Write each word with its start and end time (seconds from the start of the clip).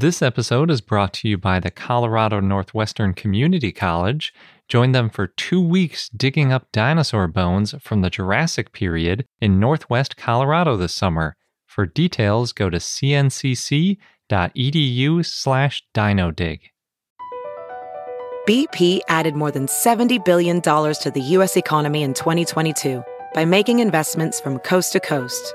This 0.00 0.22
episode 0.22 0.70
is 0.70 0.80
brought 0.80 1.12
to 1.14 1.28
you 1.28 1.36
by 1.36 1.58
the 1.58 1.72
Colorado 1.72 2.38
Northwestern 2.38 3.14
Community 3.14 3.72
College. 3.72 4.32
Join 4.68 4.92
them 4.92 5.10
for 5.10 5.26
two 5.26 5.60
weeks 5.60 6.08
digging 6.10 6.52
up 6.52 6.70
dinosaur 6.70 7.26
bones 7.26 7.74
from 7.80 8.02
the 8.02 8.08
Jurassic 8.08 8.70
period 8.70 9.26
in 9.40 9.58
Northwest 9.58 10.16
Colorado 10.16 10.76
this 10.76 10.94
summer. 10.94 11.34
For 11.66 11.84
details, 11.84 12.52
go 12.52 12.70
to 12.70 12.76
cncc.edu 12.76 13.96
slash 15.26 15.82
dinodig. 15.92 16.60
BP 18.48 19.00
added 19.08 19.34
more 19.34 19.50
than 19.50 19.66
$70 19.66 20.24
billion 20.24 20.62
to 20.62 21.10
the 21.12 21.22
U.S. 21.22 21.56
economy 21.56 22.04
in 22.04 22.14
2022 22.14 23.02
by 23.34 23.44
making 23.44 23.80
investments 23.80 24.40
from 24.40 24.60
coast 24.60 24.92
to 24.92 25.00
coast. 25.00 25.54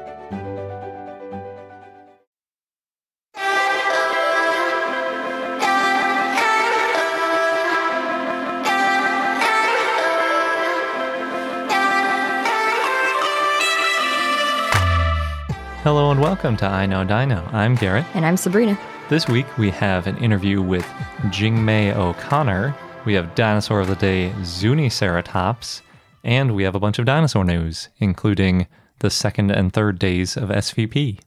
Hello 15.83 16.11
and 16.11 16.21
welcome 16.21 16.55
to 16.57 16.67
I 16.67 16.85
Know 16.85 17.03
Dino. 17.03 17.43
I'm 17.51 17.73
Garrett. 17.73 18.05
And 18.13 18.23
I'm 18.23 18.37
Sabrina. 18.37 18.77
This 19.09 19.27
week 19.27 19.47
we 19.57 19.71
have 19.71 20.05
an 20.05 20.15
interview 20.17 20.61
with 20.61 20.85
Jingmai 21.31 21.95
O'Connor. 21.95 22.75
We 23.03 23.15
have 23.15 23.33
Dinosaur 23.33 23.79
of 23.79 23.87
the 23.87 23.95
Day 23.95 24.31
Zuniceratops, 24.41 25.81
and 26.23 26.53
we 26.53 26.61
have 26.61 26.75
a 26.75 26.79
bunch 26.79 26.99
of 26.99 27.05
dinosaur 27.05 27.43
news, 27.43 27.89
including 27.97 28.67
the 28.99 29.09
second 29.09 29.49
and 29.49 29.73
third 29.73 29.97
days 29.97 30.37
of 30.37 30.49
SVP. 30.49 31.19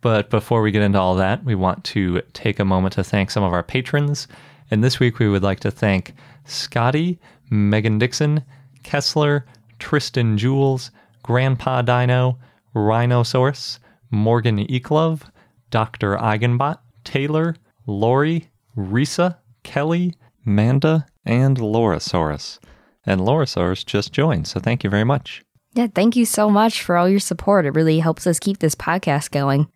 But 0.00 0.30
before 0.30 0.62
we 0.62 0.72
get 0.72 0.82
into 0.82 0.98
all 0.98 1.14
that, 1.14 1.44
we 1.44 1.54
want 1.54 1.84
to 1.84 2.22
take 2.32 2.58
a 2.58 2.64
moment 2.64 2.94
to 2.94 3.04
thank 3.04 3.30
some 3.30 3.44
of 3.44 3.52
our 3.52 3.62
patrons. 3.62 4.26
And 4.72 4.82
this 4.82 4.98
week 4.98 5.20
we 5.20 5.28
would 5.28 5.44
like 5.44 5.60
to 5.60 5.70
thank 5.70 6.12
Scotty, 6.44 7.20
Megan 7.50 8.00
Dixon, 8.00 8.42
Kessler, 8.82 9.46
Tristan 9.78 10.36
Jules, 10.36 10.90
Grandpa 11.22 11.82
Dino, 11.82 12.36
Rhinosaurus, 12.74 13.78
Morgan 14.12 14.58
Eklov, 14.58 15.22
Dr. 15.70 16.16
Eigenbot, 16.16 16.78
Taylor, 17.02 17.56
Lori, 17.86 18.50
Risa, 18.76 19.38
Kelly, 19.64 20.14
Manda, 20.44 21.06
and 21.24 21.56
Laurasaurus. 21.56 22.58
And 23.04 23.22
Laurasaurus 23.22 23.84
just 23.84 24.12
joined, 24.12 24.46
so 24.46 24.60
thank 24.60 24.84
you 24.84 24.90
very 24.90 25.04
much. 25.04 25.42
Yeah, 25.74 25.86
thank 25.92 26.14
you 26.14 26.26
so 26.26 26.50
much 26.50 26.82
for 26.82 26.96
all 26.96 27.08
your 27.08 27.20
support. 27.20 27.64
It 27.64 27.74
really 27.74 27.98
helps 27.98 28.26
us 28.26 28.38
keep 28.38 28.58
this 28.58 28.74
podcast 28.74 29.30
going. 29.30 29.68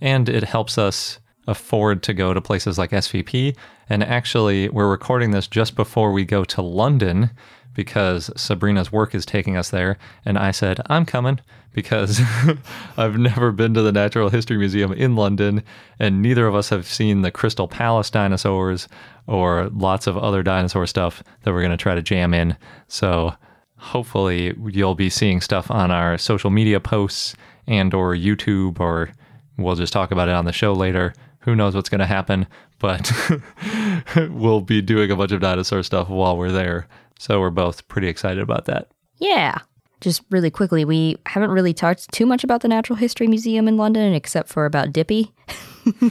And 0.00 0.28
it 0.28 0.44
helps 0.44 0.78
us 0.78 1.20
afford 1.46 2.02
to 2.04 2.14
go 2.14 2.32
to 2.32 2.40
places 2.40 2.78
like 2.78 2.90
SVP. 2.90 3.54
And 3.88 4.02
actually, 4.02 4.70
we're 4.70 4.90
recording 4.90 5.32
this 5.32 5.46
just 5.46 5.76
before 5.76 6.12
we 6.12 6.24
go 6.24 6.44
to 6.44 6.62
London 6.62 7.30
because 7.74 8.30
Sabrina's 8.36 8.92
work 8.92 9.14
is 9.14 9.26
taking 9.26 9.56
us 9.56 9.70
there. 9.70 9.98
And 10.24 10.38
I 10.38 10.50
said, 10.50 10.80
I'm 10.86 11.04
coming 11.04 11.40
because 11.72 12.20
I've 12.96 13.18
never 13.18 13.52
been 13.52 13.74
to 13.74 13.82
the 13.82 13.92
Natural 13.92 14.30
History 14.30 14.56
Museum 14.56 14.92
in 14.92 15.16
London, 15.16 15.62
and 15.98 16.22
neither 16.22 16.46
of 16.46 16.54
us 16.54 16.68
have 16.68 16.86
seen 16.86 17.22
the 17.22 17.32
Crystal 17.32 17.68
Palace 17.68 18.10
dinosaurs 18.10 18.88
or 19.26 19.68
lots 19.72 20.06
of 20.06 20.16
other 20.16 20.42
dinosaur 20.42 20.86
stuff 20.86 21.22
that 21.42 21.52
we're 21.52 21.62
going 21.62 21.70
to 21.70 21.76
try 21.76 21.94
to 21.94 22.02
jam 22.02 22.32
in. 22.32 22.56
So 22.88 23.34
hopefully 23.76 24.54
you'll 24.66 24.94
be 24.94 25.10
seeing 25.10 25.40
stuff 25.40 25.70
on 25.70 25.90
our 25.90 26.16
social 26.16 26.50
media 26.50 26.80
posts 26.80 27.34
and 27.66 27.92
or 27.92 28.14
YouTube 28.14 28.80
or 28.80 29.10
we'll 29.58 29.74
just 29.74 29.92
talk 29.92 30.10
about 30.10 30.28
it 30.28 30.34
on 30.34 30.44
the 30.44 30.52
show 30.52 30.72
later. 30.72 31.12
Who 31.40 31.54
knows 31.54 31.74
what's 31.74 31.90
going 31.90 32.00
to 32.00 32.06
happen, 32.06 32.46
but 32.78 33.12
we'll 34.30 34.62
be 34.62 34.80
doing 34.80 35.10
a 35.10 35.16
bunch 35.16 35.32
of 35.32 35.40
dinosaur 35.40 35.82
stuff 35.82 36.08
while 36.08 36.36
we're 36.36 36.52
there. 36.52 36.86
So 37.18 37.40
we're 37.40 37.50
both 37.50 37.86
pretty 37.88 38.08
excited 38.08 38.42
about 38.42 38.66
that. 38.66 38.90
Yeah. 39.18 39.58
Just 40.00 40.22
really 40.30 40.50
quickly, 40.50 40.84
we 40.84 41.16
haven't 41.26 41.50
really 41.50 41.72
talked 41.72 42.10
too 42.12 42.26
much 42.26 42.44
about 42.44 42.60
the 42.60 42.68
Natural 42.68 42.96
History 42.96 43.26
Museum 43.26 43.68
in 43.68 43.76
London 43.76 44.12
except 44.12 44.48
for 44.48 44.66
about 44.66 44.92
Dippy. 44.92 45.32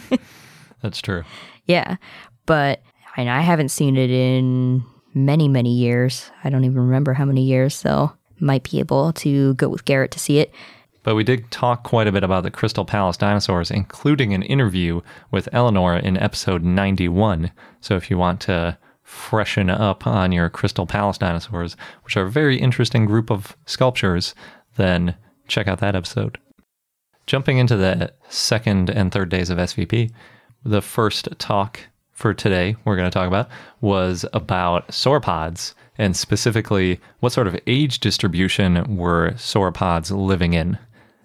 That's 0.81 1.01
true. 1.01 1.23
Yeah. 1.65 1.97
But 2.45 2.81
I, 3.15 3.21
mean, 3.21 3.27
I 3.27 3.41
haven't 3.41 3.69
seen 3.69 3.95
it 3.95 4.09
in 4.09 4.83
many, 5.13 5.47
many 5.47 5.73
years. 5.73 6.31
I 6.43 6.49
don't 6.49 6.63
even 6.63 6.79
remember 6.79 7.13
how 7.13 7.25
many 7.25 7.43
years, 7.43 7.75
so 7.75 8.11
might 8.39 8.69
be 8.69 8.79
able 8.79 9.13
to 9.13 9.53
go 9.55 9.69
with 9.69 9.85
Garrett 9.85 10.11
to 10.11 10.19
see 10.19 10.39
it. 10.39 10.53
But 11.03 11.15
we 11.15 11.23
did 11.23 11.51
talk 11.51 11.83
quite 11.83 12.07
a 12.07 12.11
bit 12.11 12.23
about 12.23 12.43
the 12.43 12.51
Crystal 12.51 12.85
Palace 12.85 13.17
dinosaurs, 13.17 13.69
including 13.69 14.33
an 14.33 14.41
interview 14.41 15.01
with 15.31 15.49
Eleanor 15.51 15.97
in 15.97 16.17
episode 16.17 16.63
91. 16.63 17.51
So 17.81 17.95
if 17.95 18.09
you 18.09 18.17
want 18.17 18.39
to 18.41 18.77
freshen 19.03 19.69
up 19.69 20.07
on 20.07 20.31
your 20.31 20.49
Crystal 20.49 20.85
Palace 20.85 21.17
dinosaurs, 21.17 21.75
which 22.03 22.17
are 22.17 22.25
a 22.25 22.31
very 22.31 22.59
interesting 22.59 23.05
group 23.05 23.29
of 23.29 23.55
sculptures, 23.65 24.33
then 24.75 25.15
check 25.47 25.67
out 25.67 25.79
that 25.79 25.95
episode. 25.95 26.37
Jumping 27.27 27.57
into 27.57 27.77
the 27.77 28.11
second 28.29 28.89
and 28.89 29.11
third 29.11 29.29
days 29.29 29.49
of 29.49 29.57
SVP, 29.57 30.11
the 30.65 30.81
first 30.81 31.29
talk 31.37 31.79
for 32.11 32.33
today 32.33 32.75
we're 32.85 32.95
going 32.95 33.09
to 33.09 33.13
talk 33.13 33.27
about 33.27 33.49
was 33.81 34.25
about 34.33 34.87
sauropods 34.89 35.73
and 35.97 36.15
specifically 36.15 36.99
what 37.19 37.31
sort 37.31 37.47
of 37.47 37.59
age 37.67 37.99
distribution 37.99 38.97
were 38.97 39.31
sauropods 39.31 40.15
living 40.15 40.53
in. 40.53 40.77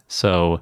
So, 0.08 0.60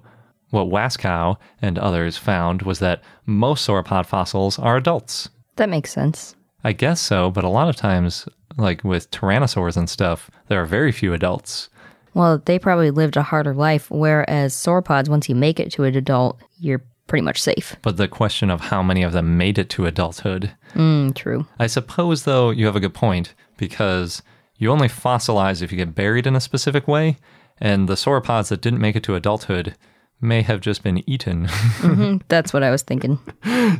what 0.50 0.68
Waskow 0.68 1.36
and 1.60 1.78
others 1.78 2.16
found 2.16 2.62
was 2.62 2.78
that 2.78 3.02
most 3.26 3.66
sauropod 3.66 4.06
fossils 4.06 4.58
are 4.58 4.76
adults. 4.76 5.28
That 5.56 5.68
makes 5.68 5.92
sense. 5.92 6.36
I 6.66 6.72
guess 6.72 7.00
so, 7.00 7.30
but 7.30 7.44
a 7.44 7.48
lot 7.48 7.68
of 7.68 7.76
times, 7.76 8.28
like 8.56 8.82
with 8.82 9.08
tyrannosaurs 9.12 9.76
and 9.76 9.88
stuff, 9.88 10.28
there 10.48 10.60
are 10.60 10.66
very 10.66 10.90
few 10.90 11.14
adults. 11.14 11.68
Well, 12.12 12.42
they 12.44 12.58
probably 12.58 12.90
lived 12.90 13.16
a 13.16 13.22
harder 13.22 13.54
life, 13.54 13.88
whereas 13.88 14.52
sauropods, 14.52 15.08
once 15.08 15.28
you 15.28 15.36
make 15.36 15.60
it 15.60 15.70
to 15.74 15.84
an 15.84 15.94
adult, 15.94 16.40
you're 16.58 16.82
pretty 17.06 17.22
much 17.22 17.40
safe. 17.40 17.76
But 17.82 17.98
the 17.98 18.08
question 18.08 18.50
of 18.50 18.62
how 18.62 18.82
many 18.82 19.04
of 19.04 19.12
them 19.12 19.38
made 19.38 19.58
it 19.58 19.70
to 19.70 19.86
adulthood. 19.86 20.56
Mm, 20.74 21.14
true. 21.14 21.46
I 21.60 21.68
suppose, 21.68 22.24
though, 22.24 22.50
you 22.50 22.66
have 22.66 22.74
a 22.74 22.80
good 22.80 22.94
point 22.94 23.32
because 23.58 24.24
you 24.58 24.72
only 24.72 24.88
fossilize 24.88 25.62
if 25.62 25.70
you 25.70 25.78
get 25.78 25.94
buried 25.94 26.26
in 26.26 26.34
a 26.34 26.40
specific 26.40 26.88
way, 26.88 27.18
and 27.58 27.88
the 27.88 27.94
sauropods 27.94 28.48
that 28.48 28.60
didn't 28.60 28.80
make 28.80 28.96
it 28.96 29.04
to 29.04 29.14
adulthood 29.14 29.76
may 30.20 30.42
have 30.42 30.60
just 30.60 30.82
been 30.82 31.08
eaten. 31.08 31.46
mm-hmm, 31.46 32.18
that's 32.28 32.52
what 32.52 32.62
I 32.62 32.70
was 32.70 32.82
thinking. 32.82 33.18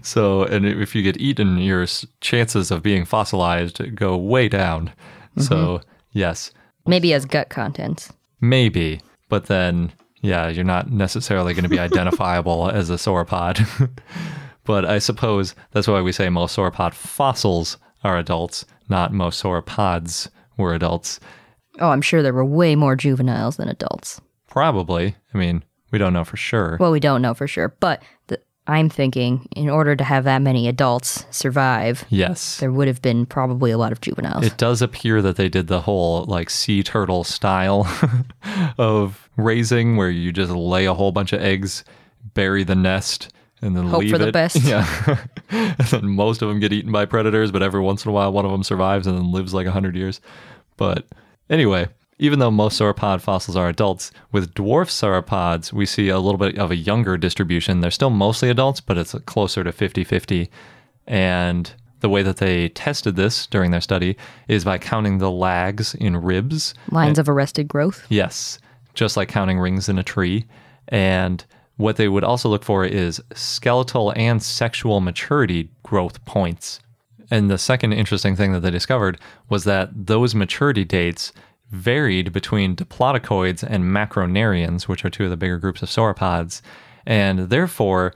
so, 0.02 0.44
and 0.44 0.66
if 0.66 0.94
you 0.94 1.02
get 1.02 1.16
eaten, 1.16 1.58
your 1.58 1.86
chances 2.20 2.70
of 2.70 2.82
being 2.82 3.04
fossilized 3.04 3.94
go 3.94 4.16
way 4.16 4.48
down. 4.48 4.88
Mm-hmm. 4.88 5.42
So, 5.42 5.80
yes. 6.12 6.52
Maybe 6.86 7.12
as 7.12 7.24
gut 7.24 7.48
contents. 7.48 8.12
Maybe. 8.41 9.00
But 9.28 9.47
then, 9.47 9.92
yeah, 10.20 10.48
you're 10.48 10.64
not 10.64 10.91
necessarily 10.91 11.54
going 11.54 11.64
to 11.64 11.69
be 11.70 11.78
identifiable 11.78 12.70
as 12.70 12.91
a 12.91 12.94
sauropod. 12.94 13.91
but 14.64 14.84
I 14.84 14.98
suppose 14.98 15.54
that's 15.72 15.88
why 15.88 16.00
we 16.00 16.12
say 16.12 16.28
most 16.28 16.56
sauropod 16.56 16.94
fossils 16.94 17.78
are 18.04 18.18
adults, 18.18 18.64
not 18.88 19.12
most 19.12 19.42
sauropods 19.42 20.28
were 20.56 20.74
adults. 20.74 21.18
Oh, 21.80 21.91
I'm 21.91 22.03
sure 22.03 22.22
there 22.22 22.32
were 22.32 22.44
way 22.44 22.74
more 22.74 22.97
juveniles 22.97 23.56
than 23.56 23.68
adults. 23.68 24.20
Probably. 24.48 25.14
I 25.34 25.38
mean, 25.38 25.62
we 25.91 25.98
don't 25.98 26.12
know 26.12 26.24
for 26.24 26.36
sure. 26.36 26.76
Well, 26.80 26.91
we 26.91 27.00
don't 27.00 27.22
know 27.22 27.34
for 27.34 27.47
sure, 27.47 27.74
but 27.80 28.03
the, 28.27 28.41
I'm 28.66 28.88
thinking 28.88 29.48
in 29.54 29.71
order 29.71 29.94
to 29.94 30.03
have 30.03 30.24
that 30.24 30.42
many 30.42 30.66
adults 30.66 31.24
survive, 31.30 32.04
yes, 32.10 32.59
there 32.59 32.72
would 32.72 32.88
have 32.88 33.00
been 33.00 33.27
probably 33.27 33.71
a 33.71 33.78
lot 33.78 33.92
of 33.92 34.00
juveniles. 34.00 34.44
It 34.44 34.56
does 34.56 34.83
appear 34.83 35.22
that 35.22 35.36
they 35.36 35.48
did 35.48 35.68
the 35.68 35.80
whole 35.83 36.24
like 36.24 36.50
sea 36.50 36.83
turtle 36.83 37.22
style 37.22 37.86
of 38.78 39.28
raising, 39.36 39.97
where 39.97 40.10
you 40.10 40.33
just 40.33 40.50
lay 40.53 40.86
a 40.86 40.94
whole 40.94 41.12
bunch 41.12 41.33
of 41.33 41.41
eggs, 41.41 41.84
bury 42.34 42.65
the 42.65 42.74
nest, 42.74 43.33
and 43.62 43.77
then 43.77 43.86
Hope 43.86 44.00
leave 44.00 44.10
for 44.10 44.18
the 44.18 44.33
best. 44.33 44.56
Yeah, 44.65 45.18
and 45.50 45.86
then 45.88 46.09
most 46.09 46.42
of 46.42 46.48
them 46.48 46.59
get 46.59 46.72
eaten 46.72 46.91
by 46.91 47.04
predators, 47.04 47.53
but 47.53 47.62
every 47.62 47.80
once 47.80 48.04
in 48.04 48.09
a 48.10 48.12
while, 48.12 48.33
one 48.33 48.44
of 48.44 48.50
them 48.50 48.65
survives 48.65 49.06
and 49.06 49.16
then 49.16 49.30
lives 49.30 49.54
like 49.54 49.68
hundred 49.68 49.94
years. 49.94 50.21
But 50.77 51.06
anyway, 51.48 51.86
even 52.18 52.39
though 52.39 52.51
most 52.51 52.80
sauropod 52.80 53.21
fossils 53.21 53.57
are 53.57 53.68
adults, 53.68 54.10
with 54.33 54.54
dwarf 54.54 54.89
sauropods, 54.89 55.72
we 55.72 55.84
see 55.84 56.09
a 56.09 56.18
little 56.18 56.39
bit 56.39 56.59
of 56.59 56.71
a 56.71 56.77
younger 56.77 57.16
distribution. 57.16 57.80
They're 57.80 57.91
still 57.91 58.10
mostly 58.10 58.48
adults, 58.48 58.80
but 58.80 58.97
it's 58.97 59.15
closer 59.27 59.63
to 59.65 59.72
50 59.72 60.04
50. 60.04 60.51
And 61.07 61.72
the 62.01 62.09
way 62.09 62.22
that 62.22 62.39
they 62.39 62.68
tested 62.71 63.16
this 63.16 63.47
during 63.47 63.71
their 63.71 63.80
study 63.80 64.16
is 64.48 64.65
by 64.65 64.78
counting 64.78 65.18
the 65.18 65.30
lags 65.30 65.95
in 65.95 66.16
ribs. 66.16 66.74
Lines 66.91 67.18
and, 67.18 67.18
of 67.18 67.28
arrested 67.28 67.68
growth? 67.68 68.07
Yes, 68.09 68.59
just 68.95 69.16
like 69.16 69.28
counting 69.28 69.59
rings 69.59 69.89
in 69.89 69.98
a 69.98 70.03
tree. 70.03 70.47
And 70.89 71.45
what 71.77 71.97
they 71.97 72.09
would 72.09 72.24
also 72.24 72.48
look 72.48 72.65
for 72.65 72.84
is 72.84 73.22
skeletal 73.34 74.12
and 74.16 74.42
sexual 74.42 75.01
maturity 75.01 75.71
growth 75.83 76.24
points. 76.24 76.80
And 77.30 77.51
the 77.51 77.59
second 77.59 77.92
interesting 77.92 78.36
thing 78.36 78.53
that 78.53 78.60
they 78.60 78.71
discovered 78.71 79.19
was 79.48 79.65
that 79.65 80.07
those 80.07 80.34
maturity 80.34 80.84
dates 80.84 81.33
varied 81.76 82.32
between 82.32 82.74
diplodocus 82.74 83.62
and 83.62 83.92
macronarians, 83.92 84.88
which 84.88 85.04
are 85.04 85.10
two 85.10 85.24
of 85.24 85.30
the 85.30 85.36
bigger 85.36 85.58
groups 85.58 85.82
of 85.82 85.88
sauropods. 85.88 86.62
And 87.06 87.50
therefore, 87.50 88.14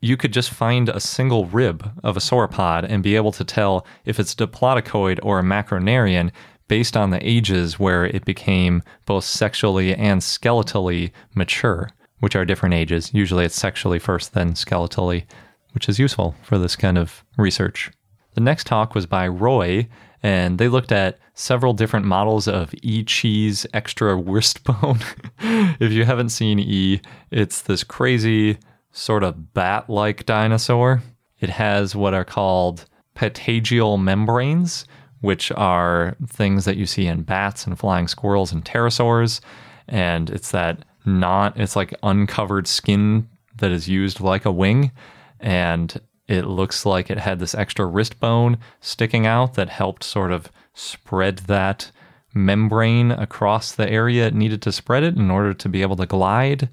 you 0.00 0.16
could 0.16 0.32
just 0.32 0.50
find 0.50 0.88
a 0.88 0.98
single 0.98 1.46
rib 1.46 1.92
of 2.02 2.16
a 2.16 2.20
sauropod 2.20 2.84
and 2.88 3.02
be 3.02 3.14
able 3.14 3.32
to 3.32 3.44
tell 3.44 3.86
if 4.04 4.18
it's 4.18 4.34
diplodocoid 4.34 5.20
or 5.22 5.38
a 5.38 5.44
macronarian 5.44 6.32
based 6.66 6.96
on 6.96 7.10
the 7.10 7.28
ages 7.28 7.78
where 7.78 8.04
it 8.04 8.24
became 8.24 8.82
both 9.06 9.24
sexually 9.24 9.94
and 9.94 10.20
skeletally 10.20 11.12
mature, 11.34 11.90
which 12.20 12.34
are 12.34 12.44
different 12.44 12.74
ages. 12.74 13.12
Usually 13.14 13.44
it's 13.44 13.54
sexually 13.54 13.98
first, 13.98 14.34
then 14.34 14.54
skeletally, 14.54 15.24
which 15.72 15.88
is 15.88 15.98
useful 15.98 16.34
for 16.42 16.58
this 16.58 16.74
kind 16.74 16.98
of 16.98 17.24
research. 17.36 17.90
The 18.34 18.40
next 18.40 18.66
talk 18.66 18.94
was 18.94 19.06
by 19.06 19.28
Roy, 19.28 19.88
and 20.22 20.58
they 20.58 20.68
looked 20.68 20.92
at 20.92 21.18
several 21.34 21.72
different 21.72 22.06
models 22.06 22.46
of 22.46 22.74
E 22.82 23.02
cheese 23.04 23.66
extra 23.72 24.14
wrist 24.14 24.64
bone. 24.64 25.00
if 25.80 25.92
you 25.92 26.04
haven't 26.04 26.30
seen 26.30 26.58
E, 26.58 27.00
it's 27.30 27.62
this 27.62 27.84
crazy 27.84 28.58
sort 28.92 29.24
of 29.24 29.54
bat 29.54 29.88
like 29.88 30.26
dinosaur. 30.26 31.02
It 31.40 31.50
has 31.50 31.96
what 31.96 32.14
are 32.14 32.24
called 32.24 32.86
patagial 33.16 34.00
membranes, 34.00 34.84
which 35.20 35.50
are 35.52 36.16
things 36.26 36.64
that 36.64 36.76
you 36.76 36.86
see 36.86 37.06
in 37.06 37.22
bats 37.22 37.66
and 37.66 37.78
flying 37.78 38.08
squirrels 38.08 38.52
and 38.52 38.64
pterosaurs. 38.64 39.40
And 39.88 40.30
it's 40.30 40.50
that 40.52 40.84
not, 41.04 41.58
it's 41.58 41.76
like 41.76 41.94
uncovered 42.02 42.66
skin 42.66 43.28
that 43.56 43.70
is 43.70 43.88
used 43.88 44.20
like 44.20 44.44
a 44.44 44.52
wing. 44.52 44.92
And 45.40 46.00
it 46.32 46.46
looks 46.46 46.86
like 46.86 47.10
it 47.10 47.18
had 47.18 47.38
this 47.38 47.54
extra 47.54 47.84
wrist 47.84 48.18
bone 48.18 48.56
sticking 48.80 49.26
out 49.26 49.52
that 49.54 49.68
helped 49.68 50.02
sort 50.02 50.32
of 50.32 50.50
spread 50.72 51.38
that 51.40 51.90
membrane 52.32 53.10
across 53.10 53.72
the 53.72 53.88
area 53.90 54.28
it 54.28 54.34
needed 54.34 54.62
to 54.62 54.72
spread 54.72 55.02
it 55.02 55.14
in 55.14 55.30
order 55.30 55.52
to 55.52 55.68
be 55.68 55.82
able 55.82 55.96
to 55.96 56.06
glide 56.06 56.70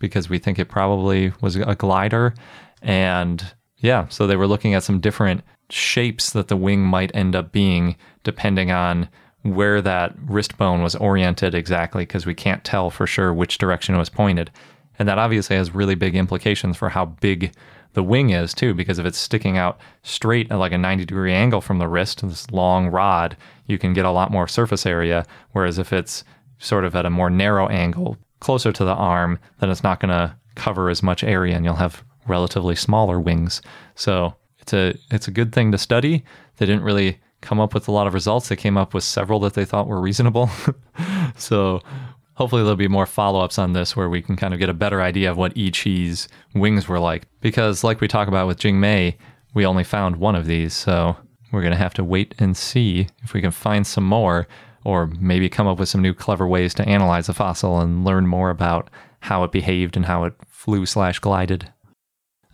because 0.00 0.28
we 0.28 0.38
think 0.38 0.58
it 0.58 0.68
probably 0.68 1.32
was 1.40 1.54
a 1.54 1.76
glider. 1.76 2.34
And 2.82 3.54
yeah, 3.78 4.08
so 4.08 4.26
they 4.26 4.34
were 4.34 4.48
looking 4.48 4.74
at 4.74 4.82
some 4.82 4.98
different 4.98 5.44
shapes 5.70 6.30
that 6.30 6.48
the 6.48 6.56
wing 6.56 6.82
might 6.82 7.14
end 7.14 7.36
up 7.36 7.52
being 7.52 7.94
depending 8.24 8.72
on 8.72 9.08
where 9.42 9.80
that 9.80 10.16
wrist 10.26 10.58
bone 10.58 10.82
was 10.82 10.96
oriented 10.96 11.54
exactly 11.54 12.02
because 12.02 12.26
we 12.26 12.34
can't 12.34 12.64
tell 12.64 12.90
for 12.90 13.06
sure 13.06 13.32
which 13.32 13.58
direction 13.58 13.94
it 13.94 13.98
was 13.98 14.10
pointed. 14.10 14.50
And 14.98 15.08
that 15.08 15.18
obviously 15.18 15.54
has 15.54 15.72
really 15.72 15.94
big 15.94 16.16
implications 16.16 16.76
for 16.76 16.88
how 16.88 17.04
big 17.04 17.52
the 17.96 18.02
wing 18.02 18.28
is 18.28 18.52
too, 18.52 18.74
because 18.74 18.98
if 18.98 19.06
it's 19.06 19.16
sticking 19.16 19.56
out 19.56 19.80
straight 20.02 20.52
at 20.52 20.58
like 20.58 20.72
a 20.72 20.76
90 20.76 21.06
degree 21.06 21.32
angle 21.32 21.62
from 21.62 21.78
the 21.78 21.88
wrist, 21.88 22.20
this 22.20 22.50
long 22.50 22.88
rod, 22.88 23.38
you 23.66 23.78
can 23.78 23.94
get 23.94 24.04
a 24.04 24.10
lot 24.10 24.30
more 24.30 24.46
surface 24.46 24.84
area. 24.84 25.24
Whereas 25.52 25.78
if 25.78 25.94
it's 25.94 26.22
sort 26.58 26.84
of 26.84 26.94
at 26.94 27.06
a 27.06 27.10
more 27.10 27.30
narrow 27.30 27.68
angle, 27.68 28.18
closer 28.40 28.70
to 28.70 28.84
the 28.84 28.92
arm, 28.92 29.38
then 29.60 29.70
it's 29.70 29.82
not 29.82 29.98
going 29.98 30.10
to 30.10 30.36
cover 30.56 30.90
as 30.90 31.02
much 31.02 31.24
area 31.24 31.56
and 31.56 31.64
you'll 31.64 31.76
have 31.76 32.04
relatively 32.28 32.76
smaller 32.76 33.18
wings. 33.18 33.62
So 33.94 34.34
it's 34.58 34.74
a 34.74 34.94
it's 35.10 35.26
a 35.26 35.30
good 35.30 35.54
thing 35.54 35.72
to 35.72 35.78
study. 35.78 36.22
They 36.58 36.66
didn't 36.66 36.84
really 36.84 37.18
come 37.40 37.60
up 37.60 37.72
with 37.72 37.88
a 37.88 37.92
lot 37.92 38.06
of 38.06 38.12
results. 38.12 38.48
They 38.48 38.56
came 38.56 38.76
up 38.76 38.92
with 38.92 39.04
several 39.04 39.40
that 39.40 39.54
they 39.54 39.64
thought 39.64 39.88
were 39.88 40.02
reasonable. 40.02 40.50
so 41.38 41.80
hopefully 42.36 42.62
there'll 42.62 42.76
be 42.76 42.88
more 42.88 43.06
follow-ups 43.06 43.58
on 43.58 43.72
this 43.72 43.96
where 43.96 44.08
we 44.08 44.22
can 44.22 44.36
kind 44.36 44.54
of 44.54 44.60
get 44.60 44.68
a 44.68 44.74
better 44.74 45.02
idea 45.02 45.30
of 45.30 45.36
what 45.36 45.54
cheese 45.72 46.28
wings 46.54 46.86
were 46.88 47.00
like. 47.00 47.26
Because 47.40 47.82
like 47.82 48.00
we 48.00 48.08
talk 48.08 48.28
about 48.28 48.46
with 48.46 48.58
Jingmai 48.58 49.16
we 49.54 49.64
only 49.64 49.84
found 49.84 50.16
one 50.16 50.36
of 50.36 50.46
these 50.46 50.74
so 50.74 51.16
we're 51.50 51.62
to 51.62 51.76
have 51.76 51.94
to 51.94 52.04
wait 52.04 52.34
and 52.38 52.56
see 52.56 53.08
if 53.22 53.32
we 53.32 53.40
can 53.40 53.50
find 53.50 53.86
some 53.86 54.04
more 54.04 54.46
or 54.84 55.06
maybe 55.06 55.48
come 55.48 55.66
up 55.66 55.78
with 55.78 55.88
some 55.88 56.02
new 56.02 56.12
clever 56.12 56.46
ways 56.46 56.74
to 56.74 56.86
analyze 56.86 57.28
a 57.28 57.34
fossil 57.34 57.80
and 57.80 58.04
learn 58.04 58.26
more 58.26 58.50
about 58.50 58.90
how 59.20 59.42
it 59.42 59.52
behaved 59.52 59.96
and 59.96 60.04
how 60.04 60.24
it 60.24 60.34
flew 60.46 60.84
slash 60.84 61.18
glided. 61.18 61.72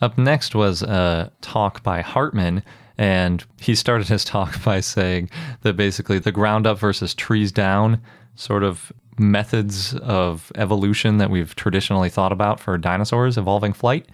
Up 0.01 0.17
next 0.17 0.55
was 0.55 0.83
a 0.83 1.33
talk 1.41 1.83
by 1.83 2.03
hartman 2.03 2.63
and 2.97 3.45
he 3.61 3.75
started 3.75 4.07
his 4.07 4.25
talk 4.37 4.63
by 4.63 4.79
saying 4.79 5.29
that 5.63 5.77
basically 5.77 6.21
the 6.21 6.33
ground 6.33 6.67
up 6.67 6.79
versus 6.79 7.15
trees 7.15 7.51
down 7.51 8.01
sort 8.37 8.63
of 8.63 8.93
methods 9.23 9.95
of 9.95 10.53
evolution 10.57 11.19
that 11.19 11.31
we've 11.31 11.55
traditionally 11.55 12.11
thought 12.11 12.33
about 12.33 12.61
for 12.61 12.77
dinosaurs 12.77 13.39
evolving 13.39 13.73
flight 13.73 14.07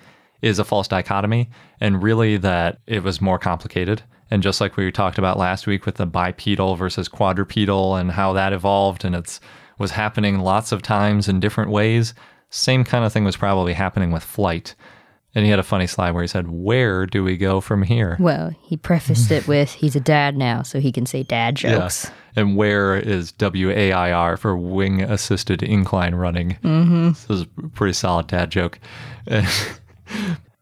is 0.43 0.58
a 0.58 0.64
false 0.64 0.87
dichotomy, 0.87 1.50
and 1.81 2.02
really 2.02 2.37
that 2.37 2.78
it 2.87 3.02
was 3.02 3.20
more 3.20 3.38
complicated. 3.38 4.02
And 4.31 4.43
just 4.43 4.60
like 4.60 4.76
we 4.76 4.93
talked 4.93 5.19
about 5.19 5.38
last 5.38 5.66
week 5.66 5.87
with 5.87 5.96
the 5.96 6.06
bipedal 6.06 6.76
versus 6.76 7.08
quadrupedal 7.08 7.96
and 7.96 8.12
how 8.12 8.32
that 8.34 8.52
evolved, 8.52 9.05
and 9.05 9.16
it's 9.16 9.40
was 9.78 9.93
happening 9.93 10.40
lots 10.40 10.72
of 10.72 10.82
times 10.82 11.28
in 11.28 11.40
different 11.40 11.70
ways, 11.70 12.14
same 12.50 12.84
kind 12.84 13.04
of 13.04 13.12
thing 13.12 13.25
was 13.25 13.37
probably 13.37 13.72
happening 13.72 14.11
with 14.11 14.22
flight. 14.22 14.75
And 15.34 15.44
he 15.44 15.50
had 15.50 15.58
a 15.58 15.64
funny 15.64 15.86
slide 15.86 16.12
where 16.12 16.22
he 16.22 16.28
said, 16.28 16.48
Where 16.48 17.06
do 17.06 17.22
we 17.22 17.36
go 17.36 17.60
from 17.60 17.82
here? 17.82 18.16
Well, 18.19 18.50
he 18.62 18.76
prefaced 18.76 19.30
it 19.30 19.46
with 19.46 19.72
he's 19.72 19.94
a 19.94 20.00
dad 20.00 20.36
now, 20.36 20.62
so 20.62 20.80
he 20.80 20.90
can 20.90 21.06
say 21.06 21.22
dad 21.22 21.56
jokes. 21.56 22.06
Yeah. 22.06 22.10
And 22.36 22.56
where 22.56 22.96
is 22.96 23.32
WAIR 23.38 24.36
for 24.36 24.56
wing 24.56 25.02
assisted 25.02 25.62
incline 25.62 26.14
running? 26.14 26.56
Mm-hmm. 26.62 27.08
This 27.08 27.30
is 27.30 27.42
a 27.42 27.69
pretty 27.69 27.92
solid 27.92 28.28
dad 28.28 28.50
joke. 28.50 28.78
and 29.26 29.46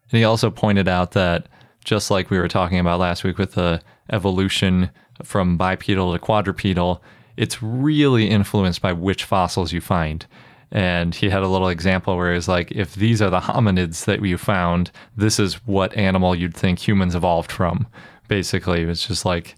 he 0.09 0.23
also 0.23 0.49
pointed 0.49 0.87
out 0.87 1.11
that 1.11 1.47
just 1.85 2.11
like 2.11 2.29
we 2.29 2.37
were 2.37 2.47
talking 2.49 2.79
about 2.79 2.99
last 2.99 3.23
week 3.23 3.37
with 3.37 3.53
the 3.53 3.81
evolution 4.11 4.89
from 5.23 5.57
bipedal 5.57 6.13
to 6.13 6.19
quadrupedal, 6.19 7.01
it's 7.37 7.61
really 7.63 8.29
influenced 8.29 8.81
by 8.81 8.91
which 8.91 9.23
fossils 9.23 9.71
you 9.71 9.79
find. 9.79 10.25
And 10.71 11.15
he 11.15 11.29
had 11.29 11.43
a 11.43 11.47
little 11.47 11.69
example 11.69 12.17
where 12.17 12.33
he's 12.33 12.47
like, 12.47 12.71
if 12.71 12.95
these 12.95 13.21
are 13.21 13.29
the 13.29 13.39
hominids 13.39 14.05
that 14.05 14.23
you 14.23 14.37
found, 14.37 14.91
this 15.15 15.39
is 15.39 15.55
what 15.65 15.95
animal 15.95 16.35
you'd 16.35 16.55
think 16.55 16.85
humans 16.85 17.15
evolved 17.15 17.51
from. 17.51 17.87
Basically, 18.27 18.81
it's 18.81 19.07
just 19.07 19.23
like 19.25 19.55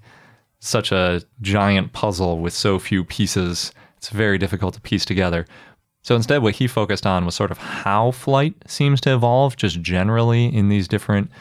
such 0.59 0.91
a 0.91 1.23
giant 1.41 1.93
puzzle 1.93 2.39
with 2.39 2.53
so 2.53 2.77
few 2.77 3.03
pieces. 3.03 3.71
It's 3.97 4.09
very 4.09 4.37
difficult 4.37 4.75
to 4.75 4.81
piece 4.81 5.05
together. 5.05 5.45
So 6.03 6.15
instead, 6.15 6.41
what 6.43 6.55
he 6.55 6.67
focused 6.67 7.05
on 7.05 7.25
was 7.25 7.35
sort 7.35 7.51
of 7.51 7.57
how 7.57 8.11
flight 8.11 8.55
seems 8.67 9.01
to 9.01 9.13
evolve 9.13 9.57
just 9.57 9.81
generally 9.81 10.45
in 10.45 10.69
these 10.69 10.87
different 10.87 11.31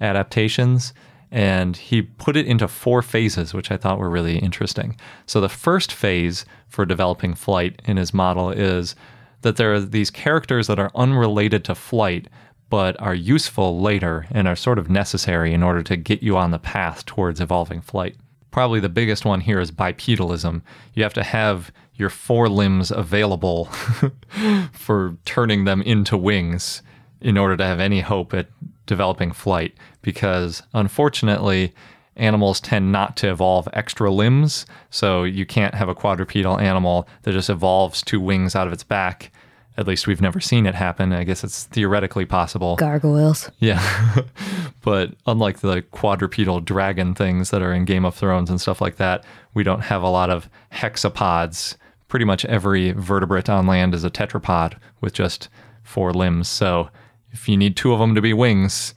adaptations. 0.00 0.94
And 1.30 1.76
he 1.76 2.02
put 2.02 2.36
it 2.36 2.46
into 2.46 2.66
four 2.66 3.02
phases, 3.02 3.52
which 3.52 3.70
I 3.70 3.76
thought 3.76 3.98
were 3.98 4.08
really 4.08 4.38
interesting. 4.38 4.96
So 5.26 5.40
the 5.40 5.48
first 5.48 5.92
phase 5.92 6.46
for 6.68 6.86
developing 6.86 7.34
flight 7.34 7.82
in 7.84 7.98
his 7.98 8.14
model 8.14 8.50
is 8.50 8.96
that 9.42 9.56
there 9.56 9.72
are 9.74 9.80
these 9.80 10.10
characters 10.10 10.66
that 10.66 10.78
are 10.78 10.90
unrelated 10.94 11.64
to 11.64 11.74
flight, 11.74 12.28
but 12.70 13.00
are 13.00 13.14
useful 13.14 13.80
later 13.80 14.26
and 14.30 14.46
are 14.46 14.56
sort 14.56 14.78
of 14.78 14.90
necessary 14.90 15.54
in 15.54 15.62
order 15.62 15.82
to 15.82 15.96
get 15.96 16.22
you 16.22 16.36
on 16.36 16.50
the 16.50 16.58
path 16.58 17.06
towards 17.06 17.40
evolving 17.40 17.80
flight. 17.80 18.16
Probably 18.50 18.80
the 18.80 18.88
biggest 18.88 19.24
one 19.24 19.40
here 19.40 19.60
is 19.60 19.70
bipedalism. 19.70 20.62
You 20.94 21.02
have 21.02 21.14
to 21.14 21.22
have 21.22 21.70
your 21.94 22.10
forelimbs 22.10 22.90
available 22.90 23.66
for 24.72 25.16
turning 25.24 25.64
them 25.64 25.82
into 25.82 26.16
wings 26.16 26.82
in 27.20 27.36
order 27.36 27.56
to 27.56 27.64
have 27.64 27.80
any 27.80 28.00
hope 28.00 28.32
at 28.32 28.48
developing 28.86 29.32
flight 29.32 29.74
because 30.02 30.62
unfortunately 30.72 31.74
animals 32.18 32.60
tend 32.60 32.92
not 32.92 33.16
to 33.18 33.30
evolve 33.30 33.68
extra 33.72 34.10
limbs. 34.10 34.66
So 34.90 35.24
you 35.24 35.46
can't 35.46 35.74
have 35.74 35.88
a 35.88 35.94
quadrupedal 35.94 36.58
animal 36.58 37.08
that 37.22 37.32
just 37.32 37.50
evolves 37.50 38.02
two 38.02 38.20
wings 38.20 38.54
out 38.54 38.66
of 38.66 38.72
its 38.72 38.84
back. 38.84 39.32
At 39.76 39.86
least 39.86 40.08
we've 40.08 40.20
never 40.20 40.40
seen 40.40 40.66
it 40.66 40.74
happen. 40.74 41.12
I 41.12 41.22
guess 41.22 41.44
it's 41.44 41.64
theoretically 41.64 42.24
possible. 42.26 42.74
Gargoyles. 42.76 43.50
Yeah. 43.60 44.24
but 44.82 45.14
unlike 45.26 45.60
the 45.60 45.82
quadrupedal 45.82 46.64
dragon 46.64 47.14
things 47.14 47.50
that 47.50 47.62
are 47.62 47.72
in 47.72 47.84
Game 47.84 48.04
of 48.04 48.16
Thrones 48.16 48.50
and 48.50 48.60
stuff 48.60 48.80
like 48.80 48.96
that, 48.96 49.24
we 49.54 49.62
don't 49.62 49.82
have 49.82 50.02
a 50.02 50.08
lot 50.08 50.30
of 50.30 50.50
hexapods. 50.72 51.76
Pretty 52.08 52.24
much 52.24 52.44
every 52.46 52.90
vertebrate 52.92 53.48
on 53.48 53.66
land 53.66 53.94
is 53.94 54.02
a 54.02 54.10
tetrapod 54.10 54.76
with 55.00 55.12
just 55.12 55.48
four 55.84 56.12
limbs. 56.12 56.48
So 56.48 56.90
if 57.30 57.48
you 57.48 57.56
need 57.56 57.76
two 57.76 57.92
of 57.92 58.00
them 58.00 58.16
to 58.16 58.20
be 58.20 58.32
wings, 58.32 58.94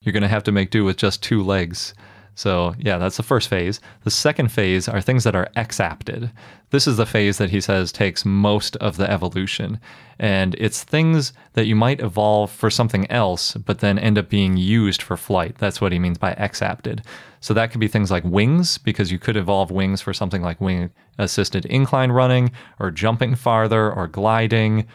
you're 0.00 0.12
going 0.12 0.22
to 0.22 0.28
have 0.28 0.44
to 0.44 0.52
make 0.52 0.70
do 0.70 0.84
with 0.84 0.96
just 0.96 1.22
two 1.22 1.42
legs. 1.42 1.94
So, 2.36 2.74
yeah, 2.78 2.98
that's 2.98 3.16
the 3.16 3.22
first 3.22 3.48
phase. 3.48 3.80
The 4.02 4.10
second 4.10 4.50
phase 4.50 4.88
are 4.88 5.00
things 5.00 5.22
that 5.22 5.36
are 5.36 5.50
exapted. 5.54 6.32
This 6.70 6.88
is 6.88 6.96
the 6.96 7.06
phase 7.06 7.38
that 7.38 7.50
he 7.50 7.60
says 7.60 7.92
takes 7.92 8.24
most 8.24 8.74
of 8.76 8.96
the 8.96 9.08
evolution. 9.08 9.78
And 10.18 10.56
it's 10.58 10.82
things 10.82 11.32
that 11.52 11.66
you 11.66 11.76
might 11.76 12.00
evolve 12.00 12.50
for 12.50 12.70
something 12.70 13.08
else, 13.10 13.54
but 13.54 13.78
then 13.78 13.98
end 13.98 14.18
up 14.18 14.28
being 14.28 14.56
used 14.56 15.00
for 15.00 15.16
flight. 15.16 15.58
That's 15.58 15.80
what 15.80 15.92
he 15.92 16.00
means 16.00 16.18
by 16.18 16.32
exapted. 16.32 17.02
So, 17.40 17.54
that 17.54 17.70
could 17.70 17.80
be 17.80 17.88
things 17.88 18.10
like 18.10 18.24
wings, 18.24 18.78
because 18.78 19.12
you 19.12 19.18
could 19.18 19.36
evolve 19.36 19.70
wings 19.70 20.00
for 20.00 20.12
something 20.12 20.42
like 20.42 20.60
wing 20.60 20.90
assisted 21.18 21.66
incline 21.66 22.10
running, 22.10 22.50
or 22.80 22.90
jumping 22.90 23.36
farther, 23.36 23.92
or 23.92 24.08
gliding, 24.08 24.88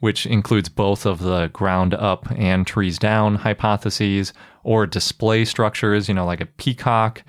which 0.00 0.26
includes 0.26 0.68
both 0.68 1.06
of 1.06 1.20
the 1.20 1.48
ground 1.48 1.94
up 1.94 2.30
and 2.32 2.66
trees 2.66 2.98
down 2.98 3.36
hypotheses, 3.36 4.32
or 4.62 4.86
display 4.86 5.44
structures, 5.44 6.08
you 6.08 6.14
know, 6.14 6.26
like 6.26 6.40
a 6.40 6.46
peacock. 6.46 7.22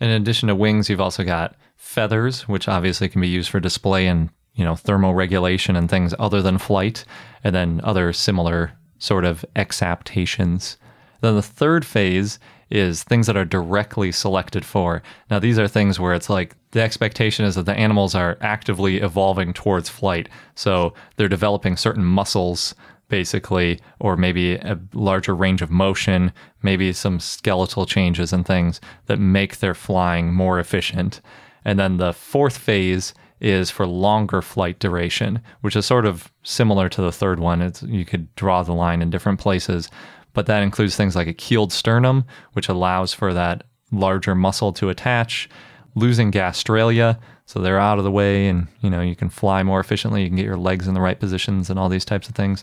In 0.00 0.10
addition 0.10 0.48
to 0.48 0.54
wings, 0.54 0.88
you've 0.88 1.00
also 1.00 1.24
got 1.24 1.56
feathers, 1.74 2.46
which 2.46 2.68
obviously 2.68 3.08
can 3.08 3.20
be 3.20 3.28
used 3.28 3.50
for 3.50 3.60
display 3.60 4.06
and, 4.06 4.30
you 4.54 4.64
know, 4.64 4.74
thermoregulation 4.74 5.76
and 5.76 5.88
things 5.88 6.14
other 6.18 6.42
than 6.42 6.58
flight, 6.58 7.04
and 7.42 7.54
then 7.54 7.80
other 7.82 8.12
similar 8.12 8.72
sort 8.98 9.24
of 9.24 9.44
exaptations. 9.56 10.76
Then 11.22 11.34
the 11.34 11.42
third 11.42 11.84
phase 11.84 12.38
is 12.70 13.02
things 13.04 13.26
that 13.26 13.36
are 13.36 13.44
directly 13.44 14.12
selected 14.12 14.64
for. 14.64 15.02
Now, 15.30 15.38
these 15.38 15.58
are 15.58 15.68
things 15.68 16.00
where 16.00 16.14
it's 16.14 16.28
like 16.28 16.56
the 16.76 16.82
expectation 16.82 17.46
is 17.46 17.54
that 17.54 17.64
the 17.64 17.72
animals 17.72 18.14
are 18.14 18.36
actively 18.42 18.98
evolving 18.98 19.54
towards 19.54 19.88
flight. 19.88 20.28
So 20.54 20.92
they're 21.16 21.26
developing 21.26 21.78
certain 21.78 22.04
muscles, 22.04 22.74
basically, 23.08 23.80
or 23.98 24.14
maybe 24.14 24.56
a 24.56 24.78
larger 24.92 25.34
range 25.34 25.62
of 25.62 25.70
motion, 25.70 26.32
maybe 26.62 26.92
some 26.92 27.18
skeletal 27.18 27.86
changes 27.86 28.30
and 28.30 28.44
things 28.44 28.78
that 29.06 29.18
make 29.18 29.56
their 29.56 29.74
flying 29.74 30.34
more 30.34 30.60
efficient. 30.60 31.22
And 31.64 31.78
then 31.78 31.96
the 31.96 32.12
fourth 32.12 32.58
phase 32.58 33.14
is 33.40 33.70
for 33.70 33.86
longer 33.86 34.42
flight 34.42 34.78
duration, 34.78 35.40
which 35.62 35.76
is 35.76 35.86
sort 35.86 36.04
of 36.04 36.30
similar 36.42 36.90
to 36.90 37.00
the 37.00 37.12
third 37.12 37.40
one. 37.40 37.62
It's, 37.62 37.82
you 37.84 38.04
could 38.04 38.34
draw 38.34 38.62
the 38.62 38.74
line 38.74 39.00
in 39.00 39.08
different 39.08 39.40
places, 39.40 39.88
but 40.34 40.44
that 40.44 40.62
includes 40.62 40.94
things 40.94 41.16
like 41.16 41.26
a 41.26 41.32
keeled 41.32 41.72
sternum, 41.72 42.24
which 42.52 42.68
allows 42.68 43.14
for 43.14 43.32
that 43.32 43.64
larger 43.90 44.34
muscle 44.34 44.74
to 44.74 44.90
attach, 44.90 45.48
losing 45.96 46.30
gastralia, 46.30 47.18
so 47.46 47.58
they're 47.58 47.80
out 47.80 47.98
of 47.98 48.04
the 48.04 48.10
way 48.10 48.46
and 48.46 48.68
you 48.80 48.90
know 48.90 49.00
you 49.00 49.16
can 49.16 49.28
fly 49.28 49.64
more 49.64 49.80
efficiently, 49.80 50.22
you 50.22 50.28
can 50.28 50.36
get 50.36 50.44
your 50.44 50.56
legs 50.56 50.86
in 50.86 50.94
the 50.94 51.00
right 51.00 51.18
positions 51.18 51.68
and 51.68 51.78
all 51.78 51.88
these 51.88 52.04
types 52.04 52.28
of 52.28 52.36
things, 52.36 52.62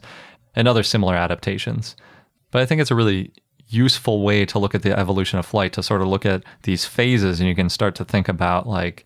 and 0.55 0.67
other 0.67 0.83
similar 0.83 1.15
adaptations. 1.15 1.97
But 2.51 2.61
I 2.61 2.65
think 2.65 2.79
it's 2.79 2.91
a 2.91 2.95
really 2.95 3.33
useful 3.67 4.21
way 4.21 4.45
to 4.45 4.59
look 4.59 4.75
at 4.75 4.83
the 4.83 4.97
evolution 4.97 5.39
of 5.39 5.45
flight 5.45 5.73
to 5.73 5.83
sort 5.83 6.01
of 6.01 6.07
look 6.07 6.25
at 6.25 6.43
these 6.61 6.85
phases 6.85 7.39
and 7.39 7.49
you 7.49 7.55
can 7.55 7.69
start 7.69 7.95
to 7.95 8.05
think 8.05 8.29
about 8.29 8.67
like 8.67 9.03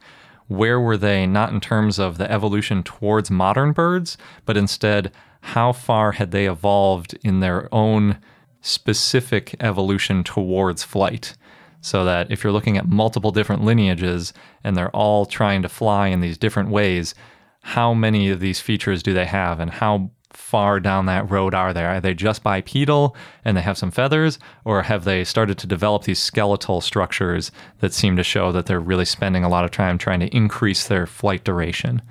where 0.48 0.79
were 0.79 0.98
they 0.98 1.25
not 1.25 1.51
in 1.51 1.60
terms 1.60 2.00
of 2.00 2.17
the 2.17 2.29
evolution 2.29 2.84
towards 2.84 3.31
modern 3.31 3.72
birds, 3.72 4.17
but 4.46 4.57
instead 4.57 5.12
how 5.41 5.72
far 5.72 6.13
had 6.13 6.31
they 6.31 6.50
evolved 6.50 7.17
in 7.24 7.39
their 7.39 7.74
own 7.74 8.17
specific 8.62 9.55
evolution 9.62 10.24
towards 10.24 10.84
flight. 10.84 11.38
So 11.81 12.03
that 12.05 12.31
if 12.31 12.43
you're 12.43 12.53
looking 12.53 12.77
at 12.77 12.88
multiple 12.88 13.31
different 13.31 13.63
lineages 13.63 14.34
and 14.63 14.75
they're 14.75 14.96
all 14.96 15.25
trying 15.25 15.62
to 15.62 15.69
fly 15.69 16.07
in 16.07 16.22
these 16.22 16.38
different 16.38 16.69
ways, 16.69 17.15
how 17.62 17.93
many 17.93 18.29
of 18.29 18.39
these 18.39 18.60
features 18.60 19.03
do 19.03 19.13
they 19.13 19.25
have 19.25 19.60
and 19.60 19.72
how 19.72 20.12
far 20.31 20.79
down 20.79 21.05
that 21.05 21.29
road 21.29 21.53
are 21.53 21.74
they? 21.74 21.86
Are 21.86 22.01
they 22.01 22.13
just 22.13 22.43
bipedal 22.43 23.15
and 23.46 23.55
they 23.55 23.62
have 23.62 23.77
some 23.77 23.91
feathers, 23.91 24.39
or 24.65 24.84
have 24.84 25.03
they 25.03 25.24
started 25.24 25.57
to 25.60 25.67
develop 25.67 26.03
these 26.03 26.19
skeletal 26.19 26.81
structures 26.81 27.51
that 27.79 27.93
seem 27.93 28.17
to 28.17 28.24
show 28.24 28.51
that 28.51 28.65
they're 28.65 28.79
really 28.79 29.05
spending 29.05 29.43
a 29.43 29.50
lot 29.50 29.65
of 29.65 29.72
time 29.72 29.98
trying 29.98 30.19
to 30.19 30.36
increase 30.36 30.88
their 30.88 31.07
flight 31.07 31.43
duration? 31.43 32.01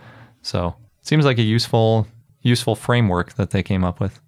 So 0.43 0.77
it 1.01 1.07
seems 1.07 1.25
like 1.25 1.39
a 1.39 1.43
useful 1.43 2.07
useful 2.43 2.77
framework 2.77 3.35
that 3.35 3.51
they 3.51 3.63
came 3.63 3.85
up 3.85 4.01
with. 4.01 4.21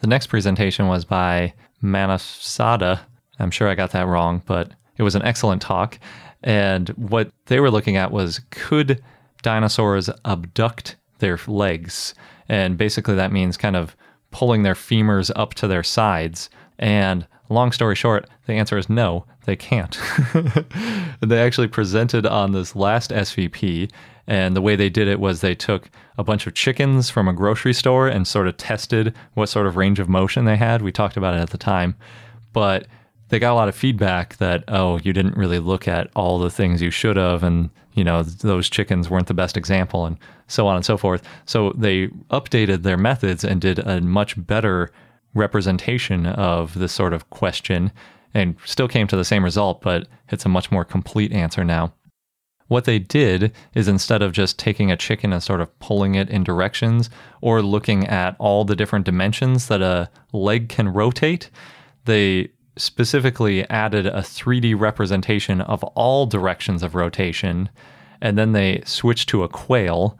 The 0.00 0.06
next 0.06 0.28
presentation 0.28 0.86
was 0.86 1.04
by 1.04 1.54
Manasada. 1.82 3.00
I'm 3.38 3.50
sure 3.50 3.68
I 3.68 3.74
got 3.74 3.90
that 3.92 4.06
wrong, 4.06 4.42
but 4.46 4.70
it 4.96 5.02
was 5.02 5.14
an 5.14 5.22
excellent 5.22 5.62
talk. 5.62 5.98
And 6.42 6.88
what 6.90 7.30
they 7.46 7.60
were 7.60 7.70
looking 7.70 7.96
at 7.96 8.10
was 8.10 8.40
could 8.50 9.02
dinosaurs 9.42 10.10
abduct 10.24 10.96
their 11.18 11.38
legs? 11.46 12.14
And 12.48 12.76
basically, 12.76 13.14
that 13.14 13.32
means 13.32 13.56
kind 13.56 13.76
of 13.76 13.96
pulling 14.30 14.62
their 14.62 14.74
femurs 14.74 15.30
up 15.36 15.54
to 15.54 15.66
their 15.66 15.82
sides. 15.82 16.50
And 16.78 17.26
long 17.48 17.72
story 17.72 17.94
short, 17.94 18.28
the 18.46 18.54
answer 18.54 18.76
is 18.76 18.90
no, 18.90 19.24
they 19.46 19.56
can't. 19.56 19.98
they 21.20 21.40
actually 21.40 21.68
presented 21.68 22.26
on 22.26 22.52
this 22.52 22.76
last 22.76 23.10
SVP 23.10 23.90
and 24.26 24.56
the 24.56 24.62
way 24.62 24.74
they 24.76 24.88
did 24.88 25.08
it 25.08 25.20
was 25.20 25.40
they 25.40 25.54
took 25.54 25.90
a 26.16 26.24
bunch 26.24 26.46
of 26.46 26.54
chickens 26.54 27.10
from 27.10 27.28
a 27.28 27.32
grocery 27.32 27.74
store 27.74 28.08
and 28.08 28.26
sort 28.26 28.48
of 28.48 28.56
tested 28.56 29.14
what 29.34 29.48
sort 29.48 29.66
of 29.66 29.76
range 29.76 29.98
of 29.98 30.08
motion 30.08 30.44
they 30.44 30.56
had. 30.56 30.80
We 30.82 30.92
talked 30.92 31.16
about 31.16 31.34
it 31.34 31.40
at 31.40 31.50
the 31.50 31.58
time. 31.58 31.94
But 32.52 32.86
they 33.28 33.38
got 33.38 33.52
a 33.52 33.54
lot 33.54 33.68
of 33.68 33.74
feedback 33.74 34.36
that, 34.36 34.64
oh, 34.68 34.98
you 35.02 35.12
didn't 35.12 35.36
really 35.36 35.58
look 35.58 35.88
at 35.88 36.10
all 36.14 36.38
the 36.38 36.50
things 36.50 36.82
you 36.82 36.90
should 36.90 37.16
have. 37.16 37.42
And, 37.42 37.70
you 37.94 38.04
know, 38.04 38.22
those 38.22 38.68
chickens 38.68 39.08
weren't 39.08 39.28
the 39.28 39.34
best 39.34 39.56
example 39.56 40.06
and 40.06 40.18
so 40.46 40.66
on 40.66 40.76
and 40.76 40.84
so 40.84 40.96
forth. 40.96 41.22
So 41.46 41.72
they 41.76 42.08
updated 42.30 42.82
their 42.82 42.98
methods 42.98 43.44
and 43.44 43.60
did 43.60 43.78
a 43.78 44.00
much 44.00 44.34
better 44.46 44.90
representation 45.34 46.26
of 46.26 46.74
this 46.78 46.92
sort 46.92 47.12
of 47.12 47.30
question 47.30 47.90
and 48.34 48.56
still 48.64 48.88
came 48.88 49.06
to 49.06 49.16
the 49.16 49.24
same 49.24 49.44
result, 49.44 49.80
but 49.80 50.08
it's 50.28 50.44
a 50.44 50.48
much 50.48 50.70
more 50.70 50.84
complete 50.84 51.32
answer 51.32 51.64
now. 51.64 51.92
What 52.68 52.84
they 52.84 52.98
did 52.98 53.52
is 53.74 53.88
instead 53.88 54.22
of 54.22 54.32
just 54.32 54.58
taking 54.58 54.90
a 54.90 54.96
chicken 54.96 55.32
and 55.32 55.42
sort 55.42 55.60
of 55.60 55.78
pulling 55.78 56.14
it 56.14 56.30
in 56.30 56.44
directions 56.44 57.10
or 57.40 57.62
looking 57.62 58.06
at 58.06 58.36
all 58.38 58.64
the 58.64 58.76
different 58.76 59.04
dimensions 59.04 59.68
that 59.68 59.82
a 59.82 60.10
leg 60.32 60.68
can 60.68 60.88
rotate, 60.88 61.50
they 62.06 62.50
specifically 62.76 63.68
added 63.70 64.06
a 64.06 64.20
3D 64.20 64.78
representation 64.78 65.60
of 65.60 65.84
all 65.84 66.26
directions 66.26 66.82
of 66.82 66.94
rotation. 66.94 67.68
And 68.20 68.36
then 68.38 68.52
they 68.52 68.82
switched 68.84 69.28
to 69.30 69.42
a 69.42 69.48
quail 69.48 70.18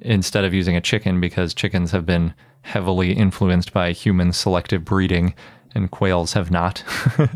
instead 0.00 0.44
of 0.44 0.54
using 0.54 0.76
a 0.76 0.80
chicken 0.80 1.20
because 1.20 1.54
chickens 1.54 1.90
have 1.92 2.06
been 2.06 2.34
heavily 2.62 3.12
influenced 3.12 3.72
by 3.72 3.92
human 3.92 4.32
selective 4.32 4.84
breeding 4.84 5.34
and 5.74 5.90
quails 5.90 6.32
have 6.32 6.50
not. 6.50 6.82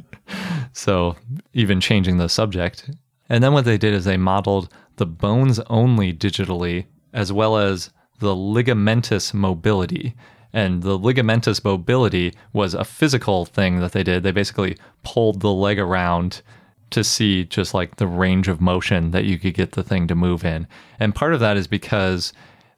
so, 0.72 1.16
even 1.52 1.80
changing 1.80 2.18
the 2.18 2.28
subject 2.28 2.90
and 3.28 3.42
then 3.42 3.52
what 3.52 3.64
they 3.64 3.78
did 3.78 3.94
is 3.94 4.04
they 4.04 4.16
modeled 4.16 4.72
the 4.96 5.06
bones 5.06 5.58
only 5.68 6.12
digitally, 6.12 6.86
as 7.12 7.32
well 7.32 7.56
as 7.56 7.90
the 8.18 8.34
ligamentous 8.34 9.34
mobility. 9.34 10.14
And 10.56 10.82
the 10.82 10.98
ligamentous 10.98 11.62
mobility 11.62 12.32
was 12.54 12.72
a 12.72 12.82
physical 12.82 13.44
thing 13.44 13.80
that 13.80 13.92
they 13.92 14.02
did. 14.02 14.22
They 14.22 14.30
basically 14.32 14.78
pulled 15.02 15.40
the 15.40 15.52
leg 15.52 15.78
around 15.78 16.40
to 16.88 17.04
see 17.04 17.44
just 17.44 17.74
like 17.74 17.96
the 17.96 18.06
range 18.06 18.48
of 18.48 18.58
motion 18.58 19.10
that 19.10 19.26
you 19.26 19.38
could 19.38 19.52
get 19.52 19.72
the 19.72 19.82
thing 19.82 20.06
to 20.06 20.14
move 20.14 20.46
in. 20.46 20.66
And 20.98 21.14
part 21.14 21.34
of 21.34 21.40
that 21.40 21.58
is 21.58 21.66
because 21.66 22.32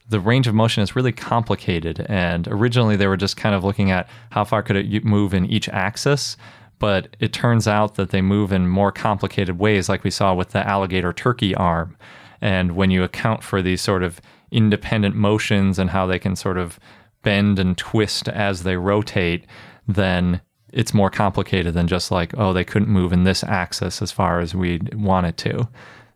the 0.09 0.19
range 0.19 0.49
of 0.49 0.57
motion 0.57 0.83
is 0.83 0.97
really 0.97 1.13
complicated. 1.13 2.05
And 2.09 2.49
originally 2.49 2.97
they 2.97 3.07
were 3.07 3.17
just 3.17 3.37
kind 3.37 3.55
of 3.55 3.63
looking 3.63 3.93
at 3.93 4.09
how 4.31 4.43
far 4.43 4.65
could 4.65 4.75
it 4.75 5.05
move 5.05 5.33
in 5.33 5.47
each 5.47 5.69
axis 5.69 6.37
but 6.81 7.17
it 7.19 7.33
turns 7.33 7.67
out 7.67 7.97
that 7.97 8.11
they 8.11 8.23
move 8.23 8.53
in 8.53 8.69
more 8.69 8.93
complicated 8.93 9.59
ways, 9.59 9.89
like 9.89 10.05
we 10.05 10.11
saw 10.11 10.33
with 10.33 10.51
the 10.51 10.65
alligator 10.67 11.13
turkey 11.13 11.55
arm. 11.55 11.97
And 12.41 12.77
when 12.77 12.91
you 12.93 13.03
account 13.03 13.43
for 13.43 13.63
these 13.63 13.81
sort 13.81 14.03
of 14.03 14.21
independent 14.51 15.15
motions 15.15 15.79
and 15.79 15.91
how 15.91 16.07
they 16.07 16.19
can 16.19 16.37
sort 16.37 16.57
of 16.57 16.79
bend 17.23 17.59
and 17.59 17.77
twist 17.77 18.29
as 18.29 18.63
they 18.63 18.77
rotate, 18.77 19.47
then 19.87 20.41
it's 20.73 20.95
more 20.95 21.11
complicated 21.11 21.75
than 21.75 21.89
just 21.89 22.11
like, 22.11 22.33
oh, 22.37 22.53
they 22.53 22.65
couldn't 22.65 22.89
move 22.89 23.13
in 23.13 23.25
this 23.25 23.43
axis 23.45 24.03
as 24.03 24.13
far 24.13 24.41
as 24.41 24.55
we 24.55 24.81
wanted 24.95 25.37
to. 25.39 25.69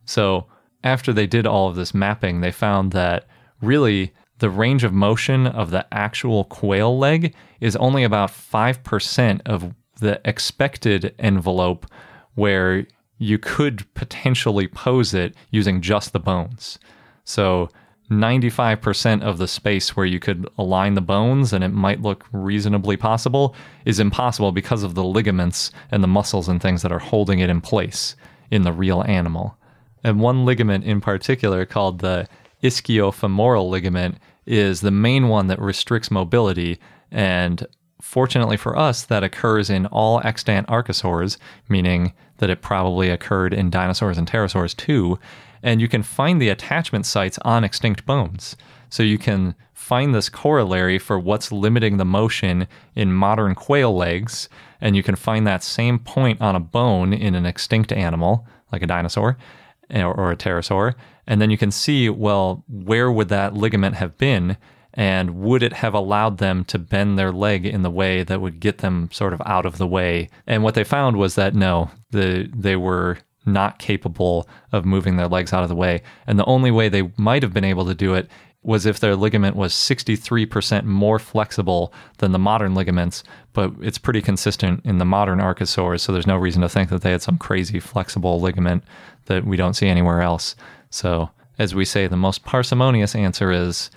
So 0.04 0.46
after 0.84 1.12
they 1.12 1.26
did 1.26 1.46
all 1.46 1.68
of 1.68 1.76
this 1.76 1.94
mapping, 1.94 2.40
they 2.40 2.52
found 2.52 2.92
that 2.92 3.26
really 3.60 4.12
the 4.38 4.50
range 4.50 4.84
of 4.84 4.92
motion 4.92 5.46
of 5.46 5.70
the 5.70 5.86
actual 5.92 6.44
quail 6.44 6.98
leg 6.98 7.34
is 7.60 7.76
only 7.76 8.02
about 8.02 8.30
5% 8.30 9.40
of 9.46 9.72
the 10.00 10.20
expected 10.24 11.14
envelope 11.18 11.86
where 12.34 12.86
you 13.18 13.38
could 13.38 13.86
potentially 13.94 14.66
pose 14.66 15.14
it 15.14 15.34
using 15.50 15.80
just 15.80 16.12
the 16.12 16.18
bones. 16.18 16.78
So 17.24 17.68
95% 18.10 19.22
of 19.22 19.38
the 19.38 19.48
space 19.48 19.96
where 19.96 20.06
you 20.06 20.20
could 20.20 20.48
align 20.58 20.94
the 20.94 21.00
bones 21.00 21.52
and 21.52 21.64
it 21.64 21.70
might 21.70 22.02
look 22.02 22.26
reasonably 22.32 22.96
possible 22.96 23.54
is 23.84 24.00
impossible 24.00 24.52
because 24.52 24.82
of 24.82 24.94
the 24.94 25.04
ligaments 25.04 25.70
and 25.90 26.02
the 26.02 26.08
muscles 26.08 26.48
and 26.48 26.60
things 26.60 26.82
that 26.82 26.92
are 26.92 26.98
holding 26.98 27.38
it 27.38 27.48
in 27.48 27.60
place 27.60 28.14
in 28.50 28.62
the 28.62 28.72
real 28.72 29.02
animal. 29.02 29.56
And 30.04 30.20
one 30.20 30.44
ligament 30.44 30.84
in 30.84 31.00
particular, 31.00 31.64
called 31.64 32.00
the 32.00 32.28
ischiofemoral 32.62 33.70
ligament, 33.70 34.18
is 34.44 34.80
the 34.80 34.90
main 34.90 35.28
one 35.28 35.46
that 35.46 35.60
restricts 35.60 36.10
mobility. 36.10 36.78
And 37.10 37.66
Fortunately 38.02 38.56
for 38.56 38.76
us, 38.76 39.04
that 39.04 39.22
occurs 39.22 39.70
in 39.70 39.86
all 39.86 40.20
extant 40.24 40.66
archosaurs, 40.66 41.36
meaning 41.68 42.12
that 42.38 42.50
it 42.50 42.60
probably 42.60 43.08
occurred 43.08 43.54
in 43.54 43.70
dinosaurs 43.70 44.18
and 44.18 44.28
pterosaurs 44.28 44.76
too. 44.76 45.20
And 45.62 45.80
you 45.80 45.88
can 45.88 46.02
find 46.02 46.40
the 46.40 46.48
attachment 46.48 47.06
sites 47.06 47.38
on 47.42 47.64
extinct 47.64 48.04
bones. 48.04 48.56
So 48.88 49.02
you 49.02 49.18
can 49.18 49.54
find 49.72 50.14
this 50.14 50.28
corollary 50.28 50.98
for 50.98 51.18
what's 51.18 51.50
limiting 51.50 51.96
the 51.96 52.04
motion 52.04 52.66
in 52.94 53.12
modern 53.12 53.54
quail 53.54 53.94
legs, 53.96 54.48
and 54.80 54.94
you 54.94 55.02
can 55.02 55.16
find 55.16 55.46
that 55.46 55.62
same 55.62 55.98
point 55.98 56.40
on 56.40 56.54
a 56.54 56.60
bone 56.60 57.12
in 57.12 57.34
an 57.34 57.46
extinct 57.46 57.92
animal, 57.92 58.46
like 58.70 58.82
a 58.82 58.86
dinosaur 58.86 59.36
or, 59.90 60.14
or 60.14 60.30
a 60.30 60.36
pterosaur. 60.36 60.94
And 61.26 61.40
then 61.40 61.50
you 61.50 61.58
can 61.58 61.70
see, 61.70 62.08
well, 62.08 62.64
where 62.68 63.10
would 63.10 63.28
that 63.28 63.54
ligament 63.54 63.96
have 63.96 64.18
been? 64.18 64.56
And 64.94 65.36
would 65.36 65.62
it 65.62 65.72
have 65.72 65.94
allowed 65.94 66.38
them 66.38 66.64
to 66.66 66.78
bend 66.78 67.18
their 67.18 67.32
leg 67.32 67.64
in 67.64 67.82
the 67.82 67.90
way 67.90 68.22
that 68.24 68.40
would 68.40 68.60
get 68.60 68.78
them 68.78 69.08
sort 69.10 69.32
of 69.32 69.40
out 69.46 69.64
of 69.64 69.78
the 69.78 69.86
way? 69.86 70.28
And 70.46 70.62
what 70.62 70.74
they 70.74 70.84
found 70.84 71.16
was 71.16 71.34
that 71.36 71.54
no, 71.54 71.90
the, 72.10 72.50
they 72.54 72.76
were 72.76 73.18
not 73.44 73.78
capable 73.78 74.48
of 74.72 74.84
moving 74.84 75.16
their 75.16 75.28
legs 75.28 75.52
out 75.52 75.62
of 75.62 75.68
the 75.68 75.74
way. 75.74 76.02
And 76.26 76.38
the 76.38 76.44
only 76.44 76.70
way 76.70 76.88
they 76.88 77.10
might 77.16 77.42
have 77.42 77.52
been 77.52 77.64
able 77.64 77.84
to 77.86 77.94
do 77.94 78.14
it 78.14 78.28
was 78.62 78.86
if 78.86 79.00
their 79.00 79.16
ligament 79.16 79.56
was 79.56 79.72
63% 79.72 80.84
more 80.84 81.18
flexible 81.18 81.92
than 82.18 82.32
the 82.32 82.38
modern 82.38 82.74
ligaments, 82.74 83.24
but 83.52 83.72
it's 83.80 83.98
pretty 83.98 84.22
consistent 84.22 84.80
in 84.84 84.98
the 84.98 85.04
modern 85.04 85.40
archosaurs, 85.40 86.00
so 86.00 86.12
there's 86.12 86.28
no 86.28 86.36
reason 86.36 86.62
to 86.62 86.68
think 86.68 86.88
that 86.90 87.02
they 87.02 87.10
had 87.10 87.22
some 87.22 87.38
crazy 87.38 87.80
flexible 87.80 88.40
ligament 88.40 88.84
that 89.26 89.44
we 89.44 89.56
don't 89.56 89.74
see 89.74 89.88
anywhere 89.88 90.22
else. 90.22 90.54
So, 90.90 91.30
as 91.58 91.74
we 91.74 91.84
say, 91.84 92.06
the 92.06 92.16
most 92.16 92.44
parsimonious 92.44 93.16
answer 93.16 93.50
is 93.50 93.90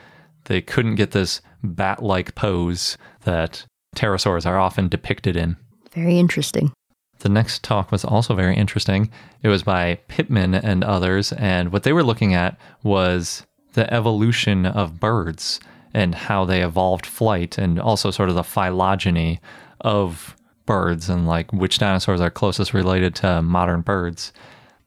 they 0.46 0.62
couldn't 0.62 0.96
get 0.96 1.12
this 1.12 1.42
bat 1.64 2.02
like 2.02 2.34
pose 2.34 2.98
that 3.24 3.66
pterosaurs 3.96 4.46
are 4.46 4.60
often 4.60 4.88
depicted 4.88 5.36
in. 5.36 5.58
Very 5.92 6.18
interesting. 6.18 6.74
The 7.20 7.30
next 7.30 7.64
talk 7.64 7.92
was 7.92 8.06
also 8.06 8.36
very 8.36 8.56
interesting. 8.56 9.10
It 9.42 9.48
was 9.48 9.64
by 9.64 10.00
Pittman 10.08 10.54
and 10.54 10.84
others, 10.84 11.32
and 11.34 11.72
what 11.72 11.84
they 11.84 11.94
were 11.94 12.04
looking 12.04 12.34
at 12.34 12.58
was 12.84 13.46
the 13.74 13.92
evolution 13.94 14.66
of 14.66 15.00
birds 15.00 15.60
and 15.94 16.14
how 16.14 16.46
they 16.46 16.62
evolved 16.62 17.06
flight, 17.06 17.58
and 17.58 17.80
also 17.80 18.12
sort 18.12 18.30
of 18.30 18.36
the 18.36 18.44
phylogeny 18.44 19.40
of 19.82 20.36
birds 20.66 21.10
and 21.10 21.28
like 21.28 21.52
which 21.54 21.78
dinosaurs 21.78 22.20
are 22.20 22.30
closest 22.30 22.74
related 22.74 23.16
to 23.16 23.42
modern 23.42 23.82
birds. 23.82 24.34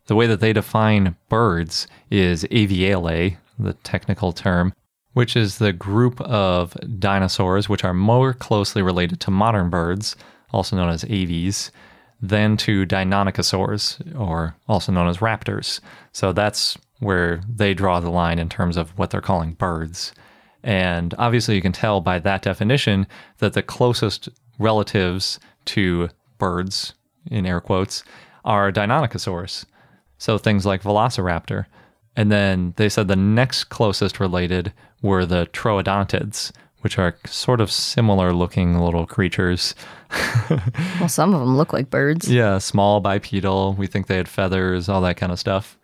The 0.07 0.15
way 0.15 0.27
that 0.27 0.41
they 0.41 0.53
define 0.53 1.17
birds 1.29 1.87
is 2.11 2.45
Avialae, 2.45 3.37
the 3.59 3.75
technical 3.75 4.33
term, 4.33 4.73
which 5.13 5.37
is 5.37 5.59
the 5.59 5.73
group 5.73 6.21
of 6.21 6.77
dinosaurs 6.99 7.69
which 7.69 7.85
are 7.85 7.95
more 7.95 8.33
closely 8.33 8.83
related 8.83 9.21
to 9.21 9.31
modern 9.31 9.71
birds, 9.71 10.17
also 10.51 10.77
known 10.77 10.89
as 10.89 11.05
aves, 11.05 11.71
than 12.21 12.57
to 12.59 12.85
Deinonychosaurs, 12.85 14.19
or 14.19 14.57
also 14.69 14.93
known 14.93 15.09
as 15.09 15.19
raptors. 15.19 15.81
So 16.13 16.33
that's 16.33 16.77
where 17.01 17.41
they 17.49 17.75
draw 17.75 18.01
the 18.01 18.11
line 18.11 18.39
in 18.39 18.49
terms 18.49 18.77
of 18.77 18.91
what 18.99 19.11
they're 19.11 19.21
calling 19.21 19.53
birds. 19.53 20.13
And 20.65 21.15
obviously, 21.19 21.55
you 21.55 21.63
can 21.63 21.73
tell 21.73 22.01
by 22.01 22.19
that 22.19 22.43
definition 22.43 23.07
that 23.39 23.53
the 23.53 23.63
closest 23.63 24.29
relatives 24.59 25.39
to 25.67 26.09
birds, 26.39 26.95
in 27.31 27.47
air 27.47 27.61
quotes, 27.61 28.03
are 28.45 28.73
Deinonychosaurs. 28.73 29.65
So 30.19 30.39
things 30.39 30.67
like 30.67 30.83
Velociraptor. 30.83 31.67
And 32.17 32.33
then 32.33 32.75
they 32.77 32.89
said 32.89 33.07
the 33.07 33.15
next 33.15 33.65
closest 33.65 34.19
related 34.19 34.73
were 35.03 35.25
the 35.25 35.47
Troodontids, 35.53 36.51
which 36.81 36.99
are 36.99 37.17
sort 37.27 37.61
of 37.61 37.71
similar 37.71 38.33
looking 38.33 38.79
little 38.79 39.07
creatures. 39.07 39.75
well, 41.01 41.09
some 41.09 41.35
of 41.35 41.41
them 41.41 41.57
look 41.57 41.73
like 41.73 41.91
birds. 41.91 42.31
Yeah, 42.31 42.59
small 42.59 43.01
bipedal. 43.01 43.75
We 43.75 43.87
think 43.87 44.07
they 44.07 44.17
had 44.17 44.29
feathers, 44.29 44.89
all 44.89 45.01
that 45.03 45.17
kind 45.17 45.33
of 45.33 45.39
stuff. 45.39 45.79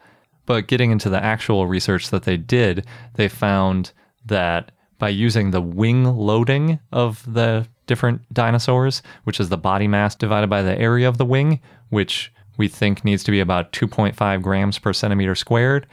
But 0.47 0.67
getting 0.67 0.91
into 0.91 1.09
the 1.09 1.23
actual 1.23 1.67
research 1.67 2.11
that 2.11 2.25
they 2.25 2.37
did, 2.37 2.87
they 3.15 3.29
found 3.29 3.93
that 4.27 4.73
by 4.99 5.09
using 5.09 5.51
the 5.51 5.61
wing 5.61 6.05
loading 6.05 6.79
of 6.93 7.23
the 7.33 7.67
different 7.87 8.23
dinosaurs, 8.33 9.03
which 9.25 9.41
is 9.41 9.49
the 9.49 9.57
body 9.57 9.89
mass 9.89 10.15
divided 10.15 10.49
by 10.49 10.63
the 10.63 10.79
area 10.79 11.09
of 11.09 11.19
the 11.19 11.25
wing, 11.25 11.61
which 11.89 12.33
we 12.57 12.69
think 12.69 13.05
needs 13.05 13.25
to 13.25 13.31
be 13.31 13.41
about 13.41 13.73
2.5 13.73 14.43
grams 14.43 14.79
per 14.79 14.93
centimeter 14.93 15.35
squared, 15.35 15.87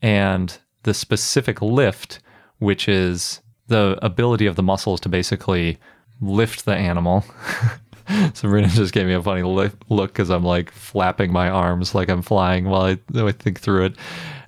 and 0.00 0.58
the 0.82 0.94
specific 0.94 1.62
lift, 1.62 2.20
which 2.58 2.88
is 2.88 3.40
the 3.72 3.98
ability 4.02 4.46
of 4.46 4.56
the 4.56 4.62
muscles 4.62 5.00
to 5.00 5.08
basically 5.08 5.78
lift 6.20 6.64
the 6.64 6.74
animal. 6.74 7.24
Sabrina 8.34 8.68
just 8.68 8.92
gave 8.92 9.06
me 9.06 9.14
a 9.14 9.22
funny 9.22 9.42
look 9.42 10.12
because 10.12 10.30
I'm 10.30 10.44
like 10.44 10.70
flapping 10.70 11.32
my 11.32 11.48
arms 11.48 11.94
like 11.94 12.08
I'm 12.08 12.22
flying 12.22 12.66
while 12.66 12.82
I, 12.82 12.98
I 13.20 13.32
think 13.32 13.60
through 13.60 13.86
it. 13.86 13.96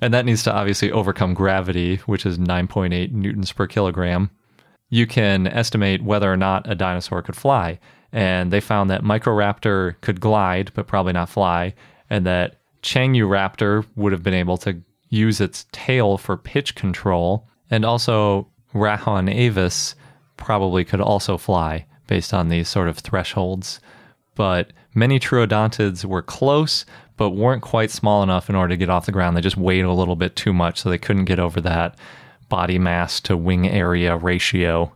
And 0.01 0.13
that 0.13 0.27
needs 0.27 0.43
to 0.45 0.53
obviously 0.53 0.91
overcome 0.91 1.35
gravity, 1.35 1.97
which 2.07 2.27
is 2.27 2.39
9.8 2.39 3.13
newtons 3.13 3.53
per 3.53 3.67
kilogram. 3.67 4.31
You 4.91 5.07
can 5.07 5.47
estimate 5.47 6.03
whether 6.03 6.33
or 6.33 6.37
not 6.37 6.71
a 6.71 6.75
dinosaur 6.75 7.23
could 7.23 7.37
fly. 7.37 7.79
And 8.13 8.53
they 8.53 8.61
found 8.61 8.91
that 8.91 9.03
Microraptor 9.03 10.01
could 10.01 10.21
glide, 10.21 10.71
but 10.75 10.87
probably 10.87 11.13
not 11.13 11.29
fly, 11.29 11.75
and 12.11 12.25
that 12.27 12.61
Raptor 12.85 13.85
would 13.97 14.13
have 14.13 14.23
been 14.23 14.35
able 14.35 14.57
to 14.59 14.81
use 15.09 15.41
its 15.41 15.67
tail 15.73 16.19
for 16.19 16.37
pitch 16.37 16.75
control, 16.75 17.49
and 17.71 17.85
also 17.85 18.49
Rahonavis 18.75 19.95
probably 20.37 20.85
could 20.85 21.01
also 21.01 21.39
fly 21.39 21.87
based 22.07 22.35
on 22.35 22.49
these 22.49 22.69
sort 22.69 22.89
of 22.89 22.99
thresholds. 22.99 23.81
But 24.35 24.73
many 24.95 25.21
troodontids 25.21 26.05
were 26.05 26.23
close, 26.23 26.85
but 27.17 27.31
weren't 27.31 27.63
quite 27.63 27.91
small 27.91 28.23
enough 28.23 28.51
in 28.51 28.57
order 28.57 28.71
to 28.71 28.77
get 28.77 28.91
off 28.91 29.07
the 29.07 29.13
ground. 29.13 29.37
They 29.37 29.41
just 29.41 29.57
weighed 29.57 29.85
a 29.85 29.93
little 29.93 30.17
bit 30.17 30.37
too 30.37 30.53
much, 30.53 30.81
so 30.81 30.91
they 30.91 30.99
couldn't 30.99 31.27
get 31.27 31.39
over 31.39 31.61
that 31.61 31.97
body 32.49 32.79
mass 32.79 33.21
to 33.21 33.37
wing 33.37 33.69
area 33.69 34.17
ratio. 34.17 34.95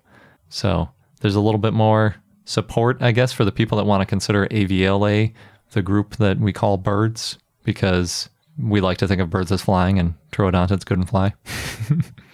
So 0.49 0.89
there's 1.21 1.37
a 1.37 1.41
little 1.41 1.61
bit 1.61 1.73
more 1.73 2.17
support, 2.45 2.99
I 3.01 3.13
guess, 3.13 3.33
for 3.33 3.45
the 3.45 3.53
people 3.53 3.79
that 3.79 3.85
want 3.87 4.01
to 4.01 4.07
consider 4.07 4.47
Avialae 4.49 5.33
the 5.73 5.83
group 5.83 6.17
that 6.17 6.39
we 6.39 6.53
call 6.53 6.79
birds, 6.79 7.39
because 7.65 8.29
we 8.59 8.81
like 8.81 8.99
to 8.99 9.07
think 9.07 9.21
of 9.21 9.31
birds 9.31 9.53
as 9.53 9.63
flying 9.63 9.99
and 9.99 10.15
troodontids 10.33 10.85
couldn't 10.85 11.07
fly. 11.07 11.35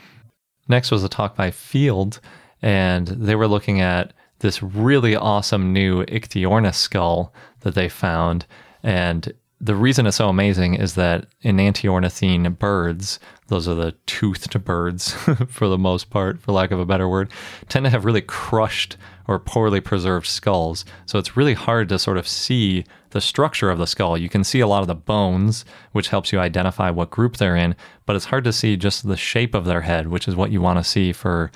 Next 0.68 0.90
was 0.90 1.04
a 1.04 1.08
talk 1.08 1.36
by 1.36 1.50
Field, 1.50 2.20
and 2.62 3.06
they 3.08 3.34
were 3.34 3.48
looking 3.48 3.80
at 3.80 4.12
this 4.40 4.62
really 4.62 5.16
awesome 5.16 5.72
new 5.72 6.04
Ichthyornis 6.04 6.74
skull 6.74 7.32
that 7.60 7.74
they 7.74 7.88
found. 7.88 8.46
And 8.82 9.32
the 9.60 9.74
reason 9.74 10.06
it's 10.06 10.18
so 10.18 10.28
amazing 10.28 10.74
is 10.74 10.94
that 10.94 11.26
enantiornithine 11.44 12.58
birds, 12.58 13.18
those 13.48 13.66
are 13.66 13.74
the 13.74 13.92
toothed 14.06 14.62
birds 14.64 15.12
for 15.48 15.68
the 15.68 15.78
most 15.78 16.10
part, 16.10 16.40
for 16.40 16.52
lack 16.52 16.70
of 16.70 16.80
a 16.80 16.86
better 16.86 17.08
word, 17.08 17.30
tend 17.68 17.84
to 17.84 17.90
have 17.90 18.04
really 18.04 18.20
crushed 18.20 18.96
or 19.26 19.38
poorly 19.38 19.80
preserved 19.80 20.26
skulls. 20.26 20.84
So 21.06 21.18
it's 21.18 21.36
really 21.36 21.54
hard 21.54 21.88
to 21.88 21.98
sort 21.98 22.18
of 22.18 22.28
see 22.28 22.84
the 23.14 23.20
structure 23.22 23.70
of 23.70 23.78
the 23.78 23.86
skull. 23.86 24.18
You 24.18 24.28
can 24.28 24.44
see 24.44 24.60
a 24.60 24.66
lot 24.66 24.82
of 24.82 24.88
the 24.88 24.94
bones, 24.94 25.64
which 25.92 26.08
helps 26.08 26.32
you 26.32 26.38
identify 26.38 26.90
what 26.90 27.10
group 27.10 27.38
they're 27.38 27.56
in, 27.56 27.74
but 28.04 28.16
it's 28.16 28.26
hard 28.26 28.44
to 28.44 28.52
see 28.52 28.76
just 28.76 29.08
the 29.08 29.16
shape 29.16 29.54
of 29.54 29.64
their 29.64 29.80
head, 29.80 30.08
which 30.08 30.28
is 30.28 30.36
what 30.36 30.50
you 30.50 30.60
want 30.60 30.78
to 30.78 30.84
see 30.84 31.12
for 31.12 31.50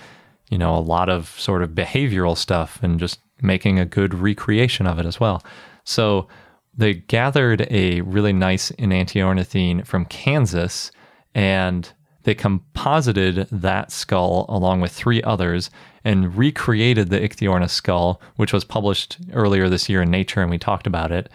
you 0.51 0.59
know, 0.59 0.75
a 0.75 0.81
lot 0.81 1.09
of 1.09 1.29
sort 1.39 1.63
of 1.63 1.71
behavioral 1.71 2.37
stuff 2.37 2.79
and 2.83 2.99
just 2.99 3.21
making 3.43 3.79
a 3.79 3.85
good 3.85 4.15
recreation 4.15 4.87
of 4.87 4.99
it 4.99 5.07
as 5.07 5.21
well. 5.21 5.43
So 5.85 6.29
they 6.75 6.95
gathered 6.95 7.67
a 7.71 8.01
really 8.03 8.33
nice 8.33 8.71
enantiornithine 8.73 9.87
from 9.87 10.05
Kansas 10.07 10.91
and 11.35 11.93
they 12.23 12.35
composited 12.35 13.49
that 13.51 13.91
skull 13.93 14.47
along 14.49 14.81
with 14.81 14.93
three 14.93 15.23
others 15.23 15.71
and 16.09 16.39
recreated 16.39 17.11
the 17.11 17.21
Ichthyornis 17.21 17.69
skull, 17.69 18.19
which 18.37 18.51
was 18.51 18.65
published 18.65 19.19
earlier 19.35 19.69
this 19.69 19.91
year 19.91 20.01
in 20.01 20.11
Nature, 20.11 20.41
and 20.41 20.51
we 20.51 20.57
talked 20.57 20.87
about 20.87 21.13
it. 21.13 21.29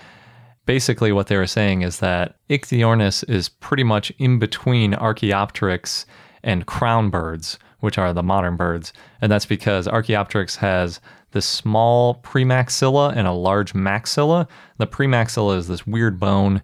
Basically, 0.65 1.11
what 1.11 1.27
they 1.27 1.37
were 1.37 1.45
saying 1.45 1.83
is 1.83 1.99
that 1.99 2.37
Ichthyornis 2.49 3.23
is 3.29 3.49
pretty 3.49 3.83
much 3.83 4.11
in 4.17 4.39
between 4.39 4.95
Archaeopteryx 4.95 6.07
and 6.43 6.65
crown 6.65 7.11
birds, 7.11 7.59
which 7.81 7.99
are 7.99 8.13
the 8.13 8.23
modern 8.23 8.55
birds. 8.55 8.93
And 9.21 9.31
that's 9.31 9.45
because 9.45 9.87
Archaeopteryx 9.87 10.55
has 10.55 10.99
this 11.33 11.45
small 11.45 12.15
premaxilla 12.23 13.15
and 13.15 13.27
a 13.27 13.31
large 13.31 13.73
maxilla. 13.73 14.47
The 14.77 14.87
premaxilla 14.87 15.55
is 15.55 15.67
this 15.67 15.85
weird 15.85 16.19
bone. 16.19 16.63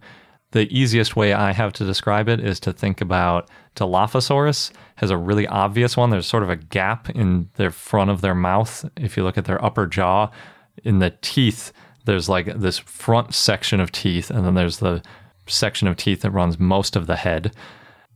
The 0.50 0.68
easiest 0.76 1.16
way 1.16 1.34
I 1.34 1.52
have 1.52 1.74
to 1.74 1.86
describe 1.86 2.28
it 2.28 2.40
is 2.40 2.60
to 2.62 2.74
think 2.74 3.02
about 3.02 3.52
Dilophosaurus 3.80 4.72
has 4.98 5.10
a 5.10 5.18
really 5.18 5.48
obvious 5.48 5.98
one. 5.98 6.10
There's 6.10 6.28
sort 6.28 6.44
of 6.44 6.50
a 6.50 6.56
gap 6.56 7.10
in 7.10 7.50
the 7.56 7.72
front 7.72 8.12
of 8.12 8.22
their 8.22 8.36
mouth. 8.36 8.86
If 8.98 9.18
you 9.18 9.24
look 9.24 9.38
at 9.38 9.46
their 9.46 9.64
upper 9.64 9.88
jaw, 9.88 10.30
in 10.84 11.00
the 11.00 11.14
teeth, 11.22 11.74
there's 12.06 12.30
like 12.30 12.60
this 12.60 12.78
front 12.78 13.34
section 13.34 13.80
of 13.80 13.92
teeth, 13.92 14.30
and 14.30 14.46
then 14.46 14.56
there's 14.56 14.78
the 14.78 15.02
section 15.48 15.88
of 15.88 15.98
teeth 15.98 16.22
that 16.22 16.32
runs 16.32 16.60
most 16.60 16.96
of 16.96 17.08
the 17.08 17.16
head 17.16 17.52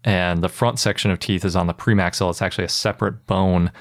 and 0.04 0.44
the 0.44 0.50
front 0.50 0.80
section 0.80 1.12
of 1.12 1.20
teeth 1.20 1.46
is 1.46 1.56
on 1.56 1.68
the 1.68 1.74
premaxilla. 1.74 2.30
It's 2.30 2.42
actually 2.42 2.66
a 2.66 2.70
separate 2.70 3.26
bone 3.26 3.72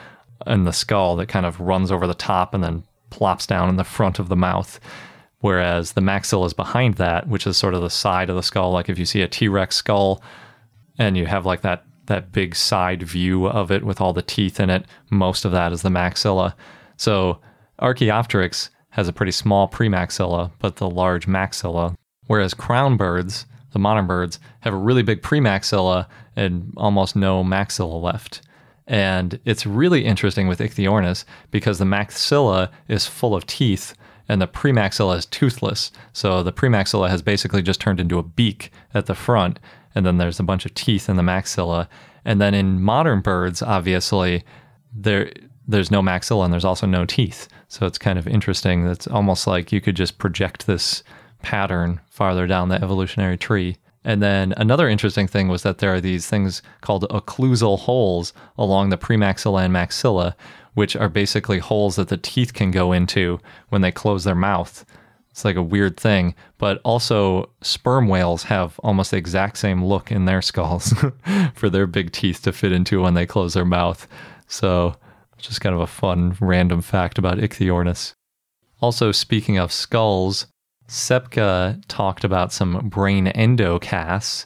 in 0.47 0.65
the 0.65 0.73
skull 0.73 1.17
that 1.17 1.29
kind 1.29 1.47
of 1.47 1.61
runs 1.61 1.91
over 1.91 2.07
the 2.07 2.15
top 2.15 2.55
and 2.55 2.63
then 2.63 2.85
plops 3.11 3.47
down 3.47 3.69
in 3.69 3.77
the 3.77 3.85
front 3.85 4.19
of 4.19 4.29
the 4.29 4.37
mouth. 4.37 4.79
Whereas 5.41 5.93
the 5.93 6.01
maxilla 6.01 6.47
is 6.47 6.53
behind 6.53 6.95
that, 6.95 7.27
which 7.27 7.47
is 7.47 7.57
sort 7.57 7.75
of 7.75 7.83
the 7.83 7.91
side 7.91 8.31
of 8.31 8.37
the 8.37 8.43
skull. 8.43 8.71
Like 8.71 8.89
if 8.89 8.99
you 8.99 9.05
see 9.05 9.23
a 9.23 9.29
T 9.29 9.49
Rex 9.49 9.75
skull 9.77 10.23
and 10.99 11.17
you 11.17 11.27
have 11.27 11.47
like 11.47 11.63
that 11.63 11.85
that 12.07 12.33
big 12.33 12.57
side 12.57 13.03
view 13.03 13.47
of 13.47 13.71
it 13.71 13.85
with 13.85 14.01
all 14.01 14.13
the 14.13 14.23
teeth 14.23 14.59
in 14.59 14.69
it, 14.71 14.85
most 15.11 15.45
of 15.45 15.53
that 15.53 15.73
is 15.73 15.83
the 15.83 15.89
maxilla. 15.89 16.53
So 16.97 17.39
Archaeopteryx 17.79 18.71
has 18.91 19.07
a 19.07 19.13
pretty 19.13 19.31
small 19.31 19.69
premaxilla, 19.69 20.51
but 20.59 20.77
the 20.77 20.91
large 20.91 21.27
maxilla. 21.27 21.95
Whereas 22.27 22.55
crown 22.55 22.97
birds 22.97 23.47
the 23.73 23.79
modern 23.79 24.07
birds, 24.07 24.39
have 24.61 24.75
a 24.75 24.79
really 24.79 25.03
big 25.03 25.23
premaxilla 25.23 26.07
and 26.37 26.73
almost 26.77 27.17
no 27.17 27.43
maxilla 27.43 28.01
left. 28.01 28.43
And 28.87 29.41
it's 29.45 29.67
really 29.67 30.05
interesting 30.05 30.49
with 30.49 30.61
Ichthyornis 30.61 31.25
because 31.51 31.79
the 31.79 31.85
maxilla 31.85 32.71
is 32.89 33.07
full 33.07 33.35
of 33.35 33.47
teeth 33.47 33.95
and 34.29 34.41
the 34.41 34.49
premaxilla 34.49 35.17
is 35.17 35.27
toothless. 35.27 35.91
So 36.13 36.43
the 36.43 36.53
premaxilla 36.53 37.09
has 37.09 37.23
basically 37.23 37.63
just 37.63 37.81
turned 37.81 38.01
into 38.01 38.19
a 38.19 38.23
beak 38.23 38.71
at 38.95 39.07
the 39.07 39.15
front, 39.15 39.59
and 39.95 40.05
then 40.07 40.19
there's 40.19 40.41
a 40.41 40.45
bunch 40.45 40.65
of 40.67 40.75
teeth 40.75 41.09
in 41.09 41.17
the 41.17 41.23
maxilla. 41.23 41.89
And 42.25 42.41
then 42.41 42.55
in 42.55 42.81
modern 42.81 43.21
birds, 43.21 43.63
obviously, 43.63 44.45
there 44.95 45.33
there's 45.67 45.91
no 45.91 46.03
maxilla 46.03 46.45
and 46.45 46.53
there's 46.53 46.65
also 46.65 46.87
no 46.87 47.05
teeth. 47.05 47.49
So 47.69 47.87
it's 47.87 47.99
kind 47.99 48.19
of 48.19 48.27
interesting. 48.27 48.87
It's 48.87 49.07
almost 49.07 49.47
like 49.47 49.73
you 49.73 49.81
could 49.81 49.97
just 49.97 50.19
project 50.19 50.67
this 50.67 51.03
pattern 51.43 52.01
farther 52.09 52.47
down 52.47 52.69
the 52.69 52.83
evolutionary 52.83 53.37
tree. 53.37 53.77
And 54.05 54.21
then 54.21 54.53
another 54.57 54.89
interesting 54.89 55.29
thing 55.29 55.49
was 55.49 55.63
that 55.63 55.79
there 55.79 55.95
are 55.95 56.01
these 56.01 56.27
things 56.27 56.63
called 56.81 57.09
occlusal 57.11 57.79
holes 57.79 58.33
along 58.59 58.89
the 58.89 58.99
premaxilla 58.99 59.65
and 59.65 59.75
maxilla, 59.75 60.35
which 60.75 60.97
are 60.97 61.09
basically 61.09 61.61
holes 61.61 61.97
that 61.97 62.09
the 62.09 62.17
teeth 62.17 62.53
can 62.53 62.71
go 62.71 62.93
into 62.93 63.39
when 63.69 63.83
they 63.83 63.93
close 63.93 64.25
their 64.25 64.35
mouth. 64.35 64.85
It's 65.33 65.47
like 65.47 65.57
a 65.57 65.63
weird 65.63 65.97
thing, 65.99 66.35
but 66.59 66.81
also 66.85 67.51
sperm 67.63 68.07
whales 68.07 68.45
have 68.45 68.79
almost 68.81 69.11
the 69.11 69.17
exact 69.17 69.57
same 69.57 69.83
look 69.83 70.13
in 70.13 70.27
their 70.27 70.43
skulls 70.43 70.95
for 71.55 71.71
their 71.71 71.87
big 71.87 72.13
teeth 72.13 72.43
to 72.43 72.53
fit 72.53 72.71
into 72.71 73.01
when 73.01 73.15
they 73.15 73.25
close 73.25 73.55
their 73.55 73.65
mouth. 73.65 74.07
So, 74.47 74.95
just 75.39 75.63
kind 75.63 75.75
of 75.75 75.81
a 75.81 75.87
fun 75.87 76.37
random 76.39 76.83
fact 76.83 77.19
about 77.19 77.39
Ichthyornis. 77.39 78.13
Also, 78.81 79.11
speaking 79.11 79.57
of 79.57 79.73
skulls, 79.73 80.47
Ksepka 80.87 81.83
talked 81.89 82.25
about 82.25 82.53
some 82.53 82.91
brain 82.91 83.27
endocasts. 83.29 84.45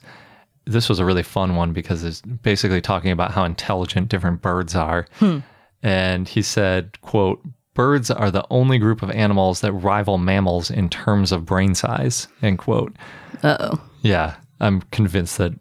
This 0.66 0.88
was 0.88 1.01
a 1.01 1.05
really 1.05 1.25
fun 1.25 1.57
one 1.57 1.72
because 1.72 2.05
it's 2.05 2.20
basically 2.20 2.81
talking 2.81 3.11
about 3.11 3.33
how 3.33 3.44
intelligent 3.44 4.09
different 4.09 4.40
birds 4.40 4.77
are. 4.77 5.07
Hmm. 5.18 5.40
And 5.83 6.29
he 6.29 6.42
said, 6.42 7.01
quote, 7.01 7.42
birds 7.76 8.10
are 8.10 8.30
the 8.32 8.44
only 8.50 8.78
group 8.78 9.02
of 9.02 9.10
animals 9.12 9.60
that 9.60 9.72
rival 9.72 10.18
mammals 10.18 10.70
in 10.72 10.88
terms 10.88 11.30
of 11.30 11.44
brain 11.46 11.74
size, 11.76 12.26
end 12.42 12.58
quote. 12.58 12.96
Uh 13.44 13.56
oh. 13.60 13.80
Yeah, 14.02 14.34
I'm 14.58 14.80
convinced 14.90 15.38
that 15.38 15.52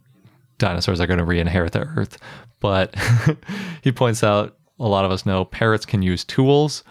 dinosaurs 0.57 0.99
are 0.99 1.05
going 1.07 1.19
to 1.19 1.25
re-inherit 1.25 1.73
the 1.73 1.81
earth. 1.81 2.17
But 2.59 2.95
he 3.83 3.91
points 3.91 4.23
out 4.23 4.57
a 4.79 4.87
lot 4.87 5.05
of 5.05 5.11
us 5.11 5.25
know 5.25 5.45
parrots 5.45 5.85
can 5.85 6.01
use 6.01 6.23
tools 6.23 6.83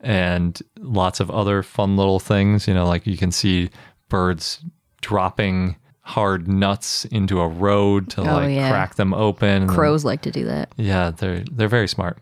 and 0.00 0.58
lots 0.78 1.20
of 1.20 1.30
other 1.30 1.62
fun 1.62 1.96
little 1.96 2.20
things. 2.20 2.66
You 2.68 2.74
know, 2.74 2.86
like 2.86 3.06
you 3.06 3.16
can 3.16 3.32
see 3.32 3.70
birds 4.08 4.64
dropping 5.00 5.76
hard 6.02 6.48
nuts 6.48 7.04
into 7.06 7.40
a 7.40 7.48
road 7.48 8.08
to 8.10 8.20
Oh, 8.22 8.24
like 8.24 8.54
yeah. 8.54 8.70
crack 8.70 8.94
them 8.94 9.12
open. 9.12 9.66
then- 9.66 9.76
Crows 9.76 10.04
like 10.04 10.22
to 10.22 10.30
do 10.30 10.44
that. 10.46 10.72
yeah, 10.76 11.10
they're 11.10 11.44
they're 11.52 11.68
very 11.68 11.88
smart. 11.88 12.18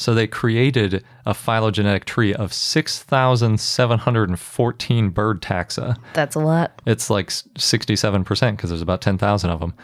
So 0.00 0.14
they 0.14 0.26
created 0.26 1.04
a 1.26 1.34
phylogenetic 1.34 2.06
tree 2.06 2.32
of 2.32 2.54
6,714 2.54 5.10
bird 5.10 5.42
taxa. 5.42 5.98
That's 6.14 6.34
a 6.34 6.38
lot. 6.38 6.80
It's 6.86 7.10
like 7.10 7.28
67% 7.28 8.56
because 8.56 8.70
there's 8.70 8.80
about 8.80 9.02
10,000 9.02 9.50
of 9.50 9.60
them. 9.60 9.74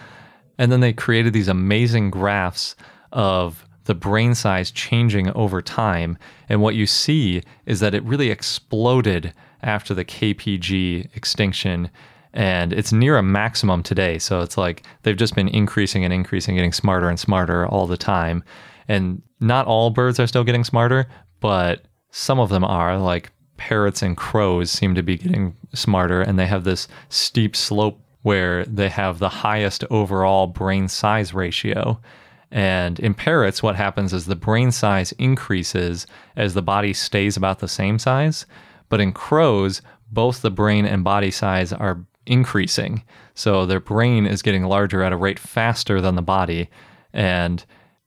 And 0.56 0.72
then 0.72 0.80
they 0.80 0.94
created 0.94 1.34
these 1.34 1.48
amazing 1.48 2.08
graphs 2.08 2.76
of 3.12 3.68
the 3.84 3.94
brain 3.94 4.34
size 4.34 4.70
changing 4.70 5.28
over 5.32 5.60
time. 5.60 6.16
And 6.48 6.62
what 6.62 6.76
you 6.76 6.86
see 6.86 7.42
is 7.66 7.80
that 7.80 7.94
it 7.94 8.02
really 8.02 8.30
exploded 8.30 9.34
after 9.62 9.92
the 9.92 10.06
KPG 10.06 11.14
extinction. 11.14 11.90
And 12.32 12.72
it's 12.72 12.90
near 12.90 13.18
a 13.18 13.22
maximum 13.22 13.82
today. 13.82 14.18
So 14.18 14.40
it's 14.40 14.56
like 14.56 14.82
they've 15.02 15.14
just 15.14 15.34
been 15.34 15.48
increasing 15.48 16.04
and 16.04 16.12
increasing, 16.14 16.54
getting 16.54 16.72
smarter 16.72 17.10
and 17.10 17.20
smarter 17.20 17.66
all 17.66 17.86
the 17.86 17.98
time. 17.98 18.42
And 18.88 19.20
not 19.40 19.66
all 19.66 19.90
birds 19.90 20.18
are 20.18 20.26
still 20.26 20.44
getting 20.44 20.64
smarter, 20.64 21.06
but 21.40 21.84
some 22.10 22.38
of 22.38 22.48
them 22.48 22.64
are, 22.64 22.98
like 22.98 23.30
parrots 23.56 24.02
and 24.02 24.16
crows 24.16 24.70
seem 24.70 24.94
to 24.94 25.02
be 25.02 25.16
getting 25.16 25.56
smarter 25.74 26.20
and 26.20 26.38
they 26.38 26.46
have 26.46 26.64
this 26.64 26.88
steep 27.08 27.56
slope 27.56 28.00
where 28.22 28.64
they 28.64 28.88
have 28.88 29.18
the 29.18 29.28
highest 29.28 29.84
overall 29.90 30.46
brain 30.46 30.88
size 30.88 31.32
ratio. 31.32 32.00
And 32.50 32.98
in 33.00 33.14
parrots, 33.14 33.62
what 33.62 33.76
happens 33.76 34.12
is 34.12 34.26
the 34.26 34.36
brain 34.36 34.72
size 34.72 35.12
increases 35.12 36.06
as 36.36 36.54
the 36.54 36.62
body 36.62 36.92
stays 36.92 37.36
about 37.36 37.60
the 37.60 37.68
same 37.68 37.98
size. 37.98 38.46
But 38.88 39.00
in 39.00 39.12
crows, 39.12 39.82
both 40.10 40.42
the 40.42 40.50
brain 40.50 40.86
and 40.86 41.04
body 41.04 41.30
size 41.30 41.72
are 41.72 42.04
increasing. 42.26 43.04
So 43.34 43.66
their 43.66 43.80
brain 43.80 44.26
is 44.26 44.42
getting 44.42 44.64
larger 44.64 45.02
at 45.02 45.12
a 45.12 45.16
rate 45.16 45.38
faster 45.38 46.00
than 46.00 46.14
the 46.14 46.22
body. 46.22 46.68
And 47.12 47.64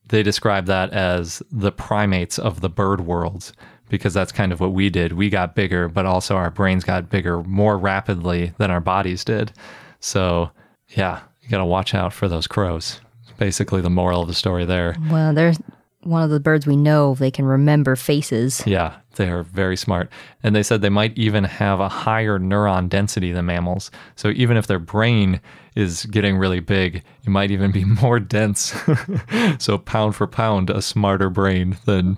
they 0.10 0.24
describe 0.24 0.65
that 0.65 0.91
as 0.91 1.41
the 1.52 1.72
primates 1.72 2.38
of 2.38 2.62
the 2.62 2.69
bird 2.69 3.02
world 3.02 3.52
because 3.89 4.13
that's 4.13 4.32
kind 4.32 4.52
of 4.52 4.60
what 4.60 4.72
we 4.72 4.89
did. 4.89 5.13
We 5.13 5.30
got 5.30 5.56
bigger, 5.56 5.88
but 5.89 6.06
also 6.06 6.36
our 6.36 6.52
brains 6.52 6.84
got 6.84 7.10
bigger 7.10 7.43
more 7.43 7.78
rapidly 7.78 8.54
than 8.58 8.69
our 8.69 8.80
bodies 8.80 9.24
did. 9.24 9.52
So, 10.00 10.52
yeah, 10.89 11.22
you 11.41 11.50
got 11.50 11.58
to 11.58 11.65
watch 11.65 11.93
out 11.95 12.13
for 12.13 12.28
those 12.28 12.48
crows. 12.48 13.02
Basically, 13.38 13.82
the 13.82 13.89
moral 13.89 14.22
of 14.22 14.28
the 14.28 14.34
story 14.34 14.65
there. 14.65 14.95
Well, 15.10 15.34
there's 15.34 15.60
one 16.03 16.23
of 16.23 16.29
the 16.29 16.39
birds 16.39 16.65
we 16.65 16.75
know 16.75 17.15
they 17.15 17.31
can 17.31 17.45
remember 17.45 17.95
faces. 17.95 18.63
Yeah, 18.65 18.95
they 19.15 19.29
are 19.29 19.43
very 19.43 19.75
smart. 19.75 20.09
And 20.43 20.55
they 20.55 20.63
said 20.63 20.81
they 20.81 20.89
might 20.89 21.17
even 21.17 21.43
have 21.43 21.79
a 21.79 21.89
higher 21.89 22.39
neuron 22.39 22.88
density 22.89 23.31
than 23.31 23.45
mammals. 23.45 23.91
So 24.15 24.29
even 24.29 24.57
if 24.57 24.67
their 24.67 24.79
brain 24.79 25.41
is 25.75 26.05
getting 26.05 26.38
really 26.38 26.62
big, 26.62 27.03
it 27.23 27.29
might 27.29 27.51
even 27.51 27.71
be 27.71 27.85
more 28.01 28.19
dense. 28.19 28.73
so 29.59 29.77
pound 29.77 30.15
for 30.15 30.27
pound, 30.27 30.69
a 30.69 30.81
smarter 30.81 31.29
brain 31.29 31.77
than 31.85 32.17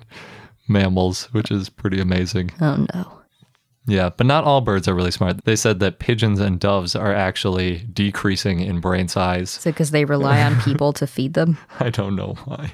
mammals, 0.67 1.25
which 1.33 1.51
is 1.51 1.69
pretty 1.69 1.99
amazing. 1.99 2.51
Oh 2.61 2.85
no. 2.93 3.20
Yeah, 3.87 4.11
but 4.15 4.27
not 4.27 4.43
all 4.43 4.61
birds 4.61 4.87
are 4.87 4.93
really 4.93 5.11
smart. 5.11 5.43
They 5.43 5.55
said 5.55 5.79
that 5.79 5.99
pigeons 5.99 6.39
and 6.39 6.59
doves 6.59 6.95
are 6.95 7.13
actually 7.13 7.79
decreasing 7.91 8.59
in 8.59 8.79
brain 8.79 9.07
size. 9.07 9.57
Is 9.57 9.65
it 9.65 9.71
because 9.71 9.91
they 9.91 10.05
rely 10.05 10.41
on 10.43 10.61
people 10.61 10.93
to 10.93 11.07
feed 11.07 11.33
them? 11.33 11.57
I 11.79 11.89
don't 11.89 12.15
know 12.15 12.35
why. 12.45 12.73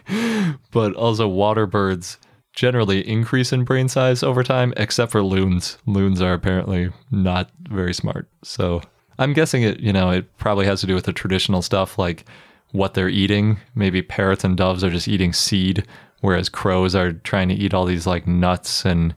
But 0.71 0.93
also, 0.95 1.27
water 1.27 1.65
birds 1.65 2.17
generally 2.53 3.07
increase 3.07 3.53
in 3.53 3.63
brain 3.63 3.87
size 3.87 4.23
over 4.23 4.43
time, 4.43 4.73
except 4.77 5.11
for 5.11 5.23
loons. 5.23 5.77
Loons 5.85 6.21
are 6.21 6.33
apparently 6.33 6.91
not 7.11 7.51
very 7.69 7.93
smart. 7.93 8.27
So 8.43 8.81
I'm 9.19 9.33
guessing 9.33 9.63
it, 9.63 9.79
you 9.79 9.93
know, 9.93 10.09
it 10.09 10.37
probably 10.37 10.65
has 10.65 10.81
to 10.81 10.87
do 10.87 10.95
with 10.95 11.05
the 11.05 11.13
traditional 11.13 11.61
stuff 11.61 11.97
like 11.97 12.25
what 12.71 12.95
they're 12.95 13.09
eating. 13.09 13.59
Maybe 13.75 14.01
parrots 14.01 14.43
and 14.43 14.57
doves 14.57 14.83
are 14.83 14.89
just 14.89 15.07
eating 15.07 15.33
seed, 15.33 15.85
whereas 16.21 16.49
crows 16.49 16.95
are 16.95 17.13
trying 17.13 17.47
to 17.49 17.55
eat 17.55 17.73
all 17.73 17.85
these 17.85 18.07
like 18.07 18.27
nuts 18.27 18.85
and 18.85 19.15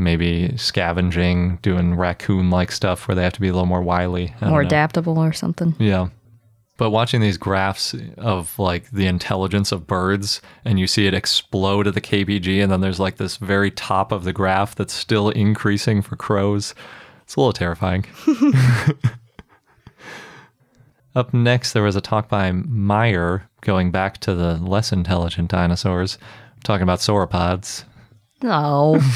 maybe 0.00 0.56
scavenging, 0.56 1.58
doing 1.62 1.94
raccoon 1.94 2.50
like 2.50 2.72
stuff 2.72 3.06
where 3.06 3.14
they 3.14 3.22
have 3.22 3.32
to 3.34 3.40
be 3.40 3.48
a 3.48 3.52
little 3.52 3.66
more 3.66 3.82
wily. 3.82 4.34
More 4.40 4.62
know. 4.62 4.66
adaptable 4.66 5.18
or 5.18 5.32
something? 5.32 5.74
Yeah. 5.78 6.08
But 6.76 6.90
watching 6.90 7.20
these 7.20 7.36
graphs 7.36 7.94
of 8.16 8.58
like 8.58 8.90
the 8.90 9.06
intelligence 9.06 9.70
of 9.70 9.86
birds 9.86 10.40
and 10.64 10.80
you 10.80 10.86
see 10.86 11.06
it 11.06 11.12
explode 11.12 11.86
at 11.86 11.92
the 11.92 12.00
KPG, 12.00 12.62
and 12.62 12.72
then 12.72 12.80
there's 12.80 12.98
like 12.98 13.16
this 13.18 13.36
very 13.36 13.70
top 13.70 14.12
of 14.12 14.24
the 14.24 14.32
graph 14.32 14.74
that's 14.74 14.94
still 14.94 15.28
increasing 15.28 16.00
for 16.00 16.16
crows. 16.16 16.74
It's 17.22 17.36
a 17.36 17.40
little 17.40 17.52
terrifying. 17.52 18.06
Up 21.14 21.34
next, 21.34 21.72
there 21.72 21.82
was 21.82 21.96
a 21.96 22.00
talk 22.00 22.28
by 22.28 22.50
Meyer 22.52 23.48
going 23.60 23.90
back 23.90 24.18
to 24.18 24.34
the 24.34 24.54
less 24.56 24.90
intelligent 24.90 25.50
dinosaurs, 25.50 26.16
talking 26.64 26.82
about 26.82 27.00
sauropods. 27.00 27.84
No. 28.42 29.00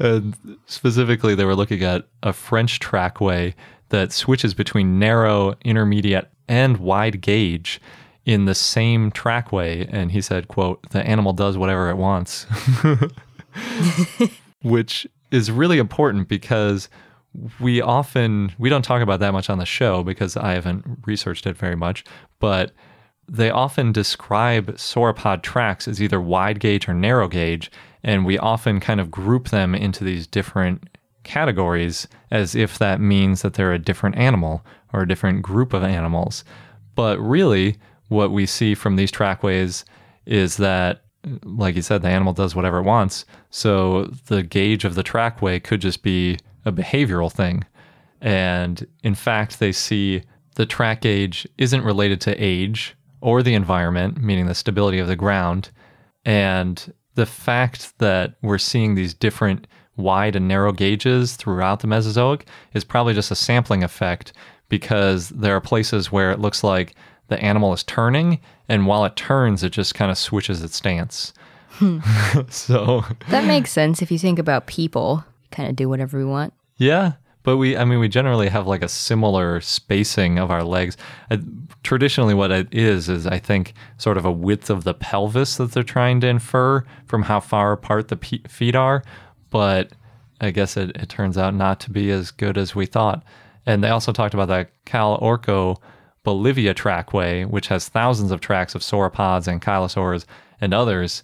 And 0.00 0.36
specifically, 0.66 1.34
they 1.34 1.44
were 1.44 1.54
looking 1.54 1.82
at 1.82 2.08
a 2.22 2.32
French 2.32 2.80
trackway 2.80 3.54
that 3.90 4.12
switches 4.12 4.54
between 4.54 4.98
narrow, 4.98 5.54
intermediate, 5.64 6.30
and 6.48 6.78
wide 6.78 7.20
gauge 7.20 7.80
in 8.24 8.44
the 8.44 8.54
same 8.54 9.10
trackway. 9.10 9.88
And 9.90 10.12
he 10.12 10.20
said, 10.20 10.48
quote, 10.48 10.90
the 10.90 11.06
animal 11.06 11.32
does 11.32 11.56
whatever 11.56 11.88
it 11.88 11.96
wants. 11.96 12.46
Which 14.62 15.06
is 15.30 15.50
really 15.50 15.78
important 15.78 16.28
because 16.28 16.88
we 17.60 17.80
often 17.80 18.52
we 18.58 18.68
don't 18.68 18.82
talk 18.82 19.02
about 19.02 19.20
that 19.20 19.32
much 19.32 19.50
on 19.50 19.58
the 19.58 19.66
show 19.66 20.02
because 20.02 20.36
I 20.36 20.52
haven't 20.54 20.84
researched 21.06 21.46
it 21.46 21.56
very 21.56 21.76
much, 21.76 22.04
but 22.40 22.72
they 23.28 23.50
often 23.50 23.92
describe 23.92 24.76
sauropod 24.76 25.42
tracks 25.42 25.86
as 25.86 26.00
either 26.02 26.20
wide 26.20 26.60
gauge 26.60 26.88
or 26.88 26.94
narrow 26.94 27.28
gauge, 27.28 27.70
and 28.02 28.24
we 28.24 28.38
often 28.38 28.80
kind 28.80 29.00
of 29.00 29.10
group 29.10 29.48
them 29.48 29.74
into 29.74 30.04
these 30.04 30.26
different 30.26 30.88
categories 31.24 32.08
as 32.30 32.54
if 32.54 32.78
that 32.78 33.00
means 33.00 33.42
that 33.42 33.54
they're 33.54 33.72
a 33.72 33.78
different 33.78 34.16
animal 34.16 34.64
or 34.92 35.02
a 35.02 35.08
different 35.08 35.42
group 35.42 35.74
of 35.74 35.82
animals. 35.82 36.42
But 36.94 37.18
really, 37.18 37.76
what 38.08 38.30
we 38.30 38.46
see 38.46 38.74
from 38.74 38.96
these 38.96 39.10
trackways 39.10 39.84
is 40.24 40.56
that, 40.56 41.02
like 41.44 41.76
you 41.76 41.82
said, 41.82 42.00
the 42.00 42.08
animal 42.08 42.32
does 42.32 42.56
whatever 42.56 42.78
it 42.78 42.84
wants. 42.84 43.26
So 43.50 44.04
the 44.26 44.42
gauge 44.42 44.84
of 44.84 44.94
the 44.94 45.02
trackway 45.02 45.60
could 45.60 45.80
just 45.80 46.02
be 46.02 46.38
a 46.64 46.72
behavioral 46.72 47.30
thing. 47.30 47.64
And 48.20 48.86
in 49.02 49.14
fact, 49.14 49.58
they 49.58 49.72
see 49.72 50.22
the 50.54 50.66
track 50.66 51.02
gauge 51.02 51.46
isn't 51.58 51.84
related 51.84 52.20
to 52.22 52.42
age 52.42 52.96
or 53.20 53.42
the 53.42 53.54
environment, 53.54 54.22
meaning 54.22 54.46
the 54.46 54.54
stability 54.54 54.98
of 54.98 55.08
the 55.08 55.16
ground. 55.16 55.70
And 56.24 56.92
the 57.14 57.26
fact 57.26 57.98
that 57.98 58.34
we're 58.42 58.58
seeing 58.58 58.94
these 58.94 59.14
different 59.14 59.66
wide 59.96 60.36
and 60.36 60.46
narrow 60.46 60.72
gauges 60.72 61.36
throughout 61.36 61.80
the 61.80 61.86
Mesozoic 61.86 62.46
is 62.72 62.84
probably 62.84 63.14
just 63.14 63.30
a 63.30 63.34
sampling 63.34 63.82
effect 63.82 64.32
because 64.68 65.30
there 65.30 65.56
are 65.56 65.60
places 65.60 66.12
where 66.12 66.30
it 66.30 66.38
looks 66.38 66.62
like 66.62 66.94
the 67.28 67.42
animal 67.42 67.72
is 67.72 67.82
turning, 67.82 68.40
and 68.68 68.86
while 68.86 69.04
it 69.04 69.16
turns, 69.16 69.62
it 69.62 69.70
just 69.70 69.94
kind 69.94 70.10
of 70.10 70.18
switches 70.18 70.62
its 70.62 70.76
stance. 70.76 71.32
Hmm. 71.70 71.98
so 72.48 73.04
That 73.28 73.44
makes 73.44 73.70
sense 73.70 74.02
if 74.02 74.10
you 74.10 74.18
think 74.18 74.38
about 74.38 74.66
people. 74.66 75.24
Kind 75.50 75.68
of 75.68 75.76
do 75.76 75.88
whatever 75.88 76.18
we 76.18 76.24
want. 76.24 76.52
Yeah, 76.76 77.12
but 77.42 77.56
we, 77.56 77.76
I 77.76 77.84
mean, 77.84 77.98
we 77.98 78.08
generally 78.08 78.48
have 78.48 78.66
like 78.66 78.82
a 78.82 78.88
similar 78.88 79.60
spacing 79.60 80.38
of 80.38 80.50
our 80.50 80.64
legs. 80.64 80.96
Uh, 81.30 81.38
traditionally, 81.82 82.34
what 82.34 82.50
it 82.50 82.68
is, 82.72 83.08
is 83.08 83.26
I 83.26 83.38
think 83.38 83.74
sort 83.96 84.16
of 84.16 84.24
a 84.24 84.32
width 84.32 84.70
of 84.70 84.84
the 84.84 84.94
pelvis 84.94 85.56
that 85.56 85.72
they're 85.72 85.82
trying 85.82 86.20
to 86.20 86.28
infer 86.28 86.84
from 87.06 87.22
how 87.22 87.40
far 87.40 87.72
apart 87.72 88.08
the 88.08 88.16
pe- 88.16 88.42
feet 88.48 88.74
are. 88.74 89.02
But 89.50 89.92
I 90.40 90.50
guess 90.50 90.76
it, 90.76 90.96
it 90.96 91.08
turns 91.08 91.38
out 91.38 91.54
not 91.54 91.80
to 91.80 91.90
be 91.90 92.10
as 92.10 92.30
good 92.30 92.58
as 92.58 92.74
we 92.74 92.86
thought. 92.86 93.22
And 93.66 93.82
they 93.82 93.88
also 93.88 94.12
talked 94.12 94.34
about 94.34 94.48
that 94.48 94.70
Cal 94.84 95.18
Orco 95.20 95.76
Bolivia 96.24 96.74
trackway, 96.74 97.44
which 97.44 97.68
has 97.68 97.88
thousands 97.88 98.30
of 98.30 98.40
tracks 98.40 98.74
of 98.74 98.82
sauropods 98.82 99.46
and 99.46 99.62
chylosaurs 99.62 100.26
and 100.60 100.74
others. 100.74 101.22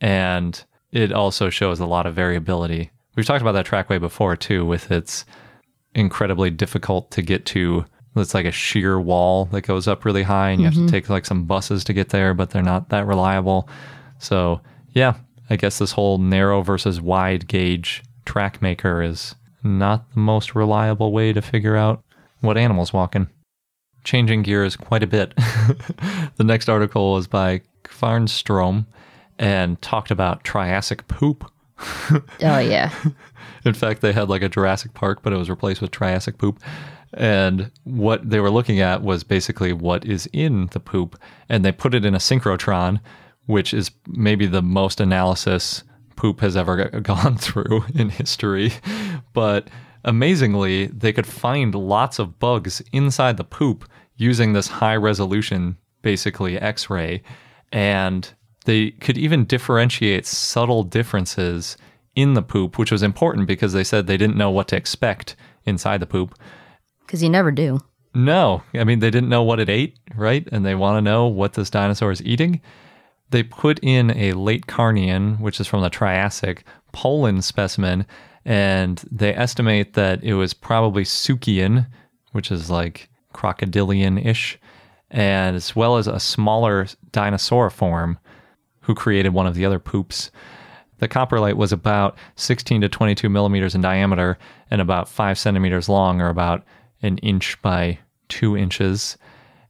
And 0.00 0.62
it 0.92 1.12
also 1.12 1.50
shows 1.50 1.80
a 1.80 1.86
lot 1.86 2.06
of 2.06 2.14
variability. 2.14 2.90
We've 3.16 3.26
talked 3.26 3.42
about 3.42 3.52
that 3.52 3.66
trackway 3.66 3.98
before 3.98 4.36
too, 4.36 4.64
with 4.64 4.90
its 4.90 5.24
incredibly 5.96 6.50
difficult 6.50 7.10
to 7.12 7.22
get 7.22 7.46
to. 7.46 7.84
It's 8.14 8.34
like 8.34 8.46
a 8.46 8.52
sheer 8.52 9.00
wall 9.00 9.46
that 9.46 9.62
goes 9.62 9.88
up 9.88 10.04
really 10.04 10.22
high, 10.22 10.50
and 10.50 10.60
you 10.60 10.66
have 10.66 10.74
to 10.74 10.80
mm-hmm. 10.80 10.88
take 10.88 11.10
like 11.10 11.26
some 11.26 11.44
buses 11.44 11.84
to 11.84 11.92
get 11.92 12.10
there, 12.10 12.32
but 12.32 12.50
they're 12.50 12.62
not 12.62 12.88
that 12.90 13.06
reliable. 13.06 13.68
So, 14.18 14.60
yeah, 14.92 15.14
I 15.50 15.56
guess 15.56 15.78
this 15.78 15.92
whole 15.92 16.18
narrow 16.18 16.62
versus 16.62 17.00
wide 17.00 17.46
gauge 17.46 18.02
track 18.24 18.62
maker 18.62 19.02
is 19.02 19.34
not 19.62 20.10
the 20.14 20.20
most 20.20 20.54
reliable 20.54 21.12
way 21.12 21.32
to 21.32 21.42
figure 21.42 21.76
out 21.76 22.02
what 22.40 22.56
animal's 22.56 22.92
walking. 22.92 23.28
Changing 24.04 24.42
gears 24.42 24.76
quite 24.76 25.02
a 25.02 25.06
bit. 25.06 25.34
the 26.36 26.44
next 26.44 26.68
article 26.68 27.12
was 27.14 27.26
by 27.26 27.60
Qvarnström 27.84 28.86
and 29.38 29.80
talked 29.82 30.10
about 30.10 30.44
Triassic 30.44 31.06
poop. 31.08 31.50
Oh, 32.42 32.58
yeah. 32.58 32.90
In 33.66 33.74
fact, 33.74 34.00
they 34.00 34.12
had 34.12 34.28
like 34.28 34.42
a 34.42 34.48
Jurassic 34.48 34.94
Park, 34.94 35.22
but 35.22 35.32
it 35.32 35.36
was 35.36 35.50
replaced 35.50 35.80
with 35.80 35.90
Triassic 35.90 36.38
poop. 36.38 36.60
And 37.12 37.70
what 37.84 38.28
they 38.28 38.40
were 38.40 38.50
looking 38.50 38.80
at 38.80 39.02
was 39.02 39.24
basically 39.24 39.72
what 39.72 40.04
is 40.04 40.28
in 40.32 40.66
the 40.72 40.80
poop. 40.80 41.18
And 41.48 41.64
they 41.64 41.72
put 41.72 41.94
it 41.94 42.04
in 42.04 42.14
a 42.14 42.18
synchrotron, 42.18 43.00
which 43.46 43.74
is 43.74 43.90
maybe 44.06 44.46
the 44.46 44.62
most 44.62 45.00
analysis 45.00 45.82
poop 46.14 46.40
has 46.40 46.56
ever 46.56 46.88
gone 47.00 47.36
through 47.38 47.84
in 47.94 48.10
history. 48.10 48.72
But 49.32 49.68
amazingly, 50.04 50.86
they 50.86 51.12
could 51.12 51.26
find 51.26 51.74
lots 51.74 52.18
of 52.18 52.38
bugs 52.38 52.82
inside 52.92 53.36
the 53.36 53.44
poop 53.44 53.88
using 54.16 54.52
this 54.52 54.68
high 54.68 54.96
resolution, 54.96 55.76
basically 56.02 56.58
X 56.58 56.88
ray. 56.88 57.22
And 57.72 58.32
they 58.64 58.92
could 58.92 59.18
even 59.18 59.44
differentiate 59.44 60.26
subtle 60.26 60.82
differences 60.82 61.76
in 62.16 62.34
the 62.34 62.42
poop, 62.42 62.78
which 62.78 62.90
was 62.90 63.02
important 63.02 63.46
because 63.46 63.72
they 63.72 63.84
said 63.84 64.06
they 64.06 64.16
didn't 64.16 64.36
know 64.36 64.50
what 64.50 64.66
to 64.68 64.76
expect 64.76 65.36
inside 65.64 66.00
the 66.00 66.06
poop. 66.06 66.36
Because 67.06 67.22
you 67.22 67.28
never 67.28 67.52
do. 67.52 67.78
No, 68.14 68.62
I 68.74 68.84
mean, 68.84 69.00
they 69.00 69.10
didn't 69.10 69.28
know 69.28 69.42
what 69.42 69.60
it 69.60 69.68
ate, 69.68 69.98
right? 70.14 70.48
And 70.50 70.64
they 70.64 70.74
want 70.74 70.96
to 70.96 71.02
know 71.02 71.26
what 71.26 71.52
this 71.52 71.68
dinosaur 71.68 72.10
is 72.10 72.22
eating. 72.22 72.62
They 73.30 73.42
put 73.42 73.78
in 73.82 74.10
a 74.16 74.32
late 74.32 74.66
Carnian, 74.66 75.38
which 75.38 75.60
is 75.60 75.66
from 75.66 75.82
the 75.82 75.90
Triassic, 75.90 76.64
Poland 76.92 77.44
specimen, 77.44 78.06
and 78.44 79.04
they 79.10 79.34
estimate 79.34 79.94
that 79.94 80.24
it 80.24 80.34
was 80.34 80.54
probably 80.54 81.04
Suchian, 81.04 81.86
which 82.32 82.50
is 82.50 82.70
like 82.70 83.10
crocodilian 83.34 84.24
ish, 84.24 84.58
and 85.10 85.54
as 85.54 85.76
well 85.76 85.96
as 85.96 86.06
a 86.06 86.18
smaller 86.18 86.86
dinosaur 87.12 87.68
form 87.68 88.18
who 88.80 88.94
created 88.94 89.34
one 89.34 89.46
of 89.46 89.54
the 89.54 89.66
other 89.66 89.78
poops. 89.78 90.30
The 90.98 91.08
coprolite 91.08 91.56
was 91.56 91.72
about 91.72 92.16
16 92.36 92.80
to 92.80 92.88
22 92.88 93.28
millimeters 93.28 93.74
in 93.74 93.80
diameter 93.80 94.38
and 94.70 94.80
about 94.80 95.08
5 95.08 95.38
centimeters 95.38 95.88
long, 95.88 96.20
or 96.20 96.28
about 96.28 96.64
an 97.02 97.18
inch 97.18 97.60
by 97.62 97.98
2 98.28 98.56
inches. 98.56 99.16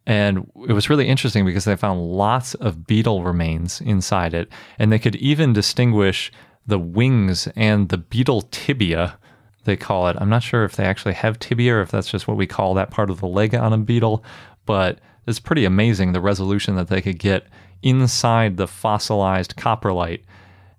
And 0.07 0.51
it 0.69 0.73
was 0.73 0.89
really 0.89 1.09
interesting 1.09 1.45
because 1.45 1.65
they 1.65 1.75
found 1.75 2.01
lots 2.01 2.55
of 2.55 2.87
beetle 2.87 3.25
remains 3.25 3.81
inside 3.81 4.35
it, 4.35 4.49
and 4.79 4.93
they 4.93 5.01
could 5.01 5.17
even 5.17 5.53
distinguish 5.53 6.31
the 6.67 6.79
wings 6.79 7.49
and 7.57 7.89
the 7.89 7.99
beetle 7.99 8.43
tibia, 8.43 9.19
they 9.65 9.77
call 9.77 10.09
it. 10.09 10.17
I'm 10.21 10.29
not 10.29 10.43
sure 10.43 10.65
if 10.65 10.77
they 10.77 10.85
actually 10.85 11.15
have 11.15 11.39
tibia 11.39 11.75
or 11.75 11.81
if 11.83 11.91
that's 11.91 12.11
just 12.11 12.29
what 12.29 12.37
we 12.37 12.47
call 12.47 12.75
that 12.75 12.91
part 12.91 13.11
of 13.11 13.21
the 13.21 13.27
leg 13.27 13.55
on 13.55 13.73
a 13.73 13.79
beetle, 13.79 14.25
but 14.65 15.01
it's 15.27 15.41
pretty 15.41 15.65
amazing 15.65 16.13
the 16.13 16.21
resolution 16.21 16.77
that 16.77 16.89
they 16.89 17.03
could 17.03 17.19
get 17.19 17.47
inside 17.83 18.57
the 18.57 18.69
fossilized 18.69 19.57
coprolite. 19.57 20.23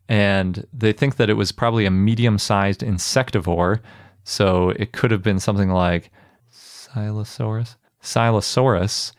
And 0.10 0.66
they 0.74 0.94
think 0.94 1.18
that 1.18 1.30
it 1.30 1.34
was 1.34 1.52
probably 1.52 1.86
a 1.86 1.92
medium 1.92 2.38
sized 2.38 2.82
insectivore. 2.82 3.82
So 4.24 4.70
it 4.72 4.92
could 4.92 5.12
have 5.12 5.24
been 5.24 5.40
something 5.40 5.70
like 5.70 6.12
Silesaurus, 6.52 7.76
Silesaurus, 8.02 9.14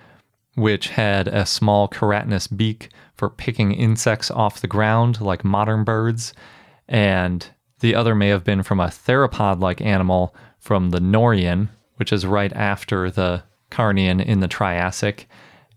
which 0.55 0.89
had 0.89 1.29
a 1.29 1.47
small 1.47 1.89
keratinous 1.89 2.55
beak 2.55 2.91
for 3.15 3.29
picking 3.29 3.73
insects 3.73 4.31
off 4.31 4.61
the 4.61 4.67
ground 4.67 5.21
like 5.21 5.45
modern 5.45 5.85
birds. 5.85 6.33
And 6.89 7.47
the 7.81 7.95
other 7.95 8.15
may 8.15 8.29
have 8.29 8.45
been 8.45 8.63
from 8.63 8.81
a 8.81 8.87
theropod 8.87 9.61
like 9.61 9.81
animal 9.81 10.35
from 10.59 10.91
the 10.91 11.01
Norian, 11.01 11.69
which 11.97 12.13
is 12.13 12.27
right 12.27 12.53
after 12.53 13.11
the 13.11 13.43
Carnian 13.71 14.25
in 14.25 14.41
the 14.41 14.49
Triassic. 14.49 15.29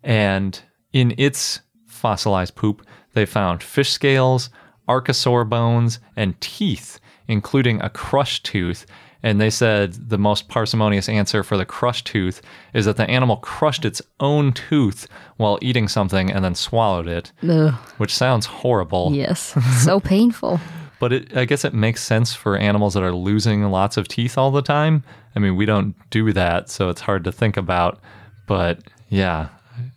And 0.03 0.59
in 0.93 1.13
its 1.17 1.61
fossilized 1.87 2.55
poop, 2.55 2.85
they 3.13 3.25
found 3.25 3.61
fish 3.61 3.91
scales, 3.91 4.49
archosaur 4.87 5.47
bones, 5.47 5.99
and 6.15 6.39
teeth, 6.41 6.99
including 7.27 7.81
a 7.81 7.89
crushed 7.89 8.45
tooth. 8.45 8.85
And 9.23 9.39
they 9.39 9.51
said 9.51 10.09
the 10.09 10.17
most 10.17 10.47
parsimonious 10.47 11.07
answer 11.07 11.43
for 11.43 11.55
the 11.55 11.65
crushed 11.65 12.07
tooth 12.07 12.41
is 12.73 12.85
that 12.85 12.97
the 12.97 13.09
animal 13.09 13.37
crushed 13.37 13.85
its 13.85 14.01
own 14.19 14.51
tooth 14.51 15.07
while 15.37 15.59
eating 15.61 15.87
something 15.87 16.31
and 16.31 16.43
then 16.43 16.55
swallowed 16.55 17.07
it, 17.07 17.31
Ugh. 17.47 17.73
which 17.97 18.13
sounds 18.15 18.47
horrible. 18.47 19.11
Yes. 19.13 19.55
so 19.83 19.99
painful. 19.99 20.59
But 20.99 21.13
it, 21.13 21.37
I 21.37 21.45
guess 21.45 21.65
it 21.65 21.73
makes 21.73 22.03
sense 22.03 22.33
for 22.33 22.57
animals 22.57 22.95
that 22.95 23.03
are 23.03 23.13
losing 23.13 23.63
lots 23.69 23.97
of 23.97 24.07
teeth 24.07 24.37
all 24.37 24.51
the 24.51 24.61
time. 24.61 25.03
I 25.35 25.39
mean, 25.39 25.55
we 25.55 25.65
don't 25.65 25.95
do 26.09 26.33
that, 26.33 26.69
so 26.69 26.89
it's 26.89 27.01
hard 27.01 27.23
to 27.23 27.31
think 27.31 27.57
about. 27.57 27.99
But 28.47 28.79
yeah, 29.09 29.49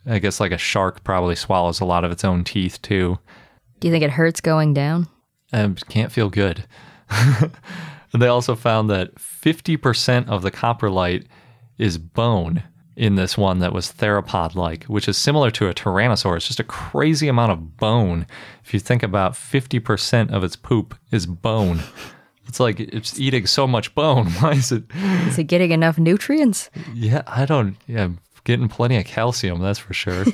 I 0.07 0.19
guess 0.19 0.41
like 0.41 0.53
a 0.53 0.59
shark 0.59 1.03
probably 1.05 1.35
swallows 1.35 1.81
a 1.81 1.85
lot 1.85 2.05
of 2.05 2.13
its 2.13 2.25
own 2.25 2.45
teeth 2.45 2.81
too. 2.83 3.19
Do 3.85 3.89
you 3.89 3.93
think 3.93 4.03
it 4.05 4.13
hurts 4.13 4.41
going 4.41 4.73
down? 4.73 5.09
and 5.53 5.87
can't 5.91 6.11
feel 6.11 6.31
good. 6.31 6.65
they 8.15 8.29
also 8.29 8.55
found 8.55 8.89
that 8.89 9.15
50% 9.17 10.27
of 10.27 10.41
the 10.41 10.51
coprolite 10.51 11.27
is 11.77 11.99
bone 11.99 12.63
in 12.97 13.17
this 13.17 13.37
one 13.37 13.59
that 13.59 13.75
was 13.75 13.93
theropod 13.93 14.55
like, 14.55 14.85
which 14.85 15.07
is 15.07 15.19
similar 15.19 15.51
to 15.51 15.69
a 15.69 15.75
tyrannosaur. 15.75 16.35
It's 16.35 16.47
just 16.47 16.61
a 16.61 16.65
crazy 16.65 17.29
amount 17.29 17.53
of 17.53 17.77
bone. 17.77 18.27
If 18.65 18.73
you 18.73 18.81
think 18.81 19.03
about 19.03 19.35
50% 19.35 20.33
of 20.33 20.43
its 20.43 20.57
poop 20.57 20.95
is 21.13 21.27
bone. 21.27 21.81
It's 22.47 22.61
like 22.61 22.79
it's 22.79 23.19
eating 23.19 23.47
so 23.47 23.67
much 23.67 23.95
bone. 23.95 24.27
Why 24.41 24.53
is 24.53 24.71
it? 24.71 24.85
Is 25.27 25.39
it 25.39 25.45
getting 25.45 25.71
enough 25.71 25.99
nutrients? 25.99 26.69
Yeah, 26.93 27.23
I 27.27 27.47
don't. 27.47 27.77
Yeah, 27.87 28.11
getting 28.45 28.69
plenty 28.69 28.99
of 28.99 29.07
calcium, 29.07 29.61
that's 29.61 29.79
for 29.79 29.95
sure. 29.95 30.25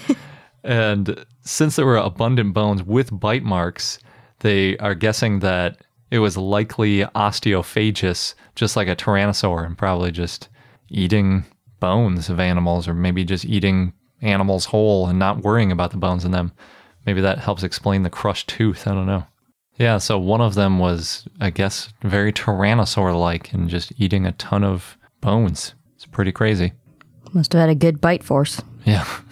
And 0.64 1.24
since 1.42 1.76
there 1.76 1.86
were 1.86 1.96
abundant 1.96 2.54
bones 2.54 2.82
with 2.82 3.18
bite 3.18 3.42
marks, 3.42 3.98
they 4.40 4.76
are 4.78 4.94
guessing 4.94 5.40
that 5.40 5.78
it 6.10 6.18
was 6.18 6.36
likely 6.36 7.04
osteophagous, 7.04 8.34
just 8.54 8.76
like 8.76 8.88
a 8.88 8.96
tyrannosaur, 8.96 9.64
and 9.64 9.78
probably 9.78 10.10
just 10.10 10.48
eating 10.88 11.44
bones 11.78 12.28
of 12.28 12.40
animals, 12.40 12.88
or 12.88 12.94
maybe 12.94 13.24
just 13.24 13.44
eating 13.44 13.92
animals 14.22 14.66
whole 14.66 15.06
and 15.06 15.18
not 15.18 15.42
worrying 15.42 15.72
about 15.72 15.92
the 15.92 15.96
bones 15.96 16.24
in 16.24 16.32
them. 16.32 16.52
Maybe 17.06 17.20
that 17.22 17.38
helps 17.38 17.62
explain 17.62 18.02
the 18.02 18.10
crushed 18.10 18.48
tooth. 18.48 18.86
I 18.86 18.94
don't 18.94 19.06
know. 19.06 19.24
Yeah, 19.78 19.96
so 19.96 20.18
one 20.18 20.42
of 20.42 20.54
them 20.54 20.78
was, 20.78 21.26
I 21.40 21.48
guess, 21.48 21.92
very 22.02 22.34
tyrannosaur 22.34 23.18
like 23.18 23.54
and 23.54 23.70
just 23.70 23.92
eating 23.96 24.26
a 24.26 24.32
ton 24.32 24.62
of 24.62 24.98
bones. 25.22 25.74
It's 25.96 26.04
pretty 26.04 26.32
crazy. 26.32 26.72
Must 27.32 27.52
have 27.54 27.60
had 27.60 27.70
a 27.70 27.74
good 27.74 28.00
bite 28.00 28.22
force. 28.22 28.60
Yeah. 28.84 29.06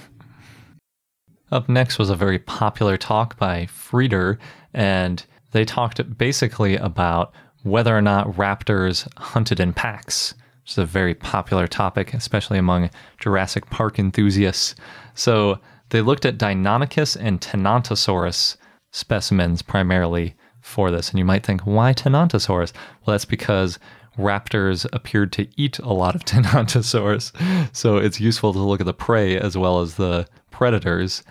Up 1.50 1.68
next 1.68 1.98
was 1.98 2.10
a 2.10 2.16
very 2.16 2.38
popular 2.38 2.96
talk 2.96 3.38
by 3.38 3.66
Frieder, 3.66 4.38
and 4.74 5.24
they 5.52 5.64
talked 5.64 6.18
basically 6.18 6.76
about 6.76 7.32
whether 7.62 7.96
or 7.96 8.02
not 8.02 8.32
raptors 8.34 9.08
hunted 9.16 9.58
in 9.58 9.72
packs, 9.72 10.34
which 10.62 10.72
is 10.72 10.78
a 10.78 10.84
very 10.84 11.14
popular 11.14 11.66
topic, 11.66 12.12
especially 12.12 12.58
among 12.58 12.90
Jurassic 13.18 13.68
Park 13.70 13.98
enthusiasts. 13.98 14.74
So 15.14 15.58
They 15.90 16.02
looked 16.02 16.26
at 16.26 16.38
Deinonychus 16.38 17.16
and 17.18 17.40
Tenontosaurus 17.40 18.56
specimens 18.90 19.62
primarily 19.62 20.34
for 20.60 20.90
this. 20.90 21.10
And 21.10 21.18
you 21.18 21.24
might 21.24 21.44
think, 21.44 21.62
why 21.62 21.94
Tenontosaurus? 21.94 22.72
Well, 22.74 23.14
that's 23.14 23.24
because 23.24 23.78
raptors 24.18 24.86
appeared 24.92 25.32
to 25.32 25.48
eat 25.56 25.78
a 25.78 25.92
lot 25.92 26.14
of 26.14 26.24
Tenontosaurus. 26.26 27.32
So 27.74 27.96
it's 27.96 28.20
useful 28.20 28.52
to 28.52 28.58
look 28.58 28.80
at 28.80 28.86
the 28.86 28.92
prey 28.92 29.38
as 29.38 29.56
well 29.56 29.80
as 29.80 29.94
the 29.94 30.26
predators. 30.58 31.22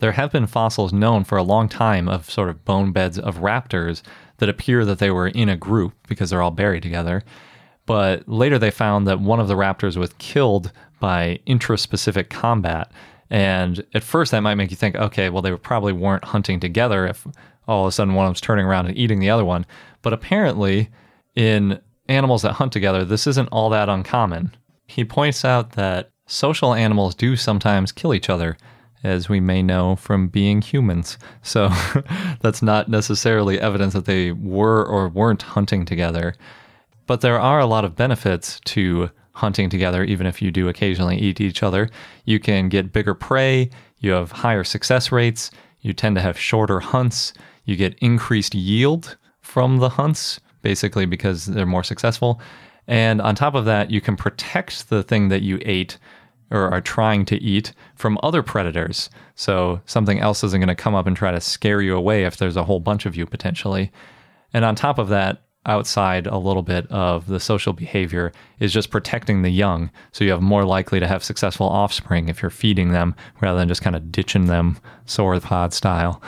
There 0.00 0.10
have 0.10 0.32
been 0.32 0.48
fossils 0.48 0.92
known 0.92 1.22
for 1.22 1.38
a 1.38 1.44
long 1.44 1.68
time 1.68 2.08
of 2.08 2.28
sort 2.28 2.48
of 2.48 2.64
bone 2.64 2.90
beds 2.90 3.16
of 3.16 3.36
raptors 3.36 4.02
that 4.38 4.48
appear 4.48 4.84
that 4.84 4.98
they 4.98 5.12
were 5.12 5.28
in 5.28 5.48
a 5.48 5.56
group 5.56 5.94
because 6.08 6.30
they're 6.30 6.42
all 6.42 6.50
buried 6.50 6.82
together. 6.82 7.22
But 7.86 8.28
later 8.28 8.58
they 8.58 8.72
found 8.72 9.06
that 9.06 9.20
one 9.20 9.38
of 9.38 9.46
the 9.46 9.54
raptors 9.54 9.96
was 9.96 10.12
killed 10.18 10.72
by 10.98 11.38
intraspecific 11.46 12.28
combat. 12.28 12.90
And 13.30 13.86
at 13.94 14.02
first 14.02 14.32
that 14.32 14.40
might 14.40 14.56
make 14.56 14.72
you 14.72 14.76
think, 14.76 14.96
okay, 14.96 15.30
well, 15.30 15.42
they 15.42 15.54
probably 15.54 15.92
weren't 15.92 16.24
hunting 16.24 16.58
together 16.58 17.06
if 17.06 17.24
all 17.68 17.84
of 17.84 17.88
a 17.88 17.92
sudden 17.92 18.14
one 18.14 18.26
of 18.26 18.30
them's 18.30 18.40
turning 18.40 18.66
around 18.66 18.86
and 18.86 18.98
eating 18.98 19.20
the 19.20 19.30
other 19.30 19.44
one. 19.44 19.64
But 20.02 20.12
apparently, 20.12 20.90
in 21.36 21.80
animals 22.08 22.42
that 22.42 22.54
hunt 22.54 22.72
together, 22.72 23.04
this 23.04 23.28
isn't 23.28 23.48
all 23.52 23.70
that 23.70 23.88
uncommon. 23.88 24.56
He 24.88 25.04
points 25.04 25.44
out 25.44 25.72
that 25.72 26.10
social 26.26 26.74
animals 26.74 27.14
do 27.14 27.36
sometimes 27.36 27.92
kill 27.92 28.12
each 28.12 28.28
other, 28.28 28.56
as 29.02 29.28
we 29.28 29.40
may 29.40 29.62
know 29.62 29.96
from 29.96 30.28
being 30.28 30.60
humans. 30.60 31.18
So 31.42 31.70
that's 32.40 32.62
not 32.62 32.88
necessarily 32.88 33.60
evidence 33.60 33.94
that 33.94 34.06
they 34.06 34.32
were 34.32 34.84
or 34.84 35.08
weren't 35.08 35.42
hunting 35.42 35.84
together. 35.84 36.34
But 37.06 37.20
there 37.20 37.40
are 37.40 37.60
a 37.60 37.66
lot 37.66 37.84
of 37.84 37.96
benefits 37.96 38.60
to 38.66 39.10
hunting 39.32 39.70
together, 39.70 40.02
even 40.02 40.26
if 40.26 40.40
you 40.42 40.50
do 40.50 40.68
occasionally 40.68 41.18
eat 41.18 41.40
each 41.40 41.62
other. 41.62 41.90
You 42.24 42.40
can 42.40 42.68
get 42.68 42.92
bigger 42.92 43.14
prey, 43.14 43.70
you 44.00 44.12
have 44.12 44.32
higher 44.32 44.64
success 44.64 45.12
rates, 45.12 45.50
you 45.82 45.92
tend 45.92 46.16
to 46.16 46.22
have 46.22 46.38
shorter 46.38 46.80
hunts, 46.80 47.32
you 47.64 47.76
get 47.76 47.98
increased 47.98 48.54
yield 48.54 49.16
from 49.42 49.78
the 49.78 49.90
hunts, 49.90 50.40
basically 50.62 51.06
because 51.06 51.46
they're 51.46 51.66
more 51.66 51.84
successful. 51.84 52.40
And 52.88 53.20
on 53.20 53.34
top 53.34 53.54
of 53.54 53.64
that, 53.66 53.90
you 53.90 54.00
can 54.00 54.16
protect 54.16 54.88
the 54.88 55.02
thing 55.02 55.28
that 55.28 55.42
you 55.42 55.58
ate 55.62 55.98
or 56.50 56.72
are 56.72 56.80
trying 56.80 57.24
to 57.26 57.36
eat 57.36 57.72
from 57.94 58.18
other 58.22 58.42
predators. 58.42 59.10
So 59.34 59.80
something 59.86 60.20
else 60.20 60.44
isn't 60.44 60.60
going 60.60 60.68
to 60.68 60.74
come 60.74 60.94
up 60.94 61.06
and 61.06 61.16
try 61.16 61.32
to 61.32 61.40
scare 61.40 61.82
you 61.82 61.96
away 61.96 62.24
if 62.24 62.36
there's 62.36 62.56
a 62.56 62.64
whole 62.64 62.80
bunch 62.80 63.06
of 63.06 63.16
you 63.16 63.26
potentially. 63.26 63.90
And 64.52 64.64
on 64.64 64.74
top 64.74 64.98
of 64.98 65.08
that, 65.08 65.42
outside 65.66 66.26
a 66.26 66.38
little 66.38 66.62
bit 66.62 66.86
of 66.90 67.26
the 67.26 67.40
social 67.40 67.72
behavior 67.72 68.32
is 68.60 68.72
just 68.72 68.90
protecting 68.90 69.42
the 69.42 69.50
young. 69.50 69.90
So 70.12 70.24
you 70.24 70.30
have 70.30 70.40
more 70.40 70.64
likely 70.64 71.00
to 71.00 71.08
have 71.08 71.24
successful 71.24 71.66
offspring 71.66 72.28
if 72.28 72.40
you're 72.40 72.50
feeding 72.50 72.92
them 72.92 73.14
rather 73.40 73.58
than 73.58 73.68
just 73.68 73.82
kind 73.82 73.96
of 73.96 74.10
ditching 74.10 74.46
them 74.46 74.78
sauropod 75.06 75.72
style. 75.72 76.22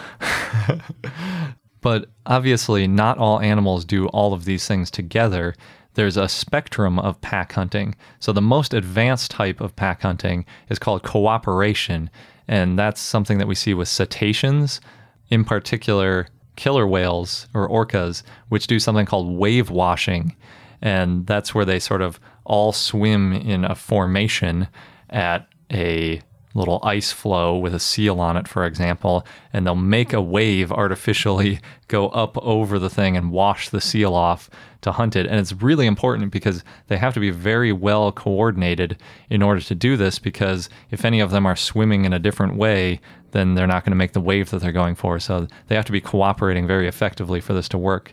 but 1.80 2.10
obviously, 2.26 2.86
not 2.86 3.18
all 3.18 3.40
animals 3.40 3.84
do 3.84 4.08
all 4.08 4.32
of 4.32 4.44
these 4.44 4.66
things 4.66 4.90
together. 4.90 5.54
There's 5.94 6.16
a 6.16 6.28
spectrum 6.28 6.98
of 6.98 7.20
pack 7.20 7.52
hunting. 7.52 7.94
So 8.20 8.32
the 8.32 8.40
most 8.40 8.72
advanced 8.74 9.30
type 9.30 9.60
of 9.60 9.74
pack 9.74 10.02
hunting 10.02 10.44
is 10.68 10.78
called 10.78 11.02
cooperation. 11.02 12.10
And 12.46 12.78
that's 12.78 13.00
something 13.00 13.38
that 13.38 13.48
we 13.48 13.54
see 13.54 13.74
with 13.74 13.88
cetaceans. 13.88 14.80
In 15.28 15.44
particular, 15.44 16.28
killer 16.56 16.86
whales 16.86 17.48
or 17.54 17.68
orcas, 17.68 18.22
which 18.48 18.66
do 18.66 18.78
something 18.78 19.06
called 19.06 19.36
wave 19.36 19.70
washing. 19.70 20.36
And 20.80 21.26
that's 21.26 21.54
where 21.54 21.64
they 21.64 21.78
sort 21.78 22.02
of 22.02 22.20
all 22.44 22.72
swim 22.72 23.32
in 23.32 23.64
a 23.64 23.74
formation 23.74 24.68
at 25.10 25.48
a 25.72 26.20
little 26.58 26.80
ice 26.82 27.12
flow 27.12 27.56
with 27.56 27.74
a 27.74 27.80
seal 27.80 28.20
on 28.20 28.36
it, 28.36 28.48
for 28.48 28.64
example, 28.64 29.24
and 29.52 29.66
they'll 29.66 29.74
make 29.74 30.12
a 30.12 30.20
wave 30.20 30.70
artificially 30.72 31.60
go 31.88 32.08
up 32.08 32.36
over 32.38 32.78
the 32.78 32.90
thing 32.90 33.16
and 33.16 33.32
wash 33.32 33.70
the 33.70 33.80
seal 33.80 34.14
off 34.14 34.50
to 34.82 34.92
hunt 34.92 35.16
it. 35.16 35.26
And 35.26 35.40
it's 35.40 35.52
really 35.52 35.86
important 35.86 36.30
because 36.30 36.62
they 36.88 36.96
have 36.96 37.14
to 37.14 37.20
be 37.20 37.30
very 37.30 37.72
well 37.72 38.12
coordinated 38.12 38.98
in 39.30 39.42
order 39.42 39.60
to 39.60 39.74
do 39.74 39.96
this 39.96 40.18
because 40.18 40.68
if 40.90 41.04
any 41.04 41.20
of 41.20 41.30
them 41.30 41.46
are 41.46 41.56
swimming 41.56 42.04
in 42.04 42.12
a 42.12 42.18
different 42.18 42.56
way, 42.56 43.00
then 43.32 43.54
they're 43.54 43.66
not 43.66 43.84
going 43.84 43.92
to 43.92 43.96
make 43.96 44.12
the 44.12 44.20
wave 44.20 44.50
that 44.50 44.60
they're 44.60 44.72
going 44.72 44.94
for. 44.94 45.18
So 45.18 45.46
they 45.66 45.74
have 45.74 45.84
to 45.86 45.92
be 45.92 46.00
cooperating 46.00 46.66
very 46.66 46.88
effectively 46.88 47.40
for 47.40 47.52
this 47.52 47.68
to 47.70 47.78
work. 47.78 48.12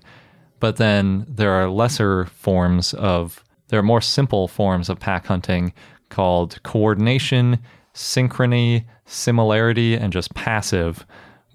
But 0.59 0.77
then 0.77 1.25
there 1.29 1.51
are 1.51 1.69
lesser 1.69 2.25
forms 2.25 2.93
of, 2.93 3.43
there 3.67 3.79
are 3.79 3.83
more 3.83 4.01
simple 4.01 4.47
forms 4.47 4.89
of 4.89 4.99
pack 4.99 5.25
hunting 5.25 5.73
called 6.09 6.61
coordination, 6.63 7.59
synchrony, 7.95 8.85
similarity, 9.05 9.95
and 9.95 10.13
just 10.13 10.35
passive, 10.35 11.05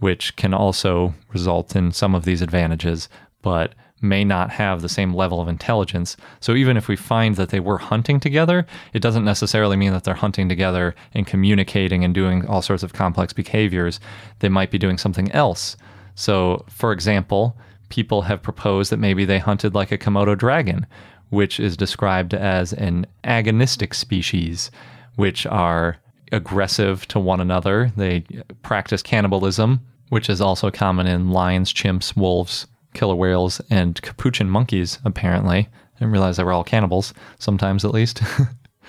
which 0.00 0.34
can 0.34 0.52
also 0.52 1.14
result 1.32 1.76
in 1.76 1.92
some 1.92 2.14
of 2.14 2.24
these 2.24 2.42
advantages. 2.42 3.08
But 3.42 3.74
may 4.02 4.24
not 4.24 4.50
have 4.50 4.80
the 4.80 4.88
same 4.88 5.14
level 5.14 5.40
of 5.40 5.48
intelligence. 5.48 6.16
So 6.40 6.54
even 6.54 6.76
if 6.76 6.88
we 6.88 6.96
find 6.96 7.36
that 7.36 7.50
they 7.50 7.60
were 7.60 7.78
hunting 7.78 8.18
together, 8.18 8.66
it 8.92 9.02
doesn't 9.02 9.24
necessarily 9.24 9.76
mean 9.76 9.92
that 9.92 10.04
they're 10.04 10.14
hunting 10.14 10.48
together 10.48 10.94
and 11.12 11.26
communicating 11.26 12.02
and 12.02 12.14
doing 12.14 12.46
all 12.46 12.62
sorts 12.62 12.82
of 12.82 12.94
complex 12.94 13.32
behaviors. 13.32 14.00
They 14.38 14.48
might 14.48 14.70
be 14.70 14.78
doing 14.78 14.98
something 14.98 15.30
else. 15.32 15.76
So, 16.14 16.64
for 16.68 16.92
example, 16.92 17.56
people 17.90 18.22
have 18.22 18.42
proposed 18.42 18.90
that 18.90 18.98
maybe 18.98 19.24
they 19.24 19.38
hunted 19.38 19.74
like 19.74 19.92
a 19.92 19.98
Komodo 19.98 20.36
dragon, 20.36 20.86
which 21.28 21.60
is 21.60 21.76
described 21.76 22.34
as 22.34 22.72
an 22.72 23.06
agonistic 23.24 23.94
species, 23.94 24.70
which 25.16 25.46
are 25.46 25.98
aggressive 26.32 27.06
to 27.08 27.20
one 27.20 27.40
another. 27.40 27.92
They 27.96 28.24
practice 28.62 29.02
cannibalism, 29.02 29.80
which 30.08 30.28
is 30.28 30.40
also 30.40 30.70
common 30.70 31.06
in 31.06 31.30
lions, 31.30 31.72
chimps, 31.72 32.16
wolves, 32.16 32.66
killer 32.94 33.14
whales 33.14 33.60
and 33.70 34.00
capuchin 34.02 34.50
monkeys, 34.50 34.98
apparently. 35.04 35.58
I 35.58 35.98
didn't 35.98 36.12
realize 36.12 36.36
they 36.36 36.44
were 36.44 36.52
all 36.52 36.64
cannibals, 36.64 37.14
sometimes 37.38 37.84
at 37.84 37.92
least. 37.92 38.22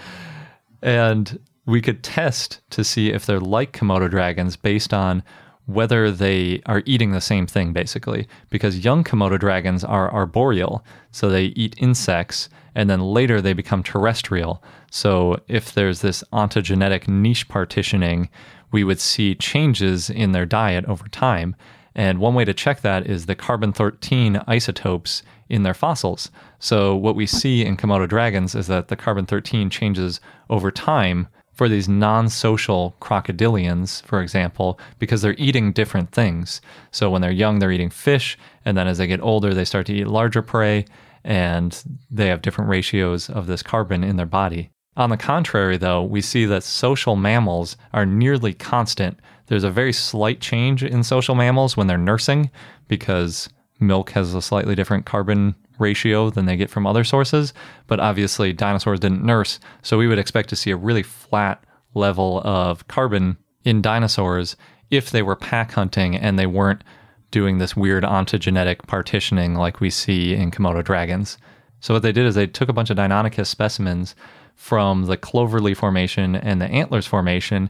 and 0.82 1.40
we 1.66 1.82
could 1.82 2.04
test 2.04 2.62
to 2.72 2.84
see 2.84 3.12
if 3.12 3.26
they're 3.26 3.40
like 3.40 3.74
Komodo 3.74 4.10
dragons 4.10 4.56
based 4.56 4.94
on 4.94 5.24
whether 5.66 6.12
they 6.12 6.62
are 6.66 6.84
eating 6.86 7.12
the 7.12 7.22
same 7.22 7.46
thing, 7.46 7.72
basically. 7.72 8.28
Because 8.50 8.84
young 8.84 9.04
Komodo 9.04 9.40
dragons 9.40 9.84
are 9.84 10.12
arboreal, 10.12 10.84
so 11.12 11.30
they 11.30 11.46
eat 11.46 11.76
insects, 11.78 12.50
and 12.76 12.90
then 12.90 13.02
later 13.02 13.42
they 13.42 13.54
become 13.54 13.84
terrestrial. 13.84 14.64
So 14.92 15.40
if 15.48 15.74
there's 15.74 16.02
this 16.02 16.24
ontogenetic 16.32 17.08
niche 17.08 17.48
partitioning, 17.48 18.30
we 18.72 18.84
would 18.84 19.00
see 19.00 19.36
changes 19.36 20.10
in 20.10 20.32
their 20.32 20.46
diet 20.46 20.86
over 20.86 21.08
time. 21.10 21.56
And 21.94 22.20
one 22.20 22.36
way 22.36 22.46
to 22.46 22.54
check 22.54 22.82
that 22.82 23.06
is 23.06 23.26
the 23.26 23.36
carbon 23.36 23.74
13 23.74 24.42
isotopes 24.48 25.24
in 25.50 25.64
their 25.64 25.74
fossils. 25.74 26.32
So, 26.60 26.96
what 26.96 27.16
we 27.16 27.26
see 27.26 27.66
in 27.66 27.76
Komodo 27.76 28.08
dragons 28.08 28.56
is 28.56 28.68
that 28.68 28.88
the 28.88 28.96
carbon 28.96 29.26
13 29.26 29.70
changes 29.70 30.22
over 30.50 30.72
time 30.72 31.28
for 31.54 31.68
these 31.68 31.90
non 31.90 32.30
social 32.30 32.96
crocodilians, 33.02 34.02
for 34.04 34.22
example, 34.22 34.80
because 34.98 35.22
they're 35.22 35.36
eating 35.38 35.74
different 35.74 36.12
things. 36.12 36.62
So, 36.92 37.10
when 37.10 37.22
they're 37.22 37.32
young, 37.32 37.60
they're 37.60 37.74
eating 37.74 37.90
fish, 37.90 38.38
and 38.64 38.78
then 38.78 38.88
as 38.88 38.98
they 38.98 39.08
get 39.08 39.22
older, 39.22 39.54
they 39.54 39.66
start 39.66 39.86
to 39.88 39.94
eat 39.94 40.08
larger 40.08 40.42
prey, 40.42 40.86
and 41.24 41.84
they 42.10 42.28
have 42.28 42.42
different 42.42 42.70
ratios 42.70 43.30
of 43.30 43.48
this 43.48 43.64
carbon 43.64 44.04
in 44.04 44.16
their 44.16 44.26
body. 44.26 44.72
On 44.98 45.10
the 45.10 45.18
contrary, 45.18 45.78
though, 45.78 46.04
we 46.04 46.22
see 46.22 46.46
that 46.46 46.64
social 46.64 47.16
mammals 47.16 47.78
are 47.94 48.06
nearly 48.06 48.54
constant 48.54 49.20
there's 49.52 49.66
a 49.66 49.70
very 49.70 49.92
slight 49.92 50.40
change 50.40 50.82
in 50.82 51.04
social 51.04 51.36
mammals 51.36 51.76
when 51.76 51.88
they're 51.88 51.98
nursing 51.98 52.50
because 52.88 53.50
milk 53.82 54.12
has 54.12 54.34
a 54.34 54.42
slightly 54.42 54.76
different 54.76 55.06
carbon 55.06 55.56
ratio 55.78 56.30
than 56.30 56.46
they 56.46 56.56
get 56.56 56.70
from 56.70 56.88
other 56.88 57.04
sources. 57.04 57.54
But 57.88 58.00
obviously, 58.00 58.54
dinosaurs 58.54 59.02
didn't 59.02 59.26
nurse, 59.26 59.60
so 59.82 59.98
we 59.98 60.08
would 60.08 60.20
expect 60.20 60.48
to 60.52 60.56
see 60.56 60.72
a 60.72 60.78
really 60.78 61.04
flat 61.04 61.62
level 61.94 62.42
of 62.46 62.88
carbon 62.88 63.36
in 63.66 63.82
dinosaurs 63.82 64.56
if 64.90 65.12
they 65.12 65.22
were 65.22 65.36
pack 65.36 65.74
hunting 65.74 66.16
and 66.16 66.40
they 66.40 66.48
weren't 66.48 66.86
doing 67.32 67.58
this 67.58 67.76
weird 67.76 68.04
ontogenetic 68.04 68.86
partitioning 68.88 69.56
like 69.56 69.80
we 69.80 69.90
see 69.90 70.34
in 70.34 70.52
Komodo 70.52 70.84
dragons. 70.84 71.38
So, 71.80 71.94
what 71.94 72.04
they 72.04 72.12
did 72.12 72.26
is 72.26 72.36
they 72.36 72.48
took 72.48 72.70
a 72.70 72.74
bunch 72.74 72.90
of 72.90 72.98
Deinonychus 72.98 73.48
specimens 73.48 74.16
from 74.56 75.06
the 75.06 75.18
Cloverly 75.18 75.76
Formation 75.76 76.36
and 76.36 76.62
the 76.62 76.68
Antlers 76.68 77.08
Formation 77.08 77.70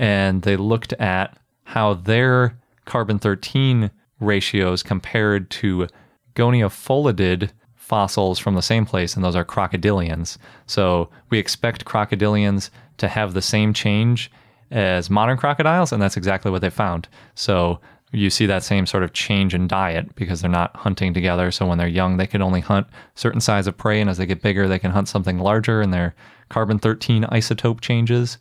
and 0.00 0.42
they 0.42 0.56
looked 0.56 0.94
at 0.94 1.36
how 1.64 1.94
their 1.94 2.58
carbon 2.86 3.18
13 3.18 3.90
ratios 4.18 4.82
compared 4.82 5.50
to 5.50 5.86
goniopholidid 6.34 7.50
fossils 7.74 8.38
from 8.38 8.54
the 8.54 8.62
same 8.62 8.86
place, 8.86 9.14
and 9.14 9.24
those 9.24 9.36
are 9.36 9.44
crocodilians. 9.44 10.38
So 10.66 11.10
we 11.28 11.38
expect 11.38 11.84
crocodilians 11.84 12.70
to 12.96 13.08
have 13.08 13.34
the 13.34 13.42
same 13.42 13.74
change 13.74 14.30
as 14.70 15.10
modern 15.10 15.36
crocodiles, 15.36 15.92
and 15.92 16.00
that's 16.00 16.16
exactly 16.16 16.50
what 16.50 16.62
they 16.62 16.70
found. 16.70 17.08
So 17.34 17.80
you 18.12 18.30
see 18.30 18.46
that 18.46 18.64
same 18.64 18.86
sort 18.86 19.02
of 19.02 19.12
change 19.12 19.54
in 19.54 19.68
diet 19.68 20.14
because 20.16 20.40
they're 20.40 20.50
not 20.50 20.74
hunting 20.74 21.14
together. 21.14 21.50
So 21.50 21.66
when 21.66 21.78
they're 21.78 21.86
young, 21.86 22.16
they 22.16 22.26
can 22.26 22.42
only 22.42 22.60
hunt 22.60 22.86
certain 23.14 23.40
size 23.40 23.66
of 23.66 23.76
prey, 23.76 24.00
and 24.00 24.10
as 24.10 24.18
they 24.18 24.26
get 24.26 24.42
bigger, 24.42 24.66
they 24.66 24.78
can 24.78 24.90
hunt 24.90 25.08
something 25.08 25.38
larger, 25.38 25.80
and 25.80 25.92
their 25.92 26.14
carbon 26.48 26.78
13 26.78 27.24
isotope 27.24 27.80
changes. 27.80 28.38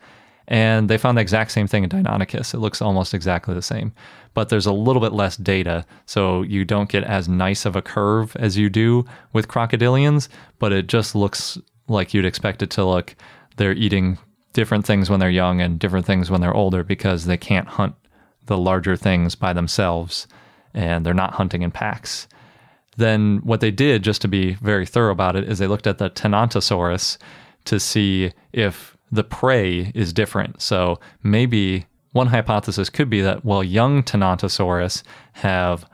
And 0.47 0.89
they 0.89 0.97
found 0.97 1.17
the 1.17 1.21
exact 1.21 1.51
same 1.51 1.67
thing 1.67 1.83
in 1.83 1.91
Deinonychus. 1.91 2.55
It 2.55 2.59
looks 2.59 2.81
almost 2.81 3.13
exactly 3.13 3.53
the 3.53 3.61
same, 3.61 3.93
but 4.33 4.49
there's 4.49 4.65
a 4.65 4.73
little 4.73 5.01
bit 5.01 5.13
less 5.13 5.37
data. 5.37 5.85
So 6.07 6.41
you 6.41 6.65
don't 6.65 6.89
get 6.89 7.03
as 7.03 7.29
nice 7.29 7.65
of 7.65 7.75
a 7.75 7.83
curve 7.83 8.35
as 8.37 8.57
you 8.57 8.67
do 8.67 9.05
with 9.31 9.47
crocodilians, 9.47 10.27
but 10.57 10.73
it 10.73 10.87
just 10.87 11.13
looks 11.13 11.59
like 11.87 12.15
you'd 12.15 12.25
expect 12.25 12.63
it 12.63 12.71
to 12.71 12.85
look. 12.85 13.15
They're 13.57 13.73
eating 13.73 14.17
different 14.53 14.87
things 14.87 15.11
when 15.11 15.19
they're 15.19 15.29
young 15.29 15.61
and 15.61 15.77
different 15.77 16.07
things 16.07 16.31
when 16.31 16.41
they're 16.41 16.55
older 16.55 16.83
because 16.83 17.25
they 17.25 17.37
can't 17.37 17.67
hunt 17.67 17.93
the 18.49 18.57
larger 18.57 18.97
things 18.97 19.33
by 19.35 19.53
themselves 19.53 20.27
and 20.73 21.05
they're 21.05 21.13
not 21.13 21.35
hunting 21.35 21.61
in 21.61 21.71
packs. 21.71 22.27
Then 22.97 23.39
what 23.43 23.61
they 23.61 23.71
did, 23.71 24.03
just 24.03 24.21
to 24.23 24.27
be 24.27 24.55
very 24.55 24.85
thorough 24.85 25.13
about 25.13 25.37
it, 25.37 25.47
is 25.47 25.57
they 25.57 25.67
looked 25.67 25.87
at 25.87 25.99
the 25.99 26.09
Tenontosaurus 26.09 27.17
to 27.65 27.79
see 27.79 28.33
if 28.51 28.97
the 29.11 29.23
prey 29.23 29.91
is 29.95 30.11
different. 30.11 30.61
So 30.61 30.99
maybe 31.23 31.85
one 32.11 32.27
hypothesis 32.27 32.89
could 32.89 33.09
be 33.09 33.21
that, 33.21 33.45
well, 33.45 33.63
young 33.63 34.03
Tenontosaurus 34.03 35.03
have 35.33 35.85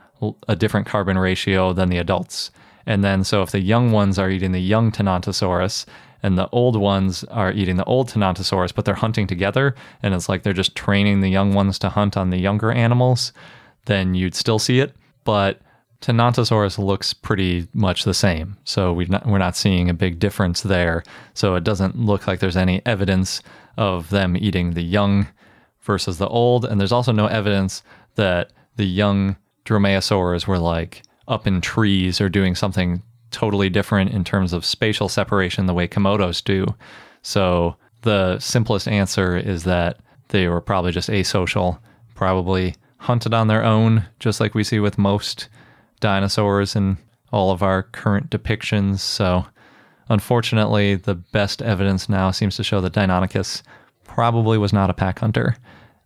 a 0.48 0.56
different 0.56 0.86
carbon 0.86 1.18
ratio 1.18 1.72
than 1.72 1.90
the 1.90 1.98
adults. 1.98 2.50
And 2.86 3.04
then, 3.04 3.22
so 3.22 3.42
if 3.42 3.50
the 3.50 3.60
young 3.60 3.92
ones 3.92 4.18
are 4.18 4.30
eating 4.30 4.52
the 4.52 4.60
young 4.60 4.90
Tenontosaurus 4.90 5.86
and 6.26 6.36
the 6.36 6.48
old 6.50 6.74
ones 6.74 7.22
are 7.30 7.52
eating 7.52 7.76
the 7.76 7.84
old 7.84 8.10
Tenontosaurus, 8.10 8.74
but 8.74 8.84
they're 8.84 8.96
hunting 8.96 9.28
together, 9.28 9.76
and 10.02 10.12
it's 10.12 10.28
like 10.28 10.42
they're 10.42 10.52
just 10.52 10.74
training 10.74 11.20
the 11.20 11.30
young 11.30 11.54
ones 11.54 11.78
to 11.78 11.88
hunt 11.88 12.16
on 12.16 12.30
the 12.30 12.36
younger 12.36 12.72
animals, 12.72 13.32
then 13.84 14.12
you'd 14.12 14.34
still 14.34 14.58
see 14.58 14.80
it. 14.80 14.96
But 15.22 15.60
Tenontosaurus 16.00 16.78
looks 16.78 17.12
pretty 17.12 17.68
much 17.72 18.02
the 18.02 18.12
same. 18.12 18.56
So 18.64 18.92
we 18.92 19.04
not, 19.04 19.24
we're 19.24 19.38
not 19.38 19.56
seeing 19.56 19.88
a 19.88 19.94
big 19.94 20.18
difference 20.18 20.62
there. 20.62 21.04
So 21.34 21.54
it 21.54 21.62
doesn't 21.62 21.96
look 21.96 22.26
like 22.26 22.40
there's 22.40 22.56
any 22.56 22.84
evidence 22.84 23.40
of 23.76 24.10
them 24.10 24.36
eating 24.36 24.72
the 24.72 24.82
young 24.82 25.28
versus 25.82 26.18
the 26.18 26.26
old. 26.26 26.64
And 26.64 26.80
there's 26.80 26.90
also 26.90 27.12
no 27.12 27.26
evidence 27.26 27.84
that 28.16 28.50
the 28.74 28.84
young 28.84 29.36
dromaeosaurs 29.64 30.48
were 30.48 30.58
like 30.58 31.02
up 31.28 31.46
in 31.46 31.60
trees 31.60 32.20
or 32.20 32.28
doing 32.28 32.56
something 32.56 33.00
totally 33.36 33.68
different 33.68 34.12
in 34.12 34.24
terms 34.24 34.54
of 34.54 34.64
spatial 34.64 35.10
separation 35.10 35.66
the 35.66 35.74
way 35.74 35.86
Komodos 35.86 36.42
do. 36.42 36.74
So 37.20 37.76
the 38.00 38.38
simplest 38.38 38.88
answer 38.88 39.36
is 39.36 39.64
that 39.64 39.98
they 40.28 40.48
were 40.48 40.62
probably 40.62 40.90
just 40.90 41.10
asocial, 41.10 41.78
probably 42.14 42.76
hunted 42.96 43.34
on 43.34 43.48
their 43.48 43.62
own, 43.62 44.06
just 44.20 44.40
like 44.40 44.54
we 44.54 44.64
see 44.64 44.80
with 44.80 44.96
most 44.96 45.50
dinosaurs 46.00 46.74
in 46.74 46.96
all 47.30 47.50
of 47.50 47.62
our 47.62 47.82
current 47.82 48.30
depictions. 48.30 49.00
So, 49.00 49.44
unfortunately, 50.08 50.94
the 50.94 51.14
best 51.14 51.60
evidence 51.60 52.08
now 52.08 52.30
seems 52.30 52.56
to 52.56 52.64
show 52.64 52.80
that 52.80 52.94
Deinonychus 52.94 53.62
probably 54.04 54.56
was 54.56 54.72
not 54.72 54.88
a 54.88 54.94
pack 54.94 55.18
hunter. 55.18 55.56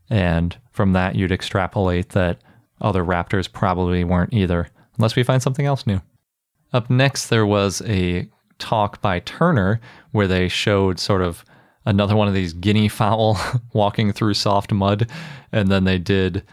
And 0.09 0.57
from 0.73 0.95
that, 0.95 1.15
you'd 1.15 1.31
extrapolate 1.31 2.09
that 2.09 2.41
other 2.81 3.05
raptors 3.05 3.51
probably 3.51 4.03
weren't 4.03 4.35
either, 4.35 4.67
unless 4.99 5.15
we 5.15 5.23
find 5.23 5.41
something 5.41 5.67
else 5.67 5.87
new. 5.87 6.01
Up 6.73 6.89
next, 6.89 7.29
there 7.29 7.47
was 7.47 7.83
a 7.83 8.29
talk 8.59 9.01
by 9.01 9.21
Turner 9.21 9.81
where 10.13 10.29
they 10.29 10.49
showed 10.49 10.99
sort 11.01 11.23
of 11.23 11.45
another 11.85 12.15
one 12.15 12.29
of 12.29 12.35
these 12.35 12.53
guinea 12.53 12.89
fowl 12.89 13.41
walking 13.73 14.13
through 14.13 14.35
soft 14.35 14.73
mud. 14.73 15.11
And 15.53 15.69
then 15.69 15.85
they 15.85 15.99
did 15.99 16.45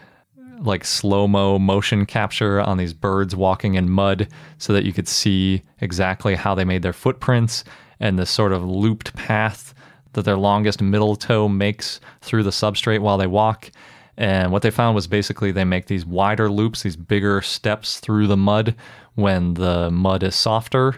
like 0.60 0.84
slow 0.84 1.28
mo 1.28 1.58
motion 1.58 2.04
capture 2.04 2.60
on 2.60 2.78
these 2.78 2.92
birds 2.92 3.36
walking 3.36 3.74
in 3.74 3.88
mud 3.88 4.26
so 4.58 4.72
that 4.72 4.84
you 4.84 4.92
could 4.92 5.06
see 5.06 5.62
exactly 5.80 6.34
how 6.34 6.54
they 6.54 6.64
made 6.64 6.82
their 6.82 6.92
footprints 6.92 7.62
and 8.00 8.18
the 8.18 8.26
sort 8.26 8.52
of 8.52 8.64
looped 8.64 9.14
path 9.14 9.72
that 10.14 10.24
their 10.24 10.36
longest 10.36 10.82
middle 10.82 11.14
toe 11.14 11.48
makes 11.48 12.00
through 12.22 12.42
the 12.42 12.50
substrate 12.50 13.00
while 13.00 13.18
they 13.18 13.26
walk. 13.26 13.70
And 14.16 14.50
what 14.50 14.62
they 14.62 14.70
found 14.72 14.96
was 14.96 15.06
basically 15.06 15.52
they 15.52 15.64
make 15.64 15.86
these 15.86 16.04
wider 16.04 16.50
loops, 16.50 16.82
these 16.82 16.96
bigger 16.96 17.40
steps 17.40 18.00
through 18.00 18.26
the 18.26 18.36
mud 18.36 18.74
when 19.18 19.54
the 19.54 19.90
mud 19.90 20.22
is 20.22 20.36
softer. 20.36 20.94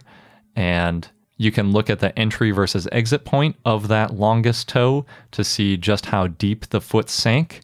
And 0.55 1.09
you 1.39 1.51
can 1.51 1.73
look 1.73 1.89
at 1.89 2.01
the 2.01 2.17
entry 2.19 2.51
versus 2.51 2.87
exit 2.93 3.25
point 3.25 3.57
of 3.65 3.89
that 3.89 4.13
longest 4.13 4.69
toe 4.69 5.07
to 5.31 5.43
see 5.43 5.79
just 5.79 6.07
how 6.07 6.27
deep 6.27 6.67
the 6.67 6.83
foot 6.83 7.09
sank 7.09 7.63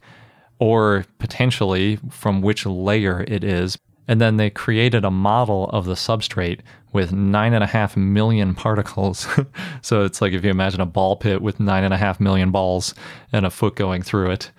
or 0.59 1.05
potentially 1.19 1.99
from 2.09 2.41
which 2.41 2.65
layer 2.65 3.23
it 3.29 3.45
is. 3.45 3.77
And 4.09 4.19
then 4.19 4.39
they 4.39 4.49
created 4.49 5.05
a 5.05 5.11
model 5.11 5.69
of 5.71 5.85
the 5.85 5.95
substrate 5.95 6.61
with 6.91 7.13
nine 7.13 7.53
and 7.53 7.63
a 7.63 7.67
half 7.67 7.95
million 7.95 8.55
particles. 8.55 9.29
so 9.83 10.05
it's 10.05 10.23
like 10.23 10.33
if 10.33 10.43
you 10.43 10.51
imagine 10.51 10.81
a 10.81 10.87
ball 10.87 11.17
pit 11.17 11.43
with 11.43 11.61
nine 11.61 11.85
and 11.85 11.93
a 11.93 11.99
half 11.99 12.19
million 12.19 12.51
balls 12.51 12.95
and 13.31 13.45
a 13.45 13.51
foot 13.51 13.77
going 13.77 14.01
through 14.01 14.31
it, 14.31 14.51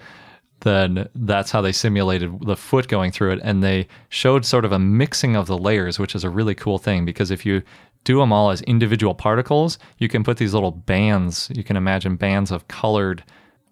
then 0.61 1.07
that's 1.15 1.51
how 1.51 1.61
they 1.61 1.71
simulated 1.71 2.39
the 2.41 2.55
foot 2.55 2.87
going 2.87 3.11
through 3.11 3.33
it. 3.33 3.39
And 3.43 3.63
they 3.63 3.87
showed 4.09 4.45
sort 4.45 4.65
of 4.65 4.71
a 4.71 4.79
mixing 4.79 5.35
of 5.35 5.47
the 5.47 5.57
layers, 5.57 5.99
which 5.99 6.15
is 6.15 6.23
a 6.23 6.29
really 6.29 6.55
cool 6.55 6.77
thing 6.77 7.05
because 7.05 7.31
if 7.31 7.45
you 7.45 7.61
do 8.03 8.19
them 8.19 8.31
all 8.31 8.49
as 8.49 8.61
individual 8.61 9.13
particles, 9.13 9.77
you 9.97 10.07
can 10.07 10.23
put 10.23 10.37
these 10.37 10.53
little 10.53 10.71
bands, 10.71 11.51
you 11.53 11.63
can 11.63 11.75
imagine 11.75 12.15
bands 12.15 12.51
of 12.51 12.67
colored 12.67 13.23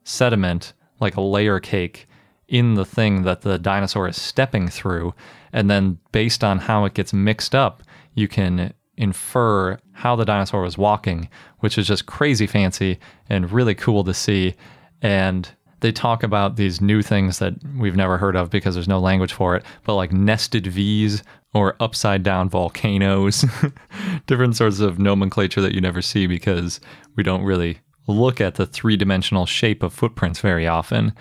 sediment 0.04 0.74
like 1.00 1.16
a 1.16 1.22
layer 1.22 1.60
cake 1.60 2.08
in 2.48 2.76
the 2.76 2.86
thing 2.86 3.24
that 3.24 3.42
the 3.42 3.58
dinosaur 3.58 4.08
is 4.08 4.22
stepping 4.22 4.68
through. 4.68 5.14
And 5.52 5.70
then 5.70 6.00
based 6.12 6.44
on 6.44 6.60
how 6.60 6.86
it 6.86 6.94
gets 6.94 7.14
mixed 7.14 7.56
up, 7.56 7.82
you 8.14 8.28
can 8.28 8.74
infer 8.98 9.80
how 9.94 10.16
the 10.16 10.26
dinosaur 10.26 10.62
was 10.62 10.78
walking, 10.78 11.30
which 11.60 11.78
is 11.78 11.88
just 11.88 12.06
crazy 12.06 12.48
fancy 12.48 13.00
and 13.30 13.52
really 13.52 13.76
cool 13.76 14.04
to 14.04 14.14
see. 14.14 14.56
And 15.02 15.50
they 15.86 15.92
talk 15.92 16.24
about 16.24 16.56
these 16.56 16.82
new 16.82 17.04
things 17.04 17.38
that 17.38 17.54
we've 17.78 17.96
never 17.96 18.18
heard 18.18 18.36
of 18.36 18.50
because 18.50 18.74
there's 18.74 18.88
no 18.88 19.00
language 19.00 19.34
for 19.34 19.56
it, 19.56 19.64
but 19.84 19.94
like 19.94 20.12
nested 20.12 20.66
V's 20.66 21.22
or 21.54 21.76
upside 21.80 22.24
down 22.24 22.50
volcanoes, 22.50 23.46
different 24.26 24.56
sorts 24.56 24.80
of 24.80 24.98
nomenclature 24.98 25.62
that 25.62 25.74
you 25.74 25.82
never 25.82 26.02
see 26.02 26.26
because 26.26 26.80
we 27.16 27.22
don't 27.22 27.44
really 27.44 27.78
look 28.08 28.42
at 28.42 28.56
the 28.56 28.66
three 28.66 28.98
dimensional 28.98 29.46
shape 29.46 29.84
of 29.84 29.94
footprints 29.94 30.40
very 30.40 30.68
often 30.68 31.14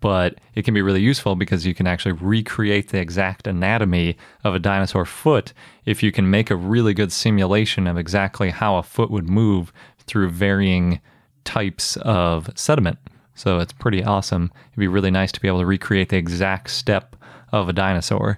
but 0.00 0.38
it 0.54 0.64
can 0.64 0.72
be 0.72 0.80
really 0.80 1.02
useful 1.02 1.36
because 1.36 1.66
you 1.66 1.74
can 1.74 1.86
actually 1.86 2.12
recreate 2.12 2.88
the 2.88 2.98
exact 2.98 3.46
anatomy 3.46 4.16
of 4.44 4.54
a 4.54 4.58
dinosaur 4.58 5.04
foot 5.04 5.52
if 5.84 6.02
you 6.02 6.10
can 6.10 6.30
make 6.30 6.50
a 6.50 6.56
really 6.56 6.94
good 6.94 7.12
simulation 7.12 7.86
of 7.86 7.98
exactly 7.98 8.48
how 8.48 8.76
a 8.76 8.82
foot 8.82 9.10
would 9.10 9.28
move 9.28 9.74
through 10.06 10.30
varying 10.30 11.02
types 11.44 11.98
of 11.98 12.48
sediment. 12.54 12.98
So 13.34 13.58
it's 13.58 13.72
pretty 13.72 14.04
awesome. 14.04 14.52
It'd 14.72 14.80
be 14.80 14.88
really 14.88 15.10
nice 15.10 15.32
to 15.32 15.40
be 15.40 15.48
able 15.48 15.60
to 15.60 15.66
recreate 15.66 16.10
the 16.10 16.16
exact 16.16 16.70
step 16.70 17.16
of 17.52 17.68
a 17.68 17.72
dinosaur. 17.72 18.36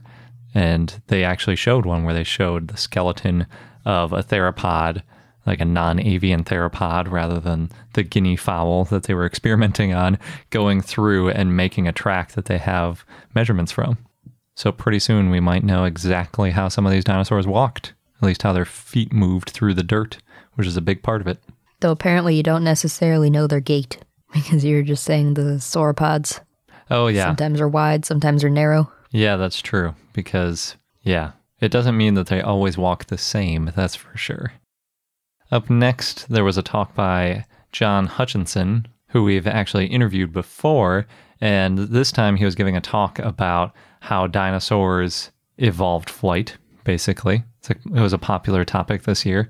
And 0.55 1.01
they 1.07 1.25
actually 1.25 1.57
showed 1.57 1.87
one 1.87 2.05
where 2.05 2.15
they 2.15 2.25
showed 2.25 2.69
the 2.69 2.77
skeleton 2.77 3.47
of 3.85 4.13
a 4.13 4.23
theropod 4.23 5.03
like 5.47 5.61
a 5.61 5.65
non 5.65 5.99
avian 6.01 6.45
theropod 6.45 7.11
rather 7.11 7.41
than 7.41 7.71
the 7.95 8.03
guinea 8.03 8.37
fowl 8.37 8.85
that 8.87 9.05
they 9.05 9.15
were 9.15 9.27
experimenting 9.33 9.93
on, 9.93 10.19
going 10.51 10.81
through 10.81 11.31
and 11.31 11.57
making 11.57 11.89
a 11.89 11.93
track 11.93 12.33
that 12.33 12.47
they 12.47 12.59
have 12.59 13.05
measurements 13.35 13.73
from. 13.73 13.99
So, 14.55 14.71
pretty 14.71 14.99
soon 14.99 15.31
we 15.31 15.41
might 15.41 15.65
know 15.65 15.85
exactly 15.85 16.51
how 16.51 16.69
some 16.69 16.87
of 16.87 16.93
these 16.93 17.05
dinosaurs 17.05 17.47
walked, 17.47 17.95
at 18.21 18.27
least 18.27 18.43
how 18.43 18.53
their 18.53 18.65
feet 18.65 19.13
moved 19.13 19.51
through 19.51 19.75
the 19.75 19.83
dirt, 19.83 20.19
which 20.55 20.67
is 20.67 20.77
a 20.77 20.83
big 20.83 21.03
part 21.03 21.21
of 21.21 21.27
it. 21.27 21.39
Though 21.81 21.91
apparently 21.91 22.37
you 22.37 22.43
don't 22.43 22.63
necessarily 22.63 23.31
know 23.31 23.47
their 23.47 23.61
gait 23.61 23.99
because 24.35 24.65
you're 24.65 24.83
just 24.83 25.05
saying 25.05 25.35
the 25.35 25.59
sauropods. 25.59 26.41
Oh, 26.91 27.07
yeah. 27.07 27.27
Sometimes 27.27 27.61
are 27.61 27.69
wide, 27.69 28.05
sometimes 28.05 28.45
are 28.45 28.51
narrow. 28.51 28.91
Yeah, 29.11 29.37
that's 29.37 29.61
true. 29.61 29.95
Because, 30.13 30.77
yeah, 31.03 31.33
it 31.61 31.71
doesn't 31.71 31.97
mean 31.97 32.15
that 32.15 32.27
they 32.27 32.41
always 32.41 32.77
walk 32.77 33.07
the 33.07 33.19
same, 33.19 33.73
that's 33.77 33.95
for 33.95 34.17
sure. 34.17 34.53
Up 35.51 35.69
next, 35.69 36.29
there 36.29 36.45
was 36.45 36.59
a 36.59 36.63
talk 36.63 36.95
by 36.95 37.45
John 37.73 38.07
Hutchinson, 38.07 38.89
who 39.09 39.23
we've 39.25 39.47
actually 39.47 39.87
interviewed 39.87 40.33
before. 40.33 41.07
And 41.41 41.79
this 41.79 42.11
time 42.11 42.37
he 42.37 42.45
was 42.45 42.55
giving 42.55 42.77
a 42.77 42.81
talk 42.81 43.19
about 43.19 43.75
how 44.01 44.27
dinosaurs 44.27 45.31
evolved 45.59 46.09
flight, 46.09 46.57
basically. 46.85 47.45
A, 47.69 47.73
it 47.95 48.01
was 48.01 48.13
a 48.13 48.19
popular 48.19 48.65
topic 48.65 49.03
this 49.03 49.27
year. 49.27 49.49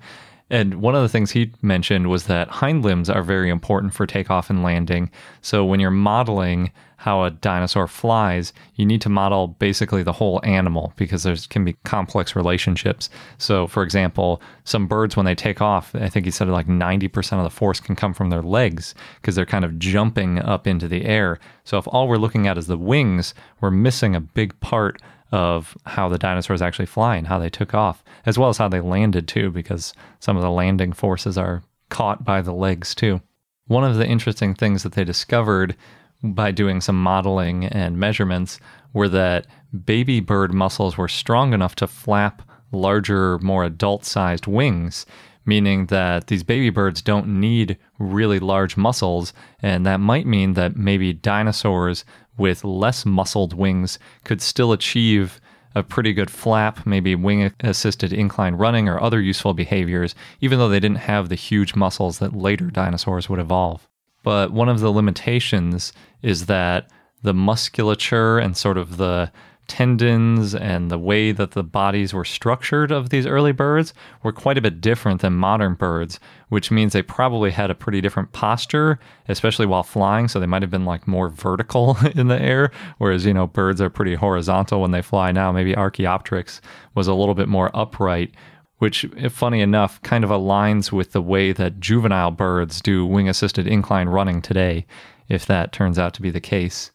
And 0.52 0.82
one 0.82 0.94
of 0.94 1.00
the 1.00 1.08
things 1.08 1.30
he 1.30 1.50
mentioned 1.62 2.10
was 2.10 2.24
that 2.24 2.48
hind 2.48 2.84
limbs 2.84 3.08
are 3.08 3.22
very 3.22 3.48
important 3.48 3.94
for 3.94 4.06
takeoff 4.06 4.50
and 4.50 4.62
landing. 4.62 5.10
So 5.40 5.64
when 5.64 5.80
you're 5.80 5.90
modeling 5.90 6.72
how 6.98 7.24
a 7.24 7.30
dinosaur 7.30 7.88
flies, 7.88 8.52
you 8.76 8.84
need 8.84 9.00
to 9.00 9.08
model 9.08 9.48
basically 9.48 10.02
the 10.02 10.12
whole 10.12 10.40
animal 10.44 10.92
because 10.96 11.22
there 11.22 11.34
can 11.48 11.64
be 11.64 11.72
complex 11.84 12.36
relationships. 12.36 13.08
So, 13.38 13.66
for 13.66 13.82
example, 13.82 14.40
some 14.64 14.86
birds, 14.86 15.16
when 15.16 15.26
they 15.26 15.34
take 15.34 15.62
off, 15.62 15.94
I 15.96 16.08
think 16.08 16.26
he 16.26 16.30
said 16.30 16.48
like 16.48 16.68
90% 16.68 17.38
of 17.38 17.44
the 17.44 17.50
force 17.50 17.80
can 17.80 17.96
come 17.96 18.12
from 18.12 18.28
their 18.28 18.42
legs 18.42 18.94
because 19.20 19.34
they're 19.34 19.46
kind 19.46 19.64
of 19.64 19.80
jumping 19.80 20.38
up 20.38 20.66
into 20.66 20.86
the 20.86 21.04
air. 21.06 21.40
So, 21.64 21.76
if 21.76 21.88
all 21.88 22.06
we're 22.06 22.18
looking 22.18 22.46
at 22.46 22.58
is 22.58 22.68
the 22.68 22.78
wings, 22.78 23.34
we're 23.60 23.72
missing 23.72 24.14
a 24.14 24.20
big 24.20 24.60
part 24.60 25.00
of 25.32 25.76
how 25.86 26.08
the 26.08 26.18
dinosaurs 26.18 26.62
actually 26.62 26.86
fly 26.86 27.16
and 27.16 27.26
how 27.26 27.38
they 27.38 27.48
took 27.48 27.74
off, 27.74 28.04
as 28.26 28.38
well 28.38 28.50
as 28.50 28.58
how 28.58 28.68
they 28.68 28.80
landed 28.80 29.26
too, 29.26 29.50
because 29.50 29.94
some 30.20 30.36
of 30.36 30.42
the 30.42 30.50
landing 30.50 30.92
forces 30.92 31.36
are 31.36 31.62
caught 31.88 32.24
by 32.24 32.40
the 32.42 32.52
legs 32.52 32.94
too. 32.94 33.20
One 33.66 33.84
of 33.84 33.96
the 33.96 34.06
interesting 34.06 34.54
things 34.54 34.82
that 34.82 34.92
they 34.92 35.04
discovered 35.04 35.74
by 36.22 36.52
doing 36.52 36.80
some 36.80 37.02
modeling 37.02 37.64
and 37.64 37.98
measurements 37.98 38.60
were 38.92 39.08
that 39.08 39.46
baby 39.84 40.20
bird 40.20 40.52
muscles 40.52 40.96
were 40.96 41.08
strong 41.08 41.52
enough 41.52 41.74
to 41.76 41.86
flap 41.86 42.42
larger, 42.70 43.38
more 43.38 43.64
adult 43.64 44.04
sized 44.04 44.46
wings, 44.46 45.06
meaning 45.44 45.86
that 45.86 46.26
these 46.28 46.42
baby 46.42 46.70
birds 46.70 47.02
don't 47.02 47.26
need 47.26 47.78
really 47.98 48.38
large 48.38 48.76
muscles. 48.76 49.32
And 49.60 49.84
that 49.86 50.00
might 50.00 50.26
mean 50.26 50.54
that 50.54 50.76
maybe 50.76 51.12
dinosaurs 51.12 52.04
with 52.36 52.64
less 52.64 53.04
muscled 53.04 53.54
wings 53.54 53.98
could 54.24 54.40
still 54.40 54.72
achieve 54.72 55.40
a 55.74 55.82
pretty 55.82 56.12
good 56.12 56.30
flap, 56.30 56.86
maybe 56.86 57.14
wing 57.14 57.52
assisted 57.60 58.12
incline 58.12 58.54
running 58.54 58.88
or 58.88 59.00
other 59.00 59.20
useful 59.20 59.54
behaviors, 59.54 60.14
even 60.40 60.58
though 60.58 60.68
they 60.68 60.80
didn't 60.80 60.98
have 60.98 61.28
the 61.28 61.34
huge 61.34 61.74
muscles 61.74 62.18
that 62.18 62.36
later 62.36 62.70
dinosaurs 62.70 63.28
would 63.28 63.38
evolve. 63.38 63.88
But 64.22 64.52
one 64.52 64.68
of 64.68 64.80
the 64.80 64.92
limitations 64.92 65.92
is 66.20 66.46
that 66.46 66.90
the 67.22 67.34
musculature 67.34 68.38
and 68.38 68.56
sort 68.56 68.76
of 68.76 68.96
the 68.96 69.32
tendons 69.68 70.54
and 70.54 70.90
the 70.90 70.98
way 70.98 71.32
that 71.32 71.52
the 71.52 71.62
bodies 71.62 72.12
were 72.12 72.24
structured 72.24 72.90
of 72.90 73.08
these 73.08 73.26
early 73.26 73.52
birds 73.52 73.94
were 74.22 74.32
quite 74.32 74.58
a 74.58 74.60
bit 74.60 74.80
different 74.80 75.20
than 75.20 75.32
modern 75.32 75.74
birds, 75.74 76.18
which 76.48 76.70
means 76.70 76.92
they 76.92 77.02
probably 77.02 77.50
had 77.50 77.70
a 77.70 77.74
pretty 77.74 78.00
different 78.00 78.32
posture, 78.32 78.98
especially 79.28 79.66
while 79.66 79.82
flying. 79.82 80.28
So 80.28 80.40
they 80.40 80.46
might 80.46 80.62
have 80.62 80.70
been 80.70 80.84
like 80.84 81.06
more 81.06 81.28
vertical 81.28 81.96
in 82.14 82.28
the 82.28 82.40
air, 82.40 82.70
whereas, 82.98 83.24
you 83.24 83.32
know, 83.32 83.46
birds 83.46 83.80
are 83.80 83.90
pretty 83.90 84.14
horizontal 84.14 84.80
when 84.80 84.90
they 84.90 85.02
fly 85.02 85.32
now. 85.32 85.52
Maybe 85.52 85.76
Archaeopteryx 85.76 86.60
was 86.94 87.06
a 87.06 87.14
little 87.14 87.34
bit 87.34 87.48
more 87.48 87.70
upright. 87.74 88.34
Which, 88.78 89.06
funny 89.30 89.60
enough, 89.60 90.02
kind 90.02 90.24
of 90.24 90.30
aligns 90.30 90.90
with 90.90 91.12
the 91.12 91.22
way 91.22 91.52
that 91.52 91.78
juvenile 91.78 92.32
birds 92.32 92.82
do 92.82 93.06
wing 93.06 93.28
assisted 93.28 93.68
incline 93.68 94.08
running 94.08 94.42
today, 94.42 94.86
if 95.28 95.46
that 95.46 95.70
turns 95.70 96.00
out 96.00 96.14
to 96.14 96.22
be 96.22 96.30
the 96.30 96.40
case. 96.40 96.90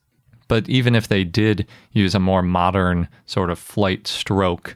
But 0.48 0.68
even 0.70 0.96
if 0.96 1.08
they 1.08 1.24
did 1.24 1.68
use 1.92 2.16
a 2.16 2.20
more 2.20 2.42
modern 2.42 3.08
sort 3.26 3.50
of 3.50 3.60
flight 3.60 4.08
stroke, 4.08 4.76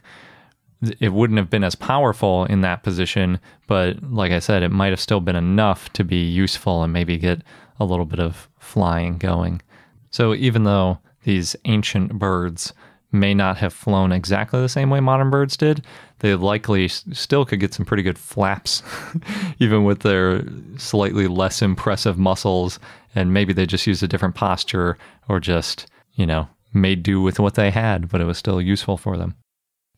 it 1.00 1.12
wouldn't 1.12 1.38
have 1.38 1.50
been 1.50 1.64
as 1.64 1.74
powerful 1.74 2.44
in 2.46 2.60
that 2.62 2.82
position. 2.82 3.38
But 3.66 4.02
like 4.02 4.32
I 4.32 4.40
said, 4.40 4.62
it 4.62 4.70
might 4.70 4.90
have 4.90 5.00
still 5.00 5.20
been 5.20 5.36
enough 5.36 5.92
to 5.94 6.04
be 6.04 6.22
useful 6.22 6.82
and 6.82 6.92
maybe 6.92 7.16
get 7.18 7.42
a 7.78 7.84
little 7.84 8.04
bit 8.04 8.20
of 8.20 8.48
flying 8.58 9.18
going. 9.18 9.62
So 10.10 10.34
even 10.34 10.64
though 10.64 10.98
these 11.24 11.56
ancient 11.64 12.18
birds 12.18 12.72
may 13.12 13.34
not 13.34 13.58
have 13.58 13.72
flown 13.72 14.10
exactly 14.10 14.60
the 14.60 14.68
same 14.68 14.90
way 14.90 14.98
modern 14.98 15.30
birds 15.30 15.56
did, 15.56 15.84
they 16.20 16.34
likely 16.34 16.88
still 16.88 17.44
could 17.44 17.60
get 17.60 17.74
some 17.74 17.84
pretty 17.84 18.02
good 18.02 18.18
flaps, 18.18 18.82
even 19.58 19.84
with 19.84 20.00
their 20.00 20.42
slightly 20.78 21.26
less 21.26 21.62
impressive 21.62 22.18
muscles. 22.18 22.78
And 23.14 23.32
maybe 23.32 23.52
they 23.52 23.66
just 23.66 23.86
used 23.86 24.02
a 24.02 24.08
different 24.08 24.34
posture 24.34 24.96
or 25.28 25.40
just, 25.40 25.86
you 26.14 26.26
know, 26.26 26.48
made 26.72 27.02
do 27.02 27.20
with 27.20 27.38
what 27.38 27.54
they 27.54 27.70
had, 27.70 28.08
but 28.08 28.20
it 28.20 28.24
was 28.24 28.38
still 28.38 28.60
useful 28.60 28.96
for 28.96 29.16
them. 29.16 29.34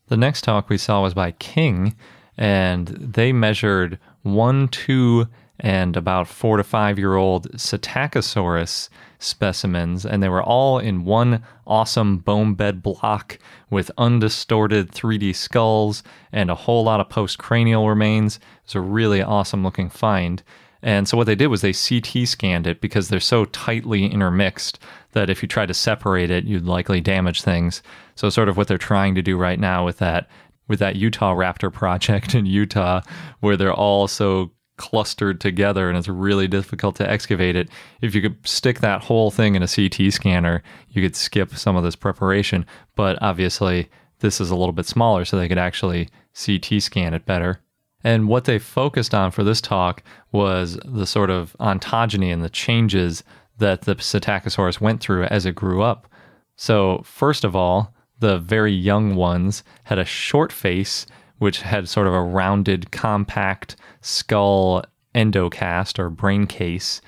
The 0.07 0.17
next 0.17 0.41
talk 0.41 0.69
we 0.69 0.77
saw 0.77 1.01
was 1.01 1.13
by 1.13 1.31
King, 1.31 1.95
and 2.37 2.87
they 2.87 3.31
measured 3.31 3.97
one, 4.21 4.67
two, 4.67 5.27
and 5.59 5.95
about 5.95 6.27
four 6.27 6.57
to 6.57 6.63
five 6.63 6.99
year 6.99 7.15
old 7.15 7.49
Psittacosaurus 7.53 8.89
specimens, 9.19 10.05
and 10.05 10.21
they 10.21 10.29
were 10.29 10.43
all 10.43 10.79
in 10.79 11.05
one 11.05 11.43
awesome 11.65 12.17
bone 12.17 12.53
bed 12.53 12.83
block 12.83 13.39
with 13.69 13.89
undistorted 13.97 14.91
3D 14.91 15.33
skulls 15.35 16.03
and 16.31 16.51
a 16.51 16.55
whole 16.55 16.83
lot 16.83 16.99
of 16.99 17.09
postcranial 17.09 17.87
remains. 17.87 18.39
It's 18.63 18.75
a 18.75 18.81
really 18.81 19.21
awesome 19.21 19.63
looking 19.63 19.89
find. 19.89 20.43
And 20.85 21.07
so 21.07 21.17
what 21.17 21.25
they 21.25 21.33
did 21.35 21.47
was 21.47 21.61
they 21.61 21.73
CT 21.73 22.27
scanned 22.27 22.67
it 22.67 22.79
because 22.79 23.09
they're 23.09 23.19
so 23.19 23.45
tightly 23.45 24.05
intermixed 24.05 24.77
that 25.13 25.31
if 25.31 25.41
you 25.41 25.47
try 25.47 25.65
to 25.65 25.73
separate 25.73 26.29
it, 26.29 26.45
you'd 26.45 26.67
likely 26.67 27.01
damage 27.01 27.41
things. 27.41 27.81
So 28.13 28.29
sort 28.29 28.49
of 28.49 28.55
what 28.55 28.67
they're 28.67 28.77
trying 28.77 29.15
to 29.15 29.23
do 29.23 29.35
right 29.35 29.59
now 29.59 29.83
with 29.83 29.97
that 29.97 30.29
with 30.67 30.79
that 30.79 30.95
Utahraptor 30.95 31.73
project 31.73 32.35
in 32.35 32.45
Utah, 32.45 33.01
where 33.39 33.57
they're 33.57 33.73
all 33.73 34.07
so 34.07 34.51
clustered 34.77 35.41
together 35.41 35.89
and 35.89 35.97
it's 35.97 36.07
really 36.07 36.47
difficult 36.47 36.95
to 36.97 37.09
excavate 37.09 37.55
it. 37.55 37.67
If 38.01 38.13
you 38.13 38.21
could 38.21 38.47
stick 38.47 38.81
that 38.81 39.03
whole 39.03 39.31
thing 39.31 39.55
in 39.55 39.63
a 39.63 39.67
CT 39.67 40.13
scanner, 40.13 40.61
you 40.89 41.01
could 41.01 41.15
skip 41.15 41.55
some 41.55 41.75
of 41.75 41.83
this 41.83 41.95
preparation. 41.95 42.63
But 42.95 43.17
obviously, 43.23 43.89
this 44.19 44.39
is 44.39 44.51
a 44.51 44.55
little 44.55 44.73
bit 44.73 44.85
smaller, 44.85 45.25
so 45.25 45.37
they 45.37 45.47
could 45.47 45.57
actually 45.57 46.09
CT 46.45 46.83
scan 46.83 47.15
it 47.15 47.25
better. 47.25 47.59
And 48.05 48.27
what 48.27 48.45
they 48.45 48.59
focused 48.59 49.15
on 49.15 49.31
for 49.31 49.43
this 49.43 49.59
talk 49.59 50.03
was 50.31 50.77
the 50.85 51.07
sort 51.07 51.31
of 51.31 51.55
ontogeny 51.59 52.31
and 52.31 52.43
the 52.43 52.51
changes 52.51 53.23
that 53.57 53.81
the 53.81 53.95
Psittacosaurus 53.95 54.79
went 54.79 55.01
through 55.01 55.23
as 55.25 55.47
it 55.47 55.55
grew 55.55 55.81
up. 55.81 56.07
So, 56.55 57.01
first 57.03 57.43
of 57.43 57.55
all, 57.55 57.95
the 58.19 58.37
very 58.37 58.71
young 58.71 59.15
ones 59.15 59.63
had 59.85 59.97
a 59.97 60.05
short 60.05 60.51
face 60.51 61.07
which 61.39 61.61
had 61.61 61.89
sort 61.89 62.05
of 62.05 62.13
a 62.13 62.21
rounded, 62.21 62.91
compact 62.91 63.75
skull 64.01 64.83
endocast 65.15 65.97
or 65.97 66.11
brain 66.11 66.45
case. 66.45 67.01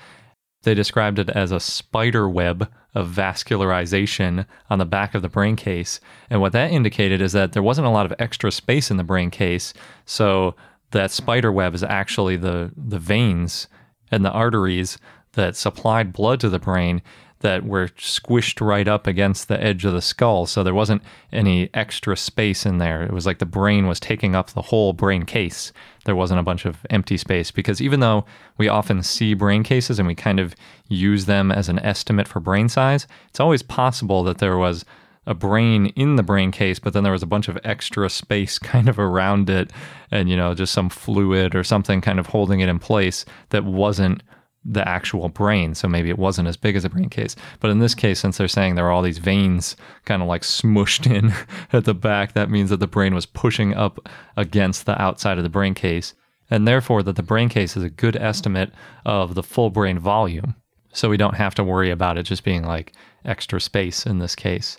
They 0.64 0.74
described 0.74 1.20
it 1.20 1.30
as 1.30 1.52
a 1.52 1.60
spider 1.60 2.28
web 2.28 2.68
of 2.96 3.08
vascularization 3.08 4.46
on 4.68 4.80
the 4.80 4.84
back 4.84 5.14
of 5.14 5.22
the 5.22 5.28
brain 5.28 5.54
case. 5.54 6.00
And 6.28 6.40
what 6.40 6.52
that 6.52 6.72
indicated 6.72 7.22
is 7.22 7.32
that 7.32 7.52
there 7.52 7.62
wasn't 7.62 7.86
a 7.86 7.90
lot 7.90 8.06
of 8.06 8.14
extra 8.18 8.50
space 8.50 8.90
in 8.90 8.96
the 8.96 9.04
brain 9.04 9.30
case. 9.30 9.72
So 10.04 10.56
that 10.90 11.10
spider 11.10 11.52
web 11.52 11.74
is 11.74 11.82
actually 11.82 12.36
the, 12.36 12.72
the 12.76 12.98
veins 12.98 13.68
and 14.10 14.24
the 14.24 14.30
arteries 14.30 14.98
that 15.32 15.56
supplied 15.56 16.12
blood 16.12 16.40
to 16.40 16.48
the 16.48 16.58
brain 16.58 17.02
that 17.40 17.64
were 17.64 17.88
squished 17.88 18.64
right 18.64 18.88
up 18.88 19.06
against 19.06 19.46
the 19.46 19.62
edge 19.62 19.84
of 19.84 19.92
the 19.92 20.02
skull. 20.02 20.46
So 20.46 20.64
there 20.64 20.74
wasn't 20.74 21.02
any 21.32 21.70
extra 21.72 22.16
space 22.16 22.66
in 22.66 22.78
there. 22.78 23.02
It 23.02 23.12
was 23.12 23.26
like 23.26 23.38
the 23.38 23.46
brain 23.46 23.86
was 23.86 24.00
taking 24.00 24.34
up 24.34 24.50
the 24.50 24.62
whole 24.62 24.92
brain 24.92 25.24
case. 25.24 25.72
There 26.04 26.16
wasn't 26.16 26.40
a 26.40 26.44
bunch 26.44 26.64
of 26.64 26.84
empty 26.90 27.16
space 27.16 27.50
because 27.50 27.80
even 27.80 28.00
though 28.00 28.24
we 28.56 28.66
often 28.66 29.02
see 29.02 29.34
brain 29.34 29.62
cases 29.62 29.98
and 29.98 30.08
we 30.08 30.16
kind 30.16 30.40
of 30.40 30.56
use 30.88 31.26
them 31.26 31.52
as 31.52 31.68
an 31.68 31.78
estimate 31.80 32.26
for 32.26 32.40
brain 32.40 32.68
size, 32.68 33.06
it's 33.28 33.40
always 33.40 33.62
possible 33.62 34.24
that 34.24 34.38
there 34.38 34.58
was 34.58 34.84
a 35.28 35.34
brain 35.34 35.86
in 35.88 36.16
the 36.16 36.22
brain 36.22 36.50
case, 36.50 36.78
but 36.78 36.94
then 36.94 37.02
there 37.02 37.12
was 37.12 37.22
a 37.22 37.26
bunch 37.26 37.48
of 37.48 37.58
extra 37.62 38.08
space 38.08 38.58
kind 38.58 38.88
of 38.88 38.98
around 38.98 39.48
it 39.48 39.70
and, 40.10 40.28
you 40.28 40.36
know, 40.36 40.54
just 40.54 40.72
some 40.72 40.88
fluid 40.88 41.54
or 41.54 41.62
something 41.62 42.00
kind 42.00 42.18
of 42.18 42.26
holding 42.26 42.60
it 42.60 42.68
in 42.68 42.78
place 42.78 43.24
that 43.50 43.64
wasn't 43.64 44.22
the 44.64 44.86
actual 44.88 45.28
brain. 45.28 45.74
So 45.74 45.86
maybe 45.86 46.08
it 46.08 46.18
wasn't 46.18 46.48
as 46.48 46.56
big 46.56 46.76
as 46.76 46.84
a 46.84 46.88
brain 46.88 47.10
case. 47.10 47.36
But 47.60 47.70
in 47.70 47.78
this 47.78 47.94
case, 47.94 48.18
since 48.18 48.38
they're 48.38 48.48
saying 48.48 48.74
there 48.74 48.86
are 48.86 48.90
all 48.90 49.02
these 49.02 49.18
veins 49.18 49.76
kind 50.06 50.22
of 50.22 50.28
like 50.28 50.42
smushed 50.42 51.10
in 51.10 51.32
at 51.72 51.84
the 51.84 51.94
back, 51.94 52.32
that 52.32 52.50
means 52.50 52.70
that 52.70 52.80
the 52.80 52.86
brain 52.86 53.14
was 53.14 53.26
pushing 53.26 53.74
up 53.74 54.08
against 54.36 54.86
the 54.86 55.00
outside 55.00 55.36
of 55.36 55.44
the 55.44 55.50
brain 55.50 55.74
case. 55.74 56.14
And 56.50 56.66
therefore, 56.66 57.02
that 57.02 57.16
the 57.16 57.22
brain 57.22 57.50
case 57.50 57.76
is 57.76 57.82
a 57.82 57.90
good 57.90 58.16
estimate 58.16 58.72
of 59.04 59.34
the 59.34 59.42
full 59.42 59.68
brain 59.68 59.98
volume. 59.98 60.56
So 60.94 61.10
we 61.10 61.18
don't 61.18 61.36
have 61.36 61.54
to 61.56 61.64
worry 61.64 61.90
about 61.90 62.16
it 62.16 62.22
just 62.22 62.42
being 62.42 62.64
like 62.64 62.94
extra 63.26 63.60
space 63.60 64.06
in 64.06 64.18
this 64.18 64.34
case. 64.34 64.78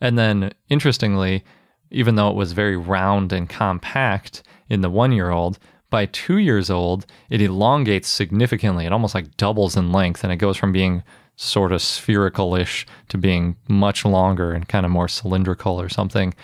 And 0.00 0.18
then, 0.18 0.52
interestingly, 0.68 1.44
even 1.90 2.14
though 2.14 2.30
it 2.30 2.36
was 2.36 2.52
very 2.52 2.76
round 2.76 3.32
and 3.32 3.48
compact 3.48 4.42
in 4.68 4.80
the 4.80 4.90
one 4.90 5.12
year 5.12 5.30
old, 5.30 5.58
by 5.90 6.06
two 6.06 6.38
years 6.38 6.70
old, 6.70 7.06
it 7.30 7.40
elongates 7.40 8.08
significantly. 8.08 8.84
It 8.84 8.92
almost 8.92 9.14
like 9.14 9.36
doubles 9.36 9.76
in 9.76 9.90
length, 9.90 10.22
and 10.22 10.32
it 10.32 10.36
goes 10.36 10.56
from 10.56 10.72
being 10.72 11.02
sort 11.36 11.72
of 11.72 11.80
spherical 11.80 12.54
ish 12.54 12.86
to 13.08 13.16
being 13.16 13.56
much 13.68 14.04
longer 14.04 14.52
and 14.52 14.68
kind 14.68 14.84
of 14.84 14.92
more 14.92 15.08
cylindrical 15.08 15.80
or 15.80 15.88
something. 15.88 16.34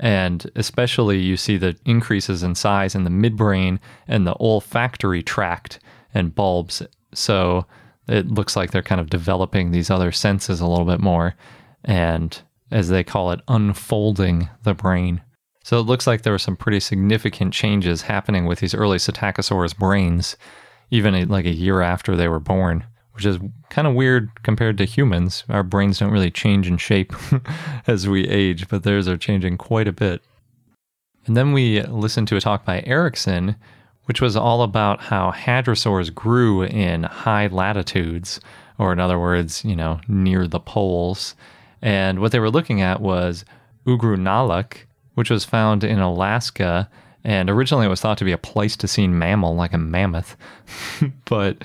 And 0.00 0.50
especially, 0.56 1.18
you 1.18 1.36
see 1.36 1.56
the 1.56 1.76
increases 1.84 2.42
in 2.42 2.54
size 2.54 2.94
in 2.94 3.04
the 3.04 3.10
midbrain 3.10 3.78
and 4.08 4.26
the 4.26 4.34
olfactory 4.40 5.22
tract 5.22 5.78
and 6.14 6.34
bulbs. 6.34 6.82
So 7.14 7.66
it 8.08 8.26
looks 8.28 8.56
like 8.56 8.70
they're 8.70 8.82
kind 8.82 9.00
of 9.00 9.10
developing 9.10 9.70
these 9.70 9.90
other 9.90 10.10
senses 10.10 10.60
a 10.60 10.66
little 10.66 10.86
bit 10.86 11.00
more. 11.00 11.34
And 11.84 12.40
as 12.70 12.88
they 12.88 13.04
call 13.04 13.32
it, 13.32 13.40
unfolding 13.48 14.48
the 14.62 14.74
brain. 14.74 15.22
So 15.62 15.78
it 15.78 15.82
looks 15.82 16.06
like 16.06 16.22
there 16.22 16.32
were 16.32 16.38
some 16.38 16.56
pretty 16.56 16.80
significant 16.80 17.52
changes 17.52 18.02
happening 18.02 18.46
with 18.46 18.60
these 18.60 18.74
early 18.74 18.98
Psittacosaurus 18.98 19.76
brains, 19.76 20.36
even 20.90 21.14
eh, 21.14 21.26
like 21.28 21.44
a 21.44 21.54
year 21.54 21.80
after 21.80 22.16
they 22.16 22.28
were 22.28 22.40
born, 22.40 22.84
which 23.12 23.26
is 23.26 23.38
kind 23.68 23.86
of 23.86 23.94
weird 23.94 24.30
compared 24.42 24.78
to 24.78 24.84
humans. 24.84 25.44
Our 25.48 25.62
brains 25.62 25.98
don't 25.98 26.12
really 26.12 26.30
change 26.30 26.66
in 26.66 26.78
shape 26.78 27.12
as 27.86 28.08
we 28.08 28.26
age, 28.26 28.68
but 28.68 28.82
theirs 28.82 29.06
are 29.06 29.18
changing 29.18 29.58
quite 29.58 29.88
a 29.88 29.92
bit. 29.92 30.22
And 31.26 31.36
then 31.36 31.52
we 31.52 31.82
listened 31.82 32.28
to 32.28 32.36
a 32.36 32.40
talk 32.40 32.64
by 32.64 32.82
Erickson, 32.86 33.56
which 34.04 34.20
was 34.20 34.36
all 34.36 34.62
about 34.62 35.02
how 35.02 35.30
hadrosaurs 35.30 36.12
grew 36.12 36.62
in 36.62 37.02
high 37.02 37.46
latitudes, 37.48 38.40
or 38.78 38.92
in 38.92 38.98
other 38.98 39.18
words, 39.18 39.64
you 39.64 39.76
know, 39.76 40.00
near 40.08 40.48
the 40.48 40.58
poles. 40.58 41.34
And 41.82 42.20
what 42.20 42.32
they 42.32 42.40
were 42.40 42.50
looking 42.50 42.80
at 42.80 43.00
was 43.00 43.44
Ugrunaaluk, 43.86 44.76
which 45.14 45.30
was 45.30 45.44
found 45.44 45.84
in 45.84 45.98
Alaska. 45.98 46.88
And 47.24 47.50
originally 47.50 47.86
it 47.86 47.90
was 47.90 48.00
thought 48.00 48.18
to 48.18 48.24
be 48.24 48.32
a 48.32 48.38
Pleistocene 48.38 49.18
mammal, 49.18 49.54
like 49.54 49.72
a 49.72 49.78
mammoth. 49.78 50.36
but 51.24 51.56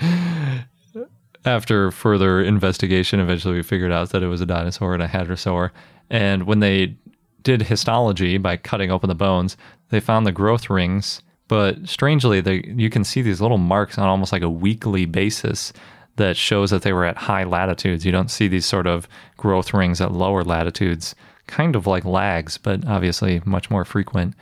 after 1.46 1.92
further 1.92 2.42
investigation, 2.42 3.20
eventually 3.20 3.56
we 3.56 3.64
figured 3.64 3.92
out 3.92 4.10
that 4.10 4.24
it 4.24 4.28
was 4.28 4.42
a 4.42 4.46
dinosaur 4.46 4.94
and 4.94 5.04
a 5.04 5.08
hadrosaur. 5.08 5.72
And 6.10 6.44
when 6.44 6.60
they 6.60 6.96
did 7.44 7.64
histology 7.64 8.38
by 8.38 8.58
cutting 8.58 8.92
open 8.92 9.08
the 9.08 9.16
bones, 9.16 9.56
they 9.90 10.00
found 10.00 10.26
the 10.26 10.32
growth 10.32 10.70
rings. 10.70 11.22
But 11.48 11.88
strangely, 11.88 12.42
they, 12.42 12.64
you 12.66 12.90
can 12.90 13.04
see 13.04 13.22
these 13.22 13.40
little 13.40 13.60
marks 13.60 14.00
on 14.00 14.08
almost 14.08 14.32
like 14.32 14.42
a 14.42 14.50
weekly 14.50 15.06
basis 15.06 15.72
that 16.18 16.38
shows 16.38 16.70
that 16.72 16.82
they 16.82 16.94
were 16.94 17.06
at 17.06 17.18
high 17.18 17.44
latitudes. 17.44 18.06
You 18.06 18.12
don't 18.12 18.32
see 18.32 18.48
these 18.48 18.66
sort 18.66 18.88
of 18.88 19.08
growth 19.38 19.74
rings 19.74 20.00
at 20.02 20.12
lower 20.12 20.44
latitudes, 20.44 21.16
kind 21.48 21.76
of 21.76 21.88
like 21.88 22.06
lags, 22.06 22.58
but 22.58 22.86
obviously 22.88 23.42
much 23.46 23.70
more 23.70 23.86
frequent. 23.86 24.34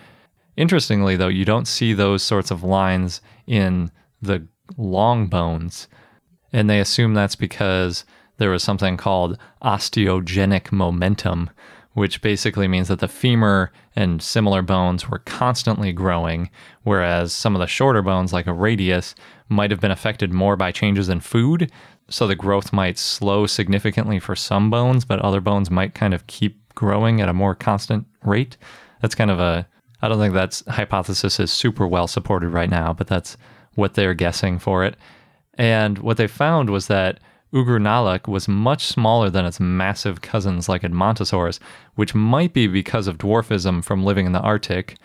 Interestingly, 0.55 1.15
though, 1.15 1.29
you 1.29 1.45
don't 1.45 1.67
see 1.67 1.93
those 1.93 2.21
sorts 2.21 2.51
of 2.51 2.63
lines 2.63 3.21
in 3.47 3.91
the 4.21 4.47
long 4.77 5.27
bones. 5.27 5.87
And 6.51 6.69
they 6.69 6.79
assume 6.79 7.13
that's 7.13 7.35
because 7.35 8.05
there 8.37 8.51
was 8.51 8.63
something 8.63 8.97
called 8.97 9.37
osteogenic 9.63 10.71
momentum, 10.71 11.49
which 11.93 12.21
basically 12.21 12.67
means 12.67 12.87
that 12.87 12.99
the 12.99 13.07
femur 13.07 13.71
and 13.95 14.21
similar 14.21 14.61
bones 14.61 15.09
were 15.09 15.19
constantly 15.19 15.91
growing, 15.91 16.49
whereas 16.83 17.33
some 17.33 17.55
of 17.55 17.59
the 17.59 17.67
shorter 17.67 18.01
bones, 18.01 18.33
like 18.33 18.47
a 18.47 18.53
radius, 18.53 19.15
might 19.49 19.71
have 19.71 19.79
been 19.79 19.91
affected 19.91 20.33
more 20.33 20.55
by 20.55 20.71
changes 20.71 21.09
in 21.09 21.19
food. 21.19 21.71
So 22.09 22.27
the 22.27 22.35
growth 22.35 22.73
might 22.73 22.97
slow 22.97 23.45
significantly 23.45 24.19
for 24.19 24.35
some 24.35 24.69
bones, 24.69 25.05
but 25.05 25.19
other 25.19 25.41
bones 25.41 25.69
might 25.69 25.93
kind 25.93 26.13
of 26.13 26.27
keep 26.27 26.59
growing 26.75 27.21
at 27.21 27.29
a 27.29 27.33
more 27.33 27.55
constant 27.55 28.05
rate. 28.23 28.57
That's 29.01 29.15
kind 29.15 29.31
of 29.31 29.39
a, 29.39 29.67
I 30.01 30.07
don't 30.07 30.19
think 30.19 30.33
that 30.33 30.61
hypothesis 30.67 31.39
is 31.39 31.51
super 31.51 31.87
well 31.87 32.07
supported 32.07 32.49
right 32.49 32.69
now, 32.69 32.93
but 32.93 33.07
that's 33.07 33.37
what 33.75 33.93
they're 33.93 34.13
guessing 34.13 34.59
for 34.59 34.83
it. 34.83 34.95
And 35.55 35.99
what 35.99 36.17
they 36.17 36.27
found 36.27 36.69
was 36.69 36.87
that 36.87 37.19
Ugrunaaluk 37.53 38.27
was 38.27 38.47
much 38.47 38.87
smaller 38.87 39.29
than 39.29 39.45
its 39.45 39.59
massive 39.59 40.21
cousins 40.21 40.67
like 40.67 40.81
Edmontosaurus, 40.81 41.59
which 41.95 42.15
might 42.15 42.51
be 42.51 42.67
because 42.67 43.07
of 43.07 43.19
dwarfism 43.19 43.83
from 43.83 44.03
living 44.03 44.25
in 44.25 44.31
the 44.31 44.39
Arctic, 44.39 44.97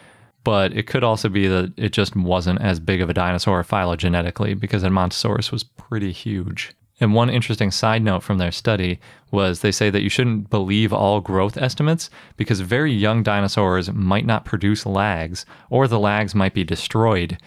but 0.44 0.72
it 0.72 0.86
could 0.86 1.04
also 1.04 1.28
be 1.28 1.46
that 1.46 1.74
it 1.76 1.92
just 1.92 2.16
wasn't 2.16 2.60
as 2.62 2.80
big 2.80 3.02
of 3.02 3.10
a 3.10 3.14
dinosaur 3.14 3.62
phylogenetically 3.62 4.58
because 4.58 4.82
Edmontosaurus 4.82 5.52
was 5.52 5.62
pretty 5.62 6.10
huge. 6.10 6.72
And 7.00 7.14
one 7.14 7.30
interesting 7.30 7.70
side 7.70 8.02
note 8.02 8.22
from 8.22 8.38
their 8.38 8.50
study 8.50 8.98
was 9.30 9.60
they 9.60 9.70
say 9.70 9.90
that 9.90 10.02
you 10.02 10.08
shouldn't 10.08 10.50
believe 10.50 10.92
all 10.92 11.20
growth 11.20 11.56
estimates 11.56 12.10
because 12.36 12.60
very 12.60 12.92
young 12.92 13.22
dinosaurs 13.22 13.92
might 13.92 14.26
not 14.26 14.44
produce 14.44 14.86
lags, 14.86 15.44
or 15.70 15.86
the 15.86 16.00
lags 16.00 16.34
might 16.34 16.54
be 16.54 16.64
destroyed 16.64 17.38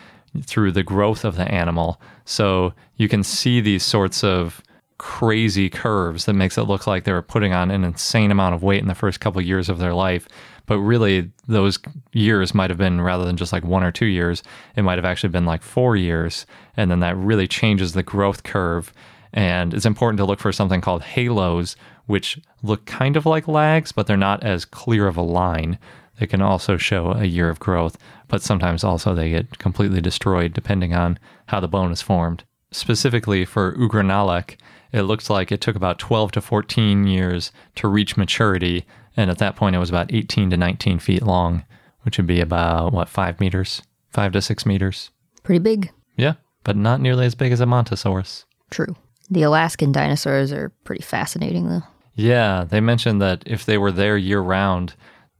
through 0.43 0.71
the 0.71 0.83
growth 0.83 1.25
of 1.25 1.35
the 1.35 1.51
animal. 1.51 1.99
So 2.23 2.73
you 2.95 3.09
can 3.09 3.23
see 3.23 3.59
these 3.59 3.83
sorts 3.83 4.23
of 4.23 4.61
crazy 5.01 5.67
curves 5.67 6.25
that 6.25 6.33
makes 6.33 6.59
it 6.59 6.67
look 6.67 6.85
like 6.85 7.05
they 7.05 7.11
were 7.11 7.23
putting 7.23 7.53
on 7.53 7.71
an 7.71 7.83
insane 7.83 8.29
amount 8.29 8.53
of 8.53 8.61
weight 8.61 8.83
in 8.83 8.87
the 8.87 8.93
first 8.93 9.19
couple 9.19 9.41
of 9.41 9.47
years 9.47 9.67
of 9.67 9.79
their 9.79 9.95
life. 9.95 10.27
But 10.67 10.77
really, 10.77 11.31
those 11.47 11.79
years 12.13 12.53
might 12.53 12.69
have 12.69 12.77
been 12.77 13.01
rather 13.01 13.25
than 13.25 13.35
just 13.35 13.51
like 13.51 13.63
one 13.63 13.83
or 13.83 13.91
two 13.91 14.05
years, 14.05 14.43
it 14.75 14.83
might 14.83 14.99
have 14.99 15.05
actually 15.05 15.31
been 15.31 15.47
like 15.47 15.63
four 15.63 15.95
years. 15.95 16.45
And 16.77 16.91
then 16.91 16.99
that 16.99 17.17
really 17.17 17.47
changes 17.47 17.93
the 17.93 18.03
growth 18.03 18.43
curve. 18.43 18.93
And 19.33 19.73
it's 19.73 19.87
important 19.87 20.19
to 20.19 20.25
look 20.25 20.39
for 20.39 20.51
something 20.51 20.81
called 20.81 21.01
halos, 21.01 21.75
which 22.05 22.39
look 22.61 22.85
kind 22.85 23.17
of 23.17 23.25
like 23.25 23.47
lags, 23.47 23.91
but 23.91 24.05
they're 24.05 24.17
not 24.17 24.43
as 24.43 24.65
clear 24.65 25.07
of 25.07 25.17
a 25.17 25.23
line. 25.23 25.79
They 26.19 26.27
can 26.27 26.43
also 26.43 26.77
show 26.77 27.13
a 27.13 27.25
year 27.25 27.49
of 27.49 27.59
growth, 27.59 27.97
but 28.27 28.43
sometimes 28.43 28.83
also 28.83 29.15
they 29.15 29.31
get 29.31 29.57
completely 29.57 29.99
destroyed 29.99 30.53
depending 30.53 30.93
on 30.93 31.17
how 31.47 31.59
the 31.59 31.67
bone 31.67 31.91
is 31.91 32.03
formed. 32.03 32.43
Specifically 32.71 33.45
for 33.45 33.73
Ugrunaaluk, 33.73 34.57
it 34.93 35.03
looks 35.03 35.29
like 35.29 35.51
it 35.51 35.61
took 35.61 35.75
about 35.75 35.99
12 35.99 36.31
to 36.33 36.41
14 36.41 37.07
years 37.07 37.51
to 37.75 37.87
reach 37.87 38.17
maturity, 38.17 38.85
and 39.15 39.29
at 39.29 39.37
that 39.37 39.55
point 39.55 39.75
it 39.75 39.79
was 39.79 39.89
about 39.89 40.13
18 40.13 40.49
to 40.49 40.57
19 40.57 40.99
feet 40.99 41.23
long, 41.23 41.63
which 42.03 42.17
would 42.17 42.27
be 42.27 42.41
about, 42.41 42.91
what, 42.91 43.09
five 43.09 43.39
meters? 43.39 43.81
Five 44.09 44.33
to 44.33 44.41
six 44.41 44.65
meters. 44.65 45.11
Pretty 45.43 45.59
big. 45.59 45.91
Yeah, 46.17 46.33
but 46.63 46.75
not 46.75 46.99
nearly 46.99 47.25
as 47.25 47.35
big 47.35 47.51
as 47.51 47.61
Edmontosaurus. 47.61 48.45
True. 48.69 48.95
The 49.29 49.43
Alaskan 49.43 49.93
dinosaurs 49.93 50.51
are 50.51 50.69
pretty 50.83 51.03
fascinating, 51.03 51.69
though. 51.69 51.83
Yeah, 52.15 52.65
they 52.67 52.81
mentioned 52.81 53.21
that 53.21 53.43
if 53.45 53.65
they 53.65 53.77
were 53.77 53.91
there 53.91 54.17
year 54.17 54.41
round, 54.41 54.95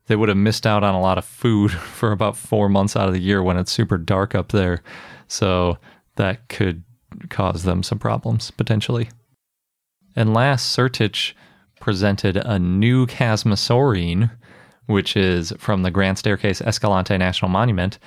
they 0.07 0.15
would 0.15 0.29
have 0.29 0.37
missed 0.37 0.65
out 0.65 0.83
on 0.83 0.95
a 0.95 1.01
lot 1.01 1.17
of 1.17 1.25
food 1.25 1.71
for 1.97 2.11
about 2.11 2.37
four 2.37 2.69
months 2.69 2.95
out 2.95 3.07
of 3.07 3.13
the 3.13 3.21
year 3.21 3.43
when 3.43 3.57
it's 3.57 3.71
super 3.71 3.97
dark 3.97 4.33
up 4.33 4.53
there. 4.53 4.81
So 5.27 5.77
that 6.15 6.47
could 6.47 6.83
cause 7.29 7.63
them 7.63 7.83
some 7.83 7.99
problems 7.99 8.51
potentially. 8.51 9.09
And 10.15 10.33
last, 10.33 10.75
Sertich 10.75 11.33
presented 11.79 12.37
a 12.37 12.59
new 12.59 13.07
Chasmosaurine, 13.07 14.31
which 14.85 15.15
is 15.15 15.53
from 15.57 15.83
the 15.83 15.91
Grand 15.91 16.17
Staircase 16.17 16.61
Escalante 16.61 17.17
National 17.17 17.49
Monument. 17.49 17.97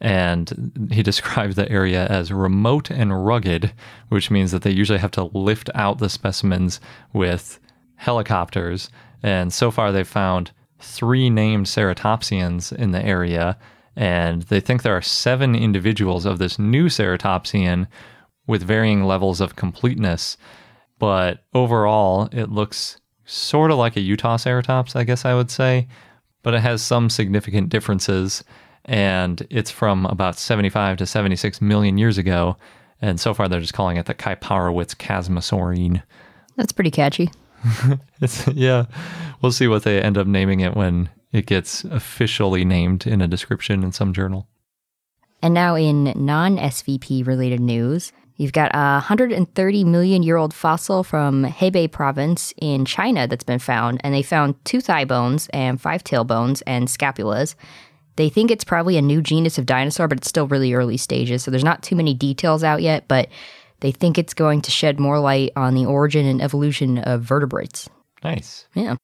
And 0.00 0.90
he 0.90 1.02
described 1.10 1.56
the 1.56 1.70
area 1.70 2.06
as 2.06 2.32
remote 2.32 2.90
and 2.90 3.26
rugged, 3.26 3.72
which 4.08 4.30
means 4.30 4.52
that 4.52 4.62
they 4.62 4.70
usually 4.70 4.98
have 4.98 5.10
to 5.12 5.24
lift 5.24 5.70
out 5.74 5.98
the 5.98 6.08
specimens 6.08 6.80
with 7.12 7.58
helicopters. 7.96 8.90
And 9.22 9.52
so 9.52 9.70
far, 9.70 9.92
they've 9.92 10.06
found 10.06 10.52
three 10.78 11.30
named 11.30 11.66
ceratopsians 11.66 12.72
in 12.72 12.92
the 12.92 13.02
area. 13.02 13.56
And 13.96 14.42
they 14.42 14.60
think 14.60 14.82
there 14.82 14.96
are 14.96 15.02
seven 15.02 15.54
individuals 15.54 16.26
of 16.26 16.38
this 16.38 16.58
new 16.58 16.86
ceratopsian 16.86 17.86
with 18.46 18.62
varying 18.62 19.04
levels 19.04 19.40
of 19.40 19.56
completeness. 19.56 20.36
But 20.98 21.44
overall, 21.52 22.28
it 22.32 22.50
looks 22.50 23.00
sort 23.24 23.70
of 23.70 23.78
like 23.78 23.96
a 23.96 24.00
Utahceratops, 24.00 24.96
I 24.96 25.04
guess 25.04 25.24
I 25.24 25.34
would 25.34 25.50
say, 25.50 25.88
but 26.42 26.54
it 26.54 26.60
has 26.60 26.82
some 26.82 27.10
significant 27.10 27.68
differences. 27.68 28.44
And 28.84 29.46
it's 29.50 29.70
from 29.70 30.06
about 30.06 30.38
75 30.38 30.98
to 30.98 31.06
76 31.06 31.60
million 31.60 31.98
years 31.98 32.18
ago. 32.18 32.56
And 33.00 33.18
so 33.18 33.34
far, 33.34 33.48
they're 33.48 33.60
just 33.60 33.74
calling 33.74 33.96
it 33.96 34.06
the 34.06 34.14
Kaiparowits 34.14 34.94
Chasmosaurine. 34.94 36.02
That's 36.56 36.72
pretty 36.72 36.90
catchy. 36.90 37.30
it's, 38.20 38.46
yeah, 38.48 38.84
we'll 39.40 39.52
see 39.52 39.68
what 39.68 39.84
they 39.84 40.00
end 40.00 40.18
up 40.18 40.26
naming 40.26 40.60
it 40.60 40.76
when 40.76 41.08
it 41.32 41.46
gets 41.46 41.84
officially 41.84 42.64
named 42.64 43.06
in 43.06 43.20
a 43.20 43.28
description 43.28 43.82
in 43.82 43.92
some 43.92 44.12
journal. 44.12 44.46
And 45.42 45.52
now, 45.52 45.74
in 45.74 46.12
non 46.16 46.56
SVP 46.56 47.26
related 47.26 47.60
news, 47.60 48.12
You've 48.36 48.52
got 48.52 48.74
a 48.74 48.98
130 48.98 49.84
million 49.84 50.22
year 50.22 50.36
old 50.36 50.52
fossil 50.52 51.04
from 51.04 51.44
Hebei 51.44 51.90
province 51.90 52.52
in 52.60 52.84
China 52.84 53.28
that's 53.28 53.44
been 53.44 53.60
found, 53.60 54.00
and 54.02 54.12
they 54.12 54.22
found 54.22 54.62
two 54.64 54.80
thigh 54.80 55.04
bones 55.04 55.48
and 55.52 55.80
five 55.80 56.02
tail 56.02 56.24
bones 56.24 56.62
and 56.62 56.88
scapulas. 56.88 57.54
They 58.16 58.28
think 58.28 58.50
it's 58.50 58.64
probably 58.64 58.96
a 58.96 59.02
new 59.02 59.20
genus 59.22 59.58
of 59.58 59.66
dinosaur, 59.66 60.08
but 60.08 60.18
it's 60.18 60.28
still 60.28 60.48
really 60.48 60.72
early 60.72 60.96
stages, 60.96 61.42
so 61.42 61.50
there's 61.50 61.64
not 61.64 61.82
too 61.82 61.96
many 61.96 62.14
details 62.14 62.64
out 62.64 62.82
yet, 62.82 63.06
but 63.08 63.28
they 63.80 63.92
think 63.92 64.18
it's 64.18 64.34
going 64.34 64.62
to 64.62 64.70
shed 64.70 64.98
more 64.98 65.18
light 65.18 65.52
on 65.56 65.74
the 65.74 65.86
origin 65.86 66.26
and 66.26 66.40
evolution 66.40 66.98
of 66.98 67.22
vertebrates. 67.22 67.88
Nice. 68.22 68.66
Yeah. 68.74 68.96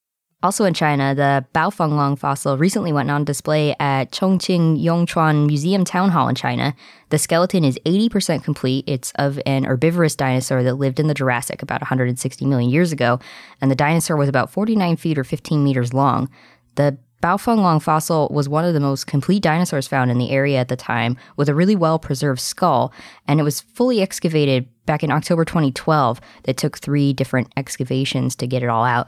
Also 0.42 0.64
in 0.64 0.72
China, 0.72 1.14
the 1.14 1.44
Baofenglong 1.54 2.18
fossil 2.18 2.56
recently 2.56 2.94
went 2.94 3.10
on 3.10 3.24
display 3.24 3.76
at 3.78 4.10
Chongqing 4.10 4.82
Yongchuan 4.82 5.46
Museum 5.46 5.84
Town 5.84 6.10
Hall 6.10 6.28
in 6.28 6.34
China. 6.34 6.74
The 7.10 7.18
skeleton 7.18 7.62
is 7.62 7.78
80% 7.84 8.42
complete. 8.42 8.84
It's 8.86 9.12
of 9.16 9.38
an 9.44 9.64
herbivorous 9.64 10.16
dinosaur 10.16 10.62
that 10.62 10.76
lived 10.76 10.98
in 10.98 11.08
the 11.08 11.14
Jurassic 11.14 11.62
about 11.62 11.82
160 11.82 12.46
million 12.46 12.70
years 12.70 12.90
ago, 12.90 13.20
and 13.60 13.70
the 13.70 13.76
dinosaur 13.76 14.16
was 14.16 14.30
about 14.30 14.50
49 14.50 14.96
feet 14.96 15.18
or 15.18 15.24
15 15.24 15.62
meters 15.62 15.92
long. 15.92 16.30
The 16.76 16.96
Baofenglong 17.22 17.82
fossil 17.82 18.30
was 18.32 18.48
one 18.48 18.64
of 18.64 18.72
the 18.72 18.80
most 18.80 19.06
complete 19.06 19.42
dinosaurs 19.42 19.86
found 19.86 20.10
in 20.10 20.16
the 20.16 20.30
area 20.30 20.58
at 20.58 20.68
the 20.68 20.76
time, 20.76 21.18
with 21.36 21.50
a 21.50 21.54
really 21.54 21.76
well 21.76 21.98
preserved 21.98 22.40
skull, 22.40 22.94
and 23.28 23.38
it 23.38 23.42
was 23.42 23.60
fully 23.60 24.00
excavated 24.00 24.66
back 24.86 25.02
in 25.02 25.10
October 25.10 25.44
2012. 25.44 26.18
That 26.44 26.56
took 26.56 26.78
three 26.78 27.12
different 27.12 27.52
excavations 27.58 28.34
to 28.36 28.46
get 28.46 28.62
it 28.62 28.70
all 28.70 28.84
out. 28.84 29.06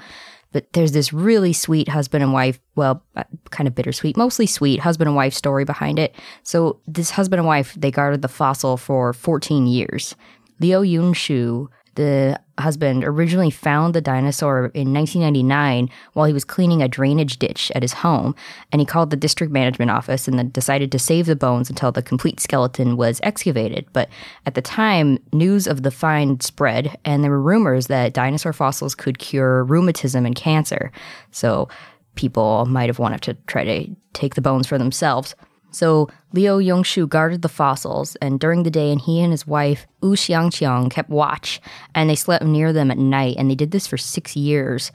But 0.53 0.73
there's 0.73 0.93
this 0.93 1.13
really 1.13 1.53
sweet 1.53 1.89
husband 1.89 2.23
and 2.23 2.33
wife, 2.33 2.61
well, 2.77 3.03
uh, 3.17 3.25
kind 3.51 3.67
of 3.67 3.75
bittersweet, 3.75 4.17
mostly 4.17 4.47
sweet 4.47 4.81
husband 4.81 5.09
and 5.09 5.17
wife 5.17 5.35
story 5.35 5.65
behind 5.65 5.99
it. 5.99 6.15
So 6.43 6.81
this 6.87 7.11
husband 7.11 7.41
and 7.41 7.47
wife, 7.47 7.75
they 7.77 7.91
guarded 7.91 8.23
the 8.23 8.29
fossil 8.29 8.77
for 8.77 9.13
14 9.13 9.67
years. 9.67 10.15
Liu 10.61 10.81
Yunshu 10.81 11.69
the 11.95 12.41
husband 12.59 13.05
originally 13.05 13.51
found 13.51 13.95
the 13.95 14.01
dinosaur 14.01 14.67
in 14.75 14.93
1999 14.93 15.91
while 16.13 16.27
he 16.27 16.33
was 16.33 16.45
cleaning 16.45 16.83
a 16.83 16.89
drainage 16.89 17.39
ditch 17.39 17.71
at 17.75 17.83
his 17.83 17.93
home, 17.93 18.35
and 18.71 18.81
he 18.81 18.87
called 18.87 19.11
the 19.11 19.17
district 19.17 19.53
management 19.53 19.91
office 19.91 20.29
and 20.29 20.39
then 20.39 20.51
decided 20.51 20.93
to 20.93 20.99
save 20.99 21.27
the 21.27 21.37
bones 21.37 21.69
until 21.69 21.93
the 21.93 22.03
complete 22.03 22.41
skeleton 22.41 22.97
was 22.97 23.21
excavated. 23.23 23.87
But 23.93 24.09
at 24.47 24.55
the 24.55 24.63
time, 24.63 25.19
news 25.33 25.67
of 25.67 25.83
the 25.83 25.91
find 25.91 26.43
spread, 26.43 26.97
and 27.05 27.23
there 27.23 27.31
were 27.31 27.43
rumors 27.43 27.89
that 27.89 28.15
dinosaur 28.15 28.53
fossils 28.53 28.95
could 28.95 29.19
cure 29.19 29.65
rheumatism 29.65 30.25
and 30.25 30.35
cancer. 30.35 30.93
So 31.31 31.69
people 32.15 32.67
might 32.67 32.89
have 32.89 32.99
wanted 32.99 33.23
to 33.23 33.35
try 33.47 33.65
to 33.65 33.95
take 34.13 34.35
the 34.35 34.43
bones 34.43 34.67
for 34.67 34.79
themselves. 34.79 35.35
So 35.73 36.09
Liu 36.33 36.59
Yongshu 36.59 37.09
guarded 37.09 37.43
the 37.43 37.49
fossils, 37.49 38.17
and 38.17 38.39
during 38.39 38.63
the 38.63 38.71
day, 38.71 38.91
and 38.93 39.01
he 39.01 39.21
and 39.21 39.33
his 39.33 39.47
wife 39.47 39.87
Wu 40.01 40.15
Xiangqiang 40.15 40.91
kept 40.91 41.11
watch, 41.11 41.61
and 41.95 42.09
they 42.09 42.15
slept 42.15 42.45
near 42.45 42.73
them 42.73 42.91
at 42.91 42.99
night, 42.99 43.37
and 43.39 43.51
they 43.51 43.55
did 43.55 43.71
this 43.71 43.87
for 43.87 43.97
six 43.97 44.37
years. 44.37 44.93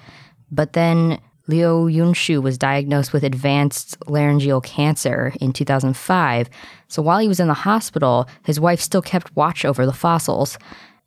But 0.51 0.73
then 0.73 1.19
Liu 1.47 1.87
Yunshu 1.87 2.41
was 2.41 2.57
diagnosed 2.57 3.13
with 3.13 3.23
advanced 3.23 3.97
laryngeal 4.07 4.61
cancer 4.61 5.33
in 5.39 5.53
2005. 5.53 6.49
So 6.89 7.01
while 7.01 7.19
he 7.19 7.27
was 7.27 7.39
in 7.39 7.47
the 7.47 7.53
hospital, 7.53 8.27
his 8.43 8.59
wife 8.59 8.81
still 8.81 9.01
kept 9.01 9.35
watch 9.35 9.65
over 9.65 9.85
the 9.85 9.93
fossils, 9.93 10.57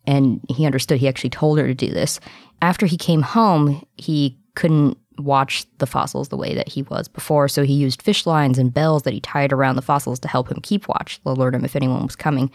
and 0.07 0.41
he 0.49 0.67
understood 0.67 0.99
he 0.99 1.09
actually 1.09 1.31
told 1.31 1.59
her 1.59 1.67
to 1.67 1.75
do 1.75 1.91
this. 1.91 2.21
After 2.63 2.87
he 2.87 2.97
came 2.97 3.23
home, 3.23 3.85
he 3.97 4.37
couldn't 4.55 4.99
watch 5.21 5.67
the 5.79 5.87
fossils 5.87 6.29
the 6.29 6.37
way 6.37 6.55
that 6.55 6.69
he 6.69 6.83
was 6.83 7.09
before, 7.09 7.49
so 7.49 7.63
he 7.63 7.75
used 7.75 8.03
fish 8.03 8.27
lines 8.27 8.59
and 8.59 8.73
bells 8.73 9.03
that 9.03 9.15
he 9.15 9.21
tied 9.21 9.53
around 9.53 9.77
the 9.77 9.83
fossils 9.83 10.19
to 10.21 10.29
help 10.29 10.51
him 10.51 10.61
keep 10.63 10.89
watch, 10.89 11.21
alert 11.25 11.55
him 11.55 11.65
if 11.65 11.77
anyone 11.77 12.03
was 12.03 12.17
coming. 12.17 12.51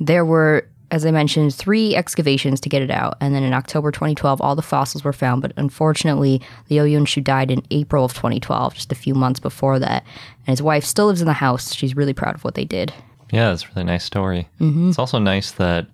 There 0.00 0.24
were, 0.24 0.68
as 0.90 1.04
I 1.06 1.10
mentioned, 1.10 1.54
three 1.54 1.94
excavations 1.94 2.60
to 2.60 2.68
get 2.68 2.82
it 2.82 2.90
out, 2.90 3.16
and 3.20 3.34
then 3.34 3.42
in 3.42 3.52
October 3.52 3.90
2012, 3.90 4.40
all 4.40 4.56
the 4.56 4.62
fossils 4.62 5.04
were 5.04 5.12
found, 5.12 5.42
but 5.42 5.52
unfortunately, 5.56 6.40
Liu 6.70 6.82
Yunshu 6.84 7.22
died 7.22 7.50
in 7.50 7.62
April 7.70 8.04
of 8.04 8.14
2012, 8.14 8.74
just 8.74 8.92
a 8.92 8.96
few 8.96 9.14
months 9.14 9.40
before 9.40 9.78
that, 9.78 10.04
and 10.46 10.52
his 10.52 10.62
wife 10.62 10.84
still 10.84 11.06
lives 11.06 11.20
in 11.20 11.26
the 11.26 11.32
house. 11.32 11.74
She's 11.74 11.96
really 11.96 12.14
proud 12.14 12.34
of 12.34 12.44
what 12.44 12.54
they 12.54 12.64
did. 12.64 12.92
Yeah, 13.32 13.52
it's 13.52 13.64
a 13.64 13.68
really 13.68 13.84
nice 13.84 14.04
story. 14.04 14.48
Mm-hmm. 14.60 14.90
It's 14.90 14.98
also 14.98 15.18
nice 15.18 15.52
that 15.52 15.86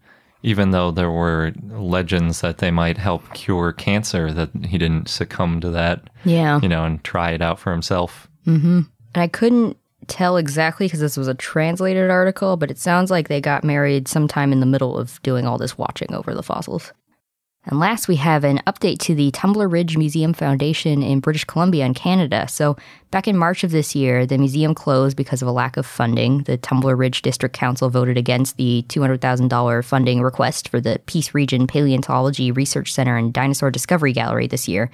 even 0.42 0.70
though 0.70 0.90
there 0.90 1.10
were 1.10 1.52
legends 1.70 2.40
that 2.40 2.58
they 2.58 2.70
might 2.70 2.98
help 2.98 3.32
cure 3.34 3.72
cancer, 3.72 4.32
that 4.32 4.50
he 4.66 4.78
didn't 4.78 5.08
succumb 5.08 5.60
to 5.60 5.70
that. 5.70 6.08
Yeah. 6.24 6.60
You 6.60 6.68
know, 6.68 6.84
and 6.84 7.02
try 7.04 7.32
it 7.32 7.42
out 7.42 7.58
for 7.58 7.72
himself. 7.72 8.28
Mm-hmm. 8.46 8.80
And 9.14 9.22
I 9.22 9.28
couldn't 9.28 9.76
tell 10.06 10.36
exactly 10.36 10.86
because 10.86 11.00
this 11.00 11.16
was 11.16 11.28
a 11.28 11.34
translated 11.34 12.10
article, 12.10 12.56
but 12.56 12.70
it 12.70 12.78
sounds 12.78 13.10
like 13.10 13.28
they 13.28 13.40
got 13.40 13.64
married 13.64 14.08
sometime 14.08 14.52
in 14.52 14.60
the 14.60 14.66
middle 14.66 14.96
of 14.96 15.20
doing 15.22 15.46
all 15.46 15.58
this 15.58 15.76
watching 15.76 16.12
over 16.14 16.34
the 16.34 16.42
fossils. 16.42 16.92
And 17.64 17.78
last, 17.78 18.08
we 18.08 18.16
have 18.16 18.44
an 18.44 18.62
update 18.66 18.98
to 19.00 19.14
the 19.14 19.30
Tumbler 19.32 19.68
Ridge 19.68 19.96
Museum 19.96 20.32
Foundation 20.32 21.02
in 21.02 21.20
British 21.20 21.44
Columbia 21.44 21.84
in 21.84 21.92
Canada. 21.92 22.46
So, 22.48 22.76
back 23.10 23.28
in 23.28 23.36
March 23.36 23.62
of 23.62 23.72
this 23.72 23.94
year, 23.94 24.24
the 24.24 24.38
museum 24.38 24.74
closed 24.74 25.16
because 25.16 25.42
of 25.42 25.48
a 25.48 25.52
lack 25.52 25.76
of 25.76 25.84
funding. 25.84 26.44
The 26.44 26.56
Tumbler 26.56 26.96
Ridge 26.96 27.20
District 27.20 27.54
Council 27.54 27.90
voted 27.90 28.16
against 28.16 28.56
the 28.56 28.84
$200,000 28.88 29.84
funding 29.84 30.22
request 30.22 30.68
for 30.68 30.80
the 30.80 31.00
Peace 31.06 31.34
Region 31.34 31.66
Paleontology 31.66 32.52
Research 32.52 32.92
Center 32.92 33.16
and 33.16 33.34
Dinosaur 33.34 33.70
Discovery 33.70 34.12
Gallery 34.12 34.46
this 34.46 34.68
year. 34.68 34.90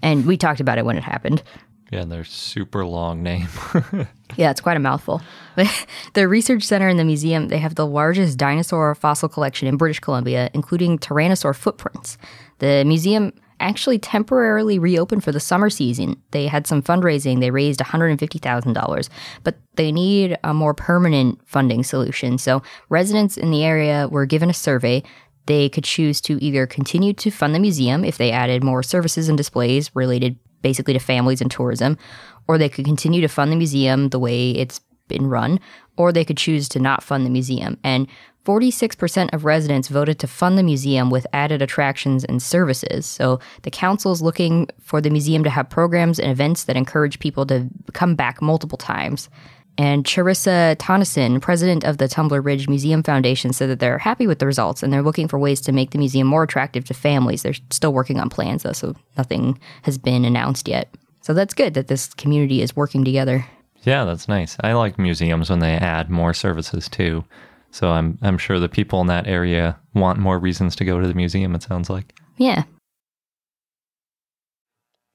And 0.00 0.26
we 0.26 0.36
talked 0.36 0.60
about 0.60 0.78
it 0.78 0.84
when 0.84 0.96
it 0.96 1.04
happened. 1.04 1.42
Yeah, 1.90 2.00
and 2.00 2.10
their 2.10 2.24
super 2.24 2.84
long 2.84 3.22
name. 3.22 3.48
yeah, 4.36 4.50
it's 4.50 4.60
quite 4.60 4.76
a 4.76 4.80
mouthful. 4.80 5.22
the 6.14 6.26
research 6.26 6.64
center 6.64 6.88
and 6.88 6.98
the 6.98 7.04
museum, 7.04 7.48
they 7.48 7.58
have 7.58 7.76
the 7.76 7.86
largest 7.86 8.38
dinosaur 8.38 8.94
fossil 8.96 9.28
collection 9.28 9.68
in 9.68 9.76
British 9.76 10.00
Columbia, 10.00 10.50
including 10.52 10.98
tyrannosaur 10.98 11.54
footprints. 11.54 12.18
The 12.58 12.84
museum 12.84 13.32
actually 13.60 13.98
temporarily 13.98 14.78
reopened 14.78 15.24
for 15.24 15.32
the 15.32 15.40
summer 15.40 15.70
season. 15.70 16.20
They 16.32 16.46
had 16.46 16.66
some 16.66 16.82
fundraising, 16.82 17.40
they 17.40 17.50
raised 17.50 17.80
$150,000, 17.80 19.08
but 19.44 19.56
they 19.76 19.92
need 19.92 20.36
a 20.44 20.52
more 20.52 20.74
permanent 20.74 21.40
funding 21.46 21.82
solution. 21.82 22.36
So 22.36 22.62
residents 22.88 23.36
in 23.36 23.50
the 23.50 23.64
area 23.64 24.08
were 24.10 24.26
given 24.26 24.50
a 24.50 24.54
survey 24.54 25.02
they 25.46 25.68
could 25.68 25.84
choose 25.84 26.20
to 26.22 26.42
either 26.42 26.66
continue 26.66 27.12
to 27.14 27.30
fund 27.30 27.54
the 27.54 27.60
museum 27.60 28.04
if 28.04 28.18
they 28.18 28.32
added 28.32 28.62
more 28.62 28.82
services 28.82 29.28
and 29.28 29.38
displays 29.38 29.94
related 29.94 30.38
basically 30.66 30.94
to 30.94 30.98
families 30.98 31.40
and 31.40 31.48
tourism, 31.48 31.96
or 32.48 32.58
they 32.58 32.68
could 32.68 32.84
continue 32.84 33.20
to 33.20 33.28
fund 33.28 33.52
the 33.52 33.56
museum 33.64 34.08
the 34.08 34.18
way 34.18 34.50
it's 34.50 34.80
been 35.06 35.28
run, 35.28 35.60
or 35.96 36.10
they 36.10 36.24
could 36.24 36.36
choose 36.36 36.68
to 36.68 36.80
not 36.80 37.04
fund 37.04 37.24
the 37.24 37.30
museum. 37.30 37.78
And 37.84 38.08
46% 38.44 39.32
of 39.32 39.44
residents 39.44 39.86
voted 39.86 40.18
to 40.18 40.26
fund 40.26 40.58
the 40.58 40.64
museum 40.64 41.08
with 41.08 41.24
added 41.32 41.62
attractions 41.62 42.24
and 42.24 42.42
services. 42.42 43.06
So 43.06 43.38
the 43.62 43.70
council 43.70 44.10
is 44.10 44.22
looking 44.22 44.66
for 44.80 45.00
the 45.00 45.10
museum 45.10 45.44
to 45.44 45.50
have 45.50 45.70
programs 45.70 46.18
and 46.18 46.32
events 46.32 46.64
that 46.64 46.76
encourage 46.76 47.20
people 47.20 47.46
to 47.46 47.68
come 47.92 48.16
back 48.16 48.42
multiple 48.42 48.78
times. 48.78 49.28
And 49.78 50.04
Charissa 50.04 50.74
Tonneson, 50.76 51.40
president 51.40 51.84
of 51.84 51.98
the 51.98 52.08
Tumbler 52.08 52.40
Ridge 52.40 52.66
Museum 52.66 53.02
Foundation, 53.02 53.52
said 53.52 53.68
that 53.68 53.78
they're 53.78 53.98
happy 53.98 54.26
with 54.26 54.38
the 54.38 54.46
results 54.46 54.82
and 54.82 54.90
they're 54.92 55.02
looking 55.02 55.28
for 55.28 55.38
ways 55.38 55.60
to 55.62 55.72
make 55.72 55.90
the 55.90 55.98
museum 55.98 56.26
more 56.26 56.42
attractive 56.42 56.84
to 56.86 56.94
families. 56.94 57.42
They're 57.42 57.54
still 57.70 57.92
working 57.92 58.18
on 58.18 58.30
plans, 58.30 58.62
though, 58.62 58.72
so 58.72 58.96
nothing 59.18 59.58
has 59.82 59.98
been 59.98 60.24
announced 60.24 60.66
yet. 60.66 60.94
So 61.20 61.34
that's 61.34 61.54
good 61.54 61.74
that 61.74 61.88
this 61.88 62.14
community 62.14 62.62
is 62.62 62.76
working 62.76 63.04
together. 63.04 63.44
Yeah, 63.82 64.04
that's 64.04 64.28
nice. 64.28 64.56
I 64.60 64.72
like 64.72 64.98
museums 64.98 65.50
when 65.50 65.58
they 65.58 65.74
add 65.74 66.10
more 66.10 66.32
services 66.32 66.88
too. 66.88 67.24
So 67.70 67.90
I'm 67.90 68.18
I'm 68.22 68.38
sure 68.38 68.58
the 68.58 68.68
people 68.68 69.00
in 69.00 69.06
that 69.08 69.26
area 69.26 69.78
want 69.92 70.18
more 70.18 70.38
reasons 70.38 70.74
to 70.76 70.84
go 70.84 71.00
to 71.00 71.06
the 71.06 71.14
museum, 71.14 71.54
it 71.54 71.62
sounds 71.62 71.90
like. 71.90 72.14
Yeah. 72.36 72.64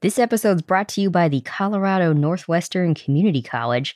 This 0.02 0.20
episode's 0.20 0.62
brought 0.62 0.88
to 0.90 1.02
you 1.02 1.10
by 1.10 1.28
the 1.28 1.42
Colorado 1.42 2.14
Northwestern 2.14 2.94
Community 2.94 3.42
College 3.42 3.96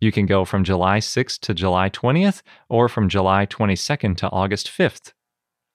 You 0.00 0.12
can 0.12 0.26
go 0.26 0.44
from 0.44 0.64
July 0.64 0.98
6th 0.98 1.40
to 1.40 1.54
July 1.54 1.88
20th 1.90 2.42
or 2.68 2.88
from 2.88 3.08
July 3.08 3.46
22nd 3.46 4.16
to 4.18 4.30
August 4.30 4.68
5th. 4.68 5.12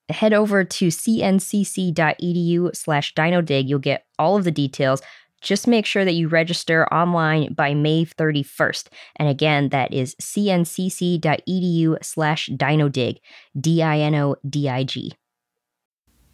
Head 0.08 0.32
over 0.32 0.64
to 0.64 0.88
cncc.edu 0.88 2.76
slash 2.76 3.14
dinodig. 3.14 3.68
You'll 3.68 3.78
get 3.78 4.06
all 4.18 4.36
of 4.36 4.44
the 4.44 4.50
details. 4.50 5.02
Just 5.40 5.66
make 5.66 5.86
sure 5.86 6.04
that 6.04 6.12
you 6.12 6.28
register 6.28 6.86
online 6.92 7.52
by 7.52 7.74
May 7.74 8.04
31st. 8.04 8.88
And 9.16 9.28
again, 9.28 9.70
that 9.70 9.92
is 9.92 10.14
cncc.edu 10.16 12.04
slash 12.04 12.48
dinodig, 12.50 13.18
D 13.58 13.82
I 13.82 13.98
N 13.98 14.14
O 14.14 14.36
D 14.48 14.68
I 14.68 14.84
G. 14.84 15.14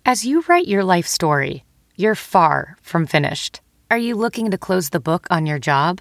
As 0.05 0.27
you 0.27 0.45
write 0.49 0.69
your 0.69 0.85
life 0.85 1.07
story, 1.07 1.65
you're 1.97 2.15
far 2.15 2.77
from 2.83 3.07
finished. 3.07 3.61
Are 3.91 3.99
you 3.99 4.15
looking 4.15 4.51
to 4.51 4.59
close 4.59 4.91
the 4.91 5.01
book 5.01 5.27
on 5.31 5.47
your 5.47 5.59
job? 5.59 6.01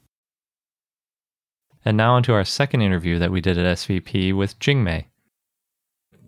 And 1.83 1.97
now 1.97 2.13
onto 2.13 2.33
our 2.33 2.43
second 2.43 2.81
interview 2.81 3.17
that 3.19 3.31
we 3.31 3.41
did 3.41 3.57
at 3.57 3.77
SVP 3.77 4.35
with 4.35 4.59
Jingmai. 4.59 5.05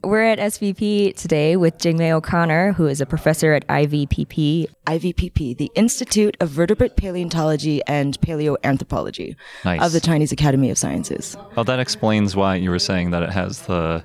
We're 0.04 0.24
at 0.26 0.38
SVP 0.38 1.16
today 1.16 1.56
with 1.56 1.78
Jingmai 1.78 2.12
O'Connor, 2.12 2.74
who 2.74 2.88
is 2.88 3.00
a 3.00 3.06
professor 3.06 3.54
at 3.54 3.66
IVPP. 3.68 4.66
IVPP, 4.86 5.56
the 5.56 5.72
Institute 5.76 6.36
of 6.42 6.50
Vertebrate 6.50 6.98
Paleontology 6.98 7.82
and 7.88 8.20
Paleoanthropology 8.20 9.38
Nice. 9.64 9.82
of 9.82 9.94
the 9.94 10.02
Chinese 10.02 10.34
Academy 10.34 10.70
of 10.70 10.78
Sciences. 10.78 11.38
Well, 11.56 11.64
that 11.64 11.80
explains 11.80 12.36
why 12.36 12.56
you 12.56 12.70
were 12.70 12.80
saying 12.80 13.12
that 13.12 13.24
it 13.24 13.30
has 13.30 13.62
the 13.62 14.04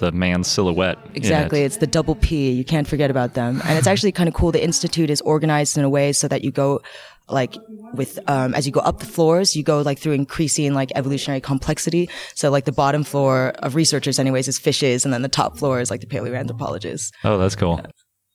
the 0.00 0.10
man 0.12 0.42
silhouette. 0.44 0.98
in 1.06 1.12
it. 1.12 1.16
Exactly. 1.16 1.62
It's 1.62 1.76
the 1.76 1.86
double 1.86 2.16
P. 2.16 2.50
You 2.50 2.64
can't 2.64 2.88
forget 2.88 3.10
about 3.10 3.34
them. 3.34 3.62
And 3.64 3.78
it's 3.78 3.86
actually 3.86 4.12
kind 4.12 4.28
of 4.28 4.34
cool. 4.34 4.50
The 4.52 4.62
institute 4.62 5.08
is 5.10 5.20
organized 5.20 5.78
in 5.78 5.84
a 5.84 5.88
way 5.88 6.12
so 6.12 6.26
that 6.28 6.42
you 6.42 6.50
go 6.50 6.80
like 7.28 7.54
with 7.94 8.18
um, 8.28 8.54
as 8.54 8.66
you 8.66 8.72
go 8.72 8.80
up 8.80 8.98
the 8.98 9.06
floors, 9.06 9.54
you 9.54 9.62
go 9.62 9.82
like 9.82 10.00
through 10.00 10.12
increasing 10.14 10.74
like 10.74 10.90
evolutionary 10.96 11.40
complexity. 11.40 12.10
So 12.34 12.50
like 12.50 12.64
the 12.64 12.72
bottom 12.72 13.04
floor 13.04 13.52
of 13.60 13.76
researchers, 13.76 14.18
anyways, 14.18 14.48
is 14.48 14.58
fishes, 14.58 15.04
and 15.04 15.14
then 15.14 15.22
the 15.22 15.28
top 15.28 15.56
floor 15.56 15.80
is 15.80 15.90
like 15.92 16.00
the 16.00 16.08
paleoanthropologists. 16.08 17.12
Oh, 17.22 17.38
that's 17.38 17.54
cool. 17.54 17.80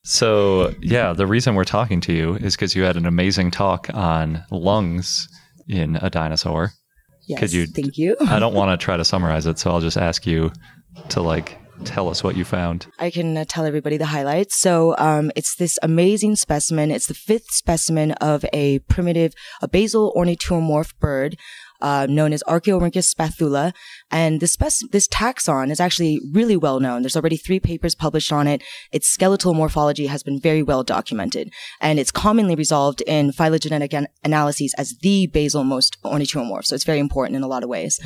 So, 0.08 0.74
yeah, 0.82 1.14
the 1.14 1.26
reason 1.26 1.56
we're 1.56 1.64
talking 1.66 2.00
to 2.02 2.14
you 2.14 2.36
is 2.36 2.56
because 2.56 2.76
you 2.76 2.84
had 2.84 2.96
an 2.96 3.08
amazing 3.08 3.50
talk 3.52 3.90
on 3.94 4.44
lungs 4.52 5.28
in 5.68 5.96
a 5.96 6.10
dinosaur. 6.12 6.72
Yes. 7.28 7.40
Could 7.40 7.54
you- 7.54 7.66
Thank 7.66 7.98
you. 7.98 8.16
I 8.28 8.38
don't 8.38 8.54
want 8.60 8.80
to 8.80 8.84
try 8.84 8.98
to 8.98 9.04
summarize 9.04 9.48
it, 9.48 9.58
so 9.58 9.72
I'll 9.72 9.82
just 9.82 9.98
ask 9.98 10.28
you 10.28 10.52
to 11.10 11.22
like 11.22 11.58
tell 11.84 12.10
us 12.10 12.24
what 12.24 12.38
you 12.38 12.46
found. 12.46 12.88
I 13.00 13.10
can 13.10 13.36
uh, 13.36 13.46
tell 13.48 13.66
everybody 13.66 13.98
the 13.98 14.06
highlights. 14.06 14.58
So, 14.58 14.96
um, 14.98 15.32
it's 15.36 15.56
this 15.56 15.78
amazing 15.84 16.38
specimen. 16.38 16.92
It's 16.92 17.08
the 17.08 17.14
fifth 17.14 17.52
specimen 17.52 18.14
of 18.14 18.46
a 18.54 18.80
primitive, 18.80 19.34
a 19.62 19.68
basal 19.68 20.14
ornithuromorph 20.16 20.94
bird, 21.00 21.38
uh, 21.82 22.08
known 22.10 22.34
as 22.34 22.44
Archaeorhynchus 22.48 23.14
spathula. 23.14 23.74
And 24.12 24.40
this 24.40 24.54
spec- 24.54 24.92
this 24.92 25.08
taxon 25.08 25.72
is 25.72 25.80
actually 25.80 26.22
really 26.32 26.56
well 26.56 26.80
known. 26.80 27.02
There's 27.02 27.16
already 27.16 27.38
three 27.38 27.60
papers 27.60 27.96
published 27.96 28.32
on 28.32 28.48
it. 28.48 28.62
Its 28.92 29.08
skeletal 29.08 29.54
morphology 29.54 30.08
has 30.08 30.24
been 30.24 30.40
very 30.40 30.62
well 30.62 30.84
documented. 30.84 31.52
And 31.82 32.00
it's 32.00 32.12
commonly 32.12 32.56
resolved 32.56 33.02
in 33.02 33.32
phylogenetic 33.32 33.94
an- 33.94 34.08
analyses 34.24 34.74
as 34.78 34.96
the 35.02 35.28
basal 35.28 35.64
most 35.64 35.98
ornithuromorph. 36.04 36.66
So 36.66 36.76
it's 36.76 36.84
very 36.84 37.00
important 37.00 37.36
in 37.36 37.44
a 37.44 37.48
lot 37.48 37.64
of 37.64 37.70
ways. 37.70 38.00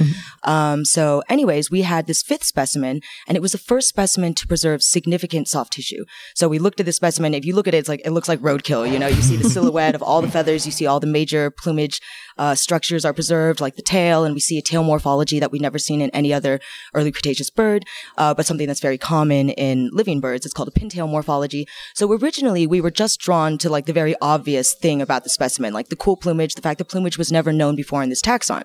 Um, 0.43 0.85
so 0.85 1.21
anyways, 1.29 1.69
we 1.69 1.81
had 1.81 2.07
this 2.07 2.23
fifth 2.23 2.43
specimen 2.43 3.01
and 3.27 3.35
it 3.35 3.41
was 3.41 3.51
the 3.51 3.57
first 3.57 3.87
specimen 3.89 4.33
to 4.35 4.47
preserve 4.47 4.81
significant 4.81 5.47
soft 5.47 5.73
tissue. 5.73 6.05
So 6.35 6.47
we 6.47 6.59
looked 6.59 6.79
at 6.79 6.85
the 6.85 6.93
specimen. 6.93 7.33
If 7.33 7.45
you 7.45 7.53
look 7.53 7.67
at 7.67 7.73
it, 7.73 7.77
it's 7.77 7.89
like, 7.89 8.01
it 8.05 8.11
looks 8.11 8.29
like 8.29 8.39
roadkill. 8.39 8.89
You 8.91 8.99
know, 8.99 9.07
you 9.07 9.21
see 9.21 9.35
the 9.35 9.49
silhouette 9.49 9.95
of 9.95 10.01
all 10.01 10.21
the 10.21 10.31
feathers. 10.31 10.65
You 10.65 10.71
see 10.71 10.85
all 10.85 10.99
the 10.99 11.07
major 11.07 11.51
plumage, 11.51 11.99
uh, 12.37 12.55
structures 12.55 13.03
are 13.03 13.13
preserved, 13.13 13.59
like 13.59 13.75
the 13.75 13.81
tail, 13.81 14.23
and 14.23 14.33
we 14.33 14.39
see 14.39 14.57
a 14.57 14.61
tail 14.61 14.83
morphology 14.83 15.39
that 15.39 15.51
we've 15.51 15.61
never 15.61 15.77
seen 15.89 16.01
in 16.05 16.09
any 16.11 16.31
other 16.37 16.53
early 16.93 17.11
Cretaceous 17.11 17.49
bird, 17.61 17.81
uh, 18.21 18.33
but 18.35 18.45
something 18.45 18.67
that's 18.69 18.85
very 18.89 18.97
common 19.13 19.49
in 19.67 19.89
living 19.91 20.19
birds. 20.19 20.45
It's 20.45 20.53
called 20.53 20.71
a 20.73 20.79
pintail 20.79 21.09
morphology. 21.09 21.63
So 21.95 22.03
originally 22.21 22.65
we 22.73 22.81
were 22.81 22.95
just 23.03 23.19
drawn 23.19 23.57
to 23.63 23.67
like 23.75 23.85
the 23.89 23.99
very 24.01 24.15
obvious 24.21 24.67
thing 24.73 25.01
about 25.01 25.23
the 25.23 25.29
specimen, 25.29 25.73
like 25.73 25.89
the 25.89 26.01
cool 26.03 26.17
plumage, 26.23 26.53
the 26.55 26.61
fact 26.67 26.77
that 26.77 26.91
plumage 26.91 27.17
was 27.17 27.31
never 27.31 27.51
known 27.51 27.75
before 27.75 28.03
in 28.03 28.09
this 28.09 28.21
taxon. 28.21 28.63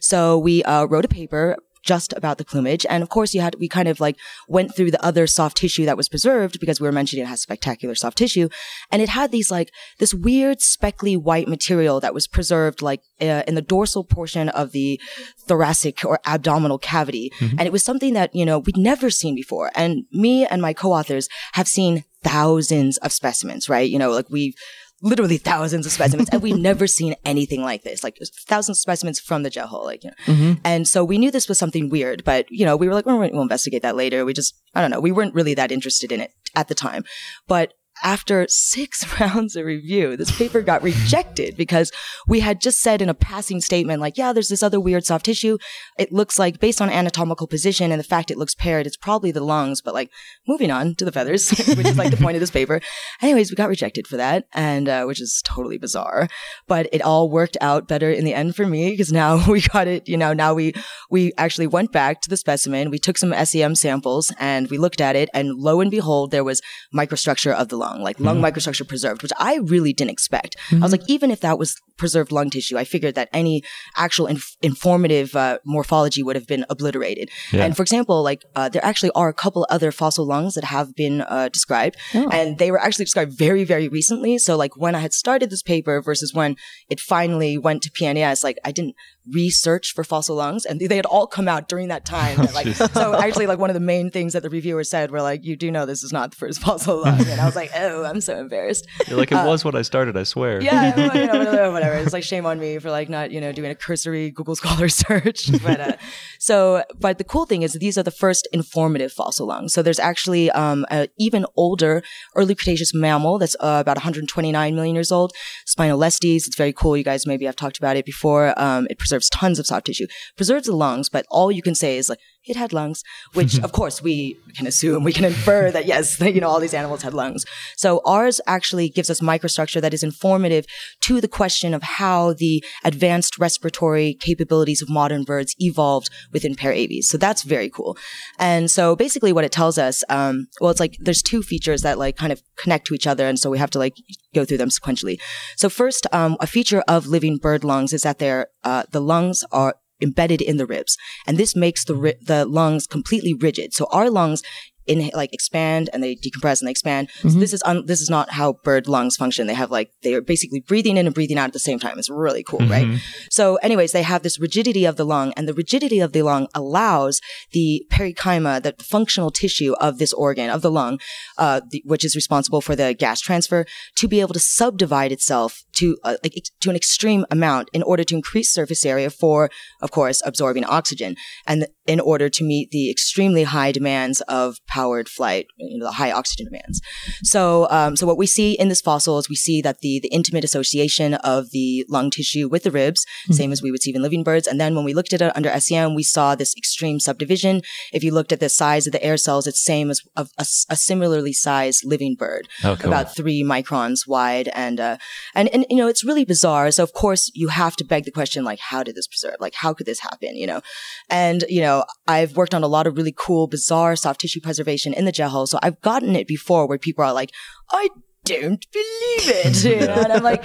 So 0.00 0.38
we 0.48 0.62
uh, 0.64 0.84
wrote 0.84 1.04
a 1.04 1.08
paper 1.20 1.56
just 1.86 2.12
about 2.14 2.36
the 2.36 2.44
plumage. 2.44 2.84
And 2.90 3.02
of 3.02 3.08
course, 3.08 3.32
you 3.32 3.40
had, 3.40 3.54
we 3.58 3.68
kind 3.68 3.88
of 3.88 4.00
like 4.00 4.16
went 4.48 4.74
through 4.74 4.90
the 4.90 5.04
other 5.04 5.26
soft 5.26 5.56
tissue 5.56 5.86
that 5.86 5.96
was 5.96 6.08
preserved 6.08 6.60
because 6.60 6.80
we 6.80 6.86
were 6.86 6.92
mentioning 6.92 7.24
it 7.24 7.28
has 7.28 7.40
spectacular 7.40 7.94
soft 7.94 8.18
tissue. 8.18 8.48
And 8.90 9.00
it 9.00 9.08
had 9.08 9.30
these 9.30 9.50
like, 9.50 9.70
this 9.98 10.12
weird 10.12 10.60
speckly 10.60 11.16
white 11.16 11.48
material 11.48 12.00
that 12.00 12.12
was 12.12 12.26
preserved 12.26 12.82
like 12.82 13.00
uh, 13.22 13.42
in 13.46 13.54
the 13.54 13.62
dorsal 13.62 14.04
portion 14.04 14.48
of 14.50 14.72
the 14.72 15.00
thoracic 15.46 16.04
or 16.04 16.18
abdominal 16.26 16.78
cavity. 16.78 17.32
And 17.40 17.62
it 17.62 17.72
was 17.72 17.84
something 17.84 18.14
that, 18.14 18.34
you 18.34 18.44
know, 18.44 18.58
we'd 18.58 18.76
never 18.76 19.08
seen 19.08 19.34
before. 19.34 19.70
And 19.74 20.04
me 20.12 20.44
and 20.44 20.60
my 20.60 20.72
co-authors 20.72 21.28
have 21.52 21.68
seen 21.68 22.04
thousands 22.22 22.98
of 22.98 23.12
specimens, 23.12 23.68
right? 23.68 23.88
You 23.88 23.98
know, 24.00 24.10
like 24.10 24.28
we've, 24.28 24.54
literally 25.02 25.38
thousands 25.38 25.86
of 25.86 25.92
specimens 25.92 26.28
and 26.30 26.42
we've 26.42 26.56
never 26.58 26.86
seen 26.86 27.14
anything 27.24 27.62
like 27.62 27.82
this. 27.82 28.02
Like 28.02 28.18
thousands 28.46 28.78
of 28.78 28.80
specimens 28.80 29.20
from 29.20 29.42
the 29.42 29.50
Jehol 29.50 29.84
like 29.84 30.04
you 30.04 30.10
know. 30.10 30.34
Mm-hmm. 30.34 30.52
And 30.64 30.88
so 30.88 31.04
we 31.04 31.18
knew 31.18 31.30
this 31.30 31.48
was 31.48 31.58
something 31.58 31.88
weird 31.88 32.24
but 32.24 32.46
you 32.50 32.64
know 32.64 32.76
we 32.76 32.88
were 32.88 32.94
like 32.94 33.06
well, 33.06 33.18
we'll 33.18 33.42
investigate 33.42 33.82
that 33.82 33.96
later. 33.96 34.24
We 34.24 34.32
just 34.32 34.54
i 34.74 34.80
don't 34.80 34.90
know 34.90 35.00
we 35.00 35.12
weren't 35.12 35.34
really 35.34 35.54
that 35.54 35.72
interested 35.72 36.12
in 36.12 36.20
it 36.20 36.32
at 36.54 36.68
the 36.68 36.74
time. 36.74 37.04
But 37.46 37.74
after 38.02 38.46
six 38.48 39.04
rounds 39.20 39.56
of 39.56 39.64
review, 39.64 40.16
this 40.16 40.36
paper 40.36 40.62
got 40.62 40.82
rejected 40.82 41.56
because 41.56 41.92
we 42.26 42.40
had 42.40 42.60
just 42.60 42.80
said 42.80 43.02
in 43.02 43.08
a 43.08 43.14
passing 43.14 43.60
statement, 43.60 44.00
like, 44.00 44.16
yeah, 44.16 44.32
there's 44.32 44.48
this 44.48 44.62
other 44.62 44.80
weird 44.80 45.04
soft 45.04 45.24
tissue. 45.24 45.58
It 45.98 46.12
looks 46.12 46.38
like, 46.38 46.60
based 46.60 46.80
on 46.80 46.90
anatomical 46.90 47.46
position 47.46 47.90
and 47.92 47.98
the 47.98 48.04
fact 48.04 48.30
it 48.30 48.38
looks 48.38 48.54
paired, 48.54 48.86
it's 48.86 48.96
probably 48.96 49.30
the 49.30 49.44
lungs, 49.44 49.80
but 49.80 49.94
like, 49.94 50.10
moving 50.46 50.70
on 50.70 50.94
to 50.96 51.04
the 51.04 51.12
feathers, 51.12 51.50
which 51.76 51.86
is 51.86 51.98
like 51.98 52.10
the 52.10 52.16
point 52.16 52.36
of 52.36 52.40
this 52.40 52.50
paper. 52.50 52.80
Anyways, 53.22 53.50
we 53.50 53.56
got 53.56 53.68
rejected 53.68 54.06
for 54.06 54.16
that, 54.16 54.46
and 54.52 54.88
uh, 54.88 55.04
which 55.04 55.20
is 55.20 55.42
totally 55.44 55.78
bizarre. 55.78 56.28
But 56.66 56.88
it 56.92 57.02
all 57.02 57.30
worked 57.30 57.56
out 57.60 57.88
better 57.88 58.10
in 58.10 58.24
the 58.24 58.34
end 58.34 58.56
for 58.56 58.66
me 58.66 58.90
because 58.90 59.12
now 59.12 59.44
we 59.50 59.60
got 59.62 59.88
it. 59.88 60.08
You 60.08 60.16
know, 60.16 60.32
now 60.32 60.54
we 60.54 60.74
we 61.10 61.32
actually 61.38 61.66
went 61.66 61.92
back 61.92 62.20
to 62.22 62.28
the 62.28 62.36
specimen. 62.36 62.90
We 62.90 62.98
took 62.98 63.18
some 63.18 63.34
SEM 63.44 63.74
samples 63.74 64.32
and 64.38 64.68
we 64.70 64.78
looked 64.78 65.00
at 65.00 65.16
it, 65.16 65.28
and 65.34 65.54
lo 65.54 65.80
and 65.80 65.90
behold, 65.90 66.30
there 66.30 66.44
was 66.44 66.62
microstructure 66.94 67.52
of 67.52 67.68
the 67.68 67.76
lung, 67.76 67.85
like 68.02 68.18
lung 68.20 68.40
microstructure 68.40 68.86
preserved, 68.86 69.22
which 69.22 69.32
I 69.38 69.56
really 69.56 69.92
didn't 69.92 70.10
expect. 70.10 70.56
I 70.72 70.78
was 70.78 70.92
like, 70.92 71.08
even 71.08 71.30
if 71.30 71.40
that 71.40 71.58
was 71.58 71.76
preserved 71.96 72.30
lung 72.32 72.50
tissue, 72.50 72.76
I 72.76 72.84
figured 72.84 73.14
that 73.14 73.28
any 73.32 73.62
actual 73.96 74.26
inf- 74.26 74.56
informative 74.62 75.34
uh, 75.34 75.58
morphology 75.64 76.22
would 76.22 76.36
have 76.36 76.46
been 76.46 76.64
obliterated. 76.68 77.30
And 77.64 77.76
for 77.76 77.82
example, 77.82 78.22
like 78.22 78.42
uh, 78.54 78.68
there 78.68 78.84
actually 78.84 79.10
are 79.14 79.28
a 79.28 79.34
couple 79.34 79.66
other 79.70 79.90
fossil 79.92 80.26
lungs 80.26 80.54
that 80.54 80.64
have 80.64 80.94
been 80.94 81.22
uh, 81.22 81.48
described, 81.48 81.96
and 82.30 82.58
they 82.58 82.70
were 82.70 82.80
actually 82.80 83.04
described 83.04 83.32
very, 83.32 83.64
very 83.64 83.88
recently. 83.88 84.38
So 84.38 84.56
like 84.56 84.76
when 84.76 84.94
I 84.94 85.00
had 85.00 85.12
started 85.12 85.50
this 85.50 85.62
paper 85.62 86.02
versus 86.02 86.34
when 86.34 86.56
it 86.90 87.00
finally 87.00 87.56
went 87.56 87.82
to 87.82 87.90
PNAS, 87.90 88.44
like 88.44 88.58
I 88.64 88.72
didn't 88.72 88.94
research 89.30 89.92
for 89.94 90.04
fossil 90.04 90.36
lungs, 90.36 90.64
and 90.64 90.80
they 90.80 90.96
had 90.96 91.06
all 91.06 91.26
come 91.26 91.48
out 91.48 91.68
during 91.68 91.88
that 91.88 92.04
time. 92.04 92.40
And, 92.40 92.54
like 92.54 92.68
so, 92.74 93.14
actually, 93.14 93.46
like 93.46 93.58
one 93.58 93.70
of 93.70 93.74
the 93.74 93.80
main 93.80 94.10
things 94.10 94.32
that 94.32 94.42
the 94.42 94.50
reviewers 94.50 94.88
said 94.88 95.10
were 95.10 95.22
like, 95.22 95.44
"You 95.44 95.56
do 95.56 95.70
know 95.70 95.86
this 95.86 96.02
is 96.02 96.12
not 96.12 96.30
the 96.30 96.36
first 96.36 96.60
fossil 96.62 97.02
lung," 97.02 97.26
and 97.26 97.40
I 97.40 97.44
was 97.44 97.56
like, 97.56 97.70
"Oh, 97.74 98.04
I'm 98.04 98.20
so 98.20 98.38
embarrassed." 98.38 98.86
You're 99.08 99.18
like, 99.18 99.32
it 99.32 99.46
was 99.46 99.64
what 99.64 99.74
I 99.74 99.82
started, 99.82 100.16
I 100.16 100.24
swear. 100.24 100.60
yeah, 100.60 100.94
well, 100.96 101.16
you 101.16 101.26
know, 101.26 101.38
whatever, 101.38 101.72
whatever. 101.76 101.96
It's 101.96 102.12
like 102.12 102.24
shame 102.24 102.46
on 102.46 102.58
me 102.58 102.78
for 102.78 102.90
like 102.90 103.08
not, 103.08 103.30
you 103.30 103.40
know, 103.40 103.52
doing 103.52 103.70
a 103.70 103.74
cursory 103.74 104.30
Google 104.30 104.56
Scholar 104.56 104.88
search. 104.88 105.50
But 105.62 105.80
uh, 105.80 105.96
so, 106.38 106.84
but 106.98 107.18
the 107.18 107.24
cool 107.24 107.46
thing 107.46 107.62
is 107.62 107.72
that 107.72 107.78
these 107.78 107.96
are 107.98 108.02
the 108.02 108.10
first 108.10 108.48
informative 108.52 109.12
fossil 109.12 109.46
lungs. 109.46 109.72
So 109.72 109.82
there's 109.82 109.98
actually 109.98 110.50
um, 110.50 110.86
an 110.90 111.08
even 111.18 111.46
older 111.56 112.02
early 112.34 112.54
Cretaceous 112.54 112.92
mammal 112.94 113.38
that's 113.38 113.56
uh, 113.60 113.78
about 113.80 113.96
129 113.96 114.74
million 114.74 114.94
years 114.94 115.12
old, 115.12 115.32
Spinolestes. 115.66 116.46
It's 116.46 116.56
very 116.56 116.72
cool. 116.72 116.96
You 116.96 117.04
guys 117.04 117.26
maybe 117.26 117.44
have 117.46 117.56
talked 117.56 117.78
about 117.78 117.96
it 117.96 118.04
before. 118.04 118.58
Um, 118.60 118.86
it 118.90 118.98
preserves 118.98 119.15
tons 119.20 119.58
of 119.58 119.66
soft 119.66 119.86
tissue, 119.86 120.06
preserves 120.36 120.66
the 120.66 120.76
lungs, 120.76 121.08
but 121.08 121.26
all 121.30 121.50
you 121.50 121.62
can 121.62 121.74
say 121.74 121.96
is 121.96 122.08
like 122.08 122.20
it 122.46 122.56
had 122.56 122.72
lungs, 122.72 123.02
which 123.34 123.58
of 123.60 123.72
course 123.72 124.02
we 124.02 124.36
can 124.54 124.66
assume, 124.66 125.02
we 125.04 125.12
can 125.12 125.24
infer 125.24 125.70
that 125.70 125.86
yes, 125.86 126.20
you 126.36 126.40
know, 126.40 126.48
all 126.48 126.60
these 126.60 126.74
animals 126.74 127.02
had 127.02 127.14
lungs. 127.14 127.44
So 127.76 128.00
ours 128.04 128.40
actually 128.46 128.88
gives 128.88 129.10
us 129.10 129.20
microstructure 129.20 129.80
that 129.80 129.94
is 129.94 130.02
informative 130.02 130.66
to 131.00 131.20
the 131.20 131.28
question 131.28 131.74
of 131.74 131.82
how 131.82 132.34
the 132.34 132.62
advanced 132.84 133.38
respiratory 133.38 134.14
capabilities 134.14 134.82
of 134.82 134.88
modern 134.88 135.24
birds 135.24 135.54
evolved 135.58 136.10
within 136.32 136.54
pair 136.54 136.66
paraves. 136.66 137.04
So 137.04 137.18
that's 137.18 137.42
very 137.42 137.68
cool. 137.68 137.96
And 138.38 138.70
so 138.70 138.96
basically 138.96 139.32
what 139.32 139.44
it 139.44 139.52
tells 139.52 139.78
us, 139.78 140.02
um, 140.08 140.48
well, 140.60 140.70
it's 140.70 140.80
like 140.80 140.96
there's 141.00 141.22
two 141.22 141.42
features 141.42 141.82
that 141.82 141.98
like 141.98 142.16
kind 142.16 142.32
of 142.32 142.42
connect 142.56 142.86
to 142.88 142.94
each 142.94 143.06
other. 143.06 143.26
And 143.26 143.38
so 143.38 143.50
we 143.50 143.58
have 143.58 143.70
to 143.70 143.78
like 143.78 143.94
go 144.34 144.44
through 144.44 144.58
them 144.58 144.68
sequentially. 144.68 145.18
So 145.56 145.68
first, 145.68 146.06
um, 146.12 146.36
a 146.40 146.46
feature 146.46 146.82
of 146.88 147.06
living 147.06 147.38
bird 147.38 147.64
lungs 147.64 147.92
is 147.92 148.02
that 148.02 148.18
they're, 148.18 148.48
uh, 148.64 148.84
the 148.90 149.00
lungs 149.00 149.44
are 149.52 149.76
embedded 150.00 150.40
in 150.40 150.56
the 150.56 150.66
ribs. 150.66 150.96
And 151.26 151.38
this 151.38 151.56
makes 151.56 151.84
the, 151.84 151.94
ri- 151.94 152.14
the 152.20 152.44
lungs 152.44 152.86
completely 152.86 153.34
rigid. 153.34 153.72
So 153.74 153.86
our 153.92 154.10
lungs 154.10 154.42
in 154.86 155.10
like 155.14 155.32
expand 155.32 155.90
and 155.92 156.02
they 156.02 156.16
decompress 156.16 156.60
and 156.60 156.68
they 156.68 156.70
expand. 156.70 157.08
So 157.22 157.28
this 157.40 157.52
is 157.52 157.62
un- 157.64 157.86
this 157.86 158.00
is 158.00 158.10
not 158.10 158.30
how 158.30 158.54
bird 158.64 158.86
lungs 158.88 159.16
function. 159.16 159.46
They 159.46 159.54
have 159.54 159.70
like 159.70 159.90
they 160.02 160.14
are 160.14 160.20
basically 160.20 160.60
breathing 160.60 160.96
in 160.96 161.06
and 161.06 161.14
breathing 161.14 161.38
out 161.38 161.46
at 161.46 161.52
the 161.52 161.58
same 161.58 161.78
time. 161.78 161.98
It's 161.98 162.10
really 162.10 162.42
cool, 162.42 162.60
right? 162.68 162.86
So, 163.30 163.56
anyways, 163.56 163.92
they 163.92 164.02
have 164.02 164.22
this 164.22 164.38
rigidity 164.38 164.84
of 164.84 164.96
the 164.96 165.04
lung, 165.04 165.32
and 165.36 165.48
the 165.48 165.54
rigidity 165.54 166.00
of 166.00 166.12
the 166.12 166.22
lung 166.22 166.48
allows 166.54 167.20
the 167.52 167.84
parenchyma, 167.90 168.62
the 168.62 168.74
functional 168.82 169.30
tissue 169.30 169.74
of 169.80 169.98
this 169.98 170.12
organ 170.12 170.50
of 170.50 170.62
the 170.62 170.70
lung, 170.70 170.98
uh, 171.38 171.60
the, 171.70 171.82
which 171.84 172.04
is 172.04 172.14
responsible 172.14 172.60
for 172.60 172.76
the 172.76 172.94
gas 172.94 173.20
transfer, 173.20 173.66
to 173.96 174.08
be 174.08 174.20
able 174.20 174.34
to 174.34 174.40
subdivide 174.40 175.12
itself 175.12 175.64
to 175.72 175.96
uh, 176.04 176.16
like, 176.22 176.34
to 176.60 176.70
an 176.70 176.76
extreme 176.76 177.26
amount 177.30 177.68
in 177.72 177.82
order 177.82 178.04
to 178.04 178.14
increase 178.14 178.52
surface 178.52 178.84
area 178.86 179.10
for, 179.10 179.50
of 179.82 179.90
course, 179.90 180.22
absorbing 180.24 180.64
oxygen, 180.64 181.16
and 181.46 181.66
in 181.86 182.00
order 182.00 182.28
to 182.28 182.44
meet 182.44 182.70
the 182.70 182.90
extremely 182.90 183.44
high 183.44 183.72
demands 183.72 184.20
of 184.22 184.58
powered 184.76 185.08
flight, 185.18 185.46
you 185.56 185.78
know, 185.78 185.86
the 185.86 185.98
high 186.02 186.12
oxygen 186.20 186.46
demands. 186.50 186.76
So, 187.22 187.42
um, 187.78 187.92
so 187.96 188.04
what 188.06 188.18
we 188.22 188.26
see 188.26 188.50
in 188.62 188.68
this 188.68 188.82
fossil 188.88 189.18
is 189.18 189.28
we 189.28 189.44
see 189.48 189.58
that 189.66 189.78
the, 189.84 189.94
the 190.04 190.12
intimate 190.18 190.44
association 190.44 191.14
of 191.34 191.50
the 191.56 191.86
lung 191.88 192.10
tissue 192.10 192.46
with 192.52 192.62
the 192.66 192.70
ribs, 192.70 193.00
mm-hmm. 193.04 193.32
same 193.40 193.52
as 193.52 193.62
we 193.62 193.70
would 193.70 193.82
see 193.82 193.94
in 193.94 194.02
living 194.02 194.24
birds. 194.30 194.46
And 194.46 194.60
then 194.60 194.74
when 194.76 194.84
we 194.84 194.92
looked 194.92 195.14
at 195.14 195.22
it 195.22 195.36
under 195.38 195.50
SEM, 195.66 195.94
we 195.94 196.02
saw 196.02 196.34
this 196.34 196.54
extreme 196.62 196.98
subdivision. 197.00 197.62
If 197.96 198.04
you 198.04 198.12
looked 198.12 198.32
at 198.32 198.40
the 198.40 198.50
size 198.50 198.86
of 198.86 198.92
the 198.92 199.02
air 199.02 199.16
cells, 199.16 199.46
it's 199.46 199.64
same 199.64 199.88
as 199.90 200.02
a, 200.14 200.26
a, 200.36 200.46
a 200.74 200.76
similarly 200.76 201.32
sized 201.32 201.82
living 201.92 202.14
bird, 202.14 202.46
oh, 202.62 202.76
cool. 202.78 202.90
about 202.90 203.14
three 203.16 203.42
microns 203.42 204.00
wide. 204.06 204.48
And, 204.66 204.78
uh, 204.78 204.96
and, 205.34 205.48
and, 205.54 205.64
you 205.70 205.78
know, 205.78 205.88
it's 205.88 206.04
really 206.04 206.26
bizarre. 206.26 206.70
So 206.70 206.82
of 206.82 206.92
course 206.92 207.30
you 207.34 207.48
have 207.48 207.76
to 207.76 207.84
beg 207.84 208.04
the 208.04 208.16
question, 208.18 208.44
like, 208.44 208.60
how 208.72 208.82
did 208.82 208.94
this 208.94 209.06
preserve? 209.06 209.36
Like, 209.40 209.54
how 209.54 209.72
could 209.72 209.86
this 209.86 210.00
happen? 210.00 210.36
You 210.36 210.48
know, 210.50 210.60
and, 211.08 211.44
you 211.48 211.62
know, 211.62 211.84
I've 212.06 212.36
worked 212.36 212.54
on 212.54 212.62
a 212.62 212.72
lot 212.76 212.86
of 212.86 212.98
really 212.98 213.14
cool, 213.16 213.46
bizarre 213.46 213.96
soft 213.96 214.20
tissue 214.20 214.42
preservation 214.42 214.65
in 214.92 215.04
the 215.04 215.28
hole. 215.28 215.46
So 215.46 215.58
I've 215.62 215.80
gotten 215.80 216.16
it 216.16 216.26
before 216.26 216.66
where 216.66 216.78
people 216.78 217.04
are 217.04 217.12
like, 217.12 217.30
I 217.70 217.88
don't 218.24 218.66
believe 218.72 219.28
it. 219.28 219.64
You 219.64 219.86
know? 219.86 219.94
and 219.94 220.12
I'm 220.12 220.22
like, 220.22 220.44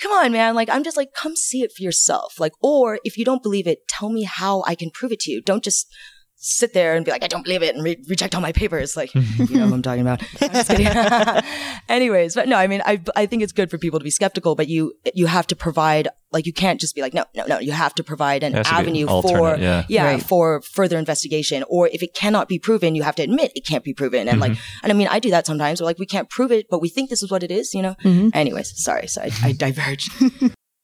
come 0.00 0.12
on, 0.12 0.32
man. 0.32 0.54
Like, 0.54 0.68
I'm 0.70 0.82
just 0.82 0.96
like, 0.96 1.14
come 1.14 1.36
see 1.36 1.62
it 1.62 1.72
for 1.72 1.82
yourself. 1.82 2.40
Like, 2.40 2.52
or 2.60 2.98
if 3.04 3.16
you 3.16 3.24
don't 3.24 3.42
believe 3.42 3.66
it, 3.66 3.86
tell 3.88 4.08
me 4.08 4.24
how 4.24 4.62
I 4.66 4.74
can 4.74 4.90
prove 4.90 5.12
it 5.12 5.20
to 5.20 5.30
you. 5.30 5.40
Don't 5.40 5.64
just 5.64 5.86
sit 6.44 6.74
there 6.74 6.96
and 6.96 7.04
be 7.04 7.12
like, 7.12 7.22
I 7.22 7.28
don't 7.28 7.44
believe 7.44 7.62
it 7.62 7.74
and 7.74 7.84
re- 7.84 8.04
reject 8.08 8.34
all 8.34 8.40
my 8.40 8.50
papers. 8.50 8.96
Like, 8.96 9.14
you 9.14 9.56
know 9.56 9.66
what 9.66 9.74
I'm 9.74 9.82
talking 9.82 10.00
about. 10.00 10.20
Anyways, 11.88 12.34
but 12.34 12.48
no, 12.48 12.56
I 12.56 12.66
mean, 12.66 12.82
I, 12.84 13.00
I 13.14 13.26
think 13.26 13.44
it's 13.44 13.52
good 13.52 13.70
for 13.70 13.78
people 13.78 14.00
to 14.00 14.04
be 14.04 14.10
skeptical, 14.10 14.56
but 14.56 14.66
you, 14.66 14.92
you 15.14 15.26
have 15.26 15.46
to 15.46 15.56
provide, 15.56 16.08
like, 16.32 16.44
you 16.44 16.52
can't 16.52 16.80
just 16.80 16.96
be 16.96 17.00
like, 17.00 17.14
no, 17.14 17.24
no, 17.36 17.44
no, 17.46 17.60
you 17.60 17.70
have 17.70 17.94
to 17.94 18.02
provide 18.02 18.42
an 18.42 18.56
avenue 18.56 19.06
for, 19.06 19.56
yeah, 19.56 19.84
yeah 19.88 20.04
right. 20.04 20.22
for 20.22 20.62
further 20.62 20.98
investigation. 20.98 21.64
Or 21.68 21.88
if 21.92 22.02
it 22.02 22.12
cannot 22.12 22.48
be 22.48 22.58
proven, 22.58 22.96
you 22.96 23.04
have 23.04 23.14
to 23.16 23.22
admit 23.22 23.52
it 23.54 23.64
can't 23.64 23.84
be 23.84 23.94
proven. 23.94 24.26
And 24.26 24.40
mm-hmm. 24.40 24.52
like, 24.52 24.58
and 24.82 24.90
I 24.90 24.96
mean, 24.96 25.08
I 25.08 25.20
do 25.20 25.30
that 25.30 25.46
sometimes. 25.46 25.80
We're 25.80 25.86
like, 25.86 26.00
we 26.00 26.06
can't 26.06 26.28
prove 26.28 26.50
it, 26.50 26.66
but 26.68 26.80
we 26.80 26.88
think 26.88 27.08
this 27.08 27.22
is 27.22 27.30
what 27.30 27.44
it 27.44 27.52
is, 27.52 27.72
you 27.72 27.82
know? 27.82 27.94
Mm-hmm. 28.02 28.30
Anyways, 28.34 28.82
sorry. 28.82 29.06
So 29.06 29.22
I, 29.22 29.30
I 29.44 29.52
diverge. 29.52 30.10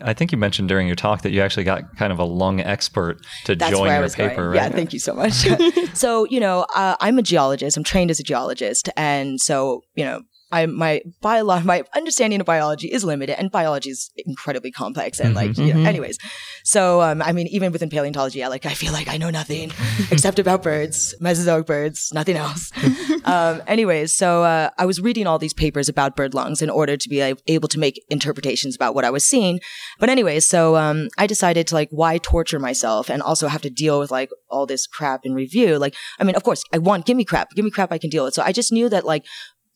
I 0.00 0.14
think 0.14 0.30
you 0.30 0.38
mentioned 0.38 0.68
during 0.68 0.86
your 0.86 0.94
talk 0.94 1.22
that 1.22 1.32
you 1.32 1.40
actually 1.40 1.64
got 1.64 1.96
kind 1.96 2.12
of 2.12 2.20
a 2.20 2.24
lung 2.24 2.60
expert 2.60 3.20
to 3.46 3.56
That's 3.56 3.72
join 3.72 3.90
your 3.90 4.08
paper, 4.10 4.34
going. 4.36 4.48
right? 4.50 4.54
Yeah, 4.54 4.68
thank 4.68 4.92
you 4.92 5.00
so 5.00 5.12
much. 5.12 5.32
so, 5.94 6.24
you 6.26 6.38
know, 6.38 6.66
uh, 6.76 6.94
I'm 7.00 7.18
a 7.18 7.22
geologist. 7.22 7.76
I'm 7.76 7.82
trained 7.82 8.10
as 8.12 8.20
a 8.20 8.22
geologist. 8.22 8.88
And 8.96 9.40
so, 9.40 9.82
you 9.96 10.04
know, 10.04 10.22
I 10.50 10.66
my 10.66 11.02
bio 11.20 11.44
my 11.44 11.82
understanding 11.94 12.40
of 12.40 12.46
biology 12.46 12.88
is 12.88 13.04
limited, 13.04 13.38
and 13.38 13.50
biology 13.50 13.90
is 13.90 14.10
incredibly 14.16 14.70
complex. 14.70 15.20
And 15.20 15.34
like, 15.34 15.50
mm-hmm. 15.50 15.66
know, 15.66 15.74
mm-hmm. 15.74 15.86
anyways, 15.86 16.18
so 16.64 17.00
um, 17.02 17.22
I 17.22 17.32
mean, 17.32 17.46
even 17.48 17.72
within 17.72 17.90
paleontology, 17.90 18.42
I 18.42 18.48
like 18.48 18.66
I 18.66 18.74
feel 18.74 18.92
like 18.92 19.08
I 19.08 19.16
know 19.16 19.30
nothing 19.30 19.72
except 20.10 20.38
about 20.38 20.62
birds, 20.62 21.14
Mesozoic 21.20 21.66
birds, 21.66 22.12
nothing 22.12 22.36
else. 22.36 22.72
um, 23.24 23.62
anyways, 23.66 24.12
so 24.12 24.42
uh, 24.42 24.70
I 24.78 24.86
was 24.86 25.00
reading 25.00 25.26
all 25.26 25.38
these 25.38 25.54
papers 25.54 25.88
about 25.88 26.16
bird 26.16 26.34
lungs 26.34 26.62
in 26.62 26.70
order 26.70 26.96
to 26.96 27.08
be 27.08 27.20
able 27.46 27.68
to 27.68 27.78
make 27.78 28.02
interpretations 28.08 28.74
about 28.74 28.94
what 28.94 29.04
I 29.04 29.10
was 29.10 29.24
seeing. 29.24 29.60
But 29.98 30.08
anyways, 30.08 30.46
so 30.46 30.76
um, 30.76 31.08
I 31.18 31.26
decided 31.26 31.66
to 31.68 31.74
like, 31.74 31.88
why 31.90 32.18
torture 32.18 32.58
myself 32.58 33.10
and 33.10 33.22
also 33.22 33.48
have 33.48 33.62
to 33.62 33.70
deal 33.70 33.98
with 33.98 34.10
like 34.10 34.30
all 34.50 34.66
this 34.66 34.86
crap 34.86 35.20
in 35.24 35.34
review? 35.34 35.78
Like, 35.78 35.94
I 36.18 36.24
mean, 36.24 36.36
of 36.36 36.42
course, 36.42 36.62
I 36.72 36.78
want 36.78 37.06
give 37.06 37.16
me 37.16 37.24
crap, 37.24 37.50
give 37.50 37.64
me 37.64 37.70
crap 37.70 37.92
I 37.92 37.98
can 37.98 38.10
deal 38.10 38.24
with. 38.24 38.34
So 38.34 38.42
I 38.42 38.52
just 38.52 38.72
knew 38.72 38.88
that 38.88 39.04
like 39.04 39.24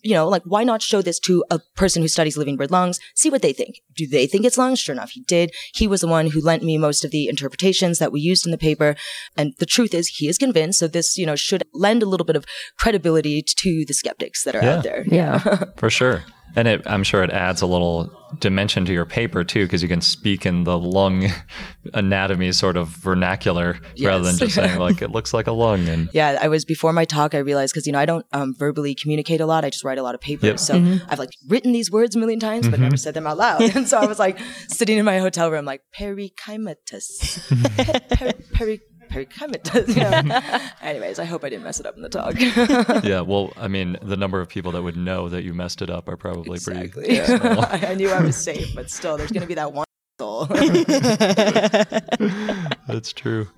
you 0.02 0.14
know, 0.14 0.28
like 0.28 0.42
why 0.44 0.64
not 0.64 0.82
show 0.82 1.00
this 1.00 1.18
to 1.20 1.44
a 1.50 1.60
person 1.76 2.02
who 2.02 2.08
studies 2.08 2.36
living 2.36 2.56
bird 2.56 2.70
lungs, 2.70 2.98
see 3.14 3.30
what 3.30 3.42
they 3.42 3.52
think. 3.52 3.80
Do 3.96 4.06
they 4.06 4.26
think 4.26 4.44
it's 4.44 4.58
lungs? 4.58 4.80
Sure 4.80 4.94
enough, 4.94 5.10
he 5.10 5.22
did. 5.22 5.52
He 5.74 5.86
was 5.86 6.00
the 6.00 6.08
one 6.08 6.28
who 6.28 6.40
lent 6.40 6.62
me 6.62 6.76
most 6.78 7.04
of 7.04 7.10
the 7.10 7.28
interpretations 7.28 7.98
that 7.98 8.12
we 8.12 8.20
used 8.20 8.44
in 8.44 8.52
the 8.52 8.58
paper. 8.58 8.96
And 9.36 9.54
the 9.58 9.66
truth 9.66 9.94
is 9.94 10.08
he 10.08 10.28
is 10.28 10.38
convinced. 10.38 10.80
So 10.80 10.88
this, 10.88 11.16
you 11.16 11.26
know, 11.26 11.36
should 11.36 11.62
lend 11.72 12.02
a 12.02 12.06
little 12.06 12.26
bit 12.26 12.36
of 12.36 12.44
credibility 12.78 13.42
to 13.42 13.84
the 13.86 13.94
skeptics 13.94 14.44
that 14.44 14.56
are 14.56 14.62
yeah. 14.62 14.76
out 14.76 14.82
there. 14.82 15.04
Yeah. 15.06 15.38
For 15.76 15.90
sure. 15.90 16.24
And 16.54 16.68
it, 16.68 16.82
I'm 16.86 17.02
sure 17.02 17.22
it 17.22 17.30
adds 17.30 17.62
a 17.62 17.66
little 17.66 18.12
dimension 18.38 18.84
to 18.86 18.92
your 18.92 19.04
paper 19.04 19.44
too, 19.44 19.64
because 19.64 19.82
you 19.82 19.88
can 19.88 20.00
speak 20.00 20.46
in 20.46 20.64
the 20.64 20.78
lung 20.78 21.28
anatomy 21.94 22.52
sort 22.52 22.76
of 22.76 22.88
vernacular 22.88 23.78
yes. 23.94 24.06
rather 24.06 24.24
than 24.24 24.36
just 24.36 24.54
saying 24.54 24.78
like 24.78 25.02
it 25.02 25.10
looks 25.10 25.34
like 25.34 25.46
a 25.46 25.52
lung. 25.52 25.88
And 25.88 26.08
yeah, 26.12 26.38
I 26.40 26.48
was 26.48 26.64
before 26.64 26.92
my 26.92 27.04
talk. 27.04 27.34
I 27.34 27.38
realized 27.38 27.74
because 27.74 27.86
you 27.86 27.92
know 27.92 27.98
I 27.98 28.06
don't 28.06 28.26
um, 28.32 28.54
verbally 28.56 28.94
communicate 28.94 29.40
a 29.40 29.46
lot. 29.46 29.64
I 29.64 29.70
just 29.70 29.84
write 29.84 29.98
a 29.98 30.02
lot 30.02 30.14
of 30.14 30.20
papers. 30.20 30.44
Yep. 30.44 30.58
So 30.58 30.74
mm-hmm. 30.74 31.10
I've 31.10 31.18
like 31.18 31.30
written 31.48 31.72
these 31.72 31.90
words 31.90 32.16
a 32.16 32.18
million 32.18 32.40
times, 32.40 32.66
but 32.68 32.74
mm-hmm. 32.74 32.84
never 32.84 32.96
said 32.96 33.14
them 33.14 33.26
out 33.26 33.38
loud. 33.38 33.62
and 33.76 33.88
so 33.88 33.98
I 33.98 34.06
was 34.06 34.18
like 34.18 34.38
sitting 34.68 34.98
in 34.98 35.04
my 35.04 35.18
hotel 35.18 35.50
room, 35.50 35.64
like 35.64 35.82
perichymatous, 35.96 37.48
per- 38.16 38.32
per- 38.54 38.78
perichemitis. 39.12 39.88
You 39.88 40.02
know? 40.28 40.40
Anyways, 40.82 41.18
I 41.18 41.24
hope 41.24 41.44
I 41.44 41.50
didn't 41.50 41.64
mess 41.64 41.80
it 41.80 41.86
up 41.86 41.96
in 41.96 42.02
the 42.02 42.08
talk. 42.08 42.34
yeah, 43.04 43.20
well, 43.20 43.52
I 43.56 43.68
mean, 43.68 43.96
the 44.02 44.16
number 44.16 44.40
of 44.40 44.48
people 44.48 44.72
that 44.72 44.82
would 44.82 44.96
know 44.96 45.28
that 45.28 45.42
you 45.42 45.54
messed 45.54 45.82
it 45.82 45.90
up 45.90 46.08
are 46.08 46.16
probably 46.16 46.54
exactly. 46.54 46.88
pretty 46.88 47.24
small. 47.24 47.64
I 47.70 47.94
knew 47.94 48.10
I 48.10 48.20
was 48.20 48.36
safe, 48.36 48.74
but 48.74 48.90
still, 48.90 49.16
there's 49.16 49.32
going 49.32 49.42
to 49.42 49.48
be 49.48 49.54
that 49.54 49.72
one 49.72 49.86
soul. 50.18 50.46
That's 52.86 53.12
true. 53.12 53.48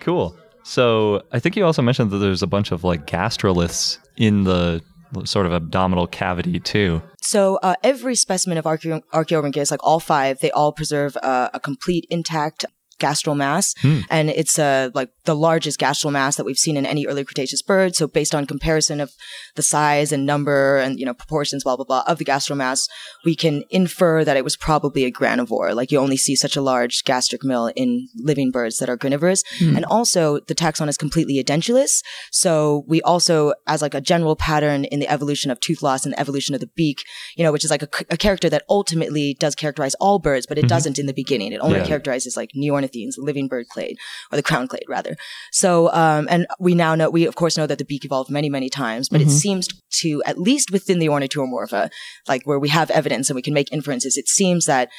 Cool. 0.00 0.36
So 0.62 1.22
I 1.32 1.38
think 1.38 1.56
you 1.56 1.64
also 1.64 1.82
mentioned 1.82 2.10
that 2.10 2.18
there's 2.18 2.42
a 2.42 2.46
bunch 2.46 2.72
of 2.72 2.84
like 2.84 3.06
gastroliths 3.06 3.98
in 4.16 4.44
the 4.44 4.82
sort 5.24 5.46
of 5.46 5.52
abdominal 5.52 6.06
cavity 6.06 6.58
too. 6.58 7.02
So 7.20 7.58
uh, 7.62 7.74
every 7.82 8.14
specimen 8.14 8.58
of 8.58 8.64
Archaeo- 8.64 9.02
Archaeorhynchus, 9.12 9.70
like 9.70 9.84
all 9.84 10.00
five, 10.00 10.40
they 10.40 10.50
all 10.50 10.72
preserve 10.72 11.16
uh, 11.22 11.50
a 11.54 11.60
complete 11.60 12.06
intact 12.10 12.64
gastral 12.98 13.36
mass. 13.36 13.74
Hmm. 13.80 14.00
And 14.10 14.30
it's 14.30 14.58
uh, 14.58 14.90
like 14.94 15.10
the 15.24 15.36
largest 15.36 15.80
gastral 15.80 16.12
mass 16.12 16.36
that 16.36 16.44
we've 16.44 16.58
seen 16.58 16.76
in 16.76 16.86
any 16.86 17.06
early 17.06 17.24
Cretaceous 17.24 17.62
bird. 17.62 17.96
So 17.96 18.06
based 18.06 18.34
on 18.34 18.46
comparison 18.46 19.00
of 19.00 19.12
the 19.56 19.62
size 19.62 20.12
and 20.12 20.26
number 20.26 20.76
and, 20.76 20.98
you 20.98 21.06
know, 21.06 21.14
proportions, 21.14 21.64
blah, 21.64 21.76
blah, 21.76 21.84
blah, 21.84 22.04
of 22.06 22.18
the 22.18 22.24
gastral 22.24 22.56
mass, 22.56 22.88
we 23.24 23.34
can 23.34 23.64
infer 23.70 24.24
that 24.24 24.36
it 24.36 24.44
was 24.44 24.56
probably 24.56 25.04
a 25.04 25.12
granivore. 25.12 25.74
Like 25.74 25.90
you 25.90 25.98
only 25.98 26.16
see 26.16 26.36
such 26.36 26.56
a 26.56 26.62
large 26.62 27.04
gastric 27.04 27.44
mill 27.44 27.70
in 27.74 28.08
living 28.16 28.50
birds 28.50 28.78
that 28.78 28.88
are 28.88 28.96
granivorous. 28.96 29.42
Hmm. 29.58 29.76
And 29.76 29.84
also 29.84 30.40
the 30.40 30.54
taxon 30.54 30.88
is 30.88 30.96
completely 30.96 31.42
edentulous. 31.42 32.02
So 32.30 32.84
we 32.86 33.00
also, 33.02 33.54
as 33.66 33.82
like 33.82 33.94
a 33.94 34.00
general 34.00 34.36
pattern 34.36 34.84
in 34.84 35.00
the 35.00 35.08
evolution 35.08 35.50
of 35.50 35.60
tooth 35.60 35.82
loss 35.82 36.04
and 36.04 36.18
evolution 36.18 36.54
of 36.54 36.60
the 36.60 36.70
beak, 36.74 37.04
you 37.36 37.44
know, 37.44 37.52
which 37.52 37.64
is 37.64 37.70
like 37.70 37.82
a, 37.82 37.88
a 38.10 38.16
character 38.16 38.50
that 38.50 38.64
ultimately 38.68 39.34
does 39.34 39.54
characterize 39.54 39.94
all 39.96 40.18
birds, 40.18 40.46
but 40.46 40.58
it 40.58 40.62
mm-hmm. 40.62 40.68
doesn't 40.68 40.98
in 40.98 41.06
the 41.06 41.12
beginning. 41.12 41.52
It 41.52 41.60
only 41.60 41.78
yeah. 41.78 41.86
characterizes 41.86 42.36
like 42.36 42.50
neornithines, 42.56 42.83
the 42.92 43.12
living 43.18 43.48
bird 43.48 43.68
clade, 43.68 43.96
or 44.32 44.36
the 44.36 44.42
crown 44.42 44.68
clade 44.68 44.84
rather. 44.88 45.16
So, 45.52 45.92
um, 45.92 46.26
and 46.30 46.46
we 46.58 46.74
now 46.74 46.94
know, 46.94 47.10
we 47.10 47.26
of 47.26 47.34
course 47.34 47.56
know 47.56 47.66
that 47.66 47.78
the 47.78 47.84
beak 47.84 48.04
evolved 48.04 48.30
many, 48.30 48.48
many 48.48 48.68
times, 48.68 49.08
but 49.08 49.20
mm-hmm. 49.20 49.30
it 49.30 49.32
seems 49.32 49.68
to, 50.00 50.22
at 50.26 50.38
least 50.38 50.70
within 50.70 50.98
the 50.98 51.08
ornithuromorpha, 51.08 51.90
like 52.28 52.42
where 52.44 52.58
we 52.58 52.68
have 52.68 52.90
evidence 52.90 53.28
and 53.28 53.34
we 53.34 53.42
can 53.42 53.54
make 53.54 53.72
inferences, 53.72 54.16
it 54.16 54.28
seems 54.28 54.66
that 54.66 54.90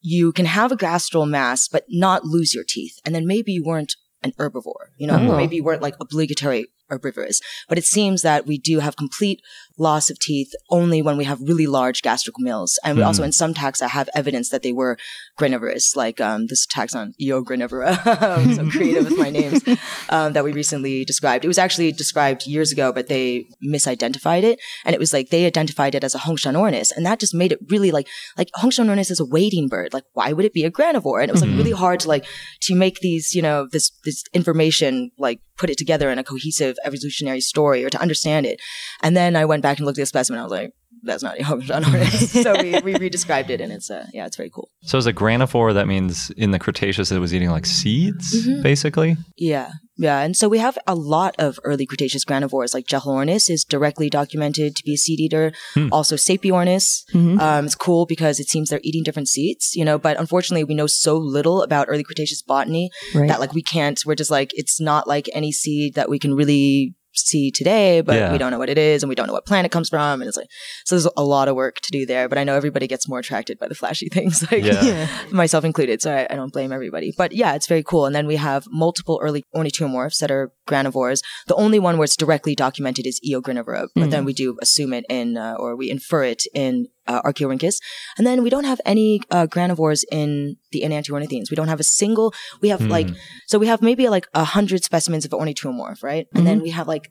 you 0.00 0.32
can 0.32 0.46
have 0.46 0.70
a 0.70 0.76
gastral 0.76 1.28
mass, 1.28 1.68
but 1.68 1.84
not 1.88 2.24
lose 2.24 2.54
your 2.54 2.64
teeth. 2.66 2.98
And 3.04 3.14
then 3.14 3.26
maybe 3.26 3.52
you 3.52 3.64
weren't 3.64 3.94
an 4.22 4.32
herbivore, 4.38 4.90
you 4.98 5.06
know, 5.06 5.16
oh. 5.16 5.36
maybe 5.36 5.56
you 5.56 5.64
weren't 5.64 5.82
like 5.82 5.96
obligatory 6.00 6.66
herbivorous. 6.88 7.40
But 7.68 7.78
it 7.78 7.84
seems 7.84 8.22
that 8.22 8.46
we 8.46 8.58
do 8.58 8.78
have 8.78 8.96
complete 8.96 9.40
loss 9.78 10.10
of 10.10 10.18
teeth 10.18 10.52
only 10.70 11.02
when 11.02 11.16
we 11.16 11.24
have 11.24 11.40
really 11.40 11.66
large 11.66 12.02
gastric 12.02 12.38
mills. 12.38 12.78
And 12.84 12.96
we 12.96 13.02
mm. 13.02 13.06
also, 13.06 13.22
in 13.22 13.32
some 13.32 13.54
taxa, 13.54 13.88
have 13.88 14.08
evidence 14.14 14.48
that 14.50 14.62
they 14.62 14.72
were 14.72 14.96
granivorous, 15.38 15.94
like 15.94 16.20
um, 16.20 16.46
this 16.46 16.66
taxon, 16.66 17.12
Eogranivora. 17.20 18.00
I'm 18.20 18.54
so 18.70 18.70
creative 18.76 19.04
with 19.04 19.18
my 19.18 19.30
names 19.30 19.62
um, 20.08 20.32
that 20.32 20.44
we 20.44 20.52
recently 20.52 21.04
described. 21.04 21.44
It 21.44 21.48
was 21.48 21.58
actually 21.58 21.92
described 21.92 22.46
years 22.46 22.72
ago, 22.72 22.92
but 22.92 23.08
they 23.08 23.46
misidentified 23.64 24.42
it. 24.42 24.58
And 24.84 24.94
it 24.94 24.98
was 24.98 25.12
like 25.12 25.28
they 25.30 25.46
identified 25.46 25.94
it 25.94 26.04
as 26.04 26.14
a 26.14 26.18
Hongshanornis. 26.18 26.96
And 26.96 27.04
that 27.04 27.20
just 27.20 27.34
made 27.34 27.52
it 27.52 27.58
really 27.68 27.90
like, 27.90 28.08
like 28.38 28.50
Hongshanornis 28.56 29.10
is 29.10 29.20
a 29.20 29.24
wading 29.24 29.68
bird. 29.68 29.92
Like, 29.92 30.04
why 30.14 30.32
would 30.32 30.44
it 30.44 30.54
be 30.54 30.64
a 30.64 30.70
granivore? 30.70 31.20
And 31.20 31.28
it 31.28 31.32
was 31.32 31.42
like 31.42 31.50
mm-hmm. 31.50 31.58
really 31.58 31.72
hard 31.72 32.00
to 32.00 32.08
like, 32.08 32.24
to 32.62 32.74
make 32.74 33.00
these, 33.00 33.34
you 33.34 33.42
know, 33.42 33.68
this, 33.70 33.90
this 34.04 34.24
information 34.32 35.10
like 35.18 35.40
put 35.56 35.70
it 35.70 35.78
together 35.78 36.10
in 36.10 36.18
a 36.18 36.24
cohesive 36.24 36.76
evolutionary 36.84 37.40
story 37.40 37.84
or 37.84 37.90
to 37.90 38.00
understand 38.00 38.46
it. 38.46 38.60
And 39.02 39.16
then 39.16 39.36
I 39.36 39.44
went 39.44 39.62
back 39.66 39.78
and 39.78 39.86
looked 39.86 39.98
at 39.98 40.02
the 40.02 40.06
specimen. 40.06 40.38
I 40.38 40.44
was 40.44 40.52
like, 40.52 40.72
that's 41.02 41.22
not 41.22 41.36
Hongshanornis. 41.38 42.42
so 42.42 42.52
we, 42.62 42.72
we 42.80 42.94
redescribed 42.98 43.50
it 43.50 43.60
and 43.60 43.72
it's, 43.72 43.90
uh, 43.90 44.06
yeah, 44.12 44.26
it's 44.26 44.36
very 44.36 44.50
cool. 44.50 44.70
So 44.82 44.96
as 44.98 45.06
a 45.06 45.12
granivore, 45.12 45.74
that 45.74 45.86
means 45.86 46.30
in 46.30 46.52
the 46.52 46.58
Cretaceous 46.58 47.10
it 47.10 47.18
was 47.18 47.34
eating 47.34 47.50
like 47.50 47.66
seeds, 47.66 48.46
mm-hmm. 48.46 48.62
basically? 48.62 49.16
Yeah. 49.36 49.72
Yeah. 49.96 50.20
And 50.20 50.36
so 50.36 50.48
we 50.48 50.58
have 50.58 50.78
a 50.86 50.94
lot 50.94 51.34
of 51.38 51.58
early 51.64 51.86
Cretaceous 51.86 52.24
granivores, 52.24 52.74
like 52.74 52.86
Jeholornis 52.86 53.50
is 53.50 53.64
directly 53.64 54.08
documented 54.08 54.76
to 54.76 54.84
be 54.84 54.94
a 54.94 54.98
seed 54.98 55.20
eater. 55.20 55.52
Hmm. 55.74 55.88
Also 55.90 56.16
Sapeornis. 56.16 57.02
Mm-hmm. 57.12 57.40
Um, 57.40 57.64
it's 57.64 57.74
cool 57.74 58.06
because 58.06 58.38
it 58.38 58.48
seems 58.48 58.68
they're 58.68 58.80
eating 58.82 59.02
different 59.02 59.28
seeds, 59.28 59.74
you 59.74 59.84
know, 59.84 59.98
but 59.98 60.18
unfortunately 60.18 60.64
we 60.64 60.74
know 60.74 60.86
so 60.86 61.16
little 61.16 61.62
about 61.62 61.86
early 61.88 62.04
Cretaceous 62.04 62.42
botany 62.42 62.90
right. 63.14 63.28
that 63.28 63.40
like 63.40 63.54
we 63.54 63.62
can't, 63.62 64.00
we're 64.06 64.14
just 64.14 64.30
like, 64.30 64.52
it's 64.54 64.80
not 64.80 65.08
like 65.08 65.28
any 65.32 65.50
seed 65.50 65.94
that 65.94 66.08
we 66.08 66.18
can 66.18 66.34
really 66.34 66.94
see 67.18 67.50
today, 67.50 68.00
but 68.00 68.14
Yeah. 68.16 68.32
we 68.32 68.38
don't 68.38 68.50
know 68.50 68.58
what 68.58 68.68
it 68.68 68.78
is 68.78 69.02
and 69.02 69.08
we 69.08 69.14
don't 69.14 69.26
know 69.26 69.32
what 69.32 69.46
planet 69.46 69.66
it 69.66 69.72
comes 69.72 69.88
from. 69.88 70.20
And 70.20 70.28
it's 70.28 70.36
like, 70.36 70.48
so 70.84 70.94
there's 70.94 71.08
a 71.16 71.24
lot 71.24 71.48
of 71.48 71.56
work 71.56 71.80
to 71.80 71.90
do 71.90 72.06
there. 72.06 72.28
But 72.28 72.38
I 72.38 72.44
know 72.44 72.54
everybody 72.56 72.86
gets 72.86 73.08
more 73.08 73.18
attracted 73.18 73.58
by 73.58 73.68
the 73.68 73.74
flashy 73.74 74.08
things, 74.12 74.42
like 74.50 74.64
Yeah. 74.64 75.08
myself 75.30 75.64
included. 75.64 76.02
So 76.02 76.12
I, 76.14 76.26
I 76.30 76.36
don't 76.36 76.52
blame 76.52 76.72
everybody. 76.72 77.12
But 77.16 77.32
yeah, 77.32 77.54
it's 77.54 77.66
very 77.66 77.82
cool. 77.82 78.06
And 78.06 78.14
then 78.14 78.26
we 78.26 78.36
have 78.36 78.66
multiple 78.70 79.18
early 79.22 79.42
ornithuromorphs 79.54 80.18
that 80.18 80.30
are 80.30 80.52
granivores. 80.68 81.20
The 81.46 81.54
only 81.56 81.78
one 81.78 81.96
where 81.98 82.04
it's 82.04 82.16
directly 82.16 82.54
documented 82.54 83.06
is 83.06 83.20
Eogranivora, 83.28 83.88
but 83.94 84.10
then 84.10 84.24
we 84.24 84.32
do 84.32 84.56
assume 84.62 84.92
it 84.92 85.04
in, 85.08 85.36
uh, 85.36 85.54
or 85.58 85.76
we 85.76 85.90
infer 85.90 86.24
it 86.24 86.42
in 86.54 86.88
uh, 87.06 87.22
Archaeorhynchus. 87.22 87.80
And 88.18 88.26
then 88.26 88.42
we 88.42 88.50
don't 88.50 88.64
have 88.64 88.80
any 88.84 89.20
uh, 89.30 89.46
granivores 89.46 90.04
in 90.10 90.56
the 90.72 90.82
Enantiornithines. 90.82 91.50
We 91.50 91.56
don't 91.56 91.68
have 91.68 91.80
a 91.80 91.84
single. 91.84 92.34
We 92.60 92.68
have 92.70 92.82
like 92.82 93.08
so 93.46 93.58
we 93.58 93.66
have 93.66 93.82
maybe 93.82 94.08
like 94.08 94.26
a 94.34 94.44
hundred 94.44 94.84
specimens 94.84 95.24
of 95.24 95.30
ornithuromorph, 95.30 96.02
right? 96.02 96.26
And 96.34 96.46
then 96.46 96.60
we 96.60 96.70
have 96.70 96.88
like 96.88 97.10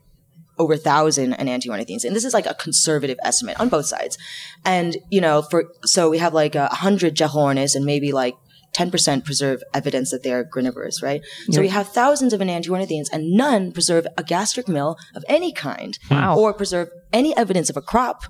over 0.58 0.74
a 0.74 0.78
thousand 0.78 1.34
enantiornithines. 1.34 2.04
And 2.04 2.16
this 2.16 2.26
is 2.26 2.34
like 2.34 2.46
a 2.46 2.54
conservative 2.54 3.18
estimate 3.24 3.60
on 3.60 3.70
both 3.70 3.86
sides. 3.86 4.18
And, 4.64 4.98
you 5.10 5.22
know, 5.22 5.42
for, 5.42 5.66
so 5.84 6.10
we 6.10 6.18
have 6.20 6.34
like 6.34 6.56
a 6.56 6.68
hundred 6.68 7.16
Jeholornis 7.16 7.76
and 7.76 7.86
maybe 7.86 8.12
like 8.12 8.36
10% 8.76 9.24
preserve 9.24 9.64
evidence 9.74 10.12
that 10.12 10.24
they 10.24 10.34
are 10.34 10.44
granivorous, 10.44 11.02
right? 11.02 11.22
So 11.50 11.62
we 11.62 11.70
have 11.70 11.88
thousands 11.88 12.34
of 12.34 12.42
enantiornithines 12.42 13.06
and 13.12 13.32
none 13.32 13.72
preserve 13.72 14.06
a 14.18 14.24
gastric 14.24 14.68
mill 14.68 14.98
of 15.16 15.24
any 15.30 15.54
kind. 15.54 15.98
Wow. 16.12 16.38
Or 16.38 16.54
preserve 16.54 16.90
any 17.14 17.36
evidence 17.38 17.70
of 17.70 17.78
a 17.78 17.82
crop 17.82 18.24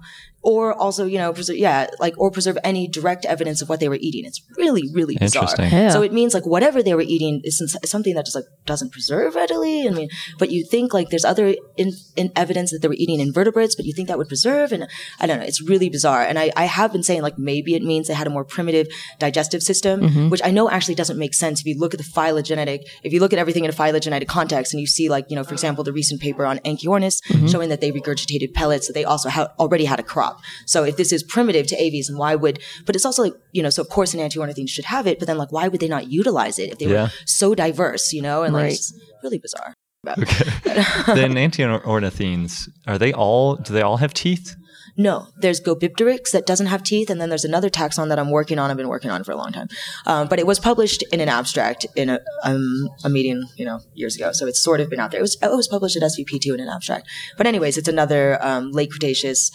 or 0.45 0.73
also, 0.73 1.07
you 1.07 1.17
know, 1.17 1.33
preserve, 1.33 1.57
yeah, 1.57 1.87
like, 1.99 2.13
or 2.19 2.29
preserve 2.29 2.55
any 2.63 2.87
direct 2.87 3.25
evidence 3.25 3.63
of 3.63 3.67
what 3.67 3.79
they 3.79 3.89
were 3.89 3.97
eating. 3.99 4.25
It's 4.25 4.41
really, 4.55 4.83
really 4.93 5.17
bizarre. 5.17 5.43
Interesting. 5.43 5.71
Yeah. 5.71 5.89
So 5.89 6.03
it 6.03 6.13
means 6.13 6.35
like 6.35 6.45
whatever 6.45 6.83
they 6.83 6.93
were 6.93 7.01
eating 7.01 7.41
is 7.43 7.57
something 7.83 8.13
that 8.13 8.25
just 8.25 8.35
like 8.35 8.45
doesn't 8.67 8.91
preserve 8.91 9.33
readily. 9.33 9.87
I 9.87 9.91
mean, 9.91 10.09
but 10.37 10.51
you 10.51 10.63
think 10.63 10.93
like 10.93 11.09
there's 11.09 11.25
other 11.25 11.55
in, 11.77 11.93
in 12.15 12.31
evidence 12.35 12.69
that 12.69 12.83
they 12.83 12.87
were 12.87 12.95
eating 12.95 13.19
invertebrates, 13.19 13.75
but 13.75 13.85
you 13.85 13.93
think 13.93 14.07
that 14.07 14.19
would 14.19 14.27
preserve. 14.27 14.71
And 14.71 14.87
I 15.19 15.25
don't 15.25 15.39
know. 15.39 15.45
It's 15.45 15.63
really 15.63 15.89
bizarre. 15.89 16.21
And 16.21 16.37
I, 16.37 16.51
I 16.55 16.65
have 16.65 16.93
been 16.93 17.01
saying 17.01 17.23
like 17.23 17.39
maybe 17.39 17.73
it 17.73 17.81
means 17.81 18.07
they 18.07 18.13
had 18.13 18.27
a 18.27 18.29
more 18.29 18.45
primitive 18.45 18.87
digestive 19.17 19.63
system, 19.63 20.01
mm-hmm. 20.01 20.29
which 20.29 20.41
I 20.43 20.51
know 20.51 20.69
actually 20.69 20.95
doesn't 20.95 21.17
make 21.17 21.33
sense 21.33 21.61
if 21.61 21.65
you 21.65 21.79
look 21.79 21.95
at 21.95 21.97
the 21.97 22.03
phylogenetic, 22.03 22.87
if 23.01 23.11
you 23.11 23.19
look 23.19 23.33
at 23.33 23.39
everything 23.39 23.63
in 23.63 23.71
a 23.71 23.73
phylogenetic 23.73 24.27
context 24.27 24.73
and 24.73 24.79
you 24.79 24.85
see 24.85 25.09
like, 25.09 25.25
you 25.31 25.35
know, 25.35 25.43
for 25.43 25.53
example, 25.53 25.83
the 25.83 25.91
recent 25.91 26.21
paper 26.21 26.45
on 26.45 26.59
Anchiornis 26.59 27.19
mm-hmm. 27.29 27.47
showing 27.47 27.69
that 27.69 27.81
they 27.81 27.91
regurgitated 27.91 28.53
pellets, 28.53 28.85
that 28.85 28.93
they 28.93 29.05
also 29.05 29.29
ha- 29.29 29.51
already 29.57 29.85
had 29.85 29.99
a 29.99 30.03
crop. 30.03 30.34
So 30.65 30.83
if 30.83 30.97
this 30.97 31.11
is 31.11 31.23
primitive 31.23 31.67
to 31.67 31.75
aves, 31.81 32.09
and 32.09 32.17
why 32.17 32.35
would, 32.35 32.59
but 32.85 32.95
it's 32.95 33.05
also 33.05 33.23
like, 33.23 33.33
you 33.51 33.61
know, 33.63 33.69
so 33.69 33.81
of 33.81 33.89
course 33.89 34.13
enantiornithine 34.13 34.69
should 34.69 34.85
have 34.85 35.07
it, 35.07 35.19
but 35.19 35.27
then 35.27 35.37
like, 35.37 35.51
why 35.51 35.67
would 35.67 35.79
they 35.79 35.87
not 35.87 36.07
utilize 36.07 36.59
it 36.59 36.71
if 36.71 36.77
they 36.79 36.85
Yeah. 36.87 37.03
were 37.05 37.11
so 37.25 37.55
diverse, 37.55 38.13
you 38.13 38.21
know? 38.21 38.43
And 38.43 38.53
like, 38.53 38.63
Right. 38.63 38.73
it's 38.73 38.93
really 39.23 39.39
bizarre. 39.39 39.73
Okay. 40.17 40.51
then 41.15 41.33
antiornithines, 41.33 42.69
are 42.85 42.97
they 42.97 43.11
all, 43.13 43.55
do 43.55 43.73
they 43.73 43.81
all 43.81 43.97
have 43.97 44.13
teeth? 44.13 44.55
No, 44.97 45.27
there's 45.37 45.59
Gobipteryx 45.59 46.31
that 46.31 46.45
doesn't 46.45 46.67
have 46.67 46.83
teeth, 46.83 47.09
and 47.09 47.19
then 47.19 47.29
there's 47.29 47.43
another 47.43 47.69
taxon 47.69 48.07
that 48.09 48.17
I'm 48.17 48.31
working 48.31 48.59
on. 48.59 48.71
I've 48.71 48.77
been 48.77 48.87
working 48.87 49.11
on 49.11 49.23
for 49.23 49.31
a 49.33 49.35
long 49.35 49.51
time, 49.51 49.67
um, 50.05 50.27
but 50.27 50.39
it 50.39 50.47
was 50.47 50.59
published 50.59 51.03
in 51.11 51.19
an 51.19 51.29
abstract 51.29 51.85
in 51.95 52.09
a, 52.09 52.19
um, 52.43 52.89
a 53.03 53.09
meeting, 53.09 53.43
you 53.57 53.65
know, 53.65 53.81
years 53.93 54.15
ago. 54.15 54.31
So 54.31 54.47
it's 54.47 54.61
sort 54.61 54.79
of 54.79 54.89
been 54.89 54.99
out 54.99 55.11
there. 55.11 55.19
It 55.19 55.23
was 55.23 55.37
it 55.41 55.51
was 55.51 55.67
published 55.67 55.97
at 55.97 56.03
SVP 56.03 56.39
two 56.41 56.53
in 56.53 56.59
an 56.59 56.69
abstract. 56.69 57.07
But 57.37 57.45
anyways, 57.45 57.77
it's 57.77 57.89
another 57.89 58.37
um, 58.41 58.71
late 58.71 58.91
Cretaceous 58.91 59.51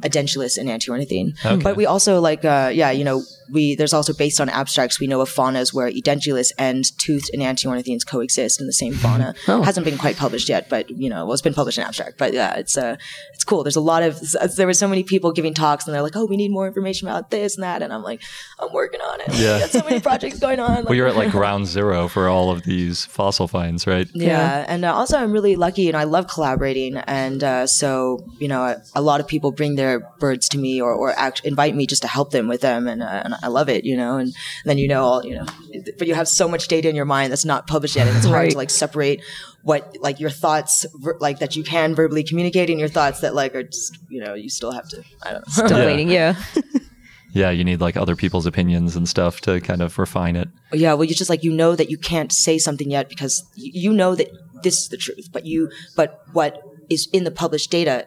edentulous 0.00 0.58
enantiornithine. 0.58 1.62
But 1.62 1.76
we 1.76 1.86
also 1.86 2.20
like, 2.20 2.44
uh, 2.44 2.70
yeah, 2.74 2.90
you 2.90 3.04
know, 3.04 3.22
we 3.50 3.74
there's 3.74 3.92
also 3.92 4.12
based 4.12 4.40
on 4.40 4.48
abstracts 4.48 5.00
we 5.00 5.06
know 5.06 5.20
of 5.20 5.28
faunas 5.28 5.72
where 5.72 5.90
edentulous 5.90 6.52
and 6.58 6.84
toothed 6.98 7.30
enantiornithines 7.34 8.06
coexist 8.06 8.60
in 8.60 8.66
the 8.66 8.72
same 8.72 8.94
fauna. 8.94 9.34
Oh. 9.48 9.62
Hasn't 9.62 9.84
been 9.84 9.98
quite 9.98 10.16
published 10.16 10.48
yet, 10.48 10.68
but 10.68 10.90
you 10.90 11.08
know, 11.08 11.24
well, 11.24 11.32
it's 11.32 11.42
been 11.42 11.54
published 11.54 11.78
in 11.78 11.84
abstract. 11.84 12.18
But 12.18 12.32
yeah, 12.32 12.54
it's 12.54 12.76
uh, 12.76 12.96
it's 13.32 13.44
cool. 13.44 13.62
There's 13.62 13.76
a 13.76 13.80
lot 13.80 14.02
of 14.02 14.20
there 14.56 14.66
were 14.66 14.74
so 14.74 14.88
many 14.88 15.02
people 15.02 15.32
giving 15.32 15.54
talks, 15.54 15.86
and 15.86 15.94
they're 15.94 16.02
like, 16.02 16.16
oh, 16.16 16.26
we 16.26 16.36
need 16.36 16.50
more 16.50 16.66
information 16.66 17.08
about 17.08 17.30
this 17.30 17.56
and 17.56 17.62
that, 17.62 17.82
and 17.82 17.92
I'm 17.92 18.02
like, 18.02 18.20
I'm 18.58 18.72
working 18.72 19.00
on 19.00 19.20
it. 19.20 19.34
Yeah. 19.34 19.44
Yeah, 19.44 19.60
got 19.60 19.70
so 19.70 19.84
many 19.84 20.00
projects 20.00 20.38
going 20.38 20.60
on. 20.60 20.84
well, 20.84 20.94
you're 20.94 21.06
at 21.06 21.16
like 21.16 21.30
ground 21.40 21.66
zero 21.66 22.08
for 22.08 22.28
all 22.28 22.50
of 22.50 22.62
these 22.62 23.04
fossil 23.04 23.48
finds, 23.48 23.86
right? 23.86 24.08
yeah, 24.14 24.64
and 24.68 24.84
uh, 24.84 24.94
also 24.94 25.18
I'm 25.18 25.32
really 25.32 25.56
lucky, 25.56 25.82
you 25.82 25.92
know, 25.92 25.98
I 25.98 26.04
love 26.04 26.28
collaborating, 26.28 26.96
and 26.96 27.42
uh, 27.42 27.66
so 27.66 28.24
you 28.38 28.48
know, 28.48 28.62
a, 28.62 28.82
a 28.94 29.02
lot 29.02 29.20
of 29.20 29.28
people 29.28 29.52
bring 29.52 29.76
their 29.76 30.00
birds 30.18 30.48
to 30.50 30.58
me 30.58 30.80
or 30.80 30.92
or 30.92 31.12
act, 31.12 31.42
invite 31.44 31.74
me 31.74 31.86
just 31.86 32.02
to 32.02 32.08
help 32.08 32.30
them 32.30 32.48
with 32.48 32.60
them, 32.60 32.88
and, 32.88 33.02
uh, 33.02 33.33
and 33.34 33.44
I 33.44 33.48
love 33.48 33.68
it, 33.68 33.84
you 33.84 33.96
know, 33.96 34.16
and 34.18 34.32
then 34.64 34.78
you 34.78 34.88
know, 34.88 35.02
all 35.04 35.24
you 35.24 35.34
know, 35.36 35.46
but 35.98 36.06
you 36.08 36.14
have 36.14 36.28
so 36.28 36.48
much 36.48 36.68
data 36.68 36.88
in 36.88 36.96
your 36.96 37.04
mind 37.04 37.30
that's 37.32 37.44
not 37.44 37.66
published 37.66 37.96
yet, 37.96 38.06
and 38.06 38.16
it's 38.16 38.26
hard 38.26 38.34
Right. 38.42 38.50
to 38.52 38.56
like 38.56 38.70
separate 38.70 39.20
what 39.62 39.96
like 40.00 40.20
your 40.20 40.30
thoughts, 40.30 40.84
ver- 40.96 41.16
like 41.20 41.38
that 41.38 41.56
you 41.56 41.64
can 41.64 41.94
verbally 41.94 42.22
communicate, 42.24 42.70
and 42.70 42.78
your 42.78 42.88
thoughts 42.88 43.20
that 43.20 43.34
like 43.34 43.54
are 43.54 43.62
just 43.64 43.98
you 44.08 44.20
know 44.22 44.34
you 44.34 44.48
still 44.48 44.72
have 44.72 44.88
to, 44.90 45.02
I 45.22 45.32
don't 45.32 45.46
know. 45.46 45.52
Still 45.66 45.78
Yeah. 45.78 45.86
waiting, 45.86 46.10
yeah. 46.10 46.34
Yeah, 47.32 47.50
you 47.50 47.64
need 47.64 47.80
like 47.80 47.96
other 47.96 48.14
people's 48.14 48.46
opinions 48.46 48.94
and 48.94 49.08
stuff 49.08 49.40
to 49.40 49.60
kind 49.60 49.82
of 49.82 49.98
refine 49.98 50.36
it. 50.36 50.48
Oh, 50.72 50.76
yeah, 50.76 50.94
well, 50.94 51.02
you 51.02 51.16
just 51.16 51.28
like 51.28 51.42
you 51.42 51.52
know 51.52 51.74
that 51.74 51.90
you 51.90 51.98
can't 51.98 52.30
say 52.30 52.58
something 52.58 52.88
yet 52.92 53.08
because 53.08 53.42
you 53.56 53.92
know 53.92 54.14
that 54.14 54.28
this 54.62 54.78
is 54.82 54.88
the 54.88 54.96
truth, 54.96 55.30
but 55.32 55.44
you 55.44 55.68
but 55.96 56.20
what 56.32 56.62
is 56.88 57.08
in 57.12 57.24
the 57.24 57.32
published 57.32 57.72
data, 57.72 58.06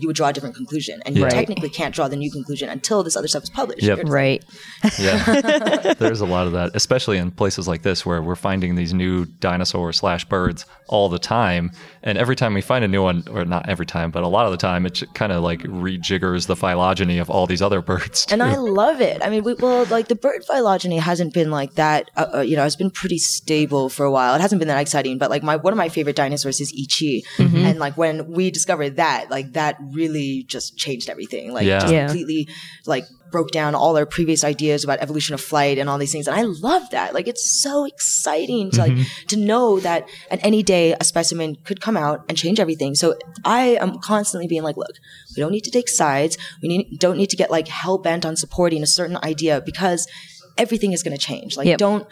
you 0.00 0.08
would 0.08 0.16
draw 0.16 0.28
a 0.28 0.32
different 0.32 0.54
conclusion, 0.54 1.02
and 1.04 1.16
you 1.16 1.24
Right. 1.24 1.32
technically 1.32 1.68
can't 1.68 1.94
draw 1.94 2.08
the 2.08 2.16
new 2.16 2.30
conclusion 2.30 2.68
until 2.68 3.02
this 3.02 3.16
other 3.16 3.28
stuff 3.28 3.42
is 3.42 3.50
published. 3.50 3.82
Yep. 3.82 4.00
Right. 4.04 4.44
Yeah. 4.98 5.94
There's 5.94 6.20
a 6.20 6.26
lot 6.26 6.46
of 6.46 6.52
that, 6.52 6.70
especially 6.74 7.18
in 7.18 7.30
places 7.30 7.66
like 7.68 7.82
this 7.82 8.04
where 8.04 8.22
we're 8.22 8.36
finding 8.36 8.74
these 8.74 8.92
new 8.94 9.24
dinosaur 9.24 9.92
slash 9.92 10.24
birds 10.26 10.66
all 10.88 11.08
the 11.08 11.18
time. 11.18 11.70
And 12.02 12.18
every 12.18 12.36
time 12.36 12.52
we 12.54 12.60
find 12.60 12.84
a 12.84 12.88
new 12.88 13.02
one, 13.02 13.24
or 13.30 13.44
not 13.44 13.68
every 13.68 13.86
time, 13.86 14.10
but 14.10 14.22
a 14.22 14.28
lot 14.28 14.44
of 14.46 14.52
the 14.52 14.58
time, 14.58 14.84
it 14.86 15.02
kind 15.14 15.32
of 15.32 15.42
like 15.42 15.60
rejiggers 15.60 16.46
the 16.46 16.56
phylogeny 16.56 17.18
of 17.18 17.30
all 17.30 17.46
these 17.46 17.62
other 17.62 17.80
birds. 17.80 18.26
And 18.30 18.42
I 18.42 18.56
love 18.56 19.00
it. 19.00 19.22
I 19.24 19.30
mean, 19.30 19.44
we, 19.44 19.54
well, 19.54 19.84
like 19.86 20.08
the 20.08 20.14
bird 20.14 20.44
phylogeny 20.44 20.98
hasn't 20.98 21.32
been 21.32 21.50
like 21.50 21.74
that. 21.74 22.10
Uh, 22.16 22.26
uh, 22.36 22.40
you 22.40 22.56
know, 22.56 22.64
it's 22.64 22.76
been 22.76 22.90
pretty 22.90 23.18
stable 23.18 23.88
for 23.88 24.04
a 24.04 24.10
while. 24.10 24.34
It 24.34 24.40
hasn't 24.40 24.58
been 24.58 24.68
that 24.68 24.80
exciting, 24.80 25.18
but 25.18 25.30
like 25.30 25.42
my 25.42 25.56
one 25.56 25.72
of 25.72 25.76
my 25.76 25.88
favorite 25.88 26.16
dinosaurs 26.16 26.60
is 26.60 26.72
Yi 26.72 26.86
qi, 26.86 27.22
and 27.38 27.78
like 27.78 27.96
when 27.96 28.30
we 28.30 28.50
discovered 28.50 28.96
that, 28.96 29.30
like 29.30 29.52
that 29.52 29.81
really 29.92 30.44
just 30.48 30.76
changed 30.76 31.08
everything. 31.10 31.52
Like 31.52 31.66
Yeah. 31.66 31.80
just 31.80 31.92
Yeah. 31.92 32.06
completely 32.06 32.48
like 32.86 33.04
broke 33.30 33.50
down 33.50 33.74
all 33.74 33.96
our 33.96 34.04
previous 34.04 34.44
ideas 34.44 34.84
about 34.84 34.98
evolution 35.00 35.32
of 35.34 35.40
flight 35.40 35.78
and 35.78 35.88
all 35.88 35.96
these 35.98 36.12
things. 36.12 36.26
And 36.26 36.36
I 36.38 36.42
love 36.42 36.82
that. 36.90 37.14
Like 37.14 37.26
it's 37.26 37.44
so 37.62 37.86
exciting 37.86 38.70
to 38.72 38.80
like 38.80 38.92
to 39.28 39.36
know 39.36 39.80
that 39.80 40.06
at 40.30 40.38
any 40.44 40.62
day 40.62 40.94
a 41.00 41.04
specimen 41.04 41.56
could 41.64 41.80
come 41.80 41.96
out 41.96 42.24
and 42.28 42.36
change 42.36 42.60
everything. 42.60 42.94
So 42.94 43.14
I 43.44 43.76
am 43.80 43.98
constantly 44.00 44.46
being 44.48 44.62
like, 44.62 44.76
look, 44.76 44.96
we 45.34 45.40
don't 45.40 45.52
need 45.52 45.64
to 45.64 45.70
take 45.70 45.88
sides. 45.88 46.36
We 46.62 46.68
need, 46.68 46.98
don't 46.98 47.16
need 47.16 47.30
to 47.30 47.36
get 47.36 47.50
like 47.50 47.68
hell 47.68 47.96
bent 47.96 48.26
on 48.26 48.36
supporting 48.36 48.82
a 48.82 48.86
certain 48.86 49.16
idea 49.24 49.62
because 49.64 50.06
everything 50.58 50.92
is 50.92 51.02
going 51.02 51.16
to 51.16 51.22
change. 51.24 51.56
Like 51.56 51.66
Yep. 51.68 51.78
don't 51.78 52.06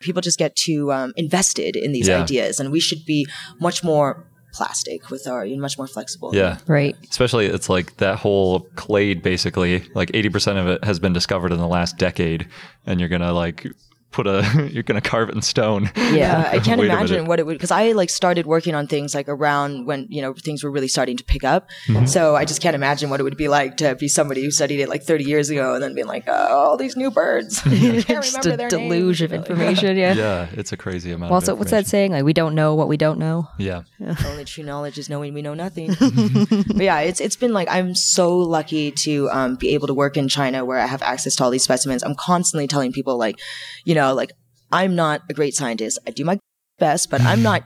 people 0.00 0.22
just 0.22 0.38
get 0.38 0.56
too 0.56 0.90
um, 0.90 1.12
invested 1.16 1.76
in 1.76 1.92
these 1.92 2.08
Yeah. 2.08 2.22
ideas 2.22 2.58
and 2.58 2.72
we 2.72 2.80
should 2.80 3.04
be 3.04 3.26
much 3.60 3.84
more 3.84 4.26
plastic 4.52 5.10
with 5.10 5.26
our 5.26 5.46
much 5.46 5.78
more 5.78 5.86
flexible. 5.86 6.34
Yeah. 6.34 6.58
Right. 6.66 6.96
Especially, 7.10 7.46
it's 7.46 7.68
like 7.68 7.96
that 7.96 8.18
whole 8.18 8.60
clade, 8.76 9.22
basically, 9.22 9.84
like 9.94 10.10
80% 10.12 10.60
of 10.60 10.68
it 10.68 10.84
has 10.84 10.98
been 10.98 11.12
discovered 11.12 11.52
in 11.52 11.58
the 11.58 11.66
last 11.66 11.98
decade. 11.98 12.46
And 12.86 13.00
you're 13.00 13.08
going 13.08 13.22
to 13.22 13.32
like 13.32 13.66
put 14.12 14.26
a, 14.26 14.68
you're 14.72 14.82
going 14.82 15.00
to 15.00 15.08
carve 15.08 15.28
it 15.30 15.34
in 15.34 15.42
stone. 15.42 15.90
Yeah, 15.96 16.48
I 16.52 16.58
can't 16.58 16.80
imagine 16.90 17.26
what 17.26 17.38
it 17.40 17.46
would 17.46 17.54
because 17.54 17.70
I 17.70 17.92
like 17.92 18.10
started 18.10 18.46
working 18.46 18.74
on 18.74 18.86
things 18.86 19.14
like 19.14 19.28
around 19.28 19.86
when 19.86 20.06
you 20.10 20.22
know 20.22 20.34
things 20.34 20.62
were 20.62 20.70
really 20.70 20.88
starting 20.88 21.16
to 21.16 21.24
pick 21.24 21.44
up. 21.44 21.68
Mm-hmm. 21.86 22.06
So 22.06 22.36
I 22.36 22.44
just 22.44 22.60
can't 22.60 22.74
imagine 22.74 23.10
what 23.10 23.20
it 23.20 23.22
would 23.24 23.36
be 23.36 23.48
like 23.48 23.76
to 23.78 23.94
be 23.96 24.08
somebody 24.08 24.42
who 24.42 24.50
studied 24.50 24.80
it 24.80 24.88
like 24.88 25.02
30 25.02 25.24
years 25.24 25.50
ago 25.50 25.74
and 25.74 25.82
then 25.82 25.94
being 25.94 26.06
like, 26.06 26.24
oh, 26.28 26.32
all 26.32 26.76
these 26.76 26.96
new 26.96 27.10
birds. 27.10 27.60
Can't 27.72 28.06
Just 28.06 28.36
remember 28.36 28.54
a 28.54 28.56
their 28.56 28.68
deluge 28.68 29.20
names. 29.20 29.32
of 29.32 29.32
information, 29.32 29.96
yeah. 29.96 30.14
Yeah. 30.14 30.48
It's 30.52 30.72
a 30.72 30.76
crazy 30.76 31.12
amount 31.12 31.30
Well, 31.30 31.38
of 31.38 31.44
so 31.44 31.54
what's 31.54 31.70
that 31.70 31.86
saying? 31.86 32.12
Like, 32.12 32.24
we 32.24 32.32
don't 32.32 32.54
know 32.54 32.74
what 32.74 32.88
we 32.88 32.96
don't 32.96 33.18
know. 33.18 33.48
Yeah. 33.58 33.82
Only 34.26 34.44
true 34.44 34.64
knowledge 34.64 34.98
is 34.98 35.08
knowing 35.08 35.32
we 35.34 35.42
know 35.42 35.54
nothing. 35.54 35.94
but 35.98 36.76
yeah, 36.82 37.00
it's 37.00 37.20
it's 37.20 37.36
been 37.36 37.52
like 37.52 37.68
I'm 37.70 37.94
so 37.94 38.36
lucky 38.38 38.90
to 38.90 39.28
um, 39.30 39.56
be 39.56 39.74
able 39.74 39.86
to 39.86 39.94
work 39.94 40.16
in 40.16 40.28
China 40.28 40.64
where 40.64 40.78
I 40.78 40.86
have 40.86 41.02
access 41.02 41.36
to 41.36 41.44
all 41.44 41.50
these 41.50 41.64
specimens. 41.64 42.02
I'm 42.02 42.14
constantly 42.14 42.66
telling 42.66 42.92
people 42.92 43.16
like, 43.16 43.38
you 43.84 43.94
know, 43.94 44.01
like 44.10 44.32
I'm 44.72 44.94
not 44.94 45.22
a 45.30 45.34
great 45.34 45.54
scientist. 45.54 45.98
I 46.06 46.10
do 46.10 46.24
my 46.24 46.38
best, 46.78 47.10
but 47.10 47.20
I'm 47.20 47.42
not 47.42 47.62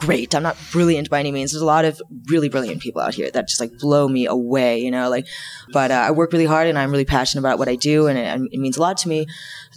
great. 0.00 0.34
I'm 0.34 0.42
not 0.42 0.56
brilliant 0.70 1.08
by 1.08 1.20
any 1.20 1.32
means. 1.32 1.52
There's 1.52 1.62
a 1.62 1.66
lot 1.66 1.84
of 1.84 2.00
really 2.28 2.48
brilliant 2.48 2.82
people 2.82 3.00
out 3.00 3.14
here 3.14 3.30
that 3.30 3.48
just 3.48 3.60
like 3.60 3.70
blow 3.78 4.08
me 4.08 4.26
away, 4.26 4.80
you 4.80 4.90
know, 4.90 5.08
like, 5.08 5.26
but 5.72 5.90
uh, 5.90 5.94
I 5.94 6.10
work 6.10 6.32
really 6.32 6.44
hard 6.44 6.66
and 6.66 6.78
I'm 6.78 6.90
really 6.90 7.04
passionate 7.04 7.40
about 7.40 7.58
what 7.58 7.68
I 7.68 7.76
do 7.76 8.06
and 8.06 8.18
it, 8.18 8.52
it 8.52 8.60
means 8.60 8.76
a 8.76 8.80
lot 8.80 8.96
to 8.98 9.08
me. 9.08 9.26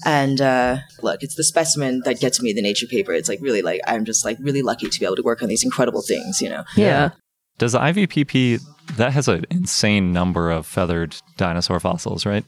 And 0.06 0.42
uh, 0.42 0.78
look, 1.02 1.24
it's 1.24 1.36
the 1.36 1.44
specimen 1.44 2.02
that 2.06 2.20
gets 2.20 2.42
me 2.42 2.54
the 2.54 2.62
nature 2.62 2.88
paper. 2.88 3.14
It's 3.14 3.30
like 3.30 3.40
really 3.42 3.62
like, 3.62 3.82
I'm 3.88 4.06
just 4.06 4.26
like 4.26 4.38
really 4.42 4.62
lucky 4.62 4.90
to 4.90 5.00
be 5.00 5.06
able 5.06 5.16
to 5.16 5.24
work 5.24 5.42
on 5.42 5.50
these 5.50 5.64
incredible 5.64 6.02
things, 6.02 6.42
you 6.42 6.50
know? 6.50 6.64
Yeah. 6.76 7.12
Does 7.58 7.72
the 7.72 7.80
IVPP, 7.80 8.62
that 8.98 9.14
has 9.14 9.28
an 9.28 9.46
insane 9.50 10.14
number 10.14 10.50
of 10.52 10.66
feathered 10.66 11.16
dinosaur 11.38 11.80
fossils, 11.80 12.26
right? 12.26 12.46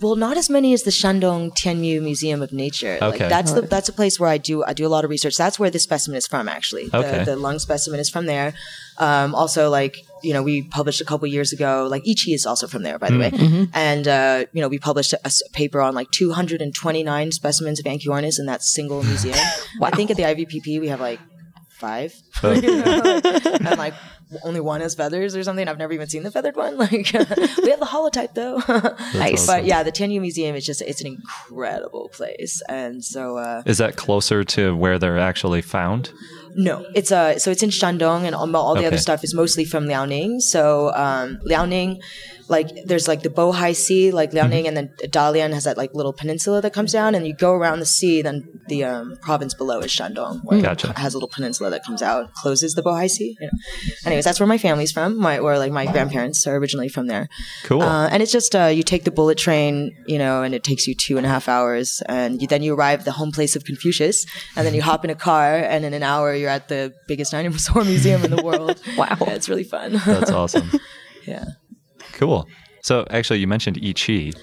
Well, 0.00 0.14
not 0.16 0.36
as 0.36 0.48
many 0.48 0.72
as 0.72 0.84
the 0.84 0.90
Shandong 0.90 1.50
Tianyu 1.56 2.00
Museum 2.02 2.40
of 2.42 2.52
Nature. 2.52 2.98
Like, 3.00 3.14
Okay. 3.14 3.28
that's 3.28 3.52
the 3.52 3.62
that's 3.62 3.88
a 3.88 3.92
place 3.92 4.20
where 4.20 4.28
I 4.30 4.38
do 4.38 4.62
I 4.64 4.72
do 4.72 4.86
a 4.86 4.92
lot 4.96 5.04
of 5.04 5.10
research. 5.10 5.36
That's 5.36 5.58
where 5.58 5.70
this 5.70 5.82
specimen 5.82 6.16
is 6.16 6.26
from, 6.26 6.48
actually. 6.48 6.88
Okay. 6.94 7.18
The, 7.18 7.32
the 7.32 7.36
lung 7.36 7.58
specimen 7.58 7.98
is 7.98 8.08
from 8.08 8.26
there. 8.26 8.54
Um, 8.98 9.34
also, 9.34 9.70
like 9.70 10.04
you 10.22 10.32
know, 10.32 10.42
we 10.42 10.62
published 10.62 11.00
a 11.00 11.04
couple 11.04 11.26
years 11.28 11.52
ago. 11.52 11.86
Like 11.90 12.06
Yi 12.06 12.14
qi 12.14 12.34
is 12.34 12.46
also 12.46 12.66
from 12.66 12.82
there, 12.82 12.98
by 12.98 13.10
the 13.10 13.18
way. 13.18 13.68
And 13.74 14.06
uh, 14.06 14.44
you 14.52 14.60
know, 14.60 14.68
we 14.68 14.78
published 14.78 15.12
a 15.12 15.30
paper 15.52 15.80
on 15.80 15.94
like 15.94 16.10
229 16.10 17.32
specimens 17.32 17.78
of 17.80 17.86
Anchiornis 17.86 18.38
in 18.38 18.46
that 18.46 18.62
single 18.62 19.02
museum. 19.10 19.38
I 19.82 19.90
think 19.90 20.10
at 20.10 20.16
the 20.16 20.24
IVPP 20.24 20.80
we 20.80 20.88
have 20.88 21.00
like 21.00 21.20
five, 21.78 22.14
and 22.42 23.78
like 23.78 23.94
only 24.44 24.60
one 24.60 24.80
has 24.80 24.94
feathers 24.94 25.34
or 25.34 25.42
something. 25.42 25.66
I've 25.68 25.78
never 25.78 25.92
even 25.92 26.08
seen 26.08 26.22
the 26.22 26.30
feathered 26.30 26.56
one. 26.56 26.76
Like 26.78 26.90
we 27.12 27.70
have 27.70 27.80
the 27.80 27.88
holotype 27.88 28.34
though. 28.34 28.58
Nice. 29.18 29.46
But 29.46 29.64
yeah, 29.64 29.82
the 29.82 29.90
Tianyu 29.92 30.20
Museum 30.20 30.54
is 30.54 30.64
just 30.64 30.82
it's 30.82 31.00
an 31.00 31.06
incredible 31.06 32.08
place, 32.12 32.62
and 32.68 33.04
so 33.04 33.38
uh, 33.38 33.62
Is 33.66 33.78
that 33.78 33.96
closer 33.96 34.44
to 34.44 34.76
where 34.76 34.98
they're 34.98 35.18
actually 35.18 35.62
found? 35.62 36.12
no, 36.54 36.84
it's 36.94 37.12
uh 37.12 37.38
so 37.38 37.50
it's 37.50 37.62
in 37.62 37.70
Shandong, 37.70 38.24
and 38.24 38.34
all, 38.34 38.54
all 38.56 38.74
the 38.74 38.86
other 38.86 38.98
stuff 38.98 39.22
is 39.24 39.34
mostly 39.34 39.64
from 39.64 39.86
Liaoning. 39.86 40.40
So 40.40 40.92
um, 40.94 41.38
Liaoning, 41.46 42.00
like 42.48 42.68
there's 42.86 43.06
like 43.08 43.22
the 43.22 43.28
Bohai 43.30 43.74
Sea, 43.74 44.10
like 44.10 44.30
Liaoning, 44.32 44.48
Mm-hmm. 44.48 44.66
and 44.68 44.76
then 44.76 44.88
Dalian 45.04 45.52
has 45.52 45.64
that 45.64 45.76
like 45.76 45.94
little 45.94 46.12
peninsula 46.12 46.60
that 46.62 46.72
comes 46.72 46.92
down, 46.92 47.14
and 47.14 47.26
you 47.26 47.34
go 47.34 47.52
around 47.52 47.80
the 47.80 47.86
sea. 47.86 48.22
Then 48.22 48.48
the 48.68 48.84
um, 48.84 49.16
province 49.22 49.54
below 49.54 49.80
is 49.80 49.90
Shandong, 49.90 50.40
where 50.44 50.60
Gotcha. 50.62 50.90
it 50.90 50.98
has 50.98 51.14
a 51.14 51.16
little 51.16 51.28
peninsula 51.28 51.70
that 51.70 51.84
comes 51.84 52.02
out, 52.02 52.32
closes 52.34 52.74
the 52.74 52.82
Bohai 52.82 53.08
Sea. 53.08 53.36
You 53.40 53.46
know. 53.46 53.52
Anyways, 54.06 54.24
that's 54.24 54.40
where 54.40 54.46
my 54.46 54.58
family's 54.58 54.92
from. 54.92 55.18
My 55.18 55.38
or 55.38 55.58
like 55.58 55.72
my 55.72 55.86
grandparents 55.86 56.46
are 56.46 56.56
originally 56.56 56.88
from 56.88 57.06
there. 57.06 57.28
Cool. 57.64 57.82
Uh, 57.82 58.08
and 58.08 58.22
it's 58.22 58.32
just 58.32 58.54
uh, 58.56 58.66
you 58.66 58.82
take 58.82 59.04
the 59.04 59.10
bullet 59.10 59.38
train, 59.38 59.94
you 60.06 60.18
know, 60.18 60.42
and 60.42 60.54
it 60.54 60.64
takes 60.64 60.86
you 60.88 60.94
two 60.94 61.16
and 61.18 61.26
a 61.26 61.28
half 61.28 61.48
hours, 61.48 62.02
and 62.08 62.40
you, 62.40 62.48
then 62.48 62.62
you 62.62 62.74
arrive 62.74 63.00
at 63.00 63.04
the 63.04 63.12
home 63.12 63.32
place 63.32 63.56
of 63.56 63.64
Confucius, 63.64 64.26
and 64.56 64.66
then 64.66 64.74
you 64.74 64.82
hop 64.82 65.04
in 65.04 65.10
a 65.10 65.14
car, 65.14 65.56
and 65.56 65.84
in 65.84 65.92
an 65.94 66.02
hour 66.02 66.34
you're 66.34 66.50
at 66.50 66.68
the 66.68 66.94
biggest 67.06 67.32
dinosaur 67.32 67.84
museum 67.94 68.24
in 68.24 68.30
the 68.30 68.42
world. 68.42 68.80
Wow. 68.96 69.16
Yeah, 69.20 69.34
it's 69.34 69.48
really 69.48 69.64
fun. 69.64 69.92
That's 70.04 70.30
awesome. 70.30 70.70
yeah. 71.26 71.44
Cool. 72.18 72.48
So 72.82 73.06
actually, 73.10 73.38
you 73.38 73.46
mentioned 73.46 73.76
Yi 73.78 73.94
qi. 73.94 74.38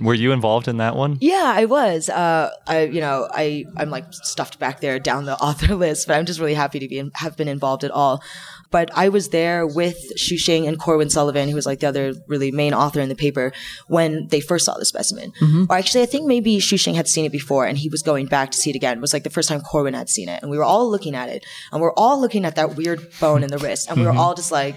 Were 0.00 0.14
you 0.14 0.32
involved 0.32 0.68
in 0.68 0.76
that 0.76 0.94
one? 0.94 1.16
Yeah, 1.20 1.54
I 1.56 1.64
was. 1.64 2.10
Uh, 2.10 2.50
I, 2.66 2.84
you 2.84 3.00
know, 3.00 3.28
I, 3.32 3.64
I'm 3.78 3.88
like 3.88 4.04
stuffed 4.12 4.58
back 4.58 4.80
there 4.80 4.98
down 4.98 5.24
the 5.24 5.36
author 5.40 5.74
list, 5.74 6.06
but 6.06 6.18
I'm 6.18 6.26
just 6.26 6.38
really 6.38 6.54
happy 6.54 6.78
to 6.80 6.88
be 6.88 6.98
in, 6.98 7.12
have 7.14 7.36
been 7.36 7.48
involved 7.48 7.82
at 7.82 7.90
all. 7.90 8.22
But 8.70 8.90
I 8.94 9.08
was 9.08 9.30
there 9.30 9.66
with 9.66 9.96
Xu 10.16 10.34
Xing 10.34 10.68
and 10.68 10.78
Corwin 10.78 11.08
Sullivan, 11.08 11.48
who 11.48 11.54
was 11.54 11.64
like 11.64 11.80
the 11.80 11.86
other 11.86 12.14
really 12.26 12.50
main 12.50 12.74
author 12.74 13.00
in 13.00 13.08
the 13.08 13.14
paper, 13.14 13.52
when 13.86 14.26
they 14.28 14.40
first 14.40 14.66
saw 14.66 14.74
the 14.76 14.84
specimen. 14.84 15.32
Or 15.70 15.76
actually, 15.76 16.02
I 16.02 16.06
think 16.06 16.26
maybe 16.26 16.58
Xu 16.58 16.74
Xing 16.74 16.94
had 16.94 17.08
seen 17.08 17.24
it 17.24 17.32
before, 17.32 17.64
and 17.64 17.78
he 17.78 17.88
was 17.88 18.02
going 18.02 18.26
back 18.26 18.50
to 18.50 18.58
see 18.58 18.70
it 18.70 18.76
again. 18.76 18.98
It 18.98 19.00
was 19.00 19.14
like 19.14 19.22
the 19.22 19.30
first 19.30 19.48
time 19.48 19.60
Corwin 19.60 19.94
had 19.94 20.10
seen 20.10 20.28
it, 20.28 20.42
and 20.42 20.50
we 20.50 20.58
were 20.58 20.64
all 20.64 20.90
looking 20.90 21.14
at 21.14 21.30
it, 21.30 21.46
and 21.72 21.80
we 21.80 21.86
are 21.86 21.94
all 21.96 22.20
looking 22.20 22.44
at 22.44 22.56
that 22.56 22.76
weird 22.76 23.08
bone 23.18 23.42
in 23.42 23.50
the 23.50 23.58
wrist, 23.58 23.88
and 23.88 23.98
we 23.98 24.04
were 24.04 24.12
all 24.12 24.34
just 24.34 24.52
like 24.52 24.76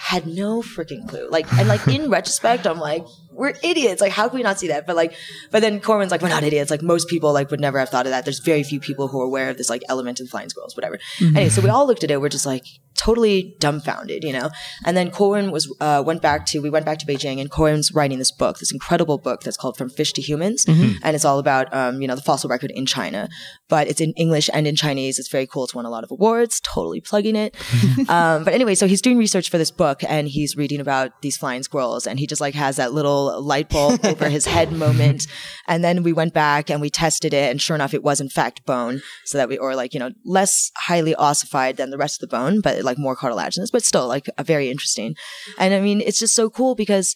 had 0.00 0.26
no 0.26 0.62
freaking 0.62 1.06
clue. 1.06 1.28
Like, 1.30 1.52
and 1.52 1.68
like 1.68 1.86
in 1.86 2.08
retrospect, 2.16 2.66
I'm 2.66 2.78
like, 2.78 3.04
we're 3.32 3.52
idiots. 3.62 4.00
Like, 4.00 4.12
how 4.12 4.28
can 4.28 4.38
we 4.38 4.42
not 4.42 4.58
see 4.58 4.68
that? 4.68 4.86
But 4.86 4.96
like, 4.96 5.14
but 5.50 5.60
then 5.60 5.78
Corwin's 5.78 6.10
like, 6.10 6.22
we're 6.22 6.30
not 6.30 6.42
idiots. 6.42 6.70
Like, 6.70 6.80
most 6.80 7.06
people 7.08 7.34
like 7.34 7.50
would 7.50 7.60
never 7.60 7.78
have 7.78 7.90
thought 7.90 8.06
of 8.06 8.10
that. 8.10 8.24
There's 8.24 8.38
very 8.38 8.62
few 8.62 8.80
people 8.80 9.08
who 9.08 9.20
are 9.20 9.24
aware 9.24 9.50
of 9.50 9.58
this 9.58 9.68
like 9.68 9.82
element 9.90 10.18
in 10.18 10.26
flying 10.26 10.48
squirrels, 10.48 10.74
whatever. 10.74 10.98
Anyway, 11.20 11.50
so 11.50 11.60
we 11.60 11.68
all 11.68 11.86
looked 11.86 12.02
at 12.02 12.10
it. 12.10 12.18
We're 12.18 12.30
just 12.30 12.46
like 12.46 12.64
totally 12.96 13.56
dumbfounded, 13.60 14.24
you 14.24 14.32
know. 14.32 14.50
And 14.86 14.96
then 14.96 15.10
Corwin 15.10 15.50
was 15.50 15.72
uh, 15.80 16.02
went 16.04 16.22
back 16.22 16.46
to 16.46 16.60
we 16.60 16.70
went 16.70 16.86
back 16.86 16.98
to 16.98 17.06
Beijing, 17.06 17.38
and 17.38 17.50
Corwin's 17.50 17.92
writing 17.92 18.18
this 18.18 18.32
book, 18.32 18.58
this 18.58 18.72
incredible 18.72 19.18
book 19.18 19.42
that's 19.42 19.56
called 19.56 19.76
From 19.76 19.90
Fish 19.90 20.12
to 20.14 20.22
Humans, 20.22 20.64
and 21.02 21.14
it's 21.14 21.24
all 21.26 21.38
about 21.38 21.72
um, 21.74 22.00
you 22.00 22.08
know 22.08 22.14
the 22.14 22.22
fossil 22.22 22.48
record 22.48 22.70
in 22.70 22.86
China, 22.86 23.28
but 23.70 23.88
it's 23.88 24.00
in 24.00 24.12
English 24.12 24.50
and 24.52 24.66
in 24.66 24.76
Chinese. 24.76 25.18
It's 25.18 25.28
very 25.28 25.46
cool. 25.46 25.64
It's 25.64 25.74
won 25.74 25.86
a 25.86 25.90
lot 25.90 26.04
of 26.04 26.10
awards. 26.10 26.60
Totally 26.60 27.00
plugging 27.00 27.36
it. 27.36 27.56
um, 28.08 28.44
but 28.44 28.52
anyway, 28.52 28.74
so 28.74 28.86
he's 28.86 29.00
doing 29.00 29.16
research 29.16 29.48
for 29.48 29.56
this 29.56 29.70
book, 29.70 30.02
and 30.06 30.28
he's 30.28 30.56
reading 30.56 30.80
about 30.80 31.22
these 31.22 31.36
flying 31.38 31.62
squirrels, 31.62 32.06
and 32.06 32.18
he 32.18 32.26
just 32.26 32.40
like 32.40 32.54
has 32.54 32.76
that 32.76 32.92
little 32.92 33.40
light 33.40 33.70
bulb 33.70 34.00
over 34.04 34.28
his 34.28 34.44
head 34.44 34.72
moment. 34.72 35.26
And 35.66 35.82
then 35.82 36.02
we 36.02 36.12
went 36.12 36.34
back 36.34 36.68
and 36.68 36.80
we 36.80 36.90
tested 36.90 37.32
it, 37.32 37.50
and 37.50 37.62
sure 37.62 37.76
enough, 37.76 37.94
it 37.94 38.02
was 38.02 38.20
in 38.20 38.28
fact 38.28 38.66
bone. 38.66 39.00
So 39.24 39.38
that 39.38 39.48
we, 39.48 39.56
or 39.56 39.74
like 39.74 39.94
you 39.94 40.00
know, 40.00 40.10
less 40.26 40.70
highly 40.76 41.14
ossified 41.14 41.76
than 41.76 41.90
the 41.90 41.98
rest 41.98 42.22
of 42.22 42.28
the 42.28 42.36
bone, 42.36 42.60
but 42.60 42.82
like 42.82 42.98
more 42.98 43.16
cartilaginous, 43.16 43.70
but 43.70 43.84
still 43.84 44.08
like 44.08 44.26
a 44.36 44.44
very 44.44 44.68
interesting. 44.68 45.14
And 45.58 45.72
I 45.72 45.80
mean, 45.80 46.00
it's 46.00 46.18
just 46.18 46.34
so 46.34 46.50
cool 46.50 46.74
because, 46.74 47.14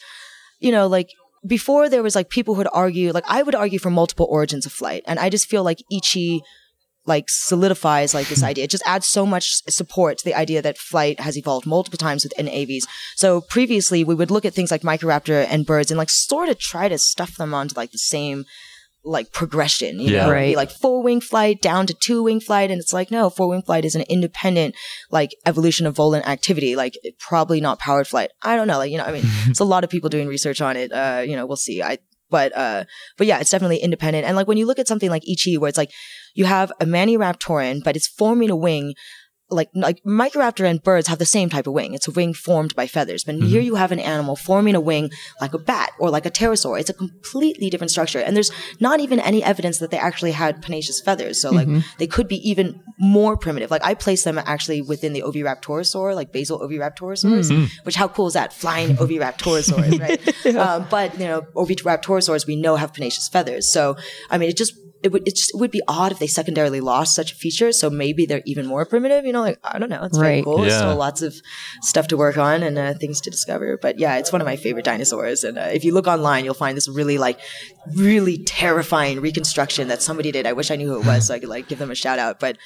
you 0.60 0.70
know, 0.70 0.86
like 0.86 1.10
before 1.46 1.88
there 1.88 2.02
was 2.02 2.14
like 2.14 2.30
people 2.30 2.54
who 2.54 2.58
would 2.58 2.68
argue, 2.72 3.12
like 3.12 3.24
I 3.28 3.42
would 3.42 3.54
argue 3.54 3.78
for 3.78 3.90
multiple 3.90 4.26
origins 4.28 4.66
of 4.66 4.72
flight, 4.72 5.02
and 5.06 5.18
I 5.18 5.28
just 5.28 5.48
feel 5.48 5.62
like 5.62 5.82
Yi 5.90 6.00
qi 6.00 6.40
like 7.06 7.28
solidifies 7.28 8.14
like 8.14 8.28
this 8.28 8.42
idea. 8.50 8.64
It 8.64 8.70
just 8.70 8.86
adds 8.86 9.06
so 9.06 9.26
much 9.26 9.62
support 9.68 10.18
to 10.18 10.24
the 10.24 10.34
idea 10.34 10.62
that 10.62 10.78
flight 10.78 11.20
has 11.20 11.36
evolved 11.36 11.66
multiple 11.66 11.98
times 11.98 12.24
within 12.24 12.48
aves. 12.48 12.86
So 13.16 13.40
previously 13.42 14.04
we 14.04 14.14
would 14.14 14.30
look 14.30 14.44
at 14.44 14.54
things 14.54 14.70
like 14.70 14.82
Microraptor 14.82 15.46
and 15.48 15.66
birds 15.66 15.90
and 15.90 15.98
like 15.98 16.10
sort 16.10 16.48
of 16.48 16.58
try 16.58 16.88
to 16.88 16.98
stuff 16.98 17.36
them 17.36 17.52
onto 17.52 17.74
like 17.76 17.92
the 17.92 17.98
same 17.98 18.44
like 19.04 19.32
progression, 19.32 20.00
you 20.00 20.10
Yeah. 20.12 20.24
know, 20.26 20.32
Right. 20.32 20.56
like 20.56 20.70
four 20.70 21.02
wing 21.02 21.20
flight 21.20 21.60
down 21.60 21.86
to 21.86 21.94
two 21.94 22.22
wing 22.22 22.40
flight. 22.40 22.70
And 22.70 22.80
it's 22.80 22.92
like, 22.92 23.10
no, 23.10 23.28
four 23.28 23.48
wing 23.48 23.62
flight 23.62 23.84
is 23.84 23.94
an 23.94 24.02
independent 24.08 24.74
like 25.10 25.30
evolution 25.44 25.86
of 25.86 25.94
volant 25.94 26.26
activity, 26.26 26.74
like 26.74 26.94
probably 27.18 27.60
not 27.60 27.78
powered 27.78 28.06
flight. 28.08 28.30
I 28.42 28.56
don't 28.56 28.66
know. 28.66 28.78
Like, 28.78 28.90
you 28.90 28.96
know, 28.98 29.04
I 29.04 29.12
mean, 29.12 29.24
it's 29.46 29.60
a 29.60 29.64
lot 29.64 29.84
of 29.84 29.90
people 29.90 30.08
doing 30.08 30.26
research 30.26 30.60
on 30.62 30.76
it. 30.76 30.90
Uh, 30.92 31.22
you 31.26 31.36
know, 31.36 31.44
we'll 31.46 31.56
see. 31.56 31.82
I, 31.82 31.98
but, 32.30 32.56
uh, 32.56 32.84
but 33.18 33.26
yeah, 33.26 33.38
it's 33.38 33.50
definitely 33.50 33.76
independent. 33.78 34.24
And 34.26 34.34
like 34.36 34.48
when 34.48 34.56
you 34.56 34.66
look 34.66 34.78
at 34.78 34.88
something 34.88 35.10
like 35.10 35.22
Yi 35.26 35.36
qi, 35.36 35.58
where 35.58 35.68
it's 35.68 35.78
like 35.78 35.90
you 36.34 36.46
have 36.46 36.72
a 36.80 36.86
Maniraptoran, 36.86 37.84
but 37.84 37.96
it's 37.96 38.08
forming 38.08 38.50
a 38.50 38.56
wing 38.56 38.94
like 39.50 39.68
like 39.74 40.02
Microraptor 40.04 40.68
and 40.68 40.82
birds 40.82 41.08
have 41.08 41.18
the 41.18 41.26
same 41.26 41.50
type 41.50 41.66
of 41.66 41.74
wing. 41.74 41.94
It's 41.94 42.08
a 42.08 42.10
wing 42.10 42.32
formed 42.32 42.74
by 42.74 42.86
feathers. 42.86 43.24
But 43.24 43.36
here 43.36 43.60
mm-hmm. 43.60 43.66
you 43.66 43.74
have 43.74 43.92
an 43.92 43.98
animal 43.98 44.36
forming 44.36 44.74
a 44.74 44.80
wing 44.80 45.10
like 45.40 45.52
a 45.52 45.58
bat 45.58 45.92
or 45.98 46.10
like 46.10 46.26
a 46.26 46.30
pterosaur. 46.30 46.80
It's 46.80 46.90
a 46.90 46.94
completely 46.94 47.68
different 47.68 47.90
structure. 47.90 48.20
And 48.20 48.34
there's 48.34 48.50
not 48.80 49.00
even 49.00 49.20
any 49.20 49.42
evidence 49.42 49.78
that 49.78 49.90
they 49.90 49.98
actually 49.98 50.32
had 50.32 50.62
pennaceous 50.62 51.00
feathers. 51.00 51.40
So 51.40 51.50
like 51.50 51.68
mm-hmm. 51.68 51.80
they 51.98 52.06
could 52.06 52.26
be 52.26 52.48
even 52.48 52.80
more 52.98 53.36
primitive. 53.36 53.70
Like 53.70 53.84
I 53.84 53.94
place 53.94 54.24
them 54.24 54.38
actually 54.38 54.80
within 54.80 55.12
the 55.12 55.22
Oviraptorosaur, 55.22 56.14
like 56.14 56.32
basal 56.32 56.60
Oviraptorosaurs, 56.60 57.50
mm. 57.50 57.70
which 57.84 57.96
how 57.96 58.08
cool 58.08 58.26
is 58.26 58.34
that? 58.34 58.52
Flying 58.52 58.96
Oviraptorosaurs, 58.96 60.00
right? 60.00 60.56
um, 60.56 60.86
but 60.90 61.18
you 61.18 61.26
know, 61.26 61.42
Oviraptorosaurs 61.54 62.46
we 62.46 62.56
know 62.56 62.76
have 62.76 62.94
pennaceous 62.94 63.28
feathers. 63.28 63.68
So 63.68 63.96
I 64.30 64.38
mean, 64.38 64.48
it 64.48 64.56
just 64.56 64.74
it 65.04 65.12
would 65.12 65.28
it 65.28 65.36
just 65.36 65.54
it 65.54 65.58
would 65.58 65.70
be 65.70 65.82
odd 65.86 66.10
if 66.12 66.18
they 66.18 66.26
secondarily 66.26 66.80
lost 66.80 67.14
such 67.14 67.30
a 67.32 67.34
feature. 67.36 67.70
So 67.72 67.90
maybe 67.90 68.26
they're 68.26 68.42
even 68.46 68.66
more 68.66 68.84
primitive. 68.86 69.24
You 69.26 69.32
know, 69.32 69.42
like 69.42 69.58
I 69.62 69.78
don't 69.78 69.90
know. 69.90 70.02
It's 70.04 70.18
very 70.18 70.42
cool. 70.42 70.58
There's 70.58 70.72
Yeah. 70.72 70.78
still 70.80 70.96
lots 70.96 71.22
of 71.22 71.34
stuff 71.82 72.08
to 72.08 72.16
work 72.16 72.38
on 72.38 72.62
and 72.62 72.78
uh, 72.78 72.94
things 72.94 73.20
to 73.22 73.30
discover. 73.30 73.78
But 73.80 73.98
yeah, 73.98 74.16
it's 74.16 74.32
one 74.32 74.40
of 74.40 74.46
my 74.46 74.56
favorite 74.56 74.84
dinosaurs. 74.84 75.44
And 75.44 75.58
uh, 75.58 75.68
if 75.72 75.84
you 75.84 75.92
look 75.94 76.06
online, 76.06 76.44
you'll 76.44 76.54
find 76.54 76.76
this 76.76 76.88
really 76.88 77.18
like 77.18 77.38
really 77.94 78.38
terrifying 78.44 79.20
reconstruction 79.20 79.88
that 79.88 80.00
somebody 80.02 80.32
did. 80.32 80.46
I 80.46 80.52
wish 80.54 80.70
I 80.70 80.76
knew 80.76 80.88
who 80.88 81.00
it 81.00 81.06
was 81.06 81.26
so 81.28 81.34
I 81.34 81.38
could 81.38 81.50
like 81.50 81.68
give 81.68 81.78
them 81.78 81.90
a 81.90 81.94
shout 81.94 82.18
out. 82.18 82.40
But 82.40 82.56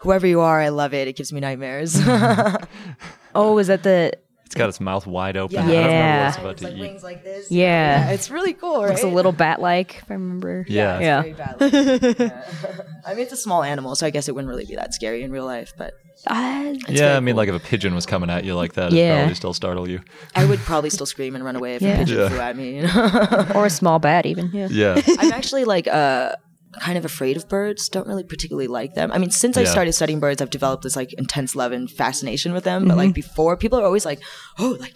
whoever 0.00 0.26
you 0.26 0.40
are, 0.40 0.60
I 0.60 0.70
love 0.70 0.94
it. 0.94 1.08
It 1.08 1.16
gives 1.16 1.32
me 1.32 1.40
nightmares. 1.40 2.00
Oh, 3.34 3.56
is 3.58 3.68
that 3.68 3.82
the? 3.82 4.12
It's 4.52 4.58
got 4.58 4.68
its 4.68 4.82
mouth 4.82 5.06
wide 5.06 5.38
open. 5.38 5.56
Yeah. 5.56 5.62
I 5.62 5.64
don't 5.64 5.72
know 5.72 5.80
what 5.80 5.90
Yeah. 5.90 6.28
it's 6.28 6.36
about 6.36 6.50
It's 6.52 6.60
to 6.60 6.68
like 6.68 6.76
eat. 6.76 6.80
wings 6.82 7.02
like 7.02 7.24
this. 7.24 7.50
Yeah. 7.50 8.10
it's 8.10 8.30
really 8.30 8.52
cool, 8.52 8.82
right? 8.84 8.92
It's 8.92 9.02
a 9.02 9.06
little 9.08 9.32
bat-like, 9.32 9.96
if 10.02 10.10
I 10.10 10.12
remember. 10.12 10.66
Yeah. 10.68 11.00
Yeah. 11.00 11.22
Very. 11.58 12.12
Yeah. 12.18 12.44
I 13.06 13.14
mean, 13.14 13.22
it's 13.22 13.32
a 13.32 13.36
small 13.38 13.62
animal, 13.62 13.94
so 13.96 14.06
I 14.06 14.10
guess 14.10 14.28
it 14.28 14.34
wouldn't 14.34 14.50
really 14.50 14.66
be 14.66 14.76
that 14.76 14.92
scary 14.92 15.22
in 15.22 15.32
real 15.32 15.46
life. 15.46 15.72
But 15.78 15.94
Uh, 16.26 16.74
yeah, 16.86 17.16
I 17.16 17.20
mean, 17.20 17.32
cool. 17.34 17.38
like 17.38 17.48
if 17.48 17.54
a 17.54 17.60
pigeon 17.66 17.94
was 17.94 18.04
coming 18.04 18.28
at 18.28 18.44
you 18.44 18.54
like 18.54 18.74
that, 18.74 18.88
it'd 18.88 18.98
Yeah. 18.98 19.20
probably 19.20 19.34
still 19.36 19.54
startle 19.54 19.88
you. 19.88 20.00
I 20.36 20.44
would 20.44 20.58
probably 20.60 20.90
still 20.90 21.06
scream 21.06 21.34
and 21.34 21.42
run 21.42 21.56
away 21.56 21.76
if 21.76 21.80
Yeah. 21.82 21.94
a 21.94 21.98
pigeon 22.00 22.18
Yeah. 22.18 22.28
flew 22.28 22.38
at 22.40 22.54
me. 22.56 22.76
You 22.76 22.82
know? 22.88 23.46
or 23.54 23.64
a 23.64 23.70
small 23.70 23.98
bat, 24.00 24.26
even. 24.26 24.50
Yeah. 24.52 24.68
Yeah. 24.70 25.00
I'm 25.18 25.32
actually 25.32 25.64
like 25.64 25.88
uh 25.88 26.34
kind 26.80 26.98
of 26.98 27.04
afraid 27.04 27.36
of 27.36 27.48
birds. 27.48 27.88
Don't 27.88 28.06
really 28.06 28.24
particularly 28.24 28.66
like 28.66 28.94
them. 28.94 29.12
I 29.12 29.18
mean, 29.18 29.30
since 29.30 29.56
I 29.56 29.64
started 29.64 29.92
studying 29.92 30.20
birds, 30.20 30.40
I've 30.40 30.50
developed 30.50 30.82
this 30.82 30.96
like 30.96 31.12
intense 31.14 31.54
love 31.54 31.72
and 31.72 31.90
fascination 31.90 32.52
with 32.52 32.64
them. 32.64 32.84
But 32.84 32.90
mm-hmm. 32.90 32.98
like 32.98 33.14
before, 33.14 33.56
people 33.56 33.78
are 33.78 33.84
always 33.84 34.04
like, 34.04 34.20
"Oh, 34.58 34.76
like, 34.80 34.94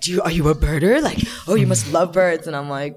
do 0.00 0.12
you 0.12 0.22
are 0.22 0.30
you 0.30 0.48
a 0.48 0.54
birder? 0.54 1.02
Like, 1.02 1.18
oh, 1.46 1.54
you 1.54 1.66
must 1.66 1.92
love 1.92 2.12
birds." 2.12 2.46
And 2.46 2.56
I'm 2.56 2.68
like. 2.68 2.96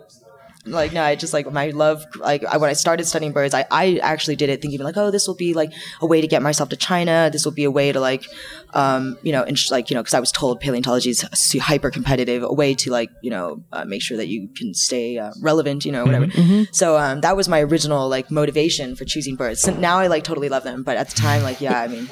Like 0.71 0.93
no, 0.93 1.03
I 1.03 1.15
just 1.15 1.33
like 1.33 1.51
my 1.51 1.69
love. 1.69 2.05
Like 2.15 2.43
I, 2.45 2.57
when 2.57 2.69
I 2.69 2.73
started 2.73 3.05
studying 3.05 3.31
birds, 3.31 3.53
I, 3.53 3.65
I 3.71 3.97
actually 4.01 4.35
did 4.35 4.49
it 4.49 4.61
thinking 4.61 4.79
like, 4.81 4.97
oh, 4.97 5.11
this 5.11 5.27
will 5.27 5.35
be 5.35 5.53
like 5.53 5.71
a 6.01 6.05
way 6.05 6.21
to 6.21 6.27
get 6.27 6.41
myself 6.41 6.69
to 6.69 6.75
China. 6.77 7.29
This 7.31 7.45
will 7.45 7.51
be 7.51 7.63
a 7.63 7.71
way 7.71 7.91
to 7.91 7.99
like, 7.99 8.25
um, 8.73 9.17
you 9.23 9.31
know, 9.31 9.43
and 9.43 9.57
sh- 9.57 9.71
like 9.71 9.89
you 9.89 9.95
know, 9.95 10.01
because 10.01 10.13
I 10.13 10.19
was 10.19 10.31
told 10.31 10.59
paleontology 10.59 11.09
is 11.11 11.21
hyper 11.59 11.91
competitive, 11.91 12.43
a 12.43 12.53
way 12.53 12.73
to 12.75 12.91
like 12.91 13.09
you 13.21 13.29
know 13.29 13.63
uh, 13.71 13.85
make 13.85 14.01
sure 14.01 14.17
that 14.17 14.27
you 14.27 14.49
can 14.55 14.73
stay 14.73 15.17
uh, 15.17 15.31
relevant, 15.41 15.85
you 15.85 15.91
know, 15.91 16.05
whatever. 16.05 16.27
So 16.71 16.97
um, 16.97 17.21
that 17.21 17.35
was 17.35 17.47
my 17.47 17.61
original 17.61 18.07
like 18.09 18.29
motivation 18.31 18.95
for 18.95 19.05
choosing 19.05 19.35
birds. 19.35 19.61
So 19.61 19.73
now 19.73 19.99
I 19.99 20.07
like 20.07 20.23
totally 20.23 20.49
love 20.49 20.63
them, 20.63 20.83
but 20.83 20.97
at 20.97 21.09
the 21.09 21.15
time, 21.15 21.43
like 21.43 21.61
yeah, 21.61 21.81
I 21.81 21.87
mean, 21.87 22.09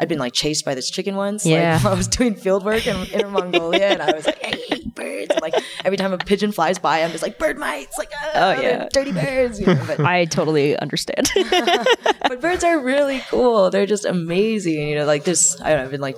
I'd 0.00 0.08
been 0.08 0.18
like 0.18 0.32
chased 0.32 0.64
by 0.64 0.74
this 0.74 0.90
chicken 0.90 1.16
once. 1.16 1.44
Yeah. 1.46 1.74
Like, 1.82 1.84
I 1.92 1.94
was 1.94 2.08
doing 2.08 2.34
field 2.34 2.64
work 2.64 2.86
in 2.86 2.96
Inner 3.08 3.28
Mongolia 3.28 3.88
and 3.88 4.02
I 4.02 4.12
was 4.12 4.26
like, 4.26 4.42
I 4.44 4.48
hate 4.68 4.94
birds. 4.94 5.30
And, 5.32 5.40
like 5.42 5.54
every 5.84 5.96
time 5.96 6.12
a 6.12 6.18
pigeon 6.18 6.52
flies 6.52 6.78
by, 6.78 7.02
I'm 7.02 7.10
just 7.10 7.22
like, 7.22 7.38
bird 7.38 7.58
mites. 7.58 7.96
Like, 7.98 8.10
oh, 8.12 8.30
ah, 8.34 8.60
yeah. 8.60 8.88
dirty 8.92 9.12
birds. 9.12 9.60
You 9.60 9.66
know, 9.66 9.82
but, 9.86 10.00
I 10.04 10.24
totally 10.26 10.76
understand. 10.78 11.30
but 11.50 12.40
birds 12.40 12.64
are 12.64 12.78
really 12.78 13.22
cool. 13.28 13.70
They're 13.70 13.86
just 13.86 14.04
amazing. 14.04 14.88
You 14.88 14.96
know, 14.96 15.04
like 15.06 15.24
this, 15.24 15.60
I 15.60 15.70
don't 15.70 15.78
know, 15.78 15.84
I've 15.84 15.90
been 15.90 16.00
like, 16.00 16.16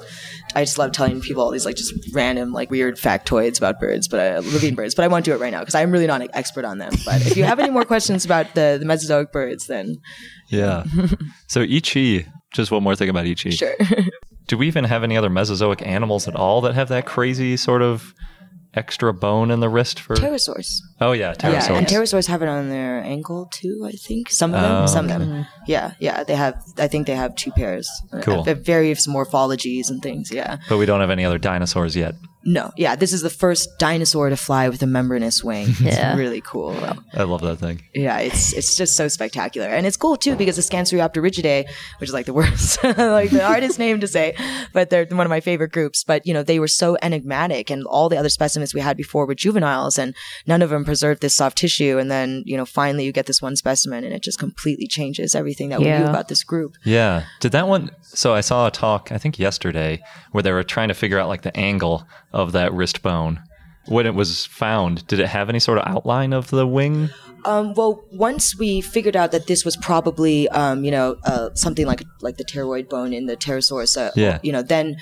I 0.57 0.63
just 0.63 0.79
love 0.79 0.93
telling 0.93 1.21
people 1.21 1.43
all 1.43 1.51
these 1.51 1.67
like 1.67 1.75
just 1.75 1.93
random 2.15 2.53
like 2.53 2.71
weird 2.71 2.97
factoids 2.97 3.59
about 3.59 3.81
birds, 3.81 4.07
but 4.07 4.21
I 4.21 4.39
living 4.39 4.75
birds. 4.77 4.95
But 4.95 5.05
I 5.05 5.09
won't 5.09 5.25
do 5.25 5.33
it 5.33 5.41
right 5.41 5.51
now 5.51 5.61
because 5.61 5.75
I'm 5.75 5.91
really 5.91 6.07
not 6.07 6.23
an 6.23 6.29
expert 6.33 6.65
on 6.65 6.79
them. 6.79 6.93
But 7.05 7.27
if 7.27 7.37
you 7.37 7.43
have 7.45 7.59
any 7.59 7.71
more 7.71 7.85
questions 7.85 8.25
about 8.25 8.55
the 8.55 8.77
the 8.79 8.87
Mesozoic 8.87 9.33
birds, 9.33 9.67
then 9.67 9.97
Yeah. 10.49 10.85
so 11.49 11.61
Yi 11.61 11.81
qi, 11.81 12.27
just 12.55 12.71
one 12.71 12.83
more 12.83 12.97
thing 12.97 13.09
about 13.09 13.27
Yi 13.27 13.35
qi. 13.35 13.53
sure. 13.53 13.75
Do 14.47 14.57
we 14.59 14.67
even 14.67 14.85
have 14.85 15.03
any 15.03 15.17
other 15.17 15.31
Mesozoic 15.31 15.87
animals 15.87 16.29
at 16.29 16.35
all 16.37 16.61
that 16.63 16.75
have 16.75 16.89
that 16.89 17.07
crazy 17.07 17.57
sort 17.57 17.81
of 17.83 18.15
extra 18.75 19.13
bone 19.15 19.51
in 19.51 19.61
the 19.61 19.69
wrist 19.69 19.99
for? 20.01 20.15
Pterosaurs. 20.17 20.81
oh 21.01 21.13
yeah, 21.13 21.33
pterosaurs. 21.35 21.69
Yeah, 21.69 21.73
and 21.79 21.87
pterosaurs 21.87 22.27
have 22.29 22.43
it 22.43 22.49
on 22.49 22.69
their 22.69 23.03
ankle 23.03 23.47
too. 23.53 23.85
I 23.87 23.93
think 23.93 24.31
some 24.31 24.53
of 24.55 24.61
them. 24.61 24.73
Oh, 24.83 24.87
some 24.87 25.05
of 25.11 25.21
them. 25.21 25.47
Oh, 25.47 25.63
yeah, 25.67 25.93
yeah. 25.99 26.25
They 26.25 26.35
have. 26.37 26.63
I 26.79 26.89
think 26.89 27.07
they 27.07 27.15
have 27.15 27.35
two 27.37 27.53
pairs. 27.53 27.89
Cool. 28.23 28.43
Various 28.45 29.07
morphologies 29.07 29.89
and 29.91 30.03
things. 30.03 30.31
Yeah. 30.31 30.59
but 30.69 30.77
we 30.79 30.87
don't 30.87 31.01
have 31.01 31.11
any 31.11 31.25
other 31.25 31.39
dinosaurs 31.39 31.97
yet. 31.97 32.15
No. 32.45 32.73
Yeah. 32.77 32.97
This 32.97 33.12
is 33.12 33.23
the 33.23 33.31
first 33.31 33.79
dinosaur 33.79 34.29
to 34.29 34.37
fly 34.37 34.69
with 34.69 34.83
a 34.83 34.87
membranous 34.87 35.43
wing. 35.43 35.69
Yeah. 35.81 36.11
It's 36.11 36.19
really 36.19 36.41
cool. 36.41 36.77
I 37.15 37.23
love 37.23 37.41
that 37.43 37.57
thing. 37.57 37.83
Yeah, 37.95 38.19
it's 38.19 38.53
it's 38.53 38.77
just 38.77 38.97
so 38.97 39.09
spectacular, 39.09 39.69
and 39.69 39.87
it's 39.87 39.97
cool 39.97 40.16
too 40.16 40.37
because 40.37 40.57
the 40.57 40.62
Scansoriopterygidae, 40.62 41.66
which 41.99 42.09
is 42.11 42.15
like 42.15 42.27
the 42.27 42.33
worst, 42.33 42.83
like 42.85 43.31
the 43.31 43.45
hardest 43.45 43.79
name 43.79 44.01
to 44.01 44.07
say, 44.07 44.35
but 44.73 44.91
they're 44.91 45.07
one 45.07 45.27
of 45.27 45.31
my 45.31 45.41
favorite 45.41 45.73
groups. 45.73 46.05
But 46.05 46.27
you 46.27 46.35
know, 46.35 46.43
they 46.43 46.59
were 46.59 46.69
so 46.69 46.97
enigmatic, 47.03 47.71
and 47.71 47.85
all 47.85 48.09
the 48.09 48.16
other 48.16 48.29
specimens 48.29 48.75
we 48.75 48.81
had 48.81 48.97
before 48.97 49.27
were 49.27 49.35
juveniles, 49.35 49.99
and 49.99 50.15
none 50.47 50.62
of 50.62 50.71
them 50.71 50.85
preserved 50.85 51.23
this 51.23 51.35
soft 51.35 51.59
tissue. 51.59 51.99
And 51.99 52.11
then 52.11 52.43
you 52.47 52.57
know, 52.57 52.66
finally 52.66 53.05
you 53.05 53.12
get 53.12 53.27
this 53.27 53.43
one 53.43 53.57
specimen, 53.57 54.05
and 54.05 54.12
it 54.12 54.23
just 54.23 54.39
completely 54.39 54.87
changes 54.87 55.35
everything 55.35 55.71
that 55.71 55.81
we 55.81 55.87
knew 55.87 56.07
about 56.07 56.29
this 56.29 56.45
group. 56.45 56.77
Yeah. 56.85 57.25
Did 57.41 57.53
that 57.53 57.69
one? 57.69 57.91
So 58.03 58.35
I 58.35 58.41
saw 58.41 58.66
a 58.66 58.71
talk, 58.71 59.12
I 59.12 59.19
think 59.19 59.39
yesterday, 59.39 60.03
where 60.33 60.43
they 60.43 60.53
were 60.53 60.62
trying 60.62 60.89
to 60.89 60.95
figure 60.95 61.19
out 61.19 61.29
like 61.29 61.43
the 61.43 61.57
angle 61.57 62.07
of 62.35 62.52
that 62.52 62.73
wrist 62.74 63.02
bone. 63.02 63.40
When 63.86 64.06
it 64.06 64.15
was 64.15 64.47
found, 64.47 65.06
did 65.06 65.20
it 65.20 65.27
have 65.28 65.48
any 65.48 65.59
sort 65.61 65.78
of 65.78 65.85
outline 65.86 66.32
of 66.32 66.48
the 66.51 66.66
wing? 66.66 67.11
Um, 67.44 67.74
well, 67.74 68.02
once 68.12 68.56
we 68.59 68.81
figured 68.81 69.15
out 69.16 69.31
that 69.32 69.47
this 69.47 69.65
was 69.65 69.77
probably, 69.77 70.48
um, 70.48 70.85
you 70.85 70.90
know, 70.90 71.16
uh, 71.24 71.51
something 71.55 71.86
like 71.86 72.02
like 72.23 72.39
the 72.39 72.44
pteroid 72.44 72.89
bone 72.89 73.12
in 73.12 73.27
the 73.27 73.36
pterosaurus, 73.36 73.97
uh, 73.98 74.11
Yeah. 74.16 74.39
you 74.43 74.52
know, 74.52 74.62
then 74.62 74.97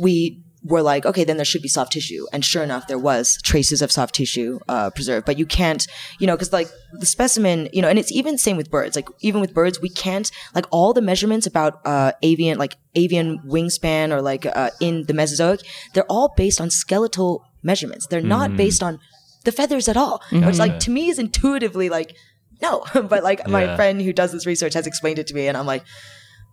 we 0.00 0.40
were 0.64 0.82
like, 0.82 1.04
okay, 1.04 1.24
then 1.24 1.36
there 1.38 1.44
should 1.44 1.62
be 1.62 1.68
soft 1.68 1.92
tissue, 1.92 2.26
and 2.32 2.44
sure 2.44 2.62
enough, 2.62 2.86
there 2.86 2.98
was 2.98 3.38
traces 3.42 3.82
of 3.82 3.90
soft 3.90 4.14
tissue 4.14 4.60
uh, 4.68 4.90
preserved. 4.90 5.26
But 5.26 5.38
you 5.38 5.46
can't, 5.46 5.86
you 6.20 6.26
know, 6.26 6.34
because 6.36 6.52
like 6.52 6.68
the 7.00 7.06
specimen, 7.06 7.68
you 7.72 7.82
know, 7.82 7.88
and 7.88 7.98
it's 7.98 8.12
even 8.12 8.38
same 8.38 8.56
with 8.56 8.70
birds. 8.70 8.94
Like 8.94 9.08
even 9.20 9.40
with 9.40 9.52
birds, 9.54 9.80
we 9.80 9.88
can't 9.88 10.30
like 10.54 10.66
all 10.70 10.92
the 10.92 11.02
measurements 11.02 11.46
about 11.46 11.80
uh, 11.84 12.12
avian, 12.22 12.58
like 12.58 12.76
avian 12.94 13.38
wingspan 13.40 14.12
or 14.12 14.22
like 14.22 14.46
uh, 14.46 14.70
in 14.80 15.04
the 15.06 15.14
Mesozoic, 15.14 15.60
they're 15.94 16.04
all 16.10 16.32
based 16.36 16.60
on 16.60 16.70
skeletal 16.70 17.44
measurements. 17.62 18.06
They're 18.06 18.20
not 18.20 18.56
based 18.56 18.82
on 18.82 19.00
the 19.44 19.52
feathers 19.52 19.88
at 19.88 19.96
all, 19.96 20.22
which 20.30 20.58
like 20.58 20.78
to 20.80 20.90
me 20.90 21.08
is 21.08 21.18
intuitively 21.18 21.88
like 21.88 22.14
no, 22.60 22.84
but 22.94 23.24
like 23.24 23.48
my 23.48 23.62
Yeah. 23.64 23.74
friend 23.74 24.00
who 24.00 24.12
does 24.12 24.30
this 24.30 24.46
research 24.46 24.74
has 24.74 24.86
explained 24.86 25.18
it 25.18 25.26
to 25.28 25.34
me, 25.34 25.48
and 25.48 25.56
I'm 25.56 25.66
like, 25.66 25.82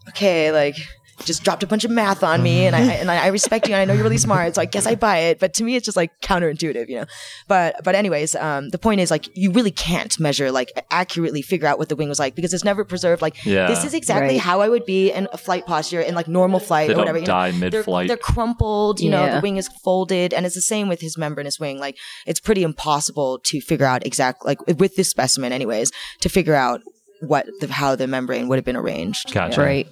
okay, 0.10 0.52
like 0.52 0.76
just 1.26 1.44
dropped 1.44 1.64
a 1.64 1.68
bunch 1.68 1.84
of 1.86 1.92
math 1.92 2.24
on 2.24 2.42
me, 2.42 2.66
and 2.66 2.76
I 2.76 2.82
and 2.82 3.12
I 3.12 3.26
I 3.26 3.28
respect 3.28 3.68
you, 3.68 3.74
and 3.76 3.82
I 3.82 3.86
know 3.86 3.94
you're 3.94 4.04
really 4.04 4.18
smart, 4.18 4.56
so 4.56 4.62
I 4.62 4.66
guess 4.66 4.86
I 4.88 4.96
buy 4.96 5.18
it. 5.18 5.40
But 5.40 5.54
to 5.56 5.64
me, 5.64 5.76
it's 5.76 5.86
just 5.86 5.98
like 5.98 6.12
counterintuitive, 6.22 6.88
you 6.90 6.96
know. 6.98 7.06
But 7.48 7.84
but 7.84 7.94
anyways, 7.96 8.36
um, 8.36 8.70
the 8.70 8.78
point 8.78 9.02
is 9.02 9.12
like 9.12 9.30
you 9.36 9.52
really 9.52 9.72
can't 9.72 10.18
measure 10.20 10.52
like 10.52 10.72
accurately 10.92 11.42
figure 11.42 11.68
out 11.68 11.78
what 11.78 11.90
the 11.90 11.96
wing 11.96 12.10
was 12.10 12.20
like 12.20 12.36
because 12.36 12.54
it's 12.54 12.64
never 12.64 12.84
preserved. 12.86 13.22
Like 13.22 13.44
Yeah. 13.46 13.68
this 13.68 13.84
is 13.84 13.94
exactly 13.94 14.36
Right. 14.36 14.40
how 14.40 14.62
I 14.62 14.70
would 14.70 14.86
be 14.86 15.12
in 15.12 15.28
a 15.34 15.38
flight 15.38 15.66
posture 15.66 16.02
in 16.02 16.16
like 16.16 16.28
normal 16.28 16.60
flight 16.60 16.88
They 16.88 16.94
or 16.94 16.96
don't 16.96 17.02
whatever. 17.02 17.18
you 17.20 17.24
know. 17.26 17.34
die 17.34 17.52
They're- 17.52 17.70
mid-flight. 17.72 18.08
They're, 18.08 18.18
crumpled, 18.18 19.00
you 19.00 19.10
know. 19.10 19.36
The 19.36 19.42
wing 19.42 19.58
is 19.58 19.68
folded, 19.84 20.34
and 20.34 20.46
it's 20.46 20.56
the 20.56 20.62
same 20.62 20.88
with 20.88 21.02
his 21.02 21.18
membranous 21.18 21.60
wing. 21.60 21.80
Like 21.80 21.98
it's 22.26 22.40
pretty 22.40 22.64
impossible 22.64 23.40
to 23.46 23.62
figure 23.62 23.86
out 23.86 24.06
exact 24.06 24.46
like 24.46 24.60
with 24.80 24.96
this 24.96 25.10
specimen, 25.10 25.52
anyways, 25.52 25.92
to 26.22 26.30
figure 26.30 26.56
out 26.56 26.82
what 27.22 27.46
the, 27.60 27.68
how 27.72 27.96
the 27.96 28.08
membrane 28.08 28.48
would 28.48 28.56
have 28.58 28.64
been 28.66 28.78
arranged. 28.78 29.34
Gotcha. 29.34 29.60
right. 29.62 29.88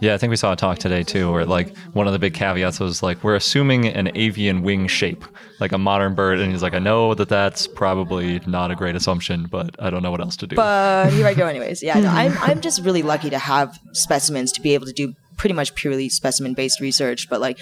Yeah, 0.00 0.14
I 0.14 0.18
think 0.18 0.30
we 0.30 0.36
saw 0.36 0.52
a 0.52 0.56
talk 0.56 0.78
today 0.78 1.02
too, 1.02 1.32
where 1.32 1.44
like 1.44 1.76
one 1.92 2.06
of 2.06 2.12
the 2.12 2.18
big 2.18 2.34
caveats 2.34 2.78
was 2.78 3.02
like 3.02 3.22
we're 3.24 3.34
assuming 3.34 3.86
an 3.86 4.10
avian 4.14 4.62
wing 4.62 4.86
shape, 4.86 5.24
like 5.60 5.72
a 5.72 5.78
modern 5.78 6.14
bird, 6.14 6.38
and 6.38 6.52
he's 6.52 6.62
like, 6.62 6.74
I 6.74 6.78
know 6.78 7.14
that 7.14 7.28
that's 7.28 7.66
probably 7.66 8.40
not 8.46 8.70
a 8.70 8.76
great 8.76 8.94
assumption, 8.94 9.46
but 9.50 9.74
I 9.78 9.90
don't 9.90 10.02
know 10.02 10.10
what 10.10 10.20
else 10.20 10.36
to 10.36 10.46
do. 10.46 10.56
But 10.56 11.12
here 11.12 11.26
I 11.26 11.34
go, 11.34 11.46
anyways. 11.46 11.82
Yeah, 11.82 11.98
no, 11.98 12.08
I'm 12.08 12.36
I'm 12.38 12.60
just 12.68 12.82
really 12.82 13.02
lucky 13.02 13.30
to 13.30 13.38
have 13.38 13.78
specimens 13.92 14.52
to 14.52 14.60
be 14.60 14.74
able 14.74 14.86
to 14.86 14.92
do 14.92 15.14
pretty 15.36 15.54
much 15.54 15.74
purely 15.74 16.08
specimen 16.08 16.52
based 16.52 16.80
research. 16.80 17.30
But 17.30 17.40
like, 17.40 17.58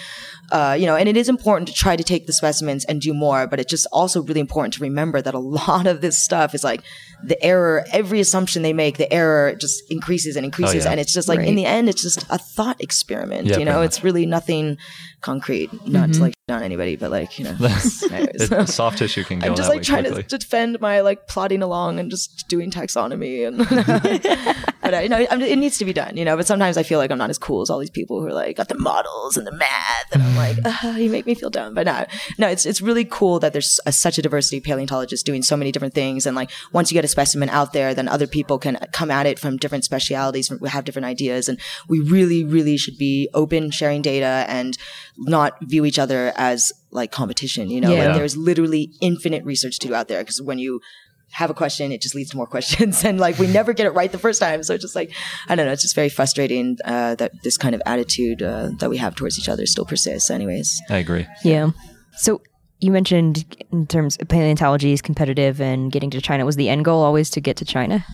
uh, 0.53 0.77
you 0.79 0.87
know, 0.87 0.97
and 0.97 1.09
it 1.09 1.17
is 1.17 1.29
important 1.29 1.69
to 1.69 1.75
try 1.75 1.97
to 1.97 2.05
take 2.05 2.27
the 2.27 2.33
specimens 2.33 2.85
and 2.85 3.01
do 3.01 3.13
more. 3.13 3.47
But 3.47 3.61
it's 3.61 3.71
just 3.71 3.87
also 3.93 4.23
really 4.23 4.41
important 4.41 4.75
to 4.75 4.83
remember 4.83 5.21
that 5.23 5.35
a 5.35 5.39
lot 5.61 5.87
of 5.87 6.01
this 6.01 6.19
stuff 6.19 6.55
is 6.55 6.65
like 6.65 6.83
the 7.23 7.43
error. 7.43 7.85
Every 7.93 8.21
assumption 8.21 8.63
they 8.63 8.73
make, 8.73 8.97
the 8.99 9.13
error 9.13 9.55
just 9.55 9.91
increases 9.91 10.37
and 10.37 10.45
increases, 10.45 10.85
yeah. 10.85 10.91
and 10.91 11.01
it's 11.01 11.13
just 11.13 11.29
like 11.29 11.41
in 11.41 11.55
the 11.55 11.65
end, 11.67 11.89
it's 11.89 12.03
just 12.03 12.25
a 12.31 12.39
thought 12.39 12.81
experiment. 12.81 13.49
Yeah, 13.49 13.59
you 13.59 13.65
know, 13.65 13.83
it's 13.83 14.03
really 14.05 14.27
nothing 14.27 14.79
concrete. 15.21 15.71
Not 15.87 16.13
to 16.15 16.21
like 16.21 16.35
on 16.49 16.63
anybody, 16.63 16.95
but 16.95 17.11
like 17.11 17.39
you 17.39 17.45
know, 17.45 17.57
anyways. 18.13 18.53
It- 18.53 18.69
soft 18.69 18.99
tissue 18.99 19.25
can 19.25 19.39
go 19.41 19.49
I'm 19.49 19.57
just 19.57 19.69
that 19.69 19.75
like 19.75 19.79
way 19.79 19.85
trying 19.85 20.05
quickly. 20.05 20.23
to 20.25 20.39
defend 20.39 20.81
my 20.81 21.01
like 21.01 21.27
plodding 21.27 21.63
along 21.63 21.99
and 21.99 22.11
just 22.11 22.49
doing 22.49 22.71
taxonomy 22.71 23.47
and 23.47 23.59
but 24.83 24.95
uh, 24.95 24.99
you 24.99 25.09
know 25.09 25.27
I 25.31 25.37
mean, 25.37 25.47
it 25.47 25.57
needs 25.57 25.79
to 25.79 25.85
be 25.85 25.93
done 25.93 26.17
you 26.17 26.25
know 26.25 26.37
but 26.37 26.47
sometimes 26.47 26.77
I 26.77 26.83
feel 26.83 26.99
like 26.99 27.11
I'm 27.11 27.19
not 27.19 27.31
as 27.31 27.39
cool 27.39 27.63
as 27.63 27.71
all 27.71 27.79
these 27.79 27.91
people 27.91 28.21
who 28.21 28.27
are 28.29 28.33
like 28.33 28.57
got 28.57 28.69
the 28.69 28.79
models 28.79 29.37
and 29.37 29.47
the 29.47 29.53
math 29.53 30.13
and 30.13 30.23
I'm 30.23 30.36
like 30.37 30.57
uh, 30.85 30.91
you 30.97 31.11
make 31.11 31.27
me 31.27 31.35
feel 31.35 31.51
dumb. 31.51 31.75
But 31.75 31.87
no 31.87 32.07
no 32.39 32.49
it's 32.49 32.67
it's 32.67 32.81
really 32.81 33.05
cool 33.05 33.39
that 33.41 33.53
there's 33.53 33.81
a, 33.87 33.93
such 33.93 34.19
a 34.19 34.23
diversity 34.23 34.59
of 34.59 34.65
paleontologists 34.65 35.23
doing 35.23 35.43
so 35.43 35.57
many 35.57 35.73
different 35.73 35.95
things. 35.95 36.27
And 36.27 36.37
like 36.37 36.51
once 36.73 36.91
you 36.91 36.95
get 36.95 37.05
a 37.05 37.09
specimen 37.09 37.49
out 37.49 37.73
there 37.73 37.95
then 37.95 38.09
other 38.09 38.27
people 38.27 38.59
can 38.59 38.79
come 38.93 39.11
at 39.11 39.27
it 39.27 39.39
from 39.39 39.57
different 39.57 39.85
specialities 39.85 40.51
we 40.51 40.69
have 40.69 40.85
different 40.85 41.07
ideas. 41.07 41.49
And 41.49 41.59
we 41.89 42.01
really 42.01 42.45
really 42.45 42.77
should 42.77 42.99
be 42.99 43.29
open 43.35 43.71
sharing 43.71 44.03
data 44.03 44.45
and 44.49 44.77
not 45.19 45.61
view 45.63 45.85
each 45.85 45.99
other 45.99 46.33
as 46.37 46.73
like 46.91 47.13
competition 47.13 47.71
you 47.71 47.81
know? 47.81 47.93
Yeah. 47.93 48.07
like 48.07 48.17
there's 48.17 48.37
literally 48.37 48.93
infinite 49.01 49.45
research 49.45 49.79
to 49.81 49.89
do 49.89 49.95
out 49.95 50.09
there 50.09 50.23
because 50.23 50.41
when 50.41 50.59
you 50.59 50.81
have 51.37 51.51
a 51.51 51.55
question, 51.55 51.93
it 51.93 52.01
just 52.01 52.15
leads 52.15 52.31
to 52.31 52.37
more 52.37 52.47
questions, 52.57 53.05
and 53.05 53.21
like 53.21 53.39
we 53.39 53.47
never 53.47 53.73
get 53.73 53.87
it 53.87 53.91
right 53.91 54.11
the 54.11 54.19
first 54.19 54.41
time. 54.41 54.63
So 54.63 54.75
it's 54.75 54.83
just 54.83 54.97
like 54.97 55.13
I 55.49 55.55
don't 55.55 55.67
know. 55.67 55.73
It's 55.73 55.83
just 55.83 55.95
very 55.95 56.09
frustrating 56.09 56.79
uh, 56.85 57.15
that 57.17 57.33
this 57.43 57.59
kind 57.59 57.75
of 57.75 57.83
attitude 57.85 58.43
uh, 58.43 58.71
that 58.79 58.89
we 58.89 58.97
have 58.97 59.15
towards 59.15 59.39
each 59.39 59.49
other 59.49 59.67
still 59.67 59.85
persists. 59.85 60.31
Anyways, 60.31 60.81
I 60.89 60.97
agree. 60.97 61.27
Yeah. 61.45 61.71
So 62.17 62.41
you 62.81 62.91
mentioned 62.91 63.45
in 63.71 63.87
terms 63.87 64.17
of 64.17 64.29
paleontology 64.29 64.93
is 64.93 65.03
competitive 65.03 65.61
and 65.61 65.93
getting 65.93 66.11
to 66.11 66.21
China. 66.21 66.45
Was 66.45 66.57
the 66.57 66.69
end 66.69 66.85
goal 66.85 67.03
always 67.03 67.31
to 67.31 67.41
get 67.41 67.57
to 67.59 67.65
China? 67.65 68.05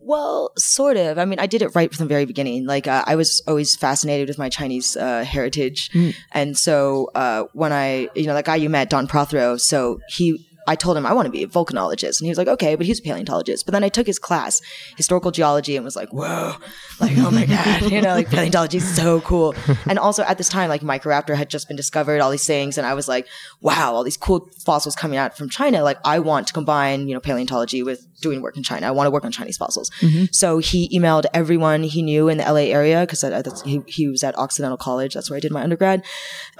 Well, 0.00 0.52
sort 0.56 0.96
of. 0.96 1.18
I 1.18 1.26
mean, 1.26 1.38
I 1.38 1.46
did 1.46 1.60
it 1.60 1.74
right 1.74 1.92
from 1.92 2.06
the 2.06 2.08
very 2.08 2.24
beginning. 2.24 2.64
Like, 2.64 2.86
uh, 2.86 3.04
I 3.06 3.14
was 3.14 3.42
always 3.46 3.76
fascinated 3.76 4.28
with 4.28 4.38
my 4.38 4.48
Chinese 4.48 4.96
uh, 4.96 5.22
heritage, 5.22 5.90
and 6.32 6.56
so 6.56 7.10
uh, 7.14 7.44
when 7.52 7.74
I, 7.74 8.08
you 8.14 8.26
know, 8.26 8.32
that 8.32 8.46
guy 8.46 8.56
you 8.56 8.70
met, 8.70 8.88
Don 8.88 9.06
Prothero, 9.06 9.58
so 9.58 10.00
he. 10.08 10.47
I 10.68 10.74
told 10.74 10.98
him 10.98 11.06
I 11.06 11.14
want 11.14 11.24
to 11.24 11.32
be 11.32 11.42
a 11.42 11.48
volcanologist, 11.48 12.20
and 12.20 12.26
he 12.26 12.28
was 12.28 12.36
like, 12.36 12.46
"Okay," 12.46 12.74
but 12.74 12.84
he's 12.84 12.98
a 13.00 13.02
paleontologist. 13.02 13.64
But 13.64 13.72
then 13.72 13.82
I 13.82 13.88
took 13.88 14.06
his 14.06 14.18
class, 14.18 14.60
historical 14.98 15.30
geology, 15.30 15.76
and 15.76 15.84
was 15.84 15.96
like, 15.96 16.10
"Whoa!" 16.10 16.56
Like, 17.00 17.16
oh 17.16 17.30
my 17.30 17.46
god, 17.54 17.90
you 17.90 18.02
know, 18.02 18.10
like 18.10 18.28
paleontology 18.28 18.76
is 18.76 18.96
so 18.96 19.20
cool. 19.22 19.54
And 19.88 19.98
also 19.98 20.22
at 20.24 20.36
this 20.36 20.50
time, 20.50 20.68
like 20.68 20.82
Microraptor 20.82 21.34
had 21.34 21.48
just 21.48 21.66
been 21.68 21.76
discovered, 21.76 22.20
all 22.20 22.30
these 22.30 22.46
things, 22.46 22.76
and 22.76 22.86
I 22.86 22.92
was 22.92 23.08
like, 23.08 23.26
"Wow, 23.62 23.94
all 23.94 24.04
these 24.04 24.18
cool 24.18 24.50
fossils 24.58 24.94
coming 24.94 25.18
out 25.18 25.36
from 25.36 25.48
China." 25.48 25.82
Like, 25.82 25.98
I 26.04 26.18
want 26.18 26.48
to 26.48 26.52
combine, 26.52 27.08
you 27.08 27.14
know, 27.14 27.20
paleontology 27.20 27.82
with 27.82 28.06
doing 28.20 28.42
work 28.42 28.56
in 28.56 28.62
China. 28.62 28.86
I 28.86 28.90
want 28.90 29.06
to 29.06 29.10
work 29.10 29.24
on 29.24 29.32
Chinese 29.32 29.56
fossils. 29.56 29.90
Mm-hmm. 30.00 30.26
So 30.32 30.58
he 30.58 30.88
emailed 30.96 31.24
everyone 31.32 31.82
he 31.82 32.02
knew 32.02 32.28
in 32.28 32.38
the 32.38 32.44
LA 32.44 32.68
area 32.78 33.06
because 33.06 33.22
he, 33.62 33.80
he 33.86 34.08
was 34.08 34.22
at 34.22 34.36
Occidental 34.36 34.76
College. 34.76 35.14
That's 35.14 35.30
where 35.30 35.36
I 35.36 35.40
did 35.40 35.52
my 35.52 35.62
undergrad. 35.62 36.04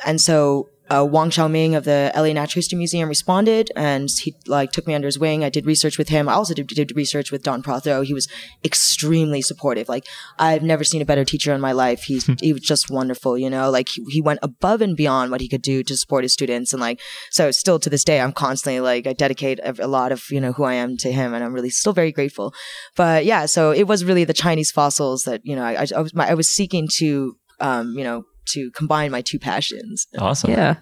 And 0.06 0.20
so 0.20 0.70
uh, 0.90 1.05
Wang 1.05 1.31
Xiaoming 1.31 1.77
of 1.77 1.85
the 1.85 2.12
LA 2.15 2.32
Natural 2.32 2.60
History 2.60 2.78
Museum 2.78 3.09
responded 3.09 3.70
and 3.77 4.09
he 4.10 4.35
like 4.47 4.73
took 4.73 4.86
me 4.86 4.94
under 4.94 5.06
his 5.06 5.19
wing. 5.19 5.44
I 5.44 5.51
did 5.51 5.66
research 5.66 5.98
with 5.98 6.09
him. 6.09 6.28
I 6.28 6.32
also 6.35 6.55
did, 6.55 6.66
did 6.69 6.97
research 6.97 7.31
with 7.31 7.43
Don 7.43 7.62
Prothero. 7.62 8.02
He 8.02 8.15
was 8.15 8.28
extremely 8.65 9.43
supportive. 9.43 9.89
Like 9.89 10.06
I've 10.39 10.62
never 10.62 10.85
seen 10.85 11.02
a 11.02 11.06
better 11.06 11.24
teacher 11.24 11.52
in 11.52 11.60
my 11.60 11.73
life. 11.73 12.05
He's, 12.05 12.27
he 12.40 12.52
was 12.52 12.62
just 12.62 12.90
wonderful, 12.90 13.36
you 13.36 13.51
know, 13.51 13.70
like 13.70 13.89
he, 13.90 14.05
he 14.09 14.20
went 14.20 14.40
above 14.43 14.81
and 14.81 14.97
beyond 14.97 15.31
what 15.31 15.40
he 15.40 15.48
could 15.48 15.62
do 15.62 15.82
to 15.82 15.97
support 15.97 16.24
his 16.24 16.32
students. 16.32 16.73
And 16.73 16.81
like, 16.81 17.01
so 17.31 17.51
still 17.51 17.78
to 17.78 17.90
this 17.90 18.05
day, 18.05 18.20
I'm 18.20 18.32
constantly 18.32 18.81
like, 18.81 19.06
I 19.06 19.12
dedicate 19.12 19.59
a, 19.60 19.74
a 19.85 19.89
lot 19.89 20.12
of, 20.12 20.24
you 20.31 20.40
know, 20.40 20.52
who 20.52 20.65
I 20.65 20.74
am 20.74 20.97
to 20.98 21.12
him 21.12 21.35
and 21.35 21.44
I'm 21.44 21.52
really 21.52 21.70
still 21.70 21.93
very 21.93 22.12
grateful. 22.12 22.55
But 22.97 23.24
yeah, 23.24 23.47
so 23.47 23.73
it 23.73 23.86
was 23.86 24.05
really 24.05 24.24
the 24.24 24.32
Chinese 24.32 24.70
fossils 24.70 25.24
that, 25.24 25.43
you 25.44 25.55
know, 25.55 25.65
I, 25.65 25.86
I, 25.94 26.01
was, 26.01 26.15
my, 26.15 26.31
I 26.31 26.35
was 26.35 26.48
seeking 26.48 26.89
to 26.97 27.36
um, 27.60 27.94
you 27.97 28.05
know, 28.05 28.24
to 28.52 28.70
combine 28.72 29.10
my 29.10 29.22
two 29.22 29.38
passions. 29.38 30.06
Awesome. 30.18 30.50
Yeah. 30.50 30.76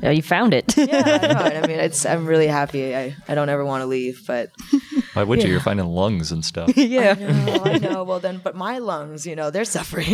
Yeah, 0.00 0.10
you 0.10 0.22
found 0.22 0.54
it. 0.54 0.76
Yeah, 0.76 1.18
I 1.22 1.26
know. 1.26 1.58
I 1.58 1.66
mean, 1.66 1.80
it's 1.80 2.06
I'm 2.06 2.24
really 2.24 2.46
happy. 2.46 2.94
I, 2.94 3.16
I 3.26 3.34
don't 3.34 3.48
ever 3.48 3.64
want 3.64 3.82
to 3.82 3.86
leave, 3.86 4.22
but 4.26 4.50
Why 5.14 5.24
would 5.24 5.42
you? 5.42 5.50
You're 5.50 5.60
finding 5.60 5.86
lungs 5.86 6.30
and 6.30 6.44
stuff. 6.44 6.70
yeah. 6.76 7.14
no, 7.18 7.62
I 7.64 7.78
know. 7.78 8.04
Well, 8.04 8.20
then, 8.20 8.40
but 8.42 8.54
my 8.54 8.78
lungs, 8.78 9.26
you 9.26 9.34
know, 9.34 9.50
they're 9.50 9.64
suffering. 9.64 10.06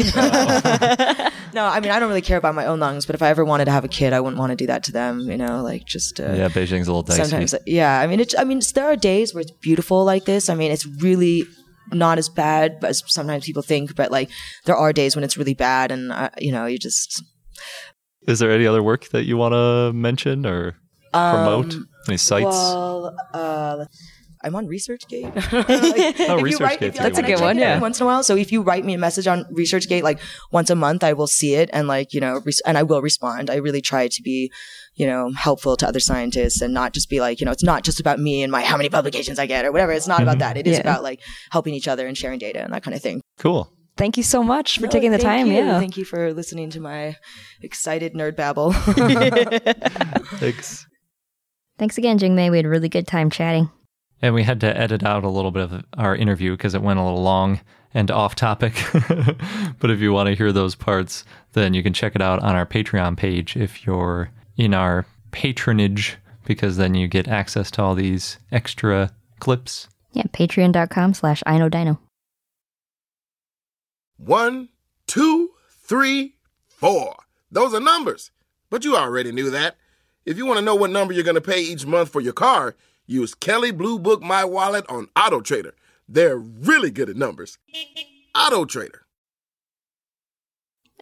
no, 1.52 1.66
I 1.66 1.80
mean, 1.80 1.90
I 1.90 1.98
don't 1.98 2.08
really 2.08 2.22
care 2.22 2.38
about 2.38 2.54
my 2.54 2.64
own 2.64 2.80
lungs, 2.80 3.04
but 3.04 3.14
if 3.14 3.20
I 3.20 3.28
ever 3.28 3.44
wanted 3.44 3.66
to 3.66 3.72
have 3.72 3.84
a 3.84 3.88
kid, 3.88 4.14
I 4.14 4.20
wouldn't 4.20 4.38
want 4.38 4.50
to 4.50 4.56
do 4.56 4.66
that 4.68 4.84
to 4.84 4.92
them. 4.92 5.20
You 5.20 5.36
know, 5.36 5.62
like 5.62 5.84
just 5.84 6.18
uh, 6.18 6.32
yeah, 6.32 6.48
Beijing's 6.48 6.88
a 6.88 6.92
little 6.92 7.02
dicey. 7.02 7.24
sometimes 7.24 7.54
yeah 7.66 8.00
i 8.00 8.06
mean 8.06 8.20
it's 8.20 8.34
i 8.38 8.44
mean 8.44 8.58
it's, 8.58 8.72
there 8.72 8.86
are 8.86 8.96
days 8.96 9.34
where 9.34 9.42
it's 9.42 9.50
beautiful 9.50 10.04
like 10.04 10.24
this 10.24 10.48
i 10.48 10.54
mean 10.54 10.70
it's 10.70 10.86
really 10.86 11.44
not 11.93 12.19
as 12.19 12.28
bad 12.28 12.78
as 12.82 13.02
sometimes 13.06 13.44
people 13.44 13.62
think 13.62 13.94
but 13.94 14.11
like 14.11 14.31
there 14.65 14.77
are 14.77 14.93
days 14.93 15.15
when 15.16 15.24
it's 15.24 15.36
really 15.36 15.55
bad 15.55 15.90
and 15.93 16.11
uh, 16.12 16.31
you 16.39 16.51
know 16.52 16.66
you 16.66 16.78
just 16.78 17.23
Is 18.27 18.39
there 18.39 18.51
any 18.51 18.66
other 18.66 18.82
work 18.82 19.09
that 19.11 19.24
you 19.24 19.36
want 19.36 19.52
to 19.52 19.93
mention 19.93 20.47
or 20.47 20.77
promote? 21.12 21.74
any 22.09 22.16
sites? 22.16 22.44
well 22.44 23.15
uh 23.35 23.85
I'm 24.44 24.54
on 24.54 24.66
ResearchGate. 24.68 25.34
Like, 25.54 26.20
Oh, 26.28 26.44
if 26.44 26.50
you 26.52 26.58
write- 26.58 26.80
ResearchGate's 26.80 27.18
if- 27.18 27.18
a 27.18 27.22
good 27.22 27.22
one. 27.22 27.26
check 27.26 27.40
one, 27.40 27.56
it 27.58 27.60
yeah. 27.60 27.78
Once 27.80 27.98
in 28.00 28.04
a 28.04 28.06
while. 28.06 28.22
So 28.22 28.36
if 28.36 28.52
you 28.52 28.62
write 28.62 28.84
me 28.84 28.94
a 28.94 28.98
message 28.98 29.26
on 29.26 29.44
ResearchGate 29.52 30.02
like 30.02 30.20
once 30.52 30.70
a 30.70 30.74
month, 30.74 31.02
I 31.02 31.12
will 31.14 31.26
see 31.26 31.54
it 31.54 31.70
and 31.72 31.88
like 31.88 32.12
you 32.12 32.20
know, 32.20 32.40
res- 32.44 32.60
and 32.66 32.76
I 32.78 32.82
will 32.82 33.02
respond. 33.02 33.50
I 33.50 33.56
really 33.56 33.80
try 33.80 34.08
to 34.08 34.22
be, 34.22 34.52
you 34.94 35.06
know, 35.06 35.32
helpful 35.32 35.76
to 35.78 35.88
other 35.88 36.00
scientists 36.00 36.60
and 36.60 36.72
not 36.74 36.92
just 36.92 37.08
be 37.08 37.20
like, 37.20 37.40
you 37.40 37.46
know, 37.46 37.52
it's 37.52 37.64
not 37.64 37.82
just 37.84 38.00
about 38.00 38.18
me 38.20 38.42
and 38.42 38.52
my 38.52 38.62
how 38.62 38.76
many 38.76 38.88
publications 38.88 39.38
I 39.38 39.46
get 39.46 39.64
or 39.64 39.72
whatever. 39.72 39.92
It's 39.92 40.06
not 40.08 40.22
about 40.22 40.32
mm-hmm. 40.32 40.40
that. 40.40 40.56
It 40.58 40.66
is 40.66 40.74
Yeah. 40.76 40.80
about 40.82 41.02
like 41.02 41.20
helping 41.50 41.74
each 41.74 41.88
other 41.88 42.06
and 42.06 42.16
sharing 42.16 42.38
data 42.38 42.62
and 42.62 42.72
that 42.72 42.82
kind 42.82 42.94
of 42.94 43.02
thing. 43.02 43.20
cool. 43.38 43.70
Thank 43.96 44.16
you 44.16 44.24
so 44.24 44.42
much 44.42 44.78
for 44.80 44.86
No, 44.86 44.90
taking 44.90 45.12
the 45.12 45.18
time. 45.18 45.46
you. 45.46 45.52
Yeah. 45.58 45.78
Thank 45.78 45.96
you 45.96 46.04
for 46.04 46.32
listening 46.34 46.68
to 46.70 46.80
my 46.80 47.16
excited 47.62 48.12
nerd 48.14 48.34
babble. 48.34 48.72
Thanks. 50.40 50.84
Thanks 51.78 51.96
again, 51.98 52.18
Jingmai. 52.18 52.50
We 52.50 52.56
had 52.56 52.66
a 52.66 52.68
really 52.68 52.88
good 52.88 53.06
time 53.06 53.30
chatting. 53.30 53.70
And 54.23 54.35
we 54.35 54.43
had 54.43 54.61
to 54.61 54.77
edit 54.77 55.03
out 55.03 55.24
a 55.24 55.28
little 55.28 55.51
bit 55.51 55.65
of 55.65 55.85
our 55.99 56.16
interview 56.16 56.53
because 56.53 56.74
it 56.74 56.82
went 56.82 56.99
a 56.99 57.03
little 57.03 57.23
long 57.23 57.61
and 57.93 58.11
off 58.11 58.35
topic. 58.35 58.74
but 59.78 59.91
if 59.91 60.01
you 60.01 60.12
want 60.12 60.28
to 60.28 60.35
hear 60.35 60.53
those 60.53 60.74
parts, 60.74 61.24
then 61.53 61.74
you 61.74 61.82
can 61.82 61.93
check 61.93 62.15
it 62.15 62.23
out 62.23 62.41
on 62.43 62.57
our 62.57 62.66
Patreon 62.66 63.16
page 63.16 63.57
if 63.57 63.86
you're 63.86 64.31
in 64.57 64.74
our 64.74 65.07
patronage, 65.31 66.16
because 66.45 66.77
then 66.77 66.95
you 66.95 67.09
get 67.09 67.28
access 67.28 67.70
to 67.73 67.82
all 67.82 67.95
these 67.95 68.39
extra 68.53 69.12
clips. 69.41 69.89
Yeah, 70.12 70.24
patreon.com 70.24 71.15
slash 71.15 71.43
iknowdino. 71.47 71.99
One, 74.16 74.69
two, 75.07 75.51
three, 75.70 76.36
four. 76.66 77.16
Those 77.51 77.74
are 77.74 77.81
numbers. 77.81 78.31
But 78.70 78.85
you 78.85 78.97
already 78.97 79.32
knew 79.32 79.51
that. 79.51 79.77
If 80.24 80.39
you 80.39 80.47
want 80.47 80.59
to 80.59 80.65
know 80.65 80.74
what 80.74 80.91
number 80.91 81.12
you're 81.12 81.24
going 81.24 81.35
to 81.35 81.41
pay 81.41 81.61
each 81.61 81.85
month 81.85 82.09
for 82.09 82.20
your 82.20 82.32
car, 82.32 82.74
use 83.06 83.35
Kelley 83.35 83.70
Blue 83.70 83.98
Book 83.98 84.22
My 84.22 84.44
Wallet 84.44 84.85
on 84.89 85.09
Auto 85.16 85.40
Trader. 85.40 85.74
They're 86.09 86.39
really 86.39 86.90
good 86.90 87.09
at 87.09 87.16
numbers. 87.16 87.59
Auto 88.35 88.64
Trader. 88.64 89.05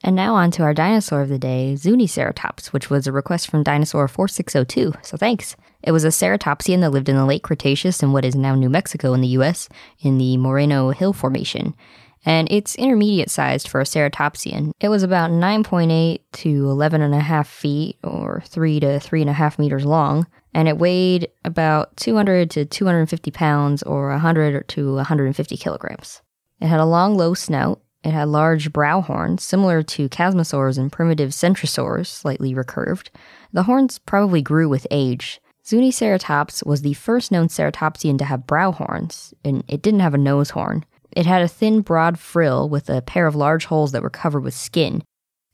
And 0.05 0.17
now 0.17 0.35
on 0.35 0.51
to 0.53 0.65
our 0.65 0.75
dinosaur 0.75 1.23
of 1.23 1.29
the 1.29 1.39
day, 1.39 1.75
Zuniceratops, 1.77 2.67
which 2.73 2.91
was 2.91 3.07
a 3.07 3.13
request 3.13 3.49
from 3.49 3.63
Dinosaur 3.63 4.09
4602. 4.09 4.95
So 5.03 5.17
thanks. 5.17 5.55
It 5.83 5.93
was 5.93 6.05
a 6.05 6.09
ceratopsian 6.09 6.81
that 6.81 6.91
lived 6.91 7.09
in 7.09 7.17
the 7.17 7.25
late 7.25 7.45
Cretaceous 7.45 8.03
in 8.03 8.13
what 8.13 8.25
is 8.25 8.35
now 8.35 8.57
New 8.57 8.69
Mexico 8.69 9.15
in 9.15 9.21
the 9.21 9.29
US, 9.29 9.69
in 10.01 10.19
the 10.19 10.37
Moreno 10.39 10.91
Hill 10.91 11.13
Formation. 11.13 11.75
And 12.25 12.51
it's 12.51 12.75
intermediate 12.77 13.31
sized 13.31 13.69
for 13.69 13.81
a 13.81 13.85
ceratopsian. 13.85 14.73
It 14.81 14.89
was 14.89 15.03
about 15.03 15.31
9.8 15.31 16.21
to 16.33 16.65
11.5 16.65 17.47
feet, 17.47 17.97
or 18.03 18.43
3 18.47 18.81
to 18.81 18.87
3.5 18.87 19.59
meters 19.59 19.85
long, 19.85 20.27
and 20.55 20.69
it 20.69 20.79
weighed 20.79 21.29
about 21.45 21.97
200 21.97 22.51
to 22.51 22.65
250 22.65 23.31
pounds, 23.31 23.83
or 23.83 24.11
100 24.11 24.69
to 24.69 24.95
150 24.95 25.57
kilograms. 25.57 26.23
It 26.61 26.67
had 26.67 26.81
a 26.81 26.85
long, 26.85 27.17
low 27.17 27.35
snout. 27.35 27.81
It 28.05 28.11
had 28.13 28.29
large 28.29 28.73
brow 28.73 29.01
horns, 29.01 29.43
similar 29.45 29.83
to 29.85 30.09
chasmosaurs 30.09 30.77
and 30.77 30.91
primitive 30.91 31.31
centrosaurs, 31.31 32.07
slightly 32.07 32.55
recurved. 32.55 33.11
The 33.53 33.65
horns 33.65 33.99
probably 33.99 34.43
grew 34.43 34.69
with 34.69 34.87
age. 34.91 35.41
Zuniceratops 35.65 36.67
was 36.67 36.83
the 36.83 36.95
first 36.95 37.31
known 37.31 37.47
ceratopsian 37.47 38.19
to 38.19 38.25
have 38.25 38.47
brow 38.47 38.73
horns, 38.73 39.33
and 39.45 39.63
it 39.69 39.83
didn't 39.83 40.01
have 40.01 40.15
a 40.15 40.19
nose 40.19 40.51
horn. 40.51 40.85
It 41.13 41.27
had 41.27 41.43
a 41.43 41.49
thin, 41.49 41.83
broad 41.83 42.19
frill 42.19 42.69
with 42.69 42.91
a 42.91 43.03
pair 43.03 43.27
of 43.27 43.37
large 43.37 43.67
holes 43.67 43.93
that 43.93 44.03
were 44.03 44.11
covered 44.11 44.43
with 44.43 44.55
skin. 44.55 45.05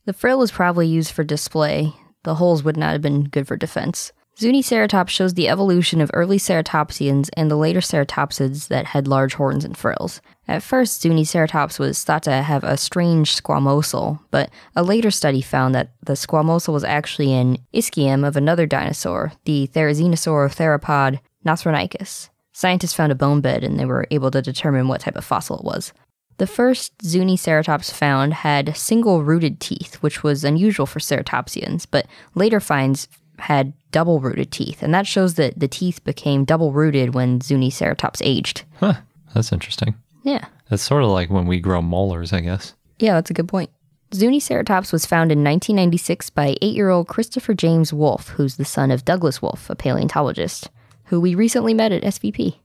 The 0.05 0.13
frill 0.13 0.39
was 0.39 0.51
probably 0.51 0.87
used 0.87 1.11
for 1.11 1.23
display. 1.23 1.93
The 2.23 2.35
holes 2.35 2.63
would 2.63 2.77
not 2.77 2.93
have 2.93 3.01
been 3.01 3.25
good 3.25 3.47
for 3.47 3.57
defense. 3.57 4.11
Zuniceratops 4.39 5.09
shows 5.09 5.33
the 5.33 5.49
evolution 5.49 5.99
of 5.99 6.09
early 6.13 6.37
ceratopsians 6.37 7.29
and 7.33 7.51
the 7.51 7.57
later 7.57 7.81
ceratopsids 7.81 8.69
that 8.69 8.85
had 8.85 9.05
large 9.05 9.33
horns 9.33 9.65
and 9.65 9.75
frills. 9.75 10.21
At 10.47 10.63
first, 10.63 11.03
Zuniceratops 11.03 11.77
was 11.77 12.05
thought 12.05 12.23
to 12.23 12.31
have 12.31 12.63
a 12.63 12.77
strange 12.77 13.35
squamosal, 13.35 14.21
but 14.31 14.49
a 14.77 14.83
later 14.83 15.11
study 15.11 15.41
found 15.41 15.75
that 15.75 15.91
the 16.05 16.13
squamosal 16.13 16.71
was 16.71 16.85
actually 16.85 17.33
an 17.33 17.57
ischium 17.73 18.25
of 18.25 18.37
another 18.37 18.65
dinosaur, 18.65 19.33
the 19.43 19.69
Therizinosaur 19.73 20.47
theropod 20.55 21.19
Nothronychus. 21.45 22.29
Scientists 22.53 22.93
found 22.93 23.11
a 23.11 23.15
bone 23.15 23.41
bed 23.41 23.65
and 23.65 23.77
they 23.77 23.85
were 23.85 24.07
able 24.09 24.31
to 24.31 24.41
determine 24.41 24.87
what 24.87 25.01
type 25.01 25.17
of 25.17 25.25
fossil 25.25 25.59
it 25.59 25.65
was. 25.65 25.91
The 26.37 26.47
first 26.47 26.97
Zuniceratops 26.99 27.91
found 27.91 28.35
had 28.35 28.77
single 28.77 29.21
rooted 29.21 29.59
teeth, 29.59 29.95
which 29.95 30.23
was 30.23 30.45
unusual 30.45 30.85
for 30.85 30.99
ceratopsians, 30.99 31.85
but 31.91 32.07
later 32.35 32.61
finds 32.61 33.09
had 33.39 33.73
double 33.91 34.19
rooted 34.19 34.51
teeth, 34.51 34.83
and 34.83 34.93
that 34.93 35.07
shows 35.07 35.35
that 35.35 35.59
the 35.59 35.67
teeth 35.67 36.03
became 36.03 36.45
double 36.45 36.71
rooted 36.71 37.13
when 37.13 37.39
Zuniceratops 37.39 38.21
aged. 38.23 38.63
Huh. 38.79 38.95
That's 39.33 39.51
interesting. 39.51 39.95
Yeah. 40.23 40.45
It's 40.71 40.83
sort 40.83 41.03
of 41.03 41.09
like 41.09 41.29
when 41.29 41.47
we 41.47 41.59
grow 41.59 41.81
molars, 41.81 42.33
I 42.33 42.41
guess. 42.41 42.73
Yeah, 42.99 43.13
that's 43.13 43.29
a 43.29 43.33
good 43.33 43.47
point. 43.47 43.69
Zuniceratops 44.11 44.91
was 44.91 45.05
found 45.05 45.31
in 45.31 45.43
1996 45.43 46.31
by 46.31 46.55
eight 46.61 46.75
year 46.75 46.89
old 46.89 47.07
Christopher 47.07 47.53
James 47.53 47.93
Wolfe, 47.93 48.29
who's 48.29 48.57
the 48.57 48.65
son 48.65 48.91
of 48.91 49.05
Douglas 49.05 49.41
Wolfe, 49.41 49.69
a 49.69 49.75
paleontologist, 49.75 50.69
who 51.05 51.19
we 51.19 51.35
recently 51.35 51.73
met 51.73 51.91
at 51.91 52.03
SVP. 52.03 52.57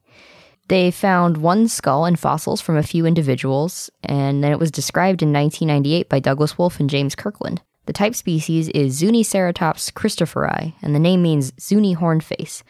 They 0.68 0.90
found 0.90 1.36
one 1.36 1.68
skull 1.68 2.06
and 2.06 2.18
fossils 2.18 2.62
from 2.62 2.78
a 2.78 2.82
few 2.82 3.04
individuals, 3.04 3.90
and 4.02 4.42
then 4.42 4.52
it 4.52 4.58
was 4.58 4.70
described 4.70 5.20
in 5.20 5.32
1998 5.32 6.08
by 6.08 6.20
Douglas 6.20 6.56
Wolfe 6.56 6.80
and 6.80 6.88
James 6.88 7.14
Kirkland. 7.14 7.60
The 7.86 7.92
type 7.92 8.14
species 8.14 8.68
is 8.70 9.00
Zuniceratops 9.00 9.92
christophori, 9.92 10.74
and 10.82 10.94
the 10.94 11.00
name 11.00 11.22
means 11.22 11.52
Zuni 11.60 11.94
hornface. 11.94 12.62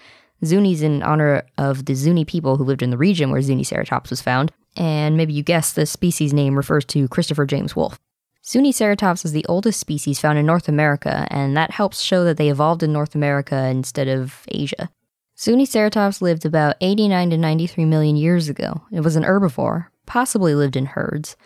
Zuni's 0.45 0.83
in 0.83 1.03
honor 1.03 1.45
of 1.57 1.85
the 1.85 1.95
Zuni 1.95 2.25
people 2.25 2.57
who 2.57 2.65
lived 2.65 2.83
in 2.83 2.91
the 2.91 2.99
region 2.99 3.31
where 3.31 3.41
Zuniceratops 3.41 4.11
was 4.11 4.21
found, 4.21 4.53
and 4.77 5.17
maybe 5.17 5.33
you 5.33 5.43
guessed 5.43 5.77
the 5.77 5.87
species 5.87 6.33
name 6.33 6.57
refers 6.57 6.85
to 6.87 7.09
Christopher 7.09 7.47
James 7.47 7.77
Wolfe. 7.77 7.99
Zuniceratops 8.45 9.25
is 9.25 9.33
the 9.33 9.47
oldest 9.49 9.81
species 9.81 10.21
found 10.21 10.39
in 10.39 10.45
North 10.45 10.69
America, 10.69 11.27
and 11.31 11.57
that 11.57 11.71
helps 11.71 12.03
show 12.03 12.25
that 12.25 12.37
they 12.37 12.51
evolved 12.51 12.83
in 12.83 12.93
North 12.93 13.15
America 13.15 13.67
instead 13.69 14.09
of 14.09 14.45
Asia. 14.49 14.91
Zuniceratops 15.37 16.21
lived 16.21 16.45
about 16.45 16.77
89 16.81 17.31
to 17.31 17.37
93 17.39 17.85
million 17.87 18.17
years 18.17 18.49
ago. 18.49 18.83
It 18.93 19.01
was 19.01 19.17
an 19.17 19.25
herbivore, 19.25 19.87
possibly 20.07 20.55
lived 20.55 20.77
in 20.77 20.87
herds. 20.87 21.37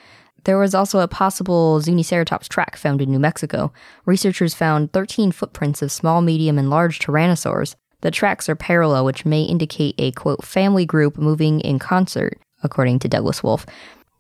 There 0.45 0.59
was 0.59 0.75
also 0.75 1.01
a 1.01 1.09
possible 1.09 1.81
Zuniceratops 1.81 2.49
track 2.49 2.77
found 2.77 3.03
in 3.03 3.11
New 3.11 3.19
Mexico. 3.19 3.73
Researchers 4.07 4.55
found 4.55 4.93
13 4.93 5.33
footprints 5.33 5.83
of 5.83 5.93
small, 5.93 6.23
medium, 6.23 6.59
and 6.59 6.71
large 6.71 6.99
tyrannosaurs. 6.99 7.75
The 8.01 8.11
tracks 8.11 8.49
are 8.49 8.55
parallel, 8.55 9.05
which 9.05 9.27
may 9.27 9.43
indicate 9.43 9.95
a 9.99 10.13
quote 10.13 10.45
family 10.45 10.87
group 10.87 11.19
moving 11.19 11.61
in 11.61 11.79
concert, 11.79 12.39
according 12.63 13.01
to 13.01 13.09
Douglas 13.09 13.43
Wolfe. 13.43 13.67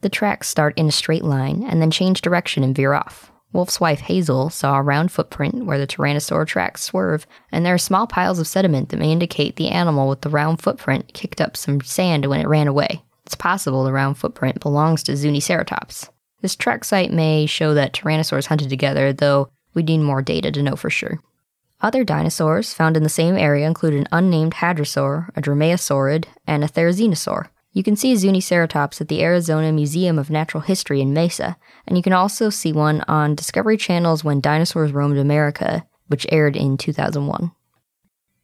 The 0.01 0.09
tracks 0.09 0.49
start 0.49 0.77
in 0.77 0.89
a 0.89 0.93
straight 0.93 1.25
line 1.25 1.65
and 1.65 1.81
then 1.81 1.91
change 1.91 2.21
direction 2.21 2.63
and 2.63 2.75
veer 2.75 2.93
off. 2.93 3.31
Wolfe's 3.53 3.81
wife 3.81 4.01
Hazel 4.01 4.51
saw 4.51 4.77
a 4.77 4.83
round 4.83 5.11
footprint 5.11 5.65
where 5.65 5.79
the 5.79 5.87
tyrannosaur 5.87 6.47
tracks 6.47 6.83
swerve, 6.83 7.27
and 7.51 7.65
there 7.65 7.75
are 7.75 7.79
small 7.79 8.07
piles 8.07 8.39
of 8.39 8.47
sediment 8.47 8.91
that 8.91 8.99
may 8.99 9.11
indicate 9.11 9.57
the 9.57 9.69
animal 9.69 10.09
with 10.09 10.21
the 10.21 10.29
round 10.29 10.61
footprint 10.61 11.15
kicked 11.15 11.41
up 11.41 11.57
some 11.57 11.81
sand 11.81 12.27
when 12.27 12.41
it 12.41 12.49
ran 12.49 12.69
away. 12.69 13.03
It's 13.29 13.35
possible 13.35 13.85
the 13.85 13.93
round 13.93 14.17
footprint 14.17 14.59
belongs 14.59 15.03
to 15.03 15.13
Zuniceratops. 15.13 16.09
This 16.41 16.57
track 16.57 16.83
site 16.83 17.13
may 17.13 17.45
show 17.45 17.75
that 17.75 17.93
tyrannosaurs 17.93 18.47
hunted 18.47 18.71
together, 18.71 19.13
though 19.13 19.51
we 19.75 19.83
need 19.83 19.99
more 19.99 20.23
data 20.23 20.51
to 20.51 20.63
know 20.63 20.77
for 20.77 20.89
sure. 20.89 21.21
Other 21.83 22.05
dinosaurs 22.05 22.73
found 22.73 22.97
in 22.97 23.03
the 23.03 23.11
same 23.11 23.37
area 23.37 23.67
include 23.67 23.93
an 23.93 24.09
unnamed 24.11 24.55
hadrosaur, 24.55 25.29
a 25.37 25.43
dromaeosaurid, 25.43 26.25
and 26.47 26.65
a 26.65 26.69
therizinosaur. 26.69 27.49
You 27.75 27.83
can 27.83 27.97
see 27.97 28.15
Zuniceratops 28.15 28.99
at 29.03 29.09
the 29.09 29.23
Arizona 29.23 29.73
Museum 29.73 30.19
of 30.19 30.31
Natural 30.31 30.63
History 30.63 31.03
in 31.03 31.13
Mesa, 31.13 31.59
and 31.87 31.99
you 31.99 32.03
can 32.03 32.15
also 32.15 32.49
see 32.49 32.73
one 32.73 33.03
on 33.09 33.35
Discovery 33.35 33.77
Channel's 33.77 34.25
When 34.25 34.41
Dinosaurs 34.41 34.93
Roamed 34.93 35.19
America, 35.19 35.87
which 36.07 36.27
aired 36.33 36.57
in 36.57 36.79
2001. 36.79 37.53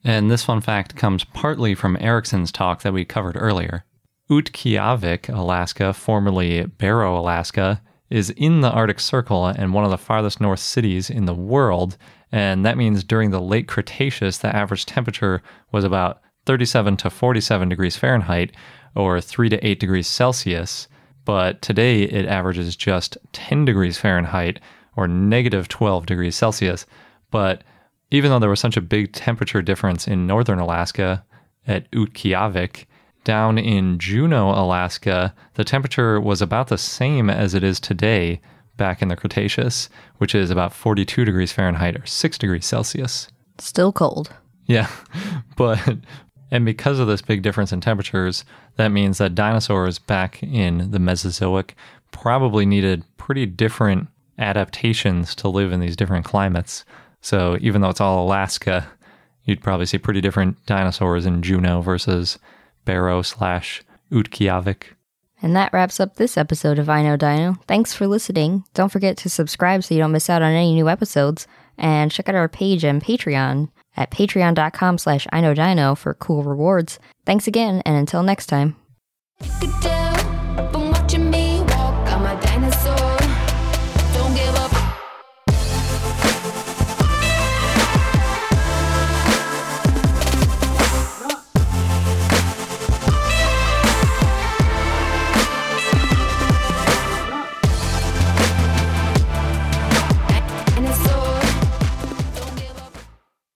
And 0.05 0.31
this 0.31 0.45
fun 0.45 0.61
fact 0.61 0.95
comes 0.95 1.25
partly 1.25 1.75
from 1.75 1.97
Erickson's 2.03 2.53
talk 2.53 2.83
that 2.83 2.93
we 2.93 3.07
covered 3.07 3.39
earlier. 3.39 3.87
Utqiagvik, 4.31 5.29
Alaska, 5.29 5.93
formerly 5.93 6.65
Barrow, 6.65 7.19
Alaska, 7.19 7.83
is 8.11 8.31
in 8.31 8.61
the 8.61 8.71
Arctic 8.71 9.01
Circle 9.01 9.47
and 9.47 9.75
one 9.75 9.85
of 9.85 9.91
the 9.91 9.99
farthest 9.99 10.41
north 10.41 10.61
cities 10.61 11.11
in 11.11 11.27
the 11.27 11.35
world. 11.35 11.97
And 12.33 12.65
that 12.65 12.79
means 12.79 13.05
during 13.05 13.31
the 13.31 13.41
late 13.41 13.69
Cretaceous, 13.69 14.39
the 14.39 14.55
average 14.55 14.87
temperature 14.87 15.43
was 15.73 15.85
about 15.85 16.21
37 16.47 16.97
to 16.99 17.11
47 17.11 17.69
degrees 17.69 17.97
Fahrenheit 17.97 18.55
or 18.95 19.21
3 19.21 19.49
to 19.49 19.67
8 19.67 19.81
degrees 19.81 20.07
Celsius. 20.07 20.89
But 21.25 21.63
today 21.63 22.03
it 22.03 22.27
averages 22.27 22.77
just 22.77 23.17
10 23.33 23.65
degrees 23.65 23.99
Fahrenheit 23.99 24.61
or 24.97 25.09
negative 25.09 25.69
12 25.69 26.07
degrees 26.07 26.37
Celsius. 26.37 26.87
But 27.31 27.65
even 28.11 28.31
though 28.31 28.39
there 28.39 28.51
was 28.51 28.61
such 28.61 28.77
a 28.77 28.83
big 28.83 29.13
temperature 29.13 29.63
difference 29.63 30.07
in 30.07 30.27
northern 30.27 30.59
Alaska 30.59 31.25
at 31.67 31.91
Utqiagvik, 31.93 32.85
down 33.25 33.59
in 33.59 33.99
Juneau, 33.99 34.51
Alaska, 34.51 35.35
the 35.55 35.65
temperature 35.65 36.21
was 36.21 36.41
about 36.41 36.69
the 36.69 36.79
same 36.79 37.29
as 37.29 37.55
it 37.55 37.65
is 37.65 37.81
today 37.81 38.41
back 38.77 39.03
in 39.03 39.09
the 39.09 39.17
Cretaceous, 39.17 39.89
which 40.19 40.35
is 40.35 40.51
about 40.51 40.73
42 40.73 41.25
degrees 41.25 41.53
Fahrenheit 41.53 41.97
or 41.97 42.07
6 42.07 42.39
degrees 42.39 42.67
Celsius. 42.67 43.29
Still 43.59 43.93
cold. 43.93 44.35
Yeah, 44.67 44.89
but 45.57 45.99
and 46.51 46.65
because 46.65 46.99
of 46.99 47.09
this 47.09 47.23
big 47.23 47.43
difference 47.43 47.73
in 47.73 47.81
temperatures, 47.81 48.45
that 48.77 48.89
means 48.89 49.19
that 49.19 49.35
dinosaurs 49.35 49.99
back 49.99 50.43
in 50.43 50.91
the 50.91 50.99
Mesozoic 50.99 51.75
probably 52.11 52.65
needed 52.65 53.05
pretty 53.17 53.47
different 53.47 54.09
adaptations 54.39 55.35
to 55.37 55.49
live 55.49 55.73
in 55.73 55.81
these 55.81 55.97
different 55.97 56.25
climates. 56.25 56.85
So 57.21 57.59
even 57.61 57.81
though 57.81 57.89
it's 57.89 58.01
all 58.01 58.25
Alaska, 58.25 58.87
you'd 59.45 59.63
probably 59.63 59.87
see 59.87 59.99
pretty 59.99 60.21
different 60.21 60.65
dinosaurs 60.67 61.27
in 61.27 61.43
Juneau 61.43 61.81
versus 61.81 62.39
Barrow 62.85 63.23
slash 63.23 63.83
Utqiagvik. 64.11 64.95
And 65.43 65.55
that 65.57 65.73
wraps 65.73 66.01
up 66.01 66.17
this 66.17 66.39
episode 66.39 66.79
of 66.79 66.89
I 66.89 67.03
Know 67.03 67.17
Dino. 67.17 67.57
Thanks 67.67 67.93
for 67.93 68.07
listening. 68.07 68.65
Don't 68.73 68.91
forget 68.91 69.17
to 69.19 69.29
subscribe 69.29 69.85
so 69.85 69.95
you 69.95 70.01
don't 70.01 70.13
miss 70.13 70.31
out 70.31 70.43
on 70.43 70.53
any 70.53 70.75
new 70.75 70.89
episodes. 70.89 71.47
And 71.77 72.11
check 72.11 72.29
out 72.29 72.35
our 72.35 72.49
page 72.49 72.85
and 72.85 73.03
Patreon 73.03 73.69
at 73.97 74.11
patreon.com 74.11 74.99
slash 74.99 75.27
I 75.33 75.41
Know 75.41 75.55
Dino 75.55 75.95
for 75.95 76.15
cool 76.15 76.45
rewards. 76.45 76.99
Thanks 77.27 77.47
again, 77.47 77.83
and 77.85 77.97
until 77.97 78.23
next 78.23 78.47
time. 78.47 78.77
Good 79.61 79.81
day. 79.81 81.04